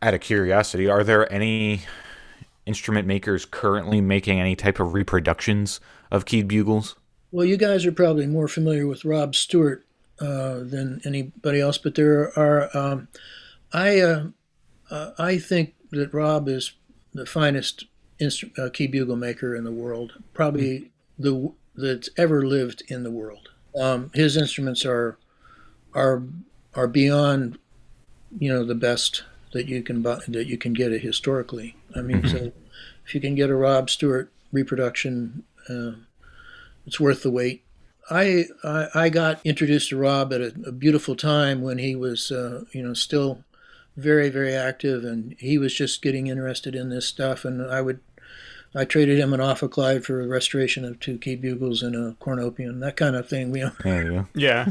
Out 0.00 0.14
of 0.14 0.20
curiosity, 0.20 0.88
are 0.88 1.04
there 1.04 1.30
any 1.30 1.82
instrument 2.64 3.06
makers 3.06 3.44
currently 3.44 4.00
making 4.00 4.40
any 4.40 4.54
type 4.54 4.78
of 4.78 4.94
reproductions 4.94 5.80
of 6.10 6.24
keyed 6.24 6.48
bugles? 6.48 6.94
Well, 7.32 7.44
you 7.44 7.56
guys 7.56 7.84
are 7.84 7.92
probably 7.92 8.26
more 8.26 8.48
familiar 8.48 8.86
with 8.86 9.04
Rob 9.04 9.34
Stewart 9.34 9.84
uh, 10.20 10.60
than 10.60 11.00
anybody 11.04 11.60
else, 11.60 11.78
but 11.78 11.94
there 11.94 12.36
are. 12.38 12.74
Um, 12.76 13.08
I 13.72 14.00
uh, 14.00 14.26
uh, 14.90 15.10
I 15.18 15.38
think 15.38 15.74
that 15.90 16.14
Rob 16.14 16.48
is 16.48 16.72
the 17.12 17.26
finest 17.26 17.86
instru- 18.20 18.56
uh, 18.58 18.70
key 18.70 18.86
bugle 18.86 19.16
maker 19.16 19.54
in 19.54 19.64
the 19.64 19.72
world, 19.72 20.14
probably 20.32 20.90
the 21.18 21.52
that's 21.74 22.08
ever 22.16 22.46
lived 22.46 22.82
in 22.88 23.02
the 23.02 23.10
world. 23.10 23.50
Um, 23.78 24.10
his 24.14 24.36
instruments 24.36 24.84
are 24.84 25.18
are 25.94 26.22
are 26.78 26.86
beyond 26.86 27.58
you 28.38 28.52
know 28.52 28.64
the 28.64 28.74
best 28.74 29.24
that 29.52 29.66
you 29.66 29.82
can 29.82 30.02
buy 30.02 30.18
that 30.28 30.46
you 30.46 30.58
can 30.58 30.72
get 30.72 30.92
it 30.92 31.02
historically. 31.02 31.76
I 31.96 32.02
mean, 32.02 32.26
so 32.28 32.52
if 33.04 33.14
you 33.14 33.20
can 33.20 33.34
get 33.34 33.50
a 33.50 33.56
Rob 33.56 33.90
Stewart 33.90 34.30
reproduction. 34.52 35.44
Uh, 35.68 35.92
it's 36.86 36.98
worth 36.98 37.22
the 37.22 37.30
wait. 37.30 37.64
I, 38.10 38.44
I 38.64 38.86
I 38.94 39.08
got 39.10 39.44
introduced 39.44 39.90
to 39.90 39.98
Rob 39.98 40.32
at 40.32 40.40
a, 40.40 40.54
a 40.66 40.72
beautiful 40.72 41.14
time 41.14 41.60
when 41.60 41.78
he 41.78 41.94
was 41.94 42.30
uh, 42.30 42.64
you 42.72 42.82
know 42.82 42.94
still 42.94 43.44
very 43.96 44.30
very 44.30 44.54
active 44.54 45.04
and 45.04 45.34
he 45.38 45.58
was 45.58 45.74
just 45.74 46.00
getting 46.02 46.28
interested 46.28 46.74
in 46.74 46.88
this 46.88 47.06
stuff 47.06 47.44
and 47.44 47.60
I 47.60 47.82
would 47.82 48.00
I 48.74 48.84
traded 48.84 49.18
him 49.18 49.34
an 49.34 49.40
ophicleide 49.40 50.04
for 50.04 50.22
a 50.22 50.28
restoration 50.28 50.84
of 50.84 51.00
two 51.00 51.18
key 51.18 51.36
bugles 51.36 51.82
and 51.82 51.96
a 51.96 52.12
cornopean 52.24 52.80
that 52.80 52.96
kind 52.96 53.16
of 53.16 53.28
thing. 53.28 53.50
We 53.50 53.64
There 53.82 54.02
you 54.02 54.10
go. 54.10 54.28
Yeah. 54.34 54.68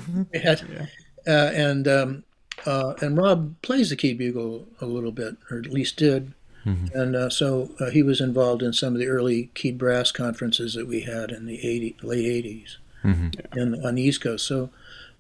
had, 1.28 1.34
uh, 1.34 1.52
and 1.54 1.88
um, 1.88 2.24
uh, 2.66 2.94
and 3.02 3.18
Rob 3.18 3.62
plays 3.62 3.90
the 3.90 3.96
key 3.96 4.14
bugle 4.14 4.68
a 4.82 4.86
little 4.86 5.12
bit 5.12 5.38
or 5.52 5.60
at 5.60 5.68
least 5.68 5.98
did 5.98 6.34
Mm-hmm. 6.68 7.00
And 7.00 7.16
uh, 7.16 7.30
so 7.30 7.72
uh, 7.80 7.90
he 7.92 8.04
was 8.04 8.20
involved 8.20 8.62
in 8.62 8.74
some 8.74 8.94
of 8.94 9.00
the 9.00 9.08
early 9.08 9.50
keyed 9.54 9.78
brass 9.78 10.12
conferences 10.12 10.74
that 10.74 10.86
we 10.86 11.02
had 11.02 11.32
in 11.32 11.46
the 11.46 11.66
80, 11.66 11.98
late 12.04 12.44
80s 12.44 12.78
mm-hmm. 13.04 13.58
in, 13.58 13.86
on 13.86 13.96
the 13.96 14.02
East 14.02 14.22
Coast. 14.22 14.46
So 14.46 14.70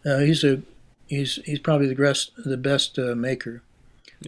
uh, 0.05 0.19
he's 0.19 0.43
a 0.43 0.61
he's 1.07 1.39
he's 1.45 1.59
probably 1.59 1.87
the 1.87 1.95
best 1.95 2.31
the 2.35 2.57
best 2.57 2.99
uh, 2.99 3.15
maker. 3.15 3.61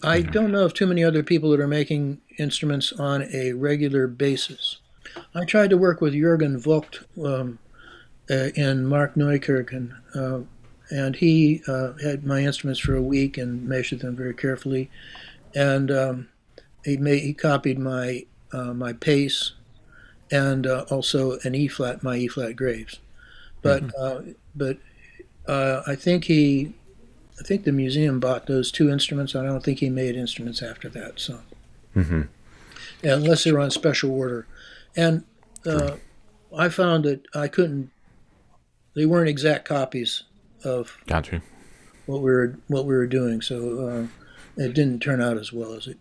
I 0.03 0.21
don't 0.21 0.51
know 0.51 0.65
of 0.65 0.73
too 0.73 0.85
many 0.85 1.03
other 1.03 1.23
people 1.23 1.49
that 1.51 1.59
are 1.59 1.67
making 1.67 2.21
instruments 2.37 2.93
on 2.93 3.27
a 3.33 3.53
regular 3.53 4.07
basis. 4.07 4.77
I 5.33 5.43
tried 5.45 5.71
to 5.71 5.77
work 5.77 5.99
with 5.99 6.13
Jürgen 6.13 6.59
Voigt 6.59 6.99
um, 7.21 7.57
uh, 8.29 8.49
and 8.55 8.87
Mark 8.87 9.15
Neukirch, 9.15 9.73
and, 10.89 11.15
uh, 11.15 11.17
he 11.17 11.61
uh, 11.67 11.93
had 12.03 12.25
my 12.25 12.41
instruments 12.41 12.79
for 12.79 12.95
a 12.95 13.01
week 13.01 13.37
and 13.37 13.67
measured 13.67 13.99
them 13.99 14.15
very 14.15 14.33
carefully. 14.33 14.89
And 15.55 15.91
um, 15.91 16.29
he, 16.83 16.97
made, 16.97 17.21
he 17.21 17.33
copied 17.33 17.79
my, 17.79 18.25
uh, 18.51 18.73
my 18.73 18.93
pace 18.93 19.53
and 20.31 20.65
uh, 20.67 20.85
also 20.89 21.39
an 21.43 21.55
E 21.55 21.67
flat, 21.67 22.03
my 22.03 22.17
E 22.17 22.27
flat 22.27 22.55
graves. 22.55 22.99
But, 23.61 23.87
mm-hmm. 23.87 24.31
but 24.55 24.77
I 25.47 25.95
think 25.95 26.25
he 26.25 26.73
I 27.39 27.43
think 27.43 27.63
the 27.63 27.71
museum 27.71 28.19
bought 28.19 28.47
those 28.47 28.71
two 28.71 28.89
instruments. 28.89 29.35
I 29.35 29.43
don't 29.43 29.63
think 29.63 29.79
he 29.79 29.89
made 29.89 30.15
instruments 30.15 30.61
after 30.61 30.89
that. 30.89 31.19
So, 31.19 31.39
mm-hmm. 31.95 32.23
unless 33.03 33.43
they 33.43 33.51
were 33.51 33.61
on 33.61 33.71
special 33.71 34.11
order, 34.11 34.45
and 34.95 35.23
uh, 35.65 35.95
I 36.55 36.69
found 36.69 37.05
that 37.05 37.25
I 37.33 37.47
couldn't. 37.47 37.91
They 38.95 39.05
weren't 39.05 39.29
exact 39.29 39.65
copies 39.65 40.23
of 40.63 40.97
gotcha. 41.07 41.41
what 42.05 42.21
we 42.21 42.31
were 42.31 42.57
what 42.67 42.85
we 42.85 42.95
were 42.95 43.07
doing, 43.07 43.41
so 43.41 43.87
uh, 43.87 44.61
it 44.61 44.73
didn't 44.73 44.99
turn 44.99 45.21
out 45.21 45.37
as 45.37 45.53
well 45.53 45.73
as 45.73 45.87
it 45.87 45.97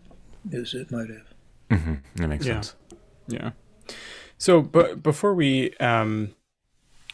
as 0.53 0.73
it 0.73 0.91
might 0.91 1.09
have. 1.09 1.33
Mm-hmm. 1.69 1.93
That 2.15 2.27
makes 2.27 2.45
yeah. 2.45 2.53
sense. 2.53 2.75
Yeah. 3.27 3.51
So, 4.37 4.61
but 4.61 5.03
before 5.03 5.33
we 5.33 5.75
um, 5.77 6.33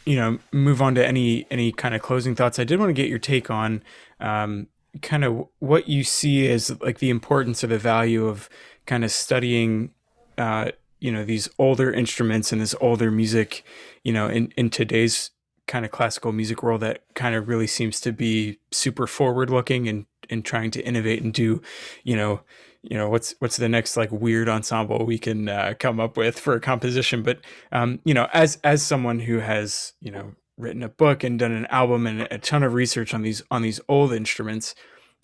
you 0.06 0.16
know 0.16 0.38
move 0.52 0.80
on 0.80 0.94
to 0.94 1.06
any 1.06 1.46
any 1.50 1.72
kind 1.72 1.94
of 1.94 2.00
closing 2.00 2.34
thoughts 2.34 2.58
i 2.58 2.64
did 2.64 2.78
want 2.78 2.88
to 2.88 2.94
get 2.94 3.10
your 3.10 3.18
take 3.18 3.50
on 3.50 3.82
um, 4.20 4.68
kind 5.02 5.24
of 5.24 5.46
what 5.58 5.88
you 5.88 6.02
see 6.02 6.48
as 6.48 6.80
like 6.80 7.00
the 7.00 7.10
importance 7.10 7.62
or 7.62 7.66
the 7.66 7.78
value 7.78 8.26
of 8.26 8.48
kind 8.86 9.04
of 9.04 9.10
studying 9.10 9.90
uh, 10.38 10.70
you 11.00 11.12
know 11.12 11.24
these 11.24 11.48
older 11.58 11.92
instruments 11.92 12.52
and 12.52 12.62
this 12.62 12.74
older 12.80 13.10
music 13.10 13.64
you 14.04 14.12
know 14.12 14.28
in 14.28 14.52
in 14.56 14.70
today's 14.70 15.32
kind 15.66 15.84
of 15.84 15.90
classical 15.90 16.32
music 16.32 16.62
world 16.62 16.80
that 16.80 17.02
kind 17.14 17.34
of 17.34 17.48
really 17.48 17.66
seems 17.66 18.00
to 18.00 18.12
be 18.12 18.58
super 18.70 19.06
forward 19.06 19.50
looking 19.50 19.88
and 19.88 20.06
and 20.28 20.44
trying 20.44 20.70
to 20.70 20.84
innovate 20.84 21.22
and 21.22 21.32
do 21.32 21.60
you 22.02 22.16
know 22.16 22.40
you 22.82 22.96
know 22.96 23.08
what's 23.08 23.34
what's 23.40 23.56
the 23.56 23.68
next 23.68 23.96
like 23.96 24.10
weird 24.12 24.48
ensemble 24.48 25.04
we 25.04 25.18
can 25.18 25.48
uh, 25.48 25.74
come 25.78 25.98
up 25.98 26.16
with 26.16 26.38
for 26.38 26.54
a 26.54 26.60
composition. 26.60 27.22
But 27.22 27.40
um, 27.72 28.00
you 28.04 28.14
know 28.14 28.28
as 28.32 28.58
as 28.62 28.82
someone 28.82 29.20
who 29.20 29.40
has 29.40 29.94
you 30.00 30.10
know 30.10 30.34
written 30.56 30.82
a 30.82 30.88
book 30.88 31.24
and 31.24 31.38
done 31.38 31.52
an 31.52 31.66
album 31.66 32.06
and 32.06 32.22
a 32.30 32.38
ton 32.38 32.62
of 32.62 32.74
research 32.74 33.12
on 33.12 33.22
these 33.22 33.42
on 33.50 33.62
these 33.62 33.80
old 33.88 34.12
instruments 34.12 34.74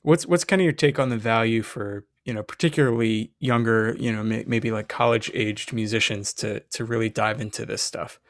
what's 0.03 0.27
what's 0.27 0.45
kind 0.45 0.61
of 0.61 0.65
your 0.65 0.73
take 0.73 0.99
on 0.99 1.09
the 1.09 1.17
value 1.17 1.63
for 1.63 2.05
you 2.25 2.35
know 2.35 2.43
particularly 2.43 3.33
younger 3.41 3.97
you 3.99 4.13
know 4.13 4.23
may, 4.23 4.45
maybe 4.47 4.71
like 4.71 4.89
college 4.89 5.31
aged 5.33 5.73
musicians 5.73 6.35
to 6.35 6.61
to 6.61 6.85
really 6.85 7.09
dive 7.09 7.41
into 7.41 7.65
this 7.65 7.81
stuff 7.81 8.21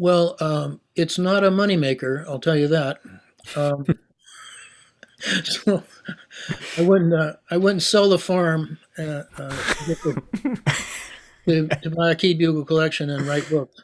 well 0.00 0.36
um, 0.40 0.80
it's 0.96 1.18
not 1.18 1.44
a 1.44 1.50
moneymaker 1.50 2.26
i'll 2.26 2.40
tell 2.40 2.56
you 2.56 2.66
that 2.66 3.00
um, 3.56 3.84
so 5.44 5.82
I 6.78 6.82
wouldn't 6.82 7.12
uh, 7.12 7.34
I 7.50 7.56
wouldn't 7.56 7.82
sell 7.82 8.08
the 8.08 8.18
farm 8.18 8.78
uh, 8.98 9.22
uh, 9.36 9.74
to, 9.86 10.22
to, 11.46 11.68
to, 11.68 11.90
buy 11.90 12.10
a 12.10 12.14
key 12.14 12.34
bugle 12.34 12.64
collection 12.64 13.10
and 13.10 13.26
write 13.26 13.48
books. 13.50 13.82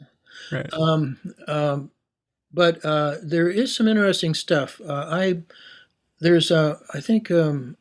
Right. 0.51 0.71
Um, 0.73 1.17
um, 1.47 1.91
but 2.53 2.83
uh, 2.83 3.15
there 3.21 3.49
is 3.49 3.75
some 3.75 3.87
interesting 3.87 4.33
stuff. 4.33 4.81
Uh, 4.81 5.07
I 5.09 5.41
there's 6.19 6.51
uh, 6.51 6.79
I 6.93 7.01
think 7.01 7.29
um, 7.29 7.77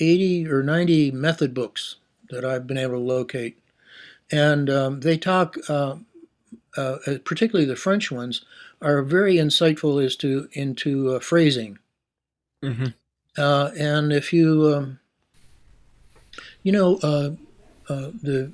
80 0.00 0.48
or 0.48 0.62
90 0.62 1.10
method 1.10 1.54
books 1.54 1.96
that 2.30 2.44
I've 2.44 2.66
been 2.66 2.78
able 2.78 2.94
to 2.94 3.00
locate, 3.00 3.58
and 4.30 4.70
um, 4.70 5.00
they 5.00 5.18
talk. 5.18 5.56
Particularly 7.24 7.66
the 7.66 7.76
French 7.76 8.10
ones 8.10 8.44
are 8.82 9.02
very 9.02 9.36
insightful 9.36 10.04
as 10.04 10.16
to 10.16 10.48
into 10.52 11.18
phrasing 11.20 11.78
Mm-hmm. 12.62 12.86
Uh, 13.38 13.70
and 13.78 14.12
if 14.12 14.32
you, 14.32 14.74
um, 14.74 14.98
you 16.62 16.72
know, 16.72 16.96
uh, 17.02 17.30
uh, 17.88 18.10
the 18.22 18.52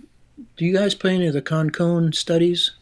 do 0.57 0.65
you 0.65 0.75
guys 0.75 0.95
play 0.95 1.15
any 1.15 1.27
of 1.27 1.35
the 1.35 1.43
Concone 1.43 2.15
studies, 2.15 2.73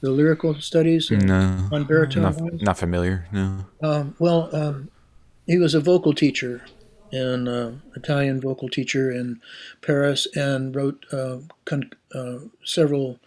the 0.00 0.10
lyrical 0.10 0.54
studies? 0.60 1.10
No, 1.10 1.68
on 1.72 1.84
baritone. 1.84 2.22
Not, 2.22 2.62
not 2.62 2.78
familiar. 2.78 3.26
No. 3.32 3.66
Um, 3.82 4.16
well, 4.18 4.54
um, 4.54 4.90
he 5.46 5.58
was 5.58 5.74
a 5.74 5.80
vocal 5.80 6.12
teacher 6.14 6.62
an 7.12 7.46
uh, 7.46 7.72
Italian 7.94 8.40
vocal 8.40 8.68
teacher 8.68 9.12
in 9.12 9.40
Paris, 9.80 10.26
and 10.34 10.74
wrote 10.74 11.06
uh, 11.12 11.38
con- 11.64 11.92
uh, 12.12 12.38
several, 12.64 13.20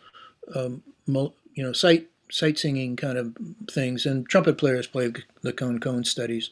um, 0.53 0.83
mo- 1.07 1.33
you 1.59 1.65
know, 1.65 1.73
sight 1.73 2.07
sight 2.31 2.57
singing 2.57 2.95
kind 2.95 3.17
of 3.17 3.35
things. 3.69 4.05
And 4.05 4.25
trumpet 4.29 4.57
players 4.57 4.87
play 4.87 5.11
the 5.41 5.51
Concone 5.51 6.05
studies. 6.05 6.51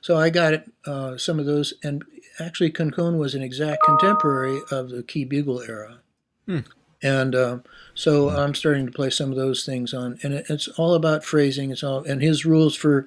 So 0.00 0.16
I 0.16 0.30
got 0.30 0.64
uh, 0.86 1.18
some 1.18 1.38
of 1.38 1.44
those, 1.44 1.74
and 1.82 2.02
actually 2.40 2.70
Concone 2.70 3.18
was 3.18 3.34
an 3.34 3.42
exact 3.42 3.82
contemporary 3.82 4.58
of 4.70 4.88
the 4.88 5.02
key 5.02 5.26
bugle 5.26 5.60
era. 5.60 5.98
Hmm. 6.46 6.60
And 7.02 7.34
uh, 7.34 7.58
so 7.92 8.30
I'm 8.30 8.54
starting 8.54 8.86
to 8.86 8.92
play 8.92 9.10
some 9.10 9.30
of 9.30 9.36
those 9.36 9.66
things 9.66 9.92
on, 9.92 10.18
and 10.22 10.32
it, 10.32 10.46
it's 10.48 10.66
all 10.66 10.94
about 10.94 11.24
phrasing. 11.24 11.70
It's 11.70 11.84
all 11.84 12.02
and 12.04 12.22
his 12.22 12.46
rules 12.46 12.74
for 12.74 13.06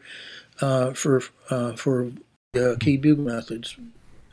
uh, 0.62 0.94
for 0.94 1.24
uh, 1.50 1.74
for 1.74 2.12
key 2.80 2.98
bugle 2.98 3.26
methods 3.26 3.76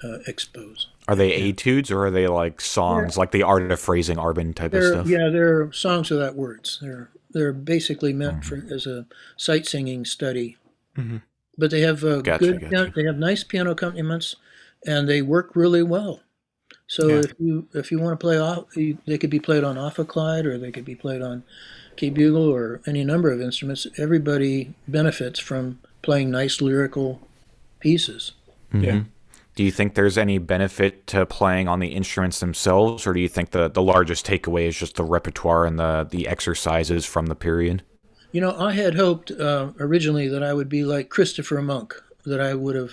uh, 0.05 0.19
expose. 0.27 0.89
Are 1.09 1.17
they 1.17 1.51
etudes 1.51 1.91
or 1.91 2.07
are 2.07 2.11
they 2.11 2.29
like 2.29 2.61
songs, 2.61 3.15
they're, 3.15 3.23
like 3.23 3.33
the 3.33 3.43
art 3.43 3.73
of 3.73 3.81
phrasing, 3.81 4.19
Arban 4.19 4.55
type 4.55 4.75
of 4.75 4.85
stuff? 4.85 5.09
Yeah, 5.09 5.29
they're 5.31 5.73
songs 5.73 6.11
without 6.11 6.37
words. 6.37 6.79
They're 6.81 7.11
they're 7.31 7.53
basically 7.53 8.13
meant 8.13 8.41
mm-hmm. 8.41 8.69
for 8.69 8.75
as 8.75 8.87
a 8.87 9.07
sight 9.37 9.67
singing 9.67 10.05
study. 10.05 10.57
Mm-hmm 10.97 11.19
but 11.59 11.73
they 11.73 11.81
have 11.81 12.05
uh, 12.05 12.21
gotcha, 12.23 12.53
good. 12.53 12.71
Gotcha. 12.71 12.93
They 12.95 13.05
have 13.05 13.19
nice 13.19 13.43
piano 13.43 13.73
accompaniments, 13.73 14.37
and 14.87 15.09
they 15.09 15.21
work 15.21 15.55
really 15.55 15.83
well. 15.83 16.21
So 16.87 17.09
yeah. 17.09 17.17
if 17.17 17.35
you 17.39 17.69
if 17.75 17.91
you 17.91 17.99
want 17.99 18.19
to 18.19 18.25
play 18.25 18.39
off, 18.39 18.67
they 18.75 19.19
could 19.19 19.29
be 19.29 19.41
played 19.41 19.65
on 19.65 19.77
ophicleide, 19.77 20.45
or 20.45 20.57
they 20.57 20.71
could 20.71 20.85
be 20.85 20.95
played 20.95 21.21
on 21.21 21.43
key 21.97 22.11
bugle, 22.11 22.49
or 22.49 22.81
any 22.87 23.05
number 23.05 23.31
of 23.31 23.43
instruments. 23.43 23.87
Everybody 23.99 24.73
benefits 24.87 25.41
from 25.41 25.81
playing 26.03 26.31
nice 26.31 26.61
lyrical 26.61 27.21
pieces. 27.81 28.33
Mm-hmm. 28.73 28.85
Yeah. 28.85 29.03
Do 29.59 29.65
you 29.65 29.73
think 29.73 29.95
there's 29.95 30.17
any 30.17 30.39
benefit 30.39 31.09
to 31.09 31.27
playing 31.27 31.67
on 31.67 31.81
the 31.81 31.89
instruments 31.89 32.39
themselves, 32.39 33.09
or 33.09 33.13
do 33.13 33.19
you 33.19 33.29
think 33.29 33.51
the, 33.51 33.69
the 33.69 33.83
largest 33.83 34.25
takeaway 34.25 34.69
is 34.69 34.77
just 34.77 34.95
the 34.95 35.03
repertoire 35.03 35.67
and 35.67 35.81
the, 35.81 36.07
the 36.09 36.29
exercises 36.29 37.05
from 37.05 37.27
the 37.27 37.35
period? 37.35 37.83
You 38.31 38.41
know, 38.41 38.57
I 38.57 38.75
had 38.75 38.95
hoped 38.95 39.33
uh, 39.33 39.73
originally 39.81 40.29
that 40.29 40.45
I 40.45 40.53
would 40.53 40.69
be 40.69 40.85
like 40.85 41.09
Christopher 41.09 41.61
Monk, 41.61 42.01
that 42.25 42.41
I 42.41 42.55
would 42.55 42.77
have 42.77 42.93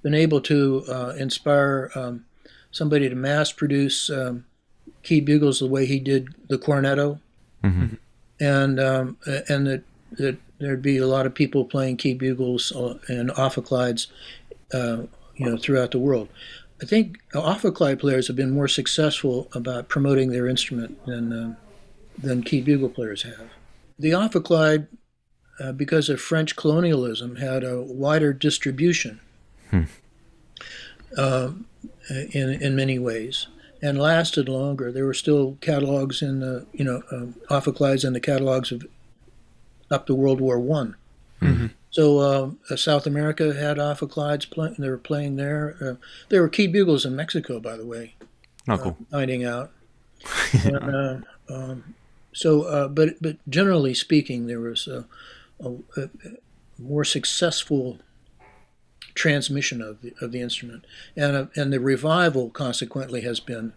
been 0.00 0.14
able 0.14 0.40
to 0.40 0.82
uh, 0.88 1.12
inspire 1.18 1.90
um, 1.94 2.24
somebody 2.70 3.06
to 3.10 3.14
mass 3.14 3.52
produce 3.52 4.08
um, 4.08 4.46
key 5.02 5.20
bugles 5.20 5.58
the 5.58 5.66
way 5.66 5.84
he 5.84 6.00
did 6.00 6.34
the 6.48 6.56
cornetto, 6.56 7.20
mm-hmm. 7.62 7.96
and 8.40 8.80
um, 8.80 9.18
and 9.50 9.66
that 9.66 9.82
that 10.12 10.38
there'd 10.58 10.80
be 10.80 10.96
a 10.96 11.06
lot 11.06 11.26
of 11.26 11.34
people 11.34 11.66
playing 11.66 11.98
key 11.98 12.14
bugles 12.14 12.72
uh, 12.72 12.96
and 13.08 13.28
ophicleides, 13.32 14.06
uh, 14.72 15.02
you 15.38 15.46
know, 15.46 15.56
throughout 15.56 15.90
the 15.90 15.98
world. 15.98 16.28
I 16.80 16.86
think 16.86 17.18
ophicleide 17.32 17.98
players 17.98 18.26
have 18.28 18.36
been 18.36 18.50
more 18.50 18.68
successful 18.68 19.48
about 19.52 19.88
promoting 19.88 20.30
their 20.30 20.46
instrument 20.46 21.04
than 21.06 21.32
uh, 21.32 21.54
than 22.16 22.42
key 22.42 22.60
bugle 22.60 22.88
players 22.88 23.22
have. 23.22 23.50
The 23.98 24.10
ophicleide, 24.10 24.86
uh, 25.60 25.72
because 25.72 26.08
of 26.08 26.20
French 26.20 26.56
colonialism, 26.56 27.36
had 27.36 27.64
a 27.64 27.80
wider 27.82 28.32
distribution 28.32 29.20
hmm. 29.70 29.84
uh, 31.16 31.50
in, 32.10 32.50
in 32.62 32.76
many 32.76 32.98
ways 32.98 33.46
and 33.80 33.98
lasted 33.98 34.48
longer. 34.48 34.90
There 34.90 35.06
were 35.06 35.14
still 35.14 35.56
catalogs 35.60 36.22
in 36.22 36.40
the, 36.40 36.66
you 36.72 36.84
know, 36.84 37.02
um, 37.12 37.34
ophicleides 37.50 38.04
in 38.04 38.12
the 38.12 38.20
catalogs 38.20 38.72
of 38.72 38.86
up 39.90 40.06
to 40.06 40.14
World 40.14 40.40
War 40.40 40.58
One. 40.58 40.96
Mm-hmm. 41.40 41.66
So 41.90 42.18
uh, 42.70 42.76
South 42.76 43.06
America 43.06 43.54
had 43.54 43.78
ophicleides. 43.78 44.50
Play, 44.50 44.74
they 44.78 44.88
were 44.88 44.98
playing 44.98 45.36
there. 45.36 45.76
Uh, 45.80 45.94
there 46.28 46.42
were 46.42 46.48
key 46.48 46.66
bugles 46.66 47.04
in 47.04 47.16
Mexico, 47.16 47.60
by 47.60 47.76
the 47.76 47.86
way. 47.86 48.14
Oh, 48.68 48.78
cool. 48.78 48.96
Uh, 49.00 49.04
finding 49.10 49.44
out. 49.44 49.72
and, 50.64 50.76
uh, 50.76 51.18
um, 51.48 51.94
so, 52.32 52.62
uh, 52.62 52.88
but 52.88 53.20
but 53.22 53.36
generally 53.48 53.94
speaking, 53.94 54.46
there 54.46 54.60
was 54.60 54.86
a, 54.86 55.06
a, 55.60 55.76
a 55.96 56.10
more 56.78 57.04
successful 57.04 57.98
transmission 59.14 59.80
of 59.80 60.02
the, 60.02 60.12
of 60.20 60.32
the 60.32 60.40
instrument, 60.40 60.84
and 61.16 61.36
uh, 61.36 61.46
and 61.56 61.72
the 61.72 61.80
revival 61.80 62.50
consequently 62.50 63.22
has 63.22 63.40
been 63.40 63.72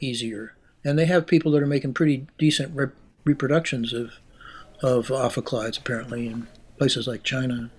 easier. 0.00 0.54
And 0.82 0.98
they 0.98 1.06
have 1.06 1.26
people 1.26 1.52
that 1.52 1.62
are 1.62 1.66
making 1.66 1.92
pretty 1.92 2.26
decent 2.38 2.74
rep- 2.74 2.94
reproductions 3.24 3.92
of 3.92 4.12
ophicleides, 4.82 5.78
apparently 5.78 6.26
in 6.26 6.48
places 6.80 7.06
like 7.06 7.22
China. 7.22 7.70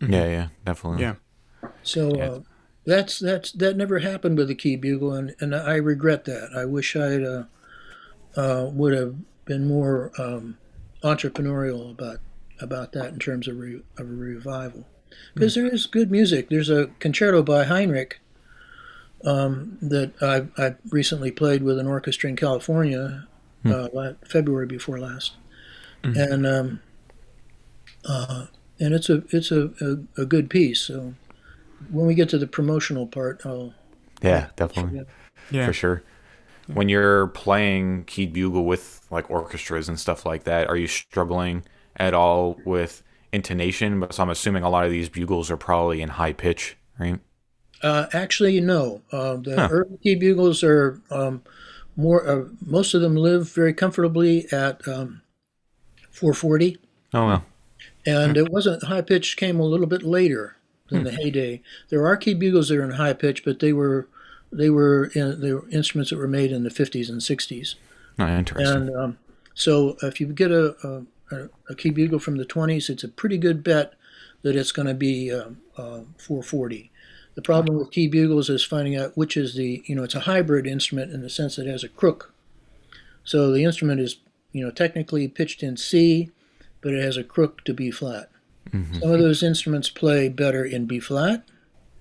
Yeah, 0.00 0.24
yeah, 0.24 0.48
definitely. 0.64 1.02
Yeah. 1.02 1.16
So 1.82 2.18
uh, 2.18 2.40
that's 2.86 3.18
that's 3.18 3.52
that 3.52 3.76
never 3.76 3.98
happened 3.98 4.38
with 4.38 4.48
the 4.48 4.54
key 4.54 4.76
bugle, 4.76 5.12
and, 5.12 5.34
and 5.40 5.54
I 5.54 5.74
regret 5.74 6.24
that. 6.24 6.52
I 6.56 6.64
wish 6.64 6.96
I 6.96 7.22
uh, 7.22 7.44
uh, 8.34 8.70
would 8.72 8.94
have 8.94 9.14
been 9.44 9.68
more 9.68 10.10
um, 10.18 10.56
entrepreneurial 11.02 11.90
about 11.90 12.20
about 12.58 12.92
that 12.92 13.12
in 13.12 13.18
terms 13.18 13.46
of, 13.46 13.58
re, 13.58 13.82
of 13.98 14.08
a 14.08 14.14
revival, 14.14 14.86
because 15.34 15.54
there 15.54 15.66
is 15.66 15.84
good 15.84 16.10
music. 16.10 16.48
There's 16.48 16.70
a 16.70 16.86
concerto 16.98 17.42
by 17.42 17.64
Heinrich 17.64 18.20
um, 19.22 19.76
that 19.82 20.14
I 20.22 20.46
I 20.56 20.76
recently 20.88 21.30
played 21.30 21.62
with 21.62 21.78
an 21.78 21.86
orchestra 21.86 22.30
in 22.30 22.36
California, 22.36 23.26
uh, 23.66 23.88
February 24.24 24.66
before 24.66 24.98
last, 24.98 25.34
and 26.02 26.46
um, 26.46 26.80
uh, 28.06 28.46
and 28.80 28.94
it's 28.94 29.10
a 29.10 29.24
it's 29.30 29.50
a, 29.50 29.70
a, 29.80 30.22
a 30.22 30.26
good 30.26 30.50
piece. 30.50 30.80
So 30.80 31.14
when 31.90 32.06
we 32.06 32.14
get 32.14 32.28
to 32.30 32.38
the 32.38 32.46
promotional 32.48 33.06
part, 33.06 33.42
I'll 33.46 33.74
Yeah, 34.22 34.48
definitely. 34.56 34.94
Yeah. 35.50 35.66
For 35.66 35.72
sure. 35.72 36.04
When 36.66 36.88
you're 36.88 37.28
playing 37.28 38.04
keyed 38.06 38.32
bugle 38.32 38.64
with 38.66 39.06
like 39.10 39.30
orchestras 39.30 39.88
and 39.88 40.00
stuff 40.00 40.26
like 40.26 40.44
that, 40.44 40.68
are 40.68 40.76
you 40.76 40.86
struggling 40.88 41.64
at 41.96 42.14
all 42.14 42.62
with 42.64 43.02
intonation? 43.32 44.00
But 44.00 44.14
so 44.14 44.22
I'm 44.24 44.30
assuming 44.30 44.64
a 44.64 44.70
lot 44.70 44.86
of 44.86 44.92
these 44.92 45.08
bugles 45.08 45.50
are 45.50 45.56
probably 45.58 46.02
in 46.02 46.10
high 46.10 46.32
pitch, 46.34 46.76
right? 46.98 47.20
Uh, 47.82 48.06
actually, 48.12 48.60
no. 48.60 49.02
Uh, 49.12 49.36
the 49.36 49.64
Huh. 49.64 49.70
early 49.70 49.98
key 50.02 50.14
bugles 50.14 50.62
are 50.64 51.00
um, 51.10 51.42
more. 51.96 52.26
Uh, 52.28 52.44
most 52.64 52.94
of 52.94 53.02
them 53.02 53.16
live 53.16 53.52
very 53.52 53.74
comfortably 53.74 54.46
at 54.52 54.86
um, 54.88 55.22
440, 56.10 56.78
Oh 57.12 57.26
well. 57.26 57.44
And 58.06 58.36
it 58.36 58.50
wasn't 58.50 58.84
high 58.84 59.02
pitch. 59.02 59.36
Came 59.36 59.60
a 59.60 59.64
little 59.64 59.86
bit 59.86 60.02
later 60.02 60.56
than 60.88 61.04
the 61.04 61.10
heyday. 61.10 61.60
There 61.88 62.06
are 62.06 62.16
key 62.16 62.34
bugles 62.34 62.68
that 62.68 62.78
are 62.78 62.84
in 62.84 62.92
high 62.92 63.12
pitch, 63.12 63.44
but 63.44 63.58
they 63.58 63.72
were 63.72 64.08
they 64.52 64.70
were 64.70 65.06
in, 65.14 65.40
they 65.40 65.52
were 65.52 65.68
instruments 65.70 66.10
that 66.10 66.18
were 66.18 66.28
made 66.28 66.52
in 66.52 66.62
the 66.62 66.70
50s 66.70 67.08
and 67.08 67.20
60s. 67.20 67.74
Oh, 68.18 68.26
interesting. 68.26 68.74
And 68.74 68.96
um, 68.96 69.18
so, 69.54 69.96
if 70.02 70.20
you 70.20 70.26
get 70.28 70.50
a, 70.50 71.04
a, 71.32 71.48
a 71.68 71.74
key 71.74 71.90
bugle 71.90 72.18
from 72.18 72.36
the 72.36 72.46
20s, 72.46 72.88
it's 72.88 73.04
a 73.04 73.08
pretty 73.08 73.38
good 73.38 73.64
bet 73.64 73.94
that 74.42 74.56
it's 74.56 74.72
going 74.72 74.86
to 74.86 74.94
be 74.94 75.32
um, 75.32 75.58
uh, 75.76 76.00
440. 76.18 76.90
The 77.34 77.42
problem 77.42 77.76
with 77.76 77.90
key 77.90 78.08
bugles 78.08 78.48
is 78.48 78.64
finding 78.64 78.96
out 78.96 79.16
which 79.16 79.36
is 79.36 79.54
the, 79.54 79.82
you 79.86 79.94
know, 79.94 80.04
it's 80.04 80.14
a 80.14 80.20
hybrid 80.20 80.66
instrument 80.66 81.12
in 81.12 81.20
the 81.20 81.28
sense 81.28 81.56
that 81.56 81.66
it 81.66 81.70
has 81.70 81.84
a 81.84 81.88
crook. 81.88 82.32
So 83.24 83.50
the 83.50 83.64
instrument 83.64 84.00
is, 84.00 84.16
you 84.52 84.64
know, 84.64 84.70
technically 84.70 85.28
pitched 85.28 85.62
in 85.62 85.76
C, 85.76 86.30
but 86.86 86.94
it 86.94 87.02
has 87.02 87.16
a 87.16 87.24
crook 87.24 87.64
to 87.64 87.74
B 87.74 87.90
flat. 87.90 88.30
Some 88.70 89.10
of 89.10 89.18
those 89.18 89.42
instruments 89.42 89.90
play 89.90 90.28
better 90.28 90.64
in 90.64 90.86
B 90.86 91.00
flat. 91.00 91.42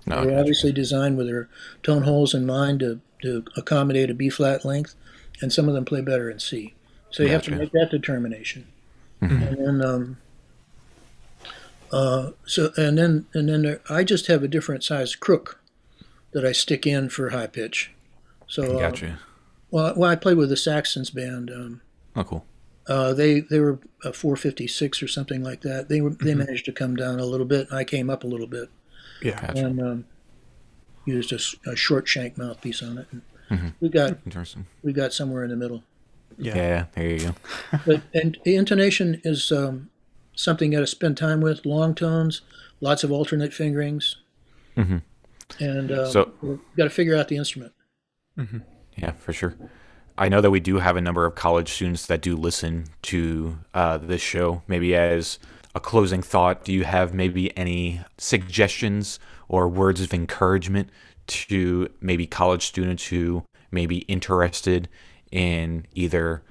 no, 0.06 0.18
They're 0.18 0.26
gotcha. 0.26 0.40
obviously 0.42 0.72
designed 0.72 1.18
with 1.18 1.26
their 1.26 1.50
tone 1.82 2.04
holes 2.04 2.36
in 2.36 2.46
mind 2.46 2.82
to, 2.82 3.00
to 3.24 3.44
accommodate 3.58 4.12
a 4.12 4.14
B 4.14 4.30
flat 4.30 4.64
length, 4.64 4.94
and 5.42 5.52
some 5.52 5.68
of 5.68 5.74
them 5.74 5.86
play 5.86 6.02
better 6.02 6.30
in 6.30 6.38
C. 6.38 6.76
So 7.10 7.24
you 7.24 7.30
have 7.30 7.42
to 7.44 7.56
make 7.56 7.72
that 7.72 7.90
determination. 7.90 8.68
And 9.22 9.58
then, 9.58 9.82
um, 9.84 10.18
uh, 11.92 12.32
so 12.46 12.72
and 12.78 12.96
then 12.98 13.26
and 13.34 13.50
then 13.50 13.62
there, 13.64 13.82
I 13.90 14.04
just 14.04 14.28
have 14.28 14.44
a 14.44 14.48
different 14.48 14.84
size 14.84 15.16
crook 15.16 15.60
that 16.32 16.46
I 16.46 16.52
stick 16.52 16.86
in 16.86 17.10
for 17.10 17.30
high 17.32 17.48
pitch. 17.48 17.92
So 18.48 18.78
uh, 18.78 18.80
Gotcha. 18.82 19.18
well, 19.72 19.94
well, 19.98 20.12
I 20.12 20.16
played 20.16 20.38
with 20.38 20.50
the 20.50 20.58
Saxons 20.58 21.10
band. 21.10 21.50
Um, 21.50 21.82
Oh, 22.16 22.24
cool. 22.24 22.46
Uh, 22.88 23.14
they 23.14 23.40
they 23.42 23.60
were 23.60 23.80
a 24.04 24.14
456 24.14 25.02
or 25.04 25.08
something 25.08 25.44
like 25.44 25.62
that. 25.62 25.90
They 25.90 26.02
were 26.02 26.12
they 26.12 26.36
managed 26.36 26.66
to 26.66 26.72
come 26.72 26.96
down 26.96 27.20
a 27.20 27.26
little 27.26 27.46
bit. 27.46 27.70
and 27.70 27.78
I 27.80 27.84
came 27.84 28.10
up 28.10 28.24
a 28.24 28.28
little 28.28 28.48
bit 28.48 28.70
Yeah. 29.22 29.40
Gotcha. 29.42 29.66
and 29.66 29.82
um, 29.82 30.06
used 31.06 31.32
a 31.34 31.76
short 31.76 32.08
shank 32.08 32.38
mouthpiece 32.38 32.82
on 32.84 32.98
it. 33.00 33.08
And 33.12 33.22
Mhm. 33.52 33.74
We 33.80 33.90
got 33.90 34.18
Interesting. 34.26 34.66
we 34.82 34.92
got 34.92 35.14
somewhere 35.14 35.44
in 35.44 35.52
the 35.52 35.56
middle. 35.56 35.84
Yeah. 36.38 36.56
Yeah. 36.56 36.86
there 36.96 37.10
you 37.10 37.20
go. 37.20 37.36
But 37.86 38.02
and 38.14 38.38
the 38.44 38.56
intonation 38.56 39.22
is 39.24 39.52
um, 39.52 39.90
something 40.36 40.72
you 40.72 40.78
got 40.80 40.82
to 40.82 40.88
spend 40.88 41.16
time 41.18 41.42
with. 41.42 41.64
Long 41.66 41.94
tones, 41.94 42.42
lots 42.82 43.04
of 43.04 43.12
alternate 43.12 43.54
fingerings, 43.54 44.16
Mhm. 44.76 45.02
and 45.60 45.92
um, 45.92 46.12
So- 46.12 46.32
you 46.42 46.60
got 46.76 46.86
to 46.86 46.90
figure 46.90 47.16
out 47.16 47.28
the 47.28 47.38
instrument. 47.38 47.74
Yeah, 48.98 49.12
for 49.12 49.32
sure. 49.32 49.56
I 50.18 50.30
know 50.30 50.40
that 50.42 50.52
we 50.52 50.62
do 50.62 50.78
have 50.78 50.96
a 50.96 51.02
number 51.02 51.26
of 51.26 51.36
college 51.36 51.74
students 51.74 52.06
that 52.06 52.22
do 52.22 52.36
listen 52.36 52.86
to 53.04 53.58
uh, 53.74 53.98
this 53.98 54.22
show. 54.22 54.62
Maybe 54.68 54.96
as 54.96 55.40
a 55.74 55.80
closing 55.80 56.22
thought, 56.22 56.64
do 56.64 56.72
you 56.72 56.86
have 56.86 57.14
maybe 57.14 57.56
any 57.58 58.02
suggestions 58.18 59.20
or 59.50 59.68
words 59.68 60.02
of 60.02 60.14
encouragement 60.14 60.90
to 61.28 61.90
maybe 62.00 62.26
college 62.26 62.66
students 62.66 63.08
who 63.08 63.44
may 63.72 63.86
be 63.86 64.00
interested 64.00 64.88
in 65.32 65.86
either 65.94 66.44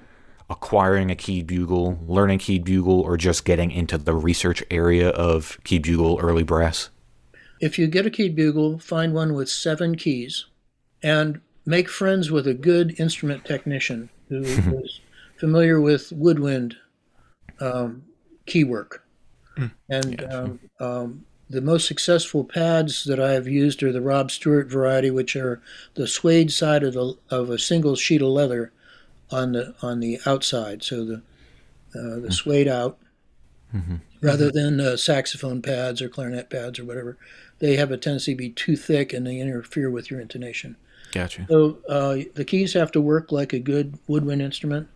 acquiring 0.47 1.09
a 1.09 1.15
keyed 1.15 1.47
bugle, 1.47 1.97
learning 2.05 2.37
keyed 2.37 2.63
bugle, 2.63 3.01
or 3.01 3.17
just 3.17 3.45
getting 3.45 3.71
into 3.71 3.97
the 3.97 4.13
research 4.13 4.63
area 4.69 5.09
of 5.09 5.57
keyed 5.63 5.81
bugle 5.81 6.19
early 6.21 6.43
brass? 6.43 6.89
If 7.59 7.79
you 7.79 7.87
get 7.87 8.05
a 8.05 8.11
keyed 8.11 8.35
bugle, 8.35 8.77
find 8.77 9.13
one 9.13 9.33
with 9.33 9.49
seven 9.49 9.95
keys, 9.95 10.45
and 11.01 11.41
make 11.65 11.89
friends 11.89 12.31
with 12.31 12.47
a 12.47 12.53
good 12.53 12.99
instrument 12.99 13.45
technician 13.45 14.09
who 14.29 14.41
is 14.83 14.99
familiar 15.37 15.81
with 15.81 16.11
woodwind 16.11 16.77
um, 17.59 18.03
key 18.45 18.63
work. 18.63 19.05
And 19.89 20.23
um, 20.33 20.59
um, 20.79 21.25
the 21.49 21.61
most 21.61 21.87
successful 21.87 22.43
pads 22.43 23.05
that 23.05 23.19
I 23.19 23.31
have 23.33 23.47
used 23.47 23.81
are 23.83 23.91
the 23.91 24.01
Rob 24.01 24.31
Stewart 24.31 24.67
variety, 24.67 25.09
which 25.11 25.35
are 25.35 25.61
the 25.93 26.07
suede 26.07 26.51
side 26.51 26.83
of 26.83 26.93
the 26.93 27.15
of 27.29 27.49
a 27.49 27.59
single 27.59 27.95
sheet 27.95 28.21
of 28.21 28.29
leather 28.29 28.71
on 29.31 29.53
the 29.53 29.73
on 29.81 29.99
the 29.99 30.19
outside, 30.25 30.83
so 30.83 31.05
the 31.05 31.15
uh, 31.95 32.19
the 32.19 32.31
suede 32.31 32.67
out, 32.67 32.97
rather 34.21 34.51
than 34.51 34.81
uh, 34.81 34.97
saxophone 34.97 35.61
pads 35.61 36.01
or 36.01 36.09
clarinet 36.09 36.49
pads 36.49 36.79
or 36.79 36.85
whatever. 36.85 37.17
They 37.59 37.77
have 37.77 37.91
a 37.91 37.97
tendency 37.97 38.33
to 38.33 38.37
be 38.37 38.49
too 38.49 38.75
thick 38.75 39.13
and 39.13 39.25
they 39.25 39.39
interfere 39.39 39.89
with 39.89 40.11
your 40.11 40.19
intonation. 40.19 40.75
Gotcha. 41.15 41.45
So 41.49 41.77
uh, 41.87 42.17
the 42.33 42.43
keys 42.43 42.73
have 42.73 42.91
to 42.91 42.99
work 42.99 43.31
like 43.31 43.53
a 43.53 43.59
good 43.59 43.97
woodwind 44.07 44.41
instrument, 44.41 44.89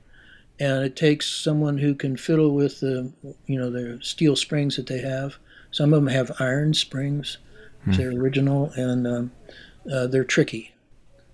and 0.60 0.84
it 0.84 0.98
takes 0.98 1.32
someone 1.32 1.78
who 1.78 1.96
can 1.96 2.18
fiddle 2.18 2.54
with 2.54 2.82
the 2.82 3.12
you 3.46 3.58
know 3.58 3.70
the 3.70 4.00
steel 4.02 4.36
springs 4.36 4.76
that 4.76 4.88
they 4.88 5.00
have. 5.00 5.38
Some 5.72 5.94
of 5.94 6.04
them 6.04 6.14
have 6.14 6.36
iron 6.42 6.74
springs, 6.74 7.38
they're 7.86 8.12
original, 8.12 8.72
and 8.76 9.08
um, 9.08 9.32
uh, 9.92 10.08
they're 10.08 10.26
tricky. 10.26 10.74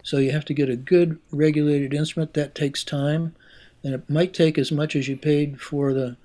So 0.04 0.18
you 0.18 0.32
have 0.32 0.46
to 0.46 0.54
get 0.54 0.70
a 0.70 0.76
good 0.76 1.18
regulated 1.32 1.94
instrument. 1.94 2.36
That 2.36 2.54
takes 2.54 2.84
time, 2.84 3.36
and 3.84 3.96
it 3.96 4.08
might 4.08 4.36
take 4.36 4.60
as 4.60 4.72
much 4.72 4.96
as 4.96 5.08
you 5.08 5.18
paid 5.18 5.60
for 5.60 5.94
the 5.94 6.16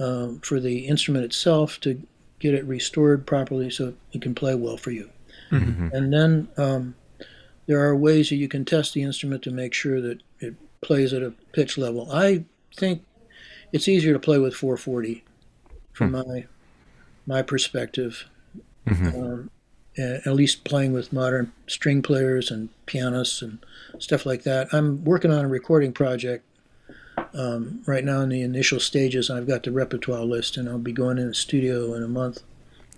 um, 0.00 0.40
for 0.40 0.58
the 0.58 0.88
instrument 0.88 1.24
itself 1.24 1.78
to 1.82 2.02
get 2.40 2.54
it 2.54 2.64
restored 2.64 3.26
properly 3.28 3.70
so 3.70 3.94
it 4.12 4.22
can 4.22 4.34
play 4.34 4.56
well 4.56 4.76
for 4.76 4.90
you. 4.90 5.08
And 5.92 6.12
then 6.12 6.48
um, 6.56 6.94
there 7.66 7.80
are 7.80 7.96
ways 7.96 8.28
that 8.28 8.36
you 8.36 8.48
can 8.48 8.64
test 8.64 8.94
the 8.94 9.02
instrument 9.02 9.42
to 9.42 9.50
make 9.50 9.74
sure 9.74 10.00
that 10.00 10.20
it 10.40 10.54
plays 10.80 11.12
at 11.12 11.22
a 11.22 11.32
pitch 11.52 11.78
level. 11.78 12.10
I 12.12 12.44
think 12.76 13.04
it's 13.72 13.88
easier 13.88 14.12
to 14.12 14.18
play 14.18 14.38
with 14.38 14.54
440 14.54 15.24
from 15.92 16.12
my 16.12 16.46
my 17.26 17.42
perspective. 17.42 18.24
Um, 18.86 19.50
at 19.98 20.32
least 20.32 20.64
playing 20.64 20.92
with 20.92 21.12
modern 21.12 21.52
string 21.66 22.02
players 22.02 22.50
and 22.50 22.70
pianists 22.86 23.42
and 23.42 23.58
stuff 23.98 24.24
like 24.24 24.42
that. 24.42 24.68
I'm 24.72 25.04
working 25.04 25.30
on 25.30 25.44
a 25.44 25.48
recording 25.48 25.92
project 25.92 26.44
um, 27.34 27.82
right 27.86 28.04
now 28.04 28.20
in 28.20 28.30
the 28.30 28.40
initial 28.40 28.80
stages. 28.80 29.30
I've 29.30 29.46
got 29.46 29.62
the 29.62 29.70
repertoire 29.70 30.24
list, 30.24 30.56
and 30.56 30.68
I'll 30.68 30.78
be 30.78 30.92
going 30.92 31.18
in 31.18 31.28
the 31.28 31.34
studio 31.34 31.94
in 31.94 32.02
a 32.02 32.08
month 32.08 32.42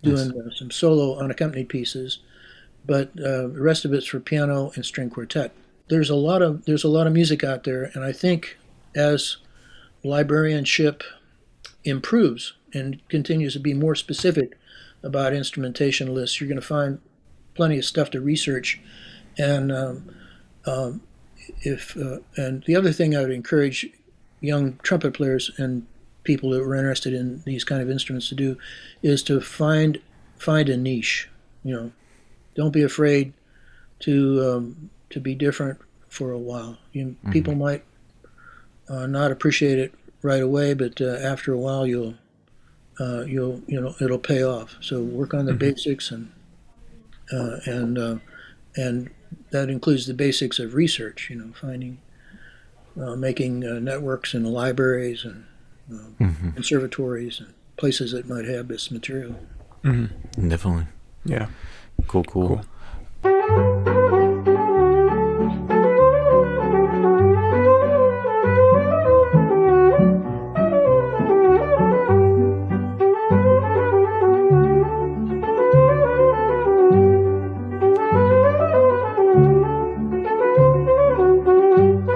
doing 0.02 0.30
uh, 0.38 0.50
some 0.54 0.70
solo 0.70 1.18
unaccompanied 1.18 1.68
pieces 1.68 2.18
but 2.86 3.10
uh, 3.18 3.48
the 3.48 3.60
rest 3.60 3.84
of 3.84 3.92
it's 3.92 4.06
for 4.06 4.20
piano 4.20 4.72
and 4.74 4.84
string 4.84 5.10
quartet. 5.10 5.52
There's 5.88 6.10
a 6.10 6.14
lot 6.14 6.42
of 6.42 6.64
there's 6.64 6.84
a 6.84 6.88
lot 6.88 7.06
of 7.06 7.12
music 7.12 7.44
out 7.44 7.64
there, 7.64 7.90
and 7.94 8.04
I 8.04 8.12
think 8.12 8.56
as 8.94 9.38
librarianship 10.02 11.02
improves 11.84 12.54
and 12.72 13.06
continues 13.08 13.52
to 13.54 13.60
be 13.60 13.74
more 13.74 13.94
specific 13.94 14.56
about 15.02 15.34
instrumentation 15.34 16.14
lists, 16.14 16.40
you're 16.40 16.48
going 16.48 16.60
to 16.60 16.66
find 16.66 17.00
plenty 17.54 17.78
of 17.78 17.84
stuff 17.84 18.10
to 18.10 18.20
research. 18.20 18.80
And 19.38 19.70
um, 19.70 20.14
um, 20.66 21.02
if 21.60 21.96
uh, 21.96 22.18
and 22.36 22.64
the 22.66 22.76
other 22.76 22.92
thing 22.92 23.14
I 23.14 23.20
would 23.20 23.30
encourage 23.30 23.86
young 24.40 24.78
trumpet 24.82 25.14
players 25.14 25.50
and 25.58 25.86
people 26.22 26.50
that 26.50 26.64
were 26.64 26.74
interested 26.74 27.12
in 27.12 27.42
these 27.44 27.64
kind 27.64 27.82
of 27.82 27.90
instruments 27.90 28.28
to 28.30 28.34
do 28.34 28.56
is 29.02 29.22
to 29.24 29.40
find 29.40 30.00
find 30.38 30.68
a 30.68 30.76
niche 30.76 31.28
you 31.64 31.74
know, 31.74 31.92
don't 32.54 32.72
be 32.72 32.82
afraid 32.82 33.32
to 34.00 34.54
um, 34.54 34.90
to 35.10 35.20
be 35.20 35.34
different 35.34 35.78
for 36.08 36.30
a 36.30 36.38
while. 36.38 36.78
You, 36.92 37.06
mm-hmm. 37.06 37.32
People 37.32 37.54
might 37.54 37.84
uh, 38.88 39.06
not 39.06 39.30
appreciate 39.30 39.78
it 39.78 39.94
right 40.22 40.42
away, 40.42 40.74
but 40.74 41.00
uh, 41.00 41.16
after 41.22 41.52
a 41.52 41.58
while, 41.58 41.86
you'll 41.86 42.14
uh, 43.00 43.22
you'll 43.22 43.62
you 43.66 43.80
know 43.80 43.94
it'll 44.00 44.18
pay 44.18 44.42
off. 44.42 44.76
So 44.80 45.02
work 45.02 45.34
on 45.34 45.46
the 45.46 45.52
mm-hmm. 45.52 45.58
basics 45.58 46.10
and 46.10 46.32
uh, 47.32 47.58
and 47.66 47.98
uh, 47.98 48.16
and 48.76 49.10
that 49.50 49.68
includes 49.68 50.06
the 50.06 50.14
basics 50.14 50.58
of 50.58 50.74
research. 50.74 51.28
You 51.30 51.36
know, 51.36 51.52
finding 51.60 51.98
uh, 53.00 53.16
making 53.16 53.60
networks 53.84 54.34
in 54.34 54.44
libraries 54.44 55.24
and 55.24 55.44
mm-hmm. 55.90 56.50
conservatories 56.50 57.40
and 57.40 57.54
places 57.76 58.12
that 58.12 58.28
might 58.28 58.44
have 58.44 58.68
this 58.68 58.90
material. 58.90 59.36
Mm-hmm. 59.82 60.48
Definitely. 60.48 60.86
Yeah. 61.24 61.48
Cool. 62.06 62.24
Cool. 62.24 62.48
cool. 62.48 62.64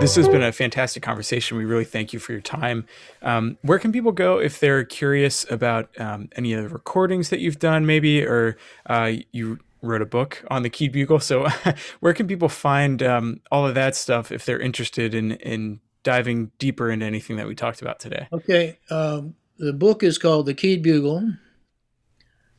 This 0.09 0.17
has 0.17 0.27
been 0.27 0.43
a 0.43 0.53
fantastic 0.53 1.03
conversation. 1.03 1.59
We 1.59 1.67
really 1.67 1.85
thank 1.85 2.15
you 2.15 2.19
for 2.19 2.33
your 2.33 2.41
time. 2.41 2.87
Um, 3.21 3.59
where 3.61 3.79
can 3.79 3.93
people 3.93 4.11
go 4.11 4.39
if 4.39 4.59
they're 4.59 4.83
curious 4.83 5.45
about 5.51 5.91
um, 6.01 6.31
any 6.35 6.55
of 6.55 6.63
the 6.63 6.71
recordings 6.71 7.29
that 7.29 7.41
you've 7.41 7.59
done, 7.59 7.85
maybe, 7.85 8.25
or 8.25 8.57
uh, 8.87 9.13
you 9.33 9.59
wrote 9.83 10.03
a 10.03 10.07
book 10.07 10.45
on 10.51 10.63
the 10.63 10.71
keyed 10.71 10.93
bugle? 10.93 11.21
So, 11.21 11.49
where 12.01 12.13
can 12.15 12.27
people 12.27 12.49
find 12.49 13.03
um, 13.03 13.41
all 13.51 13.67
of 13.67 13.75
that 13.75 13.97
stuff 13.97 14.33
if 14.33 14.45
they're 14.45 14.61
interested 14.61 15.15
in 15.15 15.33
in 15.33 15.81
diving 16.03 16.51
deeper 16.59 16.91
into 16.91 17.05
anything 17.07 17.37
that 17.37 17.47
we 17.47 17.55
talked 17.55 17.83
about 17.83 18.01
today? 18.01 18.29
Okay, 18.33 18.79
um, 18.91 19.35
the 19.59 19.73
book 19.73 20.03
is 20.03 20.19
called 20.19 20.47
The 20.47 20.55
Keyed 20.55 20.83
Bugle, 20.83 21.35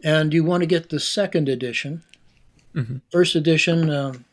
and 0.04 0.34
you 0.34 0.44
want 0.44 0.62
to 0.62 0.68
get 0.68 0.90
the 0.90 1.00
second 1.00 1.50
edition. 1.50 2.04
Mm-hmm. 2.76 2.98
First 3.12 3.36
edition 3.36 3.90
um, 3.90 4.26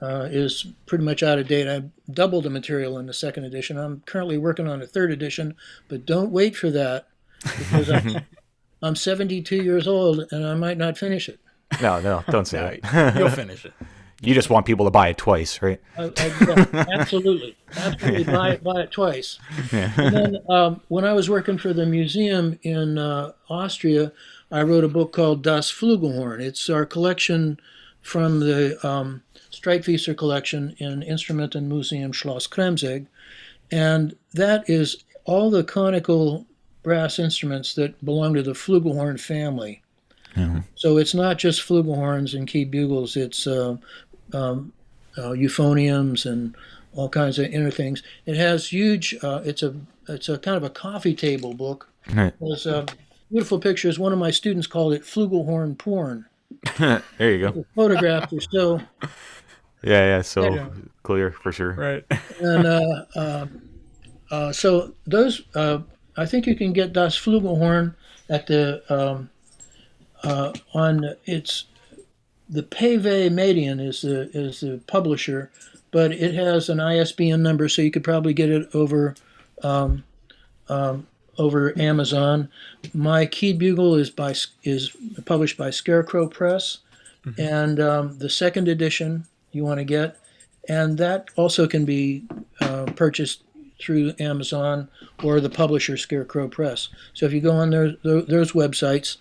uh, 0.00 0.28
is 0.30 0.66
pretty 0.86 1.04
much 1.04 1.22
out 1.22 1.38
of 1.38 1.48
date. 1.48 1.68
I 1.68 1.84
doubled 2.12 2.44
the 2.44 2.50
material 2.50 2.98
in 2.98 3.06
the 3.06 3.12
second 3.12 3.44
edition. 3.44 3.76
I'm 3.76 4.02
currently 4.06 4.38
working 4.38 4.68
on 4.68 4.80
a 4.80 4.86
third 4.86 5.10
edition, 5.10 5.54
but 5.88 6.06
don't 6.06 6.30
wait 6.30 6.56
for 6.56 6.70
that 6.70 7.08
because 7.42 7.90
I'm, 7.90 8.24
I'm 8.82 8.96
72 8.96 9.56
years 9.56 9.86
old 9.86 10.26
and 10.30 10.46
I 10.46 10.54
might 10.54 10.78
not 10.78 10.98
finish 10.98 11.28
it. 11.28 11.40
No, 11.80 12.00
no, 12.00 12.24
don't 12.30 12.46
say 12.46 12.80
it. 12.82 13.16
You'll 13.16 13.28
finish 13.44 13.64
it. 13.64 13.72
You 14.20 14.34
just 14.34 14.50
want 14.50 14.66
people 14.66 14.84
to 14.84 14.90
buy 14.90 15.08
it 15.08 15.16
twice, 15.16 15.62
right? 15.62 15.80
Uh, 15.96 16.10
uh, 16.16 16.66
yeah, 16.72 16.84
absolutely, 16.90 17.56
absolutely. 17.76 18.24
buy 18.32 18.50
it, 18.50 18.64
buy 18.64 18.80
it 18.80 18.90
twice. 18.90 19.38
Yeah. 19.72 19.92
And 19.96 20.16
then 20.16 20.38
um, 20.48 20.80
when 20.88 21.04
I 21.04 21.12
was 21.12 21.30
working 21.30 21.56
for 21.56 21.72
the 21.72 21.86
museum 21.86 22.58
in 22.62 22.98
uh, 22.98 23.32
Austria, 23.48 24.10
I 24.50 24.62
wrote 24.62 24.82
a 24.82 24.88
book 24.88 25.12
called 25.12 25.44
Das 25.44 25.70
Flugelhorn. 25.70 26.40
It's 26.40 26.68
our 26.68 26.84
collection 26.84 27.60
from 28.02 28.40
the 28.40 28.84
um, 28.86 29.22
Streitwieser 29.52 30.16
collection 30.16 30.74
in 30.78 31.02
Instrument 31.02 31.54
and 31.54 31.68
Museum 31.68 32.10
Schloss 32.10 32.48
Kremsegg. 32.48 33.06
And 33.70 34.16
that 34.34 34.68
is 34.68 35.04
all 35.24 35.50
the 35.50 35.62
conical 35.62 36.46
brass 36.82 37.18
instruments 37.18 37.74
that 37.74 38.04
belong 38.04 38.34
to 38.34 38.42
the 38.42 38.52
flugelhorn 38.52 39.20
family. 39.20 39.82
Mm-hmm. 40.34 40.60
So 40.74 40.98
it's 40.98 41.14
not 41.14 41.38
just 41.38 41.66
flugelhorns 41.66 42.34
and 42.34 42.46
key 42.46 42.64
bugles, 42.64 43.16
it's 43.16 43.46
uh, 43.46 43.76
um, 44.32 44.72
uh, 45.16 45.30
euphoniums 45.30 46.26
and 46.26 46.54
all 46.94 47.08
kinds 47.08 47.38
of 47.38 47.46
inner 47.46 47.70
things. 47.70 48.02
It 48.26 48.36
has 48.36 48.72
huge, 48.72 49.16
uh, 49.22 49.42
it's 49.44 49.62
a 49.62 49.74
it's 50.08 50.28
a 50.28 50.38
kind 50.38 50.56
of 50.56 50.62
a 50.64 50.70
coffee 50.70 51.14
table 51.14 51.54
book. 51.54 51.88
Right. 52.12 52.32
There's 52.40 52.66
uh, 52.66 52.86
beautiful 53.30 53.58
pictures. 53.58 53.98
One 53.98 54.12
of 54.12 54.18
my 54.18 54.30
students 54.30 54.66
called 54.66 54.94
it 54.94 55.02
flugelhorn 55.02 55.76
porn. 55.76 56.26
there 56.78 57.02
you 57.18 57.40
go. 57.40 57.50
The 57.52 57.64
photographs 57.74 58.32
are 58.32 58.40
so 58.40 58.80
yeah, 59.82 60.16
yeah. 60.16 60.22
So 60.22 60.54
yeah. 60.54 60.68
clear 61.02 61.32
for 61.32 61.52
sure. 61.52 61.72
Right. 61.74 62.04
and 62.40 62.66
uh, 62.66 63.04
uh, 63.14 63.46
uh, 64.30 64.52
so 64.52 64.94
those, 65.06 65.42
uh, 65.54 65.80
I 66.16 66.26
think 66.26 66.46
you 66.46 66.56
can 66.56 66.72
get 66.72 66.92
Das 66.92 67.16
Flugelhorn 67.16 67.94
at 68.28 68.46
the 68.46 68.82
um, 68.92 69.30
uh, 70.22 70.52
on 70.74 71.14
its 71.24 71.64
the 72.48 72.62
Pave 72.62 73.32
Median 73.32 73.78
is 73.78 74.02
the 74.02 74.30
is 74.32 74.60
the 74.60 74.80
publisher, 74.86 75.50
but 75.90 76.12
it 76.12 76.34
has 76.34 76.68
an 76.68 76.80
ISBN 76.80 77.42
number, 77.42 77.68
so 77.68 77.82
you 77.82 77.90
could 77.90 78.04
probably 78.04 78.34
get 78.34 78.50
it 78.50 78.68
over. 78.74 79.14
Um, 79.62 80.04
um, 80.68 81.06
over 81.38 81.76
Amazon. 81.78 82.48
My 82.92 83.24
Keyed 83.24 83.58
Bugle 83.58 83.94
is 83.94 84.10
by 84.10 84.34
is 84.64 84.96
published 85.24 85.56
by 85.56 85.70
Scarecrow 85.70 86.28
Press, 86.28 86.78
mm-hmm. 87.24 87.40
and 87.40 87.80
um, 87.80 88.18
the 88.18 88.28
second 88.28 88.68
edition 88.68 89.24
you 89.52 89.64
want 89.64 89.78
to 89.78 89.84
get. 89.84 90.18
And 90.68 90.98
that 90.98 91.28
also 91.36 91.66
can 91.66 91.84
be 91.84 92.24
uh, 92.60 92.86
purchased 92.96 93.42
through 93.80 94.12
Amazon 94.18 94.88
or 95.22 95.40
the 95.40 95.48
publisher 95.48 95.96
Scarecrow 95.96 96.48
Press. 96.48 96.88
So 97.14 97.24
if 97.24 97.32
you 97.32 97.40
go 97.40 97.52
on 97.52 97.70
their, 97.70 97.92
those 98.02 98.52
websites, 98.52 99.16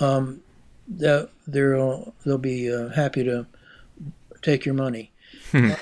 um, 0.00 0.40
they'll, 0.86 1.28
they'll 1.46 2.38
be 2.38 2.72
uh, 2.72 2.88
happy 2.88 3.24
to 3.24 3.46
take 4.42 4.64
your 4.64 4.74
money. 4.74 5.12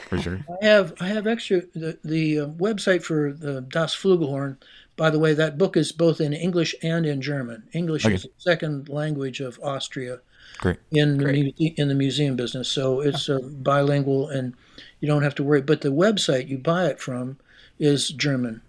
for 0.09 0.19
sure. 0.19 0.45
I 0.63 0.67
have 0.67 0.95
I 1.01 1.09
have 1.09 1.27
extra 1.27 1.63
the, 1.75 1.99
the 2.05 2.41
uh, 2.41 2.47
website 2.47 3.03
for 3.03 3.33
the 3.33 3.61
Das 3.63 3.95
Flugelhorn. 3.97 4.57
By 4.97 5.11
the 5.11 5.19
way, 5.19 5.35
that 5.35 5.59
book 5.59 5.77
is 5.77 5.93
both 5.93 6.21
in 6.21 6.33
English 6.33 6.75
and 6.83 7.05
in 7.05 7.21
German. 7.21 7.65
English 7.73 8.07
okay. 8.07 8.15
is 8.15 8.23
the 8.23 8.31
second 8.39 8.89
language 8.89 9.41
of 9.41 9.61
Austria, 9.63 10.21
Great. 10.59 10.79
in 10.91 11.19
Great. 11.19 11.57
the 11.57 11.75
in 11.77 11.89
the 11.89 11.95
museum 11.95 12.37
business. 12.37 12.69
So 12.69 13.01
it's 13.01 13.29
uh, 13.29 13.41
bilingual, 13.43 14.29
and 14.29 14.55
you 15.01 15.09
don't 15.09 15.23
have 15.23 15.35
to 15.37 15.45
worry. 15.45 15.63
But 15.63 15.81
the 15.81 15.91
website 15.91 16.49
you 16.49 16.59
buy 16.59 16.87
it 16.87 17.01
from 17.01 17.39
is 17.79 18.09
German. 18.09 18.63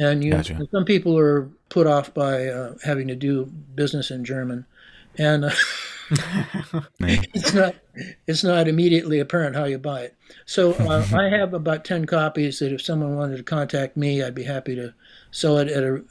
And 0.00 0.24
you 0.24 0.32
gotcha. 0.32 0.66
some 0.72 0.84
people 0.84 1.16
are 1.16 1.48
put 1.68 1.86
off 1.86 2.12
by 2.14 2.46
uh, 2.46 2.74
having 2.82 3.06
to 3.08 3.14
do 3.14 3.44
business 3.74 4.10
in 4.10 4.24
German, 4.24 4.64
and 5.18 5.44
uh, 5.44 5.50
it's 7.00 7.54
not 7.54 7.76
it's 8.26 8.42
not 8.42 8.66
immediately 8.66 9.20
apparent 9.20 9.54
how 9.54 9.64
you 9.64 9.78
buy 9.78 10.00
it. 10.02 10.16
So 10.46 10.72
uh, 10.72 11.06
I 11.14 11.28
have 11.28 11.52
about 11.54 11.84
ten 11.84 12.06
copies 12.06 12.58
that 12.58 12.72
if 12.72 12.82
someone 12.82 13.16
wanted 13.16 13.36
to 13.36 13.42
contact 13.42 13.96
me, 13.96 14.22
I'd 14.22 14.34
be 14.34 14.42
happy 14.42 14.74
to 14.74 14.92
sell 15.32 15.58
it 15.58 15.68
at 15.68 15.84
a, 15.84 16.02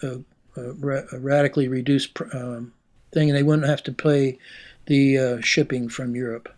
a, 0.55 0.61
a, 0.61 1.19
radically 1.19 1.67
reduced 1.67 2.11
um, 2.33 2.71
thing, 3.11 3.29
and 3.29 3.37
they 3.37 3.43
wouldn't 3.43 3.67
have 3.67 3.83
to 3.83 3.91
pay 3.91 4.37
the 4.85 5.17
uh, 5.17 5.41
shipping 5.41 5.89
from 5.89 6.15
Europe. 6.15 6.53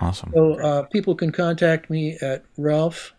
Awesome. 0.00 0.30
So 0.34 0.54
uh, 0.60 0.82
people 0.82 1.14
can 1.14 1.32
contact 1.32 1.88
me 1.88 2.18
at 2.20 2.44
Ralph 2.58 3.14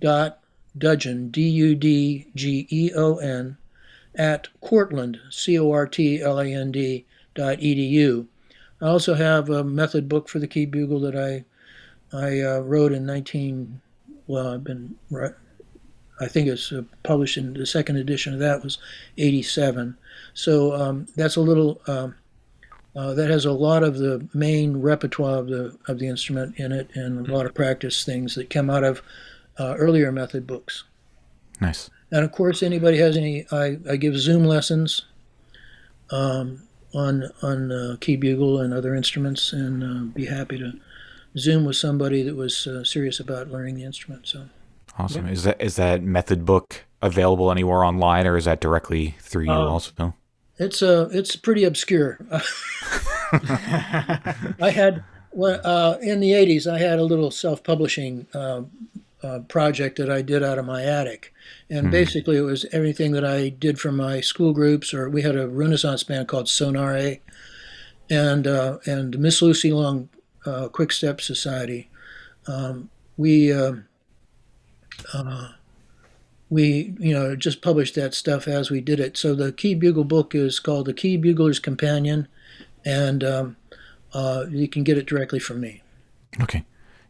dot 0.00 0.40
Dudgeon 0.76 1.30
D 1.30 1.48
U 1.48 1.74
D 1.74 2.28
G 2.34 2.66
E 2.70 2.90
O 2.94 3.16
N 3.16 3.56
at 4.14 4.48
Cortland 4.60 5.18
C 5.30 5.58
O 5.58 5.70
R 5.72 5.86
T 5.86 6.20
L 6.20 6.38
A 6.38 6.52
N 6.52 6.72
D 6.72 7.04
dot 7.34 7.58
edu. 7.58 8.26
I 8.80 8.86
also 8.86 9.14
have 9.14 9.48
a 9.48 9.64
method 9.64 10.08
book 10.08 10.28
for 10.28 10.38
the 10.38 10.46
key 10.46 10.66
bugle 10.66 11.00
that 11.00 11.16
I 11.16 11.44
I 12.16 12.40
uh, 12.40 12.60
wrote 12.60 12.92
in 12.92 13.06
19. 13.06 13.80
Well, 14.26 14.54
I've 14.54 14.64
been 14.64 14.96
I 16.18 16.26
think 16.26 16.48
it's 16.48 16.72
uh, 16.72 16.82
published 17.02 17.36
in 17.36 17.54
the 17.54 17.66
second 17.66 17.96
edition 17.96 18.32
of 18.32 18.40
that 18.40 18.64
was 18.64 18.78
87. 19.18 19.96
So 20.34 20.74
um, 20.74 21.06
that's 21.16 21.36
a 21.36 21.40
little. 21.40 21.80
Um, 21.86 22.14
uh, 22.94 23.12
that 23.12 23.28
has 23.28 23.44
a 23.44 23.52
lot 23.52 23.82
of 23.82 23.98
the 23.98 24.26
main 24.32 24.78
repertoire 24.78 25.36
of 25.36 25.48
the 25.48 25.76
of 25.86 25.98
the 25.98 26.08
instrument 26.08 26.58
in 26.58 26.72
it, 26.72 26.90
and 26.94 27.28
a 27.28 27.32
lot 27.32 27.44
of 27.44 27.52
practice 27.52 28.04
things 28.04 28.34
that 28.34 28.48
come 28.48 28.70
out 28.70 28.84
of 28.84 29.02
uh, 29.58 29.74
earlier 29.78 30.12
method 30.12 30.46
books. 30.46 30.84
Nice. 31.60 31.90
And 32.10 32.24
of 32.24 32.32
course, 32.32 32.62
anybody 32.62 32.98
has 32.98 33.16
any, 33.16 33.46
I, 33.50 33.78
I 33.90 33.96
give 33.96 34.16
Zoom 34.18 34.44
lessons 34.44 35.02
um, 36.10 36.62
on 36.94 37.30
on 37.42 37.72
uh, 37.72 37.96
key 38.00 38.16
bugle 38.16 38.60
and 38.60 38.72
other 38.72 38.94
instruments, 38.94 39.52
and 39.52 39.82
uh, 39.82 40.12
be 40.14 40.26
happy 40.26 40.58
to 40.58 40.72
Zoom 41.36 41.64
with 41.64 41.76
somebody 41.76 42.22
that 42.22 42.36
was 42.36 42.66
uh, 42.66 42.84
serious 42.84 43.20
about 43.20 43.48
learning 43.50 43.74
the 43.74 43.84
instrument. 43.84 44.26
So. 44.26 44.46
Awesome. 44.98 45.26
Yeah. 45.26 45.32
Is 45.32 45.42
that 45.44 45.60
is 45.60 45.76
that 45.76 46.02
method 46.02 46.44
book 46.44 46.84
available 47.02 47.50
anywhere 47.50 47.84
online, 47.84 48.26
or 48.26 48.36
is 48.36 48.46
that 48.46 48.60
directly 48.60 49.16
through 49.20 49.44
you 49.44 49.52
uh, 49.52 49.66
also? 49.66 50.14
It's 50.58 50.82
uh, 50.82 51.08
it's 51.12 51.36
pretty 51.36 51.64
obscure. 51.64 52.18
I 53.32 54.72
had 54.74 55.04
uh, 55.38 55.96
in 56.00 56.20
the 56.20 56.30
'80s. 56.32 56.66
I 56.66 56.78
had 56.78 56.98
a 56.98 57.04
little 57.04 57.30
self-publishing 57.30 58.26
uh, 58.32 58.62
uh, 59.22 59.40
project 59.48 59.98
that 59.98 60.10
I 60.10 60.22
did 60.22 60.42
out 60.42 60.58
of 60.58 60.66
my 60.66 60.82
attic, 60.82 61.32
and 61.70 61.86
hmm. 61.86 61.90
basically 61.90 62.36
it 62.36 62.42
was 62.42 62.66
everything 62.72 63.12
that 63.12 63.24
I 63.24 63.48
did 63.48 63.78
for 63.80 63.92
my 63.92 64.20
school 64.20 64.52
groups. 64.52 64.92
Or 64.92 65.08
we 65.08 65.22
had 65.22 65.36
a 65.36 65.48
Renaissance 65.48 66.02
band 66.02 66.28
called 66.28 66.46
Sonare, 66.46 67.20
and 68.10 68.46
uh, 68.46 68.78
and 68.86 69.18
Miss 69.18 69.42
Lucy 69.42 69.72
Long 69.72 70.08
uh, 70.44 70.68
Quick 70.68 70.92
Step 70.92 71.20
Society. 71.20 71.88
Um, 72.46 72.90
we 73.16 73.52
uh, 73.52 73.74
uh, 75.12 75.48
we 76.48 76.94
you 76.98 77.12
know 77.12 77.34
just 77.36 77.62
published 77.62 77.94
that 77.96 78.14
stuff 78.14 78.46
as 78.46 78.70
we 78.70 78.80
did 78.80 79.00
it. 79.00 79.16
So 79.16 79.34
the 79.34 79.52
Key 79.52 79.74
Bugle 79.74 80.04
book 80.04 80.34
is 80.34 80.60
called 80.60 80.86
the 80.86 80.94
Key 80.94 81.18
Bugler's 81.18 81.58
Companion, 81.58 82.28
and 82.84 83.24
um, 83.24 83.56
uh, 84.12 84.46
you 84.50 84.68
can 84.68 84.84
get 84.84 84.98
it 84.98 85.06
directly 85.06 85.38
from 85.38 85.60
me. 85.60 85.82
Okay, 86.40 86.64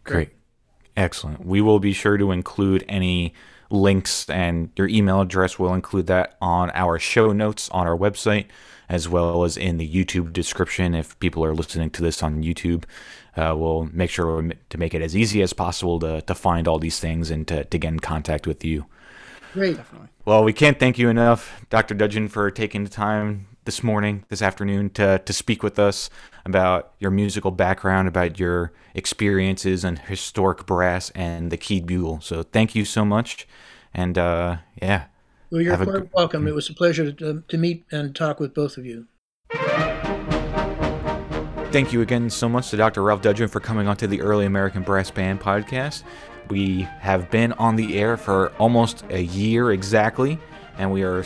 great, 0.05 0.31
excellent. 0.97 1.45
We 1.45 1.61
will 1.61 1.79
be 1.79 1.93
sure 1.93 2.17
to 2.17 2.33
include 2.33 2.85
any 2.89 3.35
links 3.71 4.29
and 4.31 4.71
your 4.77 4.89
email 4.89 5.21
address. 5.21 5.59
We'll 5.59 5.75
include 5.75 6.07
that 6.07 6.37
on 6.41 6.71
our 6.75 6.99
show 6.99 7.33
notes 7.33 7.69
on 7.71 7.87
our 7.87 7.97
website 7.97 8.47
as 8.89 9.09
well 9.09 9.45
as 9.45 9.57
in 9.57 9.79
the 9.79 9.89
YouTube 9.89 10.33
description 10.33 10.95
if 10.95 11.19
people 11.19 11.45
are 11.45 11.55
listening 11.55 11.91
to 11.91 12.03
this 12.03 12.23
on 12.23 12.43
YouTube. 12.43 12.85
Uh, 13.37 13.55
we'll 13.57 13.89
make 13.93 14.11
sure 14.11 14.51
to 14.71 14.79
make 14.79 14.95
it 14.95 15.03
as 15.03 15.17
easy 15.17 15.43
as 15.43 15.53
possible 15.53 15.99
to, 16.01 16.23
to 16.23 16.35
find 16.35 16.67
all 16.67 16.79
these 16.79 17.01
things 17.01 17.31
and 17.31 17.47
to, 17.49 17.65
to 17.65 17.79
get 17.79 17.89
in 17.89 18.01
contact 18.01 18.47
with 18.47 18.65
you. 18.65 18.87
Great. 19.53 19.77
Definitely. 19.77 20.09
Well, 20.25 20.45
we 20.45 20.53
can't 20.53 20.79
thank 20.79 20.99
you 20.99 21.09
enough, 21.09 21.65
Dr. 21.71 21.95
Dudgeon, 21.95 22.29
for 22.29 22.51
taking 22.51 22.85
the 22.85 22.91
time 22.91 23.47
this 23.67 23.83
morning, 23.83 24.25
this 24.29 24.41
afternoon, 24.41 24.91
to, 24.91 25.19
to 25.19 25.33
speak 25.33 25.63
with 25.63 25.79
us 25.79 26.09
about 26.47 26.93
your 26.99 27.11
musical 27.11 27.51
background, 27.51 28.09
about 28.09 28.39
your 28.39 28.73
experiences 28.95 29.85
and 29.85 29.99
historic 29.99 30.65
brass 30.65 31.11
and 31.11 31.53
the 31.53 31.57
keyed 31.57 31.87
bugle. 31.87 32.21
So 32.23 32.43
thank 32.43 32.75
you 32.75 32.85
so 32.87 33.05
much. 33.05 33.47
And 33.93 34.17
uh, 34.17 34.59
yeah. 34.81 35.07
Well, 35.51 35.61
you're 35.61 35.77
quite 35.77 36.15
welcome. 36.15 36.49
It 36.49 36.55
was 36.55 36.71
a 36.71 36.75
pleasure 36.75 37.13
to, 37.13 37.43
to 37.47 37.59
meet 37.59 37.85
and 37.91 38.15
talk 38.15 38.41
with 38.41 38.55
both 38.55 38.79
of 38.79 38.87
you. 38.87 39.07
Thank 41.73 41.93
you 41.93 42.01
again 42.01 42.31
so 42.31 42.49
much 42.49 42.71
to 42.71 42.77
Dr. 42.77 43.03
Ralph 43.03 43.21
Dudgeon 43.21 43.49
for 43.49 43.61
coming 43.61 43.87
onto 43.87 44.07
the 44.07 44.23
Early 44.23 44.47
American 44.47 44.83
Brass 44.83 45.11
Band 45.11 45.41
podcast. 45.41 46.05
We 46.49 46.83
have 47.01 47.31
been 47.31 47.53
on 47.55 47.77
the 47.77 47.99
air 47.99 48.17
for 48.17 48.53
almost 48.59 49.05
a 49.11 49.23
year 49.23 49.73
exactly, 49.73 50.39
and 50.79 50.93
we 50.93 51.03
are 51.03 51.25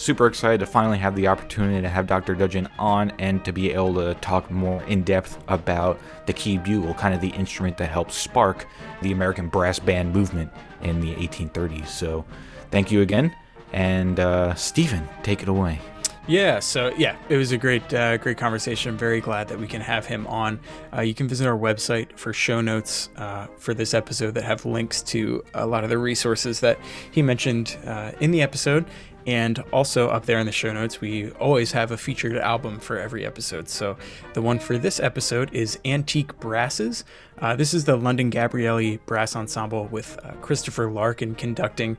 super 0.00 0.26
excited 0.26 0.60
to 0.60 0.66
finally 0.66 0.98
have 0.98 1.14
the 1.14 1.28
opportunity 1.28 1.80
to 1.82 1.88
have 1.88 2.06
Dr. 2.06 2.34
Dudgeon 2.34 2.68
on 2.78 3.10
and 3.18 3.44
to 3.44 3.52
be 3.52 3.72
able 3.72 3.94
to 3.94 4.14
talk 4.14 4.50
more 4.50 4.82
in 4.84 5.02
depth 5.02 5.38
about 5.48 6.00
the 6.26 6.32
key 6.32 6.56
bugle, 6.56 6.94
kind 6.94 7.14
of 7.14 7.20
the 7.20 7.28
instrument 7.28 7.76
that 7.76 7.90
helped 7.90 8.12
spark 8.12 8.66
the 9.02 9.12
American 9.12 9.48
brass 9.48 9.78
band 9.78 10.14
movement 10.14 10.50
in 10.82 11.00
the 11.00 11.14
1830s. 11.16 11.88
So, 11.88 12.24
thank 12.70 12.90
you 12.90 13.02
again, 13.02 13.34
and 13.72 14.18
uh, 14.18 14.54
Stephen, 14.54 15.06
take 15.22 15.42
it 15.42 15.48
away. 15.48 15.80
Yeah, 16.26 16.60
so 16.60 16.94
yeah, 16.96 17.16
it 17.28 17.36
was 17.36 17.50
a 17.50 17.58
great, 17.58 17.92
uh, 17.92 18.16
great 18.18 18.38
conversation. 18.38 18.96
Very 18.96 19.20
glad 19.20 19.48
that 19.48 19.58
we 19.58 19.66
can 19.66 19.80
have 19.80 20.06
him 20.06 20.28
on. 20.28 20.60
Uh, 20.94 21.00
you 21.00 21.12
can 21.12 21.26
visit 21.26 21.46
our 21.46 21.58
website 21.58 22.16
for 22.16 22.32
show 22.32 22.60
notes 22.60 23.08
uh, 23.16 23.48
for 23.58 23.74
this 23.74 23.94
episode 23.94 24.34
that 24.34 24.44
have 24.44 24.64
links 24.64 25.02
to 25.02 25.42
a 25.54 25.66
lot 25.66 25.82
of 25.82 25.90
the 25.90 25.98
resources 25.98 26.60
that 26.60 26.78
he 27.10 27.20
mentioned 27.20 27.76
uh, 27.84 28.12
in 28.20 28.30
the 28.30 28.42
episode. 28.42 28.84
And 29.26 29.58
also 29.72 30.08
up 30.08 30.26
there 30.26 30.38
in 30.38 30.46
the 30.46 30.52
show 30.52 30.72
notes, 30.72 31.00
we 31.00 31.30
always 31.32 31.72
have 31.72 31.90
a 31.90 31.96
featured 31.96 32.36
album 32.36 32.80
for 32.80 32.98
every 32.98 33.26
episode. 33.26 33.68
So 33.68 33.96
the 34.32 34.42
one 34.42 34.58
for 34.58 34.78
this 34.78 34.98
episode 34.98 35.52
is 35.52 35.78
Antique 35.84 36.38
Brasses. 36.40 37.04
Uh, 37.38 37.56
this 37.56 37.74
is 37.74 37.84
the 37.84 37.96
London 37.96 38.30
Gabrieli 38.30 38.98
Brass 39.06 39.36
Ensemble 39.36 39.86
with 39.86 40.18
uh, 40.24 40.32
Christopher 40.42 40.90
Larkin 40.90 41.34
conducting 41.34 41.96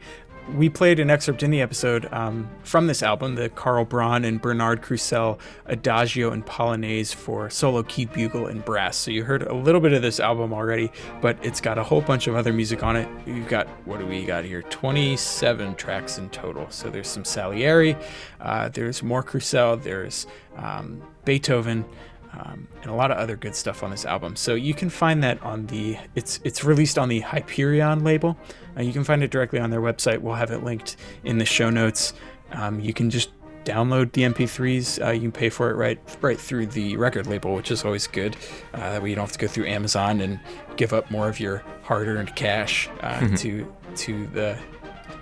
we 0.55 0.69
played 0.69 0.99
an 0.99 1.09
excerpt 1.09 1.43
in 1.43 1.51
the 1.51 1.61
episode 1.61 2.11
um, 2.11 2.49
from 2.63 2.87
this 2.87 3.01
album, 3.01 3.35
the 3.35 3.49
Carl 3.49 3.85
Braun 3.85 4.25
and 4.25 4.41
Bernard 4.41 4.81
Crusell 4.81 5.39
Adagio 5.65 6.31
and 6.31 6.45
Polonaise 6.45 7.13
for 7.13 7.49
solo 7.49 7.83
keyed 7.83 8.11
bugle 8.11 8.47
and 8.47 8.63
brass. 8.63 8.97
So 8.97 9.11
you 9.11 9.23
heard 9.23 9.43
a 9.43 9.53
little 9.53 9.81
bit 9.81 9.93
of 9.93 10.01
this 10.01 10.19
album 10.19 10.53
already, 10.53 10.91
but 11.21 11.37
it's 11.41 11.61
got 11.61 11.77
a 11.77 11.83
whole 11.83 12.01
bunch 12.01 12.27
of 12.27 12.35
other 12.35 12.51
music 12.51 12.83
on 12.83 12.95
it. 12.95 13.07
You've 13.25 13.47
got, 13.47 13.67
what 13.85 13.99
do 13.99 14.05
we 14.05 14.25
got 14.25 14.43
here? 14.43 14.61
27 14.63 15.75
tracks 15.75 16.17
in 16.17 16.29
total. 16.29 16.69
So 16.69 16.89
there's 16.89 17.07
some 17.07 17.25
Salieri, 17.25 17.95
uh, 18.39 18.69
there's 18.69 19.01
more 19.03 19.23
Crusell, 19.23 19.81
there's 19.81 20.27
um, 20.57 21.01
Beethoven. 21.25 21.85
Um, 22.33 22.67
and 22.81 22.89
a 22.89 22.93
lot 22.93 23.11
of 23.11 23.17
other 23.17 23.35
good 23.35 23.55
stuff 23.55 23.83
on 23.83 23.91
this 23.91 24.05
album. 24.05 24.35
So 24.35 24.55
you 24.55 24.73
can 24.73 24.89
find 24.89 25.21
that 25.23 25.41
on 25.43 25.67
the 25.67 25.97
it's 26.15 26.39
it's 26.43 26.63
released 26.63 26.97
on 26.97 27.09
the 27.09 27.19
Hyperion 27.19 28.03
label. 28.03 28.37
Uh, 28.77 28.81
you 28.83 28.93
can 28.93 29.03
find 29.03 29.21
it 29.21 29.31
directly 29.31 29.59
on 29.59 29.69
their 29.69 29.81
website. 29.81 30.19
We'll 30.19 30.35
have 30.35 30.51
it 30.51 30.63
linked 30.63 30.95
in 31.23 31.37
the 31.39 31.45
show 31.45 31.69
notes. 31.69 32.13
Um, 32.51 32.79
you 32.79 32.93
can 32.93 33.09
just 33.09 33.31
download 33.65 34.11
the 34.13 34.23
MP3s. 34.23 35.05
Uh, 35.05 35.11
you 35.11 35.21
can 35.21 35.31
pay 35.31 35.49
for 35.49 35.69
it 35.69 35.75
right 35.75 35.99
right 36.21 36.39
through 36.39 36.67
the 36.67 36.95
record 36.97 37.27
label, 37.27 37.53
which 37.53 37.69
is 37.71 37.83
always 37.83 38.07
good. 38.07 38.35
Uh, 38.73 38.91
that 38.91 39.03
way 39.03 39.09
you 39.09 39.15
don't 39.15 39.23
have 39.23 39.33
to 39.33 39.39
go 39.39 39.47
through 39.47 39.67
Amazon 39.67 40.21
and 40.21 40.39
give 40.77 40.93
up 40.93 41.11
more 41.11 41.27
of 41.27 41.39
your 41.39 41.63
hard-earned 41.83 42.35
cash 42.35 42.89
uh, 43.01 43.27
to 43.37 43.71
to 43.95 44.25
the 44.27 44.57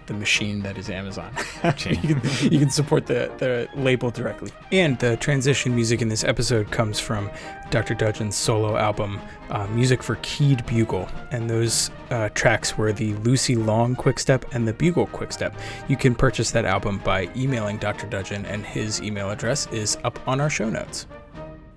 the 0.10 0.14
machine 0.16 0.62
that 0.64 0.78
is 0.78 0.90
Amazon. 0.90 1.32
you, 1.64 1.96
can, 1.96 2.22
you 2.42 2.60
can 2.60 2.70
support 2.70 3.06
the, 3.06 3.32
the 3.38 3.70
label 3.80 4.12
directly. 4.12 4.52
And 4.72 5.00
the 5.00 5.16
transition 5.18 5.74
music 5.74 6.02
in 6.02 6.10
this 6.10 6.26
episode 6.26 6.72
comes 6.72 7.00
from 7.00 7.30
Dr. 7.70 7.94
Dudgeon's 7.94 8.36
solo 8.36 8.76
album, 8.76 9.22
uh, 9.50 9.68
Music 9.68 10.04
for 10.04 10.18
Keyed 10.22 10.66
Bugle. 10.66 11.08
And 11.32 11.50
those 11.50 11.92
uh, 12.10 12.30
tracks 12.34 12.78
were 12.78 12.92
the 12.92 13.14
Lucy 13.16 13.56
Long 13.56 13.96
Quickstep 13.96 14.44
and 14.54 14.68
the 14.68 14.74
Bugle 14.74 15.08
Quickstep. 15.08 15.54
You 15.88 15.96
can 15.96 16.16
purchase 16.16 16.52
that 16.52 16.66
album 16.66 17.00
by 17.06 17.30
emailing 17.36 17.78
Dr. 17.78 18.08
Dudgeon, 18.08 18.46
and 18.48 18.66
his 18.66 19.02
email 19.02 19.30
address 19.30 19.68
is 19.68 19.98
up 20.04 20.20
on 20.28 20.42
our 20.42 20.50
show 20.50 20.70
notes. 20.70 21.06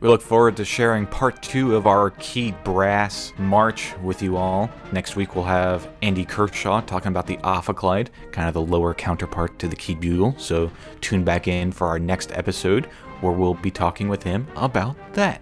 We 0.03 0.09
look 0.09 0.21
forward 0.21 0.57
to 0.57 0.65
sharing 0.65 1.07
part 1.07 1.41
two 1.45 1.77
of 1.77 1.87
our 1.87 2.11
Key 2.19 2.53
brass 2.65 3.33
march 3.39 3.95
with 4.03 4.21
you 4.21 4.37
all. 4.37 4.69
Next 4.91 5.15
week, 5.15 5.37
we'll 5.37 5.45
have 5.45 5.89
Andy 6.03 6.25
Kershaw 6.25 6.81
talking 6.81 7.07
about 7.07 7.29
the 7.29 7.37
Ophicleide, 7.37 8.09
kind 8.33 8.49
of 8.49 8.55
the 8.55 8.63
lower 8.63 8.95
counterpart 8.95 9.61
to 9.61 9.69
the 9.69 9.77
keyed 9.77 10.01
bugle. 10.01 10.35
So 10.39 10.73
tune 11.01 11.23
back 11.23 11.47
in 11.47 11.71
for 11.71 11.87
our 11.87 12.01
next 12.01 12.33
episode 12.33 12.87
where 13.21 13.33
we'll 13.33 13.55
be 13.55 13.71
talking 13.71 14.09
with 14.09 14.25
him 14.25 14.49
about 14.57 14.97
that. 15.15 15.41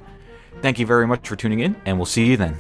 Thank 0.61 0.79
you 0.79 0.85
very 0.85 1.07
much 1.07 1.27
for 1.27 1.37
tuning 1.37 1.61
in, 1.61 1.75
and 1.87 1.97
we'll 1.97 2.05
see 2.05 2.27
you 2.27 2.37
then. 2.37 2.59